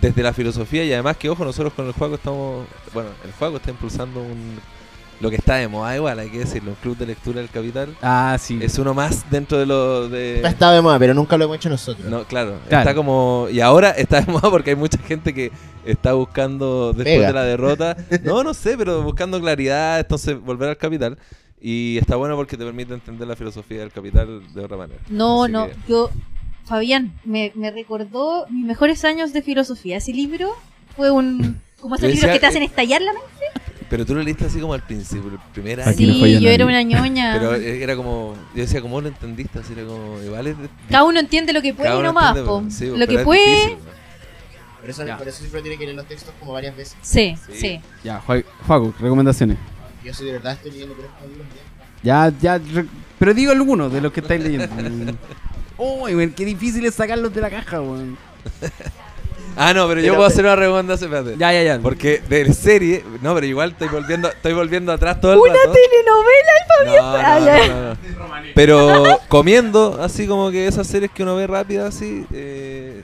desde 0.00 0.22
la 0.22 0.32
filosofía 0.32 0.84
y 0.84 0.92
además 0.92 1.16
que, 1.16 1.28
ojo, 1.28 1.44
nosotros 1.44 1.72
con 1.74 1.86
el 1.86 1.92
juego 1.92 2.14
estamos, 2.16 2.66
bueno, 2.94 3.10
el 3.24 3.32
juego 3.32 3.56
está 3.58 3.70
impulsando 3.70 4.20
un, 4.20 4.58
lo 5.20 5.28
que 5.28 5.36
está 5.36 5.56
de 5.56 5.68
moda 5.68 5.94
igual, 5.94 6.18
hay 6.18 6.30
que 6.30 6.38
decirlo, 6.38 6.70
un 6.70 6.76
club 6.76 6.96
de 6.96 7.06
lectura 7.06 7.40
del 7.40 7.50
capital. 7.50 7.94
Ah, 8.00 8.38
sí. 8.40 8.58
Es 8.62 8.78
uno 8.78 8.94
más 8.94 9.30
dentro 9.30 9.58
de 9.58 9.66
lo 9.66 10.08
de... 10.08 10.40
Ha 10.44 10.48
estado 10.48 10.72
de 10.72 10.80
moda, 10.80 10.98
pero 10.98 11.12
nunca 11.12 11.36
lo 11.36 11.44
hemos 11.44 11.56
hecho 11.58 11.68
nosotros. 11.68 12.06
No, 12.08 12.24
claro, 12.24 12.58
Claro. 12.68 12.82
está 12.82 12.94
como. 12.94 13.46
Y 13.52 13.60
ahora 13.60 13.90
está 13.90 14.22
de 14.22 14.32
moda 14.32 14.48
porque 14.50 14.70
hay 14.70 14.76
mucha 14.76 14.96
gente 14.98 15.34
que 15.34 15.52
está 15.84 16.14
buscando 16.14 16.94
después 16.94 17.16
Pega. 17.16 17.26
de 17.28 17.32
la 17.34 17.44
derrota. 17.44 17.96
No, 18.22 18.42
no 18.42 18.54
sé, 18.54 18.78
pero 18.78 19.02
buscando 19.02 19.38
claridad, 19.40 20.00
entonces 20.00 20.40
volver 20.40 20.70
al 20.70 20.76
capital. 20.78 21.18
Y 21.60 21.98
está 21.98 22.16
bueno 22.16 22.34
porque 22.36 22.56
te 22.56 22.64
permite 22.64 22.94
entender 22.94 23.28
la 23.28 23.36
filosofía 23.36 23.80
del 23.80 23.92
capital 23.92 24.40
de 24.54 24.64
otra 24.64 24.78
manera. 24.78 25.00
No, 25.10 25.44
Así 25.44 25.52
no, 25.52 25.66
que- 25.66 25.74
yo, 25.86 26.10
Fabián, 26.70 27.12
me, 27.24 27.50
me 27.56 27.70
recordó 27.72 28.46
mis 28.48 28.64
mejores 28.64 29.04
años 29.04 29.32
de 29.32 29.42
filosofía. 29.42 29.96
Ese 29.96 30.12
libro 30.12 30.56
fue 30.96 31.10
un... 31.10 31.60
Como 31.80 31.96
esos 31.96 32.10
libros 32.10 32.30
que 32.32 32.38
te 32.38 32.46
hacen 32.46 32.62
estallar 32.62 33.02
la 33.02 33.12
mente. 33.12 33.26
Pero 33.88 34.06
tú 34.06 34.14
lo 34.14 34.22
leíste 34.22 34.44
así 34.44 34.60
como 34.60 34.72
al 34.74 34.82
principio, 34.86 35.30
el 35.32 35.38
primer 35.52 35.80
año. 35.80 35.92
Sí, 35.96 36.38
yo 36.40 36.48
era 36.48 36.64
una 36.64 36.80
ñoña. 36.82 37.32
Pero 37.36 37.56
eh, 37.56 37.82
era 37.82 37.96
como. 37.96 38.36
Yo 38.54 38.60
decía, 38.62 38.80
¿cómo 38.80 39.00
lo 39.00 39.08
entendiste? 39.08 39.58
Así 39.58 39.72
era 39.72 39.84
como. 39.84 40.22
Igual 40.22 40.46
es. 40.46 40.58
de- 40.58 40.68
Cada 40.88 41.02
uno 41.04 41.18
entiende 41.18 41.52
lo 41.52 41.60
que 41.60 41.74
puede 41.74 41.88
cada 41.88 41.96
y 41.98 42.00
uno 42.00 42.08
no 42.10 42.12
más, 42.12 42.28
entiende, 42.36 42.48
po. 42.48 42.58
pero- 42.60 42.70
sí, 42.70 42.86
Lo 42.96 43.06
que 43.08 43.18
puede... 43.24 43.50
difícil, 43.50 43.78
¿no? 43.78 44.80
Por 44.80 44.90
eso, 44.90 45.06
Ya. 45.06 45.16
por 45.18 45.26
eso 45.26 45.38
siempre 45.40 45.62
tiene 45.62 45.76
que 45.76 45.84
leer 45.86 45.96
los 45.96 46.06
textos 46.06 46.32
como 46.38 46.52
varias 46.52 46.76
veces. 46.76 46.96
Sí, 47.02 47.34
Sí. 47.50 47.52
sí. 47.58 47.80
Ya, 48.04 48.22
Ju- 48.24 48.44
Juaco, 48.66 48.94
recomendaciones. 49.00 49.56
Yo 50.04 50.14
soy 50.14 50.26
de 50.26 50.32
verdad 50.34 50.52
estoy 50.52 50.70
leyendo 50.70 50.94
por 50.94 51.04
estos 51.06 51.28
libros 51.28 51.46
ya. 52.02 52.30
Ya, 52.30 52.58
ya, 52.58 52.58
re- 52.72 52.86
pero 53.18 53.34
digo 53.34 53.50
algunos 53.50 53.92
de 53.92 54.00
los 54.02 54.12
que 54.12 54.20
estáis 54.20 54.40
leyendo. 54.42 54.68
Uy, 55.82 56.14
weón, 56.14 56.30
qué 56.32 56.44
difícil 56.44 56.84
es 56.84 56.94
sacarlos 56.94 57.32
de 57.34 57.40
la 57.40 57.50
caja, 57.50 57.80
weón. 57.80 58.16
Ah, 59.56 59.74
no, 59.74 59.88
pero 59.88 60.00
yo 60.00 60.04
Pero- 60.06 60.14
puedo 60.14 60.28
hacer 60.28 60.44
una 60.44 60.54
recomendación, 60.56 61.12
espérate. 61.12 61.36
Ya, 61.38 61.52
ya, 61.52 61.62
ya. 61.64 61.78
Porque 61.80 62.22
de 62.28 62.54
serie, 62.54 63.04
no, 63.20 63.34
pero 63.34 63.46
igual 63.46 63.72
estoy 63.72 63.88
volviendo, 63.88 64.28
estoy 64.28 64.52
volviendo 64.54 64.92
atrás 64.92 65.20
todo 65.20 65.32
el 65.32 65.38
Una 65.40 65.52
rato. 65.52 65.72
telenovela, 65.72 66.52
el 66.60 66.86
Fabián. 66.86 67.04
No, 67.04 67.18
Ah, 67.18 67.38
no, 67.40 67.46
ya. 67.46 67.66
no, 67.68 67.82
no, 67.82 67.90
no. 67.90 67.96
Pero 68.54 69.18
comiendo, 69.28 69.98
así 70.00 70.26
como 70.28 70.50
que 70.52 70.66
esas 70.68 70.86
series 70.86 71.10
que 71.10 71.24
uno 71.24 71.34
ve 71.34 71.46
rápidas, 71.48 71.94
así, 71.96 72.24
eh, 72.32 73.02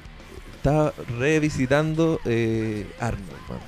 estaba 0.56 0.94
revisitando 1.18 2.20
eh, 2.24 2.86
Arnold. 3.00 3.26
man. 3.48 3.58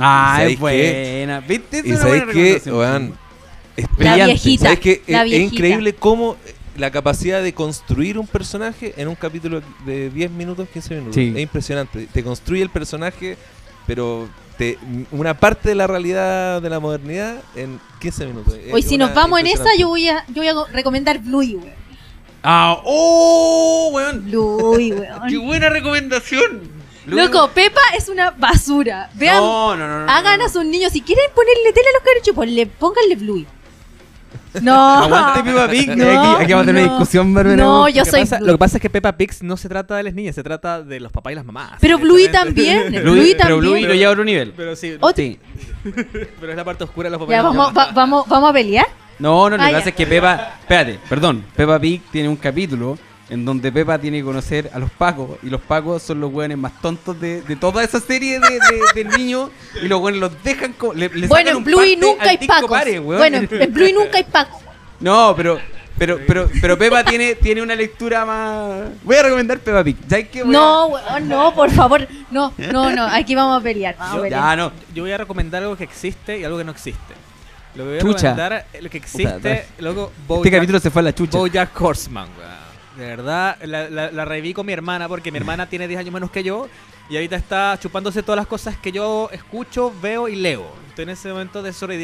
Ah, 0.00 0.34
¿Sabéis 0.38 0.54
es 0.54 0.60
buena. 0.60 1.40
¿Viste? 1.40 1.76
Y 1.76 1.80
es 1.80 1.86
una 1.86 1.98
sabéis 2.00 2.24
que, 2.62 2.72
weón, 2.72 3.14
es 3.76 3.84
La 3.90 3.96
brillante. 3.96 4.24
viejita, 4.24 4.62
¿Sabéis 4.64 4.80
que 4.80 5.02
la 5.06 5.24
es, 5.26 5.32
increíble 5.32 5.94
cómo 5.94 6.36
eh, 6.46 6.54
la 6.78 6.90
capacidad 6.90 7.42
de 7.42 7.52
construir 7.54 8.18
un 8.18 8.26
personaje 8.26 8.94
en 8.96 9.08
un 9.08 9.14
capítulo 9.14 9.62
de 9.84 10.10
10 10.10 10.30
minutos, 10.32 10.68
15 10.72 10.94
minutos? 10.94 11.14
Sí. 11.14 11.32
Es 11.34 11.42
impresionante. 11.42 12.08
Te 12.12 12.22
construye 12.22 12.62
el 12.62 12.70
personaje, 12.70 13.36
pero 13.86 14.28
te, 14.58 14.78
una 15.10 15.34
parte 15.34 15.68
de 15.70 15.74
la 15.74 15.86
realidad 15.86 16.60
de 16.62 16.70
la 16.70 16.80
modernidad 16.80 17.36
en 17.54 17.78
15 18.00 18.26
minutos. 18.26 18.54
Es 18.54 18.72
Hoy 18.72 18.82
si 18.82 18.96
nos 18.98 19.14
vamos 19.14 19.40
en 19.40 19.46
esa, 19.48 19.68
yo 19.78 19.88
voy 19.88 20.08
a, 20.08 20.24
yo 20.28 20.42
voy 20.42 20.48
a 20.48 20.72
recomendar 20.72 21.18
Bluey, 21.18 21.56
weón. 21.56 21.72
Ah, 22.42 22.80
oh, 22.84 23.90
weón. 23.92 24.24
Bluey, 24.24 24.90
Qué 25.28 25.36
weón. 25.38 25.46
buena 25.46 25.68
recomendación. 25.68 26.76
Loco, 27.06 27.50
Pepa 27.54 27.80
es 27.96 28.08
una 28.08 28.30
basura. 28.32 29.10
Vean, 29.14 29.36
No, 29.36 29.76
no, 29.76 29.86
no. 29.86 30.06
no, 30.06 30.12
hagan 30.12 30.40
no. 30.40 30.46
a 30.46 30.48
sus 30.48 30.64
niños, 30.64 30.92
si 30.92 31.00
quieren 31.02 31.24
ponerle 31.34 31.72
tela 31.72 31.86
a 31.90 31.92
los 31.92 32.02
cabrichos, 32.02 32.34
ponle, 32.34 32.66
pónganle 32.66 33.14
Bluey. 33.16 33.46
No. 34.62 34.74
Aguante 35.04 35.42
Peppa 35.44 35.68
Pig. 35.68 35.96
No, 35.96 36.04
aquí, 36.04 36.44
aquí 36.44 36.52
vamos 36.52 36.62
a 36.64 36.66
tener 36.66 36.82
una 36.82 36.92
no. 36.92 36.98
discusión, 36.98 37.34
Bárbara. 37.34 37.56
No, 37.56 37.88
yo 37.88 38.04
lo, 38.04 38.10
soy 38.10 38.20
pasa, 38.20 38.40
lo 38.40 38.52
que 38.52 38.58
pasa 38.58 38.76
es 38.78 38.82
que 38.82 38.90
Peppa 38.90 39.12
Pig 39.12 39.30
no 39.42 39.56
se 39.56 39.68
trata 39.68 39.96
de 39.96 40.02
las 40.04 40.14
niñas, 40.14 40.34
se 40.34 40.42
trata 40.42 40.82
de 40.82 40.98
los 41.00 41.12
papás 41.12 41.32
y 41.32 41.36
las 41.36 41.44
mamás. 41.44 41.72
Pero 41.80 41.98
Bluey 41.98 42.30
también. 42.30 42.88
Bluey, 42.88 43.02
Bluey 43.02 43.36
pero 43.38 43.58
Bluey 43.58 43.72
también. 43.82 43.88
lo 43.88 43.94
lleva 43.94 44.08
a 44.10 44.12
otro 44.12 44.24
nivel. 44.24 44.52
Pero 44.56 44.74
sí, 44.76 44.94
Otro- 45.00 45.14
Sí. 45.16 45.38
pero 46.40 46.50
es 46.52 46.56
la 46.56 46.64
parte 46.64 46.84
oscura 46.84 47.06
de 47.08 47.10
los 47.12 47.20
papás 47.20 47.30
Ya, 47.30 47.40
y 47.40 47.42
las 47.42 47.44
vamos, 47.44 47.74
mamás. 47.74 47.88
va- 47.88 47.92
vamos, 47.92 48.28
vamos 48.28 48.50
a 48.50 48.52
pelear. 48.52 48.86
No, 49.18 49.48
no, 49.50 49.56
lo 49.56 49.62
Ah, 49.62 49.66
que 49.66 49.72
ya. 49.72 49.78
pasa 49.78 49.88
es 49.90 49.94
que 49.94 50.06
Pepa, 50.06 50.54
espérate, 50.60 50.98
perdón, 51.08 51.44
Peppa 51.54 51.78
Pig 51.78 52.02
tiene 52.10 52.28
un 52.28 52.36
capítulo 52.36 52.98
en 53.28 53.44
donde 53.44 53.72
Pepa 53.72 53.98
tiene 53.98 54.18
que 54.18 54.24
conocer 54.24 54.70
a 54.72 54.78
los 54.78 54.90
pacos 54.90 55.38
y 55.42 55.50
los 55.50 55.60
pacos 55.60 56.02
son 56.02 56.20
los 56.20 56.32
hueones 56.32 56.56
más 56.58 56.80
tontos 56.80 57.20
de, 57.20 57.42
de 57.42 57.56
toda 57.56 57.82
esa 57.82 57.98
serie 57.98 58.38
de, 58.38 58.48
de, 58.48 59.04
de 59.04 59.16
niños 59.18 59.50
y 59.82 59.88
los 59.88 60.00
hueones 60.00 60.20
los 60.20 60.42
dejan 60.44 60.74
le, 60.94 61.08
le 61.08 61.26
Bueno, 61.26 61.50
en 61.50 61.64
Bluey 61.64 61.96
parte 61.96 62.06
nunca 62.12 62.30
hay 62.30 62.38
pacos. 62.46 62.70
Pare. 62.70 62.98
Bueno, 63.00 63.38
en 63.38 63.62
en 63.62 63.72
Bluey 63.72 63.92
nunca 63.92 64.18
hay 64.18 64.24
pacos. 64.24 64.60
No, 64.98 65.34
pero 65.36 65.60
pero 65.98 66.18
pero 66.26 66.48
pero 66.60 66.78
Pepa 66.78 67.04
tiene 67.04 67.34
tiene 67.34 67.60
una 67.60 67.74
lectura 67.74 68.24
más 68.24 68.88
Voy 69.02 69.16
a 69.16 69.22
recomendar 69.24 69.58
Peppa 69.58 69.84
Pig. 69.84 69.96
No, 70.46 70.86
weón, 70.86 71.28
no, 71.28 71.54
por 71.54 71.70
favor. 71.70 72.06
No, 72.30 72.52
no, 72.56 72.90
no. 72.90 73.04
Aquí 73.06 73.34
vamos 73.34 73.60
a 73.60 73.62
pelear. 73.62 73.94
Vamos 73.98 74.18
a 74.18 74.22
pelear. 74.22 74.42
Ya 74.42 74.56
no. 74.56 74.72
Yo 74.94 75.02
voy 75.02 75.12
a 75.12 75.18
recomendar 75.18 75.62
algo 75.62 75.76
que 75.76 75.84
existe 75.84 76.38
y 76.38 76.44
algo 76.44 76.56
que 76.56 76.64
no 76.64 76.72
existe. 76.72 77.14
Lo 77.74 77.84
que 77.84 77.88
voy 77.90 77.98
a 77.98 78.00
Chucha. 78.00 78.30
recomendar 78.34 78.66
lo 78.80 78.88
que 78.90 78.96
existe, 78.98 79.34
Puta, 79.34 79.64
luego 79.80 80.12
Este 80.36 80.50
capítulo 80.50 80.80
se 80.80 80.90
fue 80.90 81.00
a 81.00 81.02
la 81.04 81.14
chucha. 81.14 81.36
Bojack 81.36 81.78
Horseman, 81.78 82.28
weón. 82.38 82.55
De 82.96 83.06
verdad, 83.06 83.56
la, 83.64 83.90
la, 83.90 84.10
la 84.10 84.24
reví 84.24 84.54
con 84.54 84.64
mi 84.66 84.72
hermana 84.72 85.08
porque 85.08 85.30
mi 85.30 85.38
hermana 85.38 85.68
tiene 85.68 85.86
10 85.86 86.00
años 86.00 86.14
menos 86.14 86.30
que 86.30 86.42
yo 86.42 86.66
y 87.10 87.16
ahorita 87.16 87.36
está 87.36 87.78
chupándose 87.80 88.22
todas 88.22 88.36
las 88.38 88.46
cosas 88.46 88.76
que 88.78 88.90
yo 88.90 89.28
escucho, 89.32 89.92
veo 90.00 90.28
y 90.28 90.36
leo. 90.36 90.66
Estoy 90.88 91.02
en 91.04 91.10
ese 91.10 91.28
momento 91.28 91.62
de 91.62 91.74
sobre, 91.74 91.96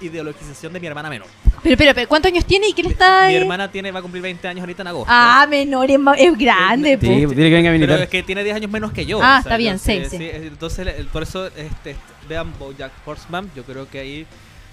ideologización 0.00 0.72
de 0.72 0.80
mi 0.80 0.86
hermana 0.86 1.10
menor. 1.10 1.28
Pero, 1.62 1.76
pero, 1.76 1.94
pero, 1.94 2.08
¿cuántos 2.08 2.32
años 2.32 2.46
tiene 2.46 2.68
y 2.68 2.72
qué 2.72 2.82
le 2.82 2.88
está 2.88 3.28
Mi 3.28 3.34
eh? 3.34 3.36
hermana 3.36 3.70
tiene, 3.70 3.92
va 3.92 3.98
a 3.98 4.02
cumplir 4.02 4.22
20 4.22 4.48
años 4.48 4.60
ahorita 4.62 4.80
en 4.82 4.88
agosto. 4.88 5.12
Ah, 5.14 5.46
menor, 5.48 5.90
es, 5.90 5.98
es 6.18 6.38
grande. 6.38 6.98
Sí, 6.98 7.06
dile 7.06 7.26
que 7.34 7.50
venga 7.50 7.68
a 7.68 7.72
Pero 7.72 7.78
militar. 7.78 8.00
es 8.02 8.08
que 8.08 8.22
tiene 8.22 8.42
10 8.42 8.56
años 8.56 8.70
menos 8.70 8.92
que 8.92 9.04
yo. 9.04 9.18
Ah, 9.18 9.20
o 9.20 9.26
sea, 9.26 9.38
está 9.40 9.56
bien, 9.58 9.74
entonces, 9.74 10.10
sí, 10.10 10.16
sí. 10.16 10.30
Entonces, 10.32 10.86
el- 10.98 11.06
por 11.08 11.22
eso, 11.22 11.46
este, 11.48 11.94
vean 12.28 12.52
Bojack 12.58 12.92
Horseman. 13.04 13.50
Yo 13.54 13.62
creo 13.62 13.86
que 13.88 14.00
ahí 14.00 14.26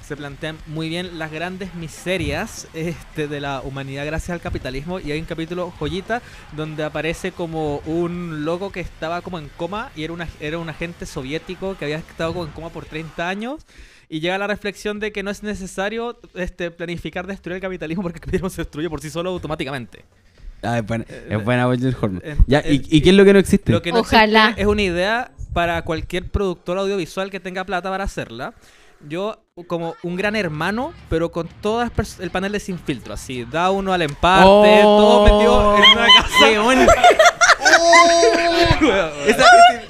se 0.10 0.18
plantean 0.18 0.58
muy 0.66 0.90
bien 0.90 1.20
las 1.20 1.32
grandes 1.32 1.76
miserias 1.76 2.68
este, 2.74 3.28
de 3.28 3.40
la 3.40 3.62
humanidad 3.62 4.08
gracias 4.08 4.32
al 4.32 4.42
capitalismo. 4.42 5.00
Y 5.00 5.12
hay 5.12 5.20
un 5.20 5.26
capítulo 5.26 5.70
joyita 5.78 6.24
donde 6.54 6.84
aparece 6.84 7.32
como 7.32 7.78
un 7.86 8.44
loco 8.44 8.72
que 8.72 8.80
estaba 8.80 9.22
como 9.22 9.38
en 9.38 9.50
coma 9.56 9.92
y 9.96 10.04
era, 10.04 10.14
una, 10.14 10.28
era 10.40 10.58
un 10.58 10.68
agente 10.68 11.06
soviético 11.06 11.78
que 11.78 11.86
había 11.86 11.98
estado 11.98 12.34
como 12.34 12.46
en 12.46 12.52
coma 12.52 12.72
por 12.72 12.86
30 12.86 13.30
años. 13.30 13.62
Y 14.10 14.20
llega 14.20 14.34
a 14.34 14.40
la 14.40 14.48
reflexión 14.48 15.00
de 15.00 15.12
que 15.12 15.22
no 15.22 15.30
es 15.30 15.44
necesario 15.44 16.20
este, 16.34 16.72
planificar 16.72 17.28
destruir 17.28 17.58
el 17.58 17.62
capitalismo 17.62 18.02
porque 18.02 18.18
el 18.18 18.22
capitalismo 18.22 18.50
se 18.50 18.64
destruye 18.64 18.90
por 18.90 19.02
sí 19.02 19.12
solo 19.12 19.30
automáticamente. 19.30 20.06
Ah, 20.64 20.80
es 20.80 20.86
buena, 20.88 21.06
es 21.08 21.44
buena 21.46 21.68
Bojack 21.68 22.02
Horseman. 22.04 22.22
eh, 22.26 22.36
Ya, 22.48 22.64
¿y, 22.66 22.78
eh, 22.78 22.82
y 22.90 23.02
qué 23.02 23.12
es 23.12 23.16
lo 23.16 23.26
que 23.26 23.34
no 23.34 23.40
existe? 23.40 23.72
Lo 23.72 23.84
que 23.84 23.92
no 23.92 24.00
Ojalá. 24.00 24.46
existe 24.46 24.62
es 24.62 24.68
una 24.68 24.82
idea 24.82 25.32
para 25.54 25.84
cualquier 25.84 26.30
productor 26.32 26.80
audiovisual 26.80 27.30
que 27.30 27.40
tenga 27.40 27.64
plata 27.64 27.90
para 27.92 28.06
hacerla. 28.06 28.56
Yo 29.08 29.40
como 29.68 29.96
un 30.04 30.16
gran 30.16 30.36
hermano, 30.36 30.94
pero 31.10 31.32
con 31.32 31.48
todo 31.62 31.84
el 31.84 32.32
panel 32.32 32.52
de 32.52 32.60
sin 32.60 32.80
filtro, 32.80 33.14
así, 33.14 33.46
da 33.50 33.72
uno 33.72 33.92
al 33.94 34.02
empate, 34.02 34.82
todo 34.84 35.24
metido 35.24 35.78
en 35.78 35.84
una 35.92 36.08
casa. 36.16 36.90
Esa, 39.28 39.46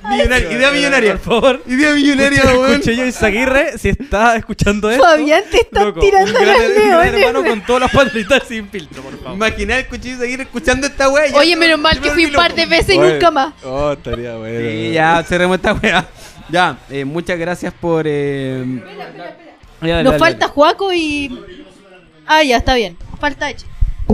millonaria, 0.10 0.51
idea 0.51 0.72
millonaria. 0.72 1.18
Por 1.18 1.41
favor. 1.41 1.64
Idea 1.68 1.93
millonaria, 1.93 2.43
weón. 2.45 2.72
Escuché 2.72 2.95
yo 2.95 3.05
Isaguirre, 3.05 3.78
si 3.78 3.89
está 3.89 4.36
escuchando 4.36 4.89
esto. 4.89 5.03
Fabián, 5.03 5.43
te 5.51 5.57
estás 5.62 5.84
loco, 5.86 5.99
tirando 5.99 6.32
un 6.32 6.41
gran, 6.41 6.47
las 6.47 6.57
un 6.68 6.74
gran 6.74 6.89
leones. 6.89 7.14
hermano 7.28 7.49
con 7.49 7.66
todas 7.66 7.82
las 7.84 7.91
panelitas 7.91 8.43
sin 8.47 8.68
filtro, 8.70 9.01
por 9.03 9.18
favor. 9.20 9.36
Imaginá 9.36 9.78
el 9.78 9.88
cuchillo 9.88 10.18
seguir 10.18 10.41
escuchando 10.41 10.88
esta 10.88 11.10
wea. 11.10 11.28
y 11.28 11.32
ya 11.32 11.38
Oye, 11.38 11.53
no- 11.55 11.60
menos 11.62 11.80
mal 11.80 11.99
que 12.01 12.12
fui 12.12 12.26
un 12.26 12.34
par 12.34 12.53
de 12.55 12.66
veces 12.66 12.95
y 12.95 12.97
nunca 12.97 13.32
más. 13.32 13.53
Oh, 13.64 13.91
estaría 13.93 14.36
bueno. 14.36 14.60
Sí, 14.70 14.91
ya 14.91 15.24
cerremos 15.24 15.57
esta 15.57 15.74
wea. 15.74 16.07
Ya, 16.51 16.77
eh, 16.89 17.05
muchas 17.05 17.37
gracias 17.37 17.73
por. 17.73 18.05
Eh... 18.07 18.63
Ya, 19.81 19.87
dale, 19.87 20.03
Nos 20.03 20.13
dale, 20.13 20.19
falta 20.19 20.39
dale. 20.39 20.53
Juaco 20.53 20.93
y. 20.93 21.39
Ah, 22.25 22.43
ya, 22.43 22.57
está 22.57 22.75
bien. 22.75 22.97
Falta 23.19 23.49
Eche. 23.49 23.65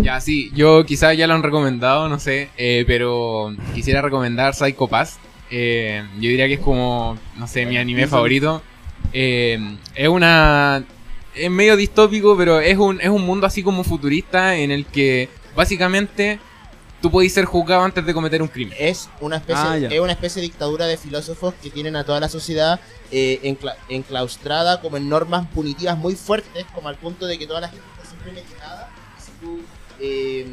Ya, 0.02 0.20
sí, 0.20 0.52
yo 0.54 0.86
quizás 0.86 1.18
ya 1.18 1.26
lo 1.26 1.34
han 1.34 1.44
recomendado, 1.44 2.10
no 2.10 2.20
sé, 2.20 2.50
eh, 2.58 2.84
pero 2.86 3.56
quisiera 3.74 4.02
recomendar 4.02 4.54
Psycho 4.54 4.88
Pass. 4.88 5.20
Eh, 5.50 6.04
yo 6.16 6.30
diría 6.30 6.48
que 6.48 6.56
es 6.56 6.60
como, 6.60 7.18
no 7.38 7.48
sé, 7.48 7.66
mi 7.66 7.78
anime 7.78 8.08
favorito. 8.08 8.62
Eh, 9.14 9.58
es 9.96 10.08
una... 10.08 10.84
Es 11.34 11.50
medio 11.50 11.76
distópico, 11.76 12.38
pero 12.38 12.60
es 12.60 12.78
un, 12.78 13.00
es 13.02 13.10
un 13.10 13.22
mundo 13.26 13.46
así 13.46 13.64
como 13.64 13.84
futurista 13.84 14.56
en 14.56 14.72
el 14.72 14.86
que 14.86 15.30
básicamente 15.56 16.40
tú 17.02 17.12
podés 17.12 17.34
ser 17.34 17.46
juzgado 17.46 17.84
antes 17.84 18.06
de 18.06 18.14
cometer 18.14 18.42
un 18.42 18.48
crimen. 18.48 18.76
Es 18.80 19.10
una 19.20 19.38
especie, 19.38 19.64
Ah, 19.64 19.78
es 19.78 20.00
una 20.00 20.12
especie 20.14 20.42
de 20.42 20.48
dictadura 20.48 20.86
de 20.88 20.98
filósofos 20.98 21.54
que 21.62 21.70
tienen 21.70 21.96
a 21.96 22.04
toda 22.04 22.20
la 22.20 22.30
sociedad 22.30 22.80
eh, 23.12 23.40
encla- 23.44 23.76
enclaustrada 23.90 24.82
como 24.82 24.98
en 24.98 25.08
normas 25.08 25.48
punitivas 25.54 25.98
muy 25.98 26.16
fuertes, 26.16 26.66
como 26.74 26.90
al 26.90 26.96
punto 26.98 27.26
de 27.28 27.38
que 27.38 27.46
toda 27.48 27.62
la 27.62 27.70
gente 27.70 27.86
está 27.96 28.10
siempre. 28.10 28.32
Y 28.42 29.22
si 29.24 29.32
tú 29.40 29.60
eh, 30.00 30.48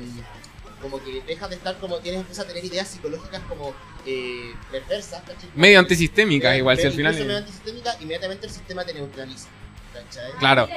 como 0.80 1.03
que 1.03 1.22
dejas 1.22 1.49
de 1.49 1.57
estar 1.57 1.76
como 1.78 1.99
tienes 1.99 2.20
empiezas 2.20 2.45
a 2.45 2.49
tener 2.49 2.64
ideas 2.64 2.88
psicológicas 2.88 3.40
como 3.49 3.72
eh, 4.05 4.53
perversas, 4.70 5.20
¿cachai? 5.22 5.49
Medio 5.55 5.78
antisistémica, 5.78 6.55
Eh, 6.55 6.59
igual, 6.59 6.76
si 6.76 6.82
pero 6.82 6.90
al 6.90 6.97
final... 6.97 7.14
medio 7.14 7.36
antisistémica, 7.38 7.97
inmediatamente 8.01 8.47
el 8.47 8.53
sistema 8.53 8.84
te 8.84 8.93
neutraliza. 8.95 9.47
¿cachai? 9.95 10.32
Claro. 10.38 10.68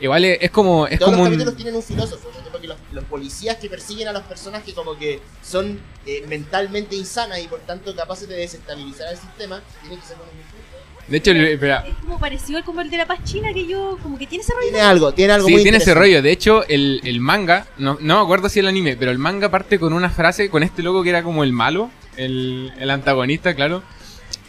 Igual 0.00 0.24
es, 0.24 0.38
es 0.42 0.50
como... 0.50 0.86
Es 0.86 0.98
Todos 0.98 1.12
como 1.12 1.24
los 1.24 1.28
un... 1.28 1.32
capítulos 1.34 1.56
tienen 1.56 1.74
un 1.76 1.82
filósofo, 1.82 2.30
¿no? 2.44 2.50
porque 2.50 2.68
los, 2.68 2.76
los 2.92 3.04
policías 3.04 3.56
que 3.56 3.68
persiguen 3.68 4.08
a 4.08 4.12
las 4.12 4.22
personas 4.22 4.62
que 4.62 4.72
como 4.74 4.96
que 4.98 5.20
son 5.42 5.78
eh, 6.06 6.24
mentalmente 6.28 6.96
insanas 6.96 7.38
y 7.42 7.48
por 7.48 7.60
tanto 7.60 7.94
capaces 7.94 8.28
de 8.28 8.34
desestabilizar 8.36 9.10
el 9.12 9.18
sistema, 9.18 9.60
tienen 9.82 10.00
que 10.00 10.06
ser 10.06 10.16
con 10.16 10.26
un 10.28 10.36
discurso. 10.36 10.66
De 11.08 11.16
hecho, 11.18 11.30
el- 11.30 11.44
Es 11.46 11.94
como 12.02 12.18
parecido 12.18 12.58
al 12.58 12.64
como 12.64 12.80
el 12.80 12.90
de 12.90 12.96
la 12.96 13.06
paz 13.06 13.20
china 13.24 13.52
que 13.54 13.64
yo. 13.66 13.96
Como 14.02 14.18
que 14.18 14.26
tiene 14.26 14.42
ese 14.42 14.52
rollo. 14.54 14.64
Tiene 14.70 14.80
algo, 14.80 15.12
tiene 15.14 15.32
algo 15.34 15.46
Sí, 15.46 15.52
muy 15.52 15.62
tiene 15.62 15.78
ese 15.78 15.94
rollo. 15.94 16.20
De 16.20 16.32
hecho, 16.32 16.66
el, 16.66 17.00
el 17.04 17.20
manga, 17.20 17.66
no, 17.78 17.96
no 18.00 18.16
me 18.18 18.22
acuerdo 18.24 18.48
si 18.48 18.58
el 18.58 18.66
anime, 18.66 18.96
pero 18.96 19.12
el 19.12 19.18
manga 19.18 19.48
parte 19.48 19.78
con 19.78 19.92
una 19.92 20.10
frase 20.10 20.50
con 20.50 20.64
este 20.64 20.82
loco 20.82 21.04
que 21.04 21.10
era 21.10 21.22
como 21.22 21.44
el 21.44 21.52
malo, 21.52 21.90
el, 22.16 22.72
el 22.80 22.90
antagonista, 22.90 23.54
claro. 23.54 23.84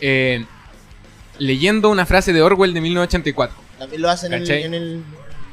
eh, 0.02 0.46
leyendo 1.38 1.90
una 1.90 2.06
frase 2.08 2.34
de 2.34 2.42
Orwell 2.42 2.74
de 2.74 2.82
1984. 2.82 3.56
También 3.78 4.02
lo 4.02 4.10
hacen 4.10 4.34
en 4.34 4.42
el, 4.42 4.52
en 4.52 4.74
el- 4.74 5.04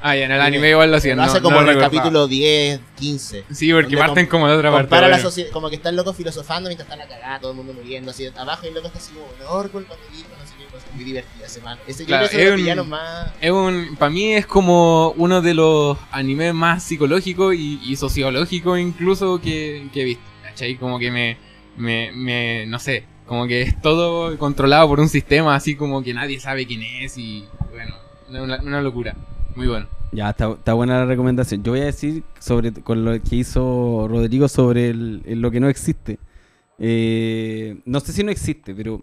Ah, 0.06 0.14
ya 0.14 0.26
en 0.26 0.32
el 0.32 0.40
anime 0.42 0.68
igual 0.68 0.90
lo 0.90 0.98
hacían. 0.98 1.16
lo 1.16 1.22
no- 1.24 1.30
hace 1.30 1.38
no 1.40 1.44
como 1.44 1.56
lo 1.56 1.62
en 1.62 1.68
el 1.68 1.74
recordaba. 1.76 2.02
capítulo 2.02 2.26
10, 2.28 2.78
15. 2.96 3.44
Sí, 3.50 3.72
porque 3.72 3.96
parten 3.96 4.26
com- 4.26 4.32
como 4.40 4.48
de 4.50 4.56
otra 4.58 4.70
parte. 4.70 4.94
La 5.00 5.18
como 5.50 5.70
que 5.70 5.76
está 5.76 5.88
el 5.88 5.96
loco 5.96 6.12
filosofando 6.12 6.68
mientras 6.68 6.86
está 6.86 6.96
la 6.96 7.08
cagada, 7.08 7.40
todo 7.40 7.52
el 7.52 7.56
mundo 7.56 7.72
muriendo 7.72 8.10
así 8.10 8.26
abajo 8.36 8.64
y 8.64 8.68
el 8.68 8.74
loco 8.74 8.88
está 8.88 8.98
así 8.98 9.14
como, 9.14 9.26
no, 9.42 9.50
Orwell 9.50 9.86
cuando 9.86 10.04
dijo, 10.12 10.28
no 10.38 10.46
sé 10.46 10.52
qué 10.58 10.64
cosa, 10.66 10.84
muy 10.94 11.04
divertida. 11.04 11.46
Ese 11.86 12.02
yo 12.02 12.06
Claro, 12.06 12.28
creo 12.28 12.56
que 12.56 12.70
es 12.70 12.78
un- 12.78 12.88
más... 12.90 13.32
Es 13.40 13.50
un, 13.50 13.96
para 13.98 14.10
mí 14.10 14.34
es 14.34 14.44
como 14.46 15.12
uno 15.16 15.40
de 15.40 15.54
los 15.54 15.96
animes 16.10 16.52
más 16.52 16.82
psicológicos 16.82 17.54
y, 17.54 17.80
y 17.82 17.96
sociológicos 17.96 18.78
incluso 18.78 19.40
que, 19.40 19.88
que 19.94 20.02
he 20.02 20.04
visto. 20.04 20.22
¿Cachai? 20.42 20.76
Como 20.76 20.98
que 20.98 21.10
me, 21.10 21.38
me, 21.78 22.12
me, 22.12 22.66
no 22.66 22.78
sé, 22.78 23.06
como 23.26 23.46
que 23.46 23.62
es 23.62 23.80
todo 23.80 24.36
controlado 24.38 24.86
por 24.86 25.00
un 25.00 25.08
sistema 25.08 25.54
así 25.56 25.76
como 25.76 26.02
que 26.02 26.12
nadie 26.12 26.38
sabe 26.40 26.66
quién 26.66 26.82
es 26.82 27.16
y 27.16 27.46
bueno, 27.72 27.96
una, 28.28 28.56
una 28.60 28.82
locura. 28.82 29.16
Muy 29.56 29.66
bueno. 29.68 29.86
Ya, 30.12 30.30
está, 30.30 30.52
está 30.52 30.74
buena 30.74 30.98
la 31.00 31.06
recomendación. 31.06 31.62
Yo 31.62 31.72
voy 31.72 31.80
a 31.80 31.84
decir 31.86 32.22
sobre 32.38 32.72
con 32.72 33.04
lo 33.04 33.20
que 33.20 33.36
hizo 33.36 34.06
Rodrigo 34.08 34.48
sobre 34.48 34.90
el- 34.90 35.22
el 35.26 35.40
lo 35.40 35.50
que 35.50 35.60
no 35.60 35.68
existe. 35.68 36.18
Eh, 36.78 37.80
no 37.84 38.00
sé 38.00 38.12
si 38.12 38.22
no 38.24 38.30
existe, 38.30 38.74
pero 38.74 39.02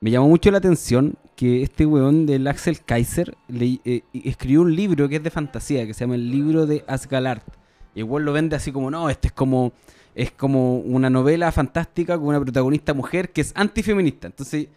me 0.00 0.10
llamó 0.10 0.28
mucho 0.28 0.50
la 0.50 0.58
atención 0.58 1.14
que 1.34 1.62
este 1.62 1.86
weón 1.86 2.26
del 2.26 2.46
Axel 2.46 2.80
Kaiser 2.84 3.34
le- 3.48 3.80
eh, 3.84 4.02
escribió 4.12 4.62
un 4.62 4.74
libro 4.74 5.08
que 5.08 5.16
es 5.16 5.22
de 5.22 5.30
fantasía, 5.30 5.86
que 5.86 5.94
se 5.94 6.00
llama 6.00 6.14
el 6.14 6.30
libro 6.30 6.66
de 6.66 6.84
Asgard. 6.86 7.42
Y 7.94 8.00
lo 8.00 8.32
vende 8.32 8.56
así 8.56 8.72
como, 8.72 8.90
no, 8.90 9.08
este 9.08 9.28
es 9.28 9.32
como, 9.32 9.72
es 10.14 10.30
como 10.30 10.78
una 10.78 11.08
novela 11.08 11.50
fantástica 11.52 12.16
con 12.18 12.26
una 12.28 12.40
protagonista 12.40 12.92
mujer 12.92 13.30
que 13.32 13.40
es 13.40 13.52
antifeminista. 13.56 14.26
Entonces, 14.26 14.68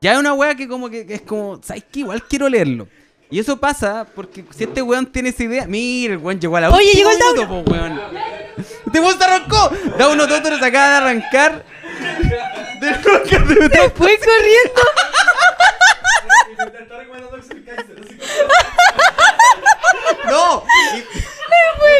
ya 0.00 0.12
es 0.14 0.18
una 0.18 0.32
wea 0.34 0.54
que 0.54 0.68
como 0.68 0.88
que, 0.88 1.04
que 1.06 1.14
es 1.14 1.22
como, 1.22 1.60
¿sabes 1.62 1.84
qué? 1.90 2.00
Igual 2.00 2.22
quiero 2.28 2.48
leerlo. 2.48 2.86
Y 3.32 3.38
eso 3.38 3.56
pasa 3.56 4.06
porque 4.14 4.44
si 4.54 4.64
este 4.64 4.82
weón 4.82 5.06
tiene 5.06 5.30
esa 5.30 5.42
idea, 5.42 5.66
mira, 5.66 6.12
el 6.12 6.18
weón 6.18 6.38
llegó 6.38 6.58
a 6.58 6.60
la 6.60 6.70
Oye, 6.70 6.92
llegó 6.92 7.10
el 7.10 7.16
minuto, 7.16 7.48
po, 7.48 7.72
weón. 7.72 7.98
Este 8.58 9.00
weón 9.00 9.16
se 9.16 9.24
arrancó. 9.24 9.70
Da 9.96 10.08
uno 10.08 10.28
Totoro 10.28 10.58
se 10.58 10.64
acaba 10.66 10.90
de 10.90 10.96
arrancar. 10.96 11.64
De 12.78 12.90
Metal. 12.90 13.92
Fue 13.94 14.18
corriendo. 14.18 14.82
No. 20.26 20.64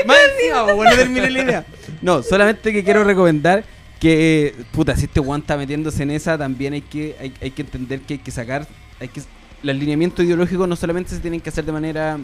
Más 0.05 0.19
encima, 0.35 0.67
po, 0.67 0.75
weón, 0.75 0.91
no 0.91 0.97
terminé 0.97 1.31
la 1.31 1.41
idea. 1.41 1.65
No, 2.03 2.23
solamente 2.23 2.75
que 2.75 2.85
quiero 2.85 3.05
recomendar 3.05 3.65
que, 3.99 4.49
eh, 4.49 4.65
puta, 4.71 4.95
si 4.97 5.07
este 5.07 5.21
weón 5.21 5.41
está 5.41 5.57
metiéndose 5.57 6.03
en 6.03 6.11
esa, 6.11 6.37
también 6.37 6.75
hay 6.75 6.83
que, 6.83 7.17
hay, 7.19 7.33
hay 7.41 7.51
que 7.53 7.63
entender 7.63 8.03
que 8.03 8.15
hay 8.15 8.21
que 8.21 8.31
sacar, 8.31 8.67
hay 9.01 9.09
que, 9.09 9.23
el 9.63 9.71
alineamiento 9.71 10.23
ideológico 10.23 10.67
no 10.67 10.77
solamente 10.77 11.11
se 11.11 11.21
tienen 11.21 11.41
que 11.41 11.49
hacer 11.51 11.65
de 11.65 11.73
manera 11.73 12.19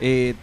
eh, 0.00 0.34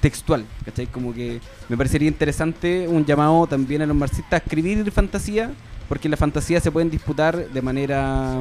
textual, 0.00 0.44
¿cachai? 0.64 0.86
Como 0.86 1.12
que 1.14 1.40
me 1.68 1.76
parecería 1.76 2.08
interesante 2.08 2.88
un 2.88 3.04
llamado 3.04 3.46
también 3.46 3.82
a 3.82 3.86
los 3.86 3.96
marxistas 3.96 4.32
a 4.32 4.36
escribir 4.44 4.90
fantasía, 4.90 5.50
porque 5.88 6.08
en 6.08 6.12
la 6.12 6.16
fantasía 6.16 6.60
se 6.60 6.70
pueden 6.72 6.90
disputar 6.90 7.48
de 7.48 7.62
manera 7.62 8.40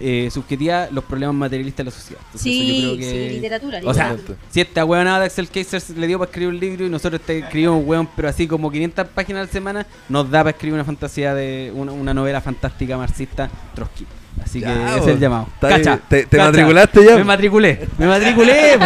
eh, 0.00 0.28
subjetiva 0.30 0.88
los 0.92 1.02
problemas 1.04 1.34
materialistas 1.34 1.78
de 1.78 1.84
la 1.84 1.90
sociedad. 1.90 2.20
Entonces, 2.26 2.46
eso 2.52 2.62
yo 2.62 2.72
Sí, 2.72 2.80
creo 2.82 2.96
que- 2.98 3.28
sí, 3.30 3.34
literatura. 3.34 3.80
o 3.84 3.94
sea, 3.94 4.16
si 4.50 4.60
esta 4.60 4.84
weonada 4.84 5.20
de 5.20 5.26
Axel 5.26 5.48
Kaiser 5.48 5.80
se 5.80 5.92
le 5.94 6.06
dio 6.06 6.18
para 6.20 6.28
escribir 6.30 6.54
un 6.54 6.60
libro 6.60 6.86
y 6.86 6.88
nosotros 6.90 7.20
te 7.22 7.38
escribimos 7.40 7.82
un 7.82 7.88
weón, 7.88 8.08
pero 8.14 8.28
así 8.28 8.46
como 8.46 8.70
500 8.70 9.08
páginas 9.08 9.42
a 9.42 9.46
la 9.46 9.52
semana, 9.52 9.86
nos 10.08 10.30
da 10.30 10.40
para 10.40 10.50
escribir 10.50 10.74
una 10.74 10.84
fantasía 10.84 11.34
de 11.34 11.72
una, 11.74 11.90
una 11.92 12.14
novela 12.14 12.40
fantástica 12.40 12.96
marxista 12.96 13.50
Trotsky. 13.74 14.06
Así 14.44 14.60
que 14.60 14.66
es 14.96 15.06
el 15.06 15.18
llamado. 15.18 15.48
Está 15.54 15.68
Cacha, 15.68 15.92
ahí. 15.94 16.00
¿Te- 16.08 16.26
te 16.26 16.36
cacha. 16.36 16.50
matriculaste 16.50 17.04
ya? 17.04 17.16
Me 17.16 17.24
matriculé, 17.24 17.88
me 17.98 18.06
matriculé. 18.06 18.54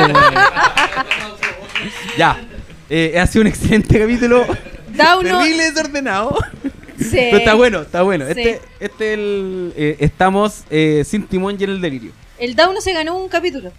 ya, 2.19 2.37
eh, 2.91 3.19
ha 3.19 3.27
sido 3.27 3.43
un 3.43 3.47
excelente 3.49 3.99
capítulo. 3.99 4.45
Da 4.95 5.19
uno. 5.19 5.39
Terrible 5.41 5.71
desordenado. 5.71 6.37
Sí. 6.99 7.09
Pero 7.13 7.37
está 7.39 7.55
bueno, 7.55 7.81
está 7.83 8.03
bueno. 8.03 8.25
Sí. 8.27 8.31
Este, 8.33 8.61
este 8.81 9.15
el, 9.15 9.73
eh, 9.77 9.97
estamos 10.01 10.65
eh, 10.71 11.03
sin 11.07 11.27
timón 11.27 11.57
y 11.59 11.65
en 11.65 11.71
el 11.71 11.81
delirio. 11.81 12.13
El 12.39 12.55
Dauno 12.55 12.81
se 12.81 12.93
ganó 12.93 13.17
un 13.17 13.29
capítulo. 13.29 13.73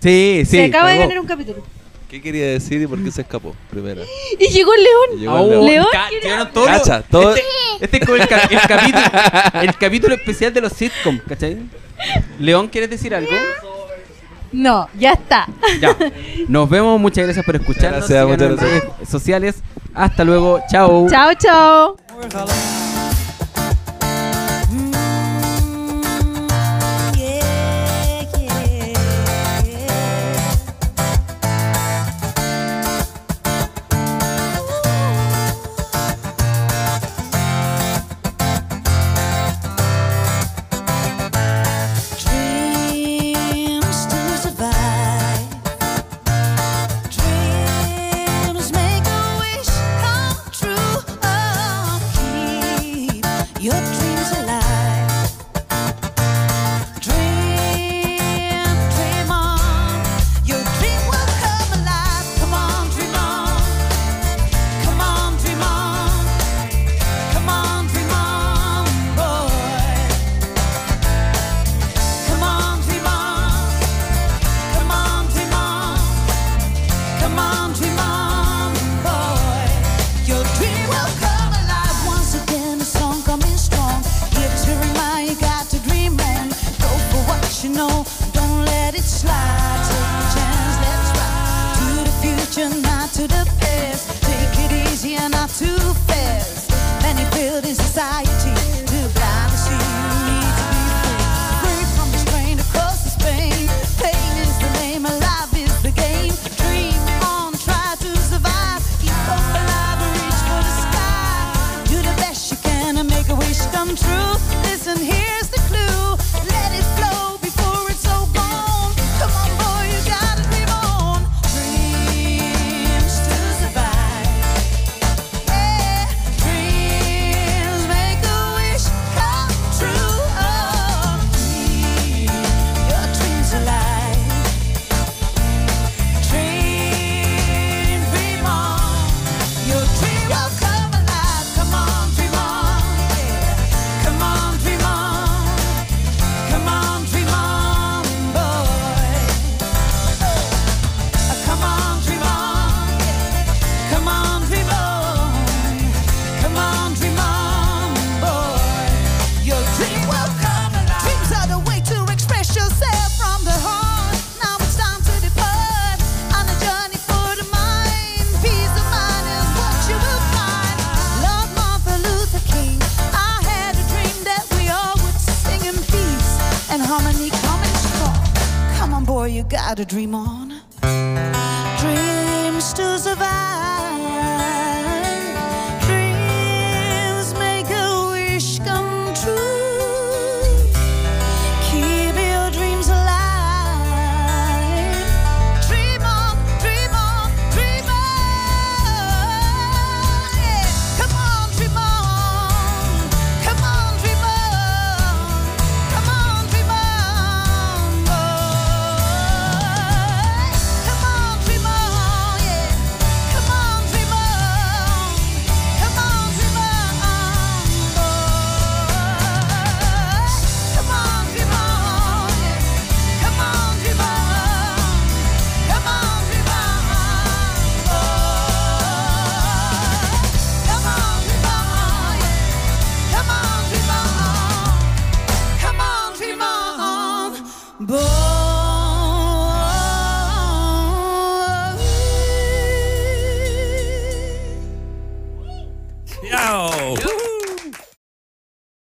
Sí, 0.00 0.42
sí. 0.44 0.56
se 0.56 0.64
acaba 0.64 0.90
de 0.90 0.98
ganar 0.98 1.18
un 1.20 1.26
capítulo. 1.26 1.64
¿Qué 2.08 2.22
quería 2.22 2.46
decir 2.46 2.80
y 2.80 2.86
por 2.86 3.02
qué 3.04 3.10
se 3.10 3.20
escapó? 3.20 3.54
Primero. 3.70 4.02
Y 4.38 4.46
llegó 4.48 4.72
el 4.72 4.82
león. 4.82 5.06
Y 5.14 5.16
llegó 5.20 5.36
Ah, 5.36 5.40
el 5.42 5.50
león. 5.50 5.66
León, 5.66 5.86
ca- 5.92 6.06
¿quién 6.08 6.20
llegaron 6.22 6.52
todos 6.52 6.66
Cacha, 6.68 6.96
los- 6.98 7.08
todo- 7.08 7.34
Este, 7.34 7.44
este 7.82 7.96
es 7.98 8.04
como 8.06 8.16
el, 8.16 8.28
ca- 8.28 8.48
el 8.50 8.60
capítulo, 8.60 9.62
el 9.62 9.76
capítulo 9.76 10.14
especial 10.14 10.54
de 10.54 10.60
los 10.62 10.72
sitcoms, 10.72 11.20
¿cachai? 11.28 11.58
León, 12.38 12.68
¿quieres 12.68 12.88
decir 12.88 13.14
algo? 13.14 13.30
No, 14.52 14.88
ya 14.98 15.12
está. 15.12 15.46
Ya. 15.80 15.94
Nos 16.48 16.70
vemos, 16.70 16.98
muchas 16.98 17.24
gracias 17.24 17.44
por 17.44 17.56
escucharnos. 17.56 18.08
Gracias, 18.08 18.26
muchas 18.26 18.42
en 18.50 18.56
gracias. 18.56 18.82
redes 18.84 19.08
sociales. 19.10 19.56
Hasta 19.94 20.24
luego. 20.24 20.60
Chao. 20.70 21.06
Chao, 21.10 21.34
chao. 21.34 21.96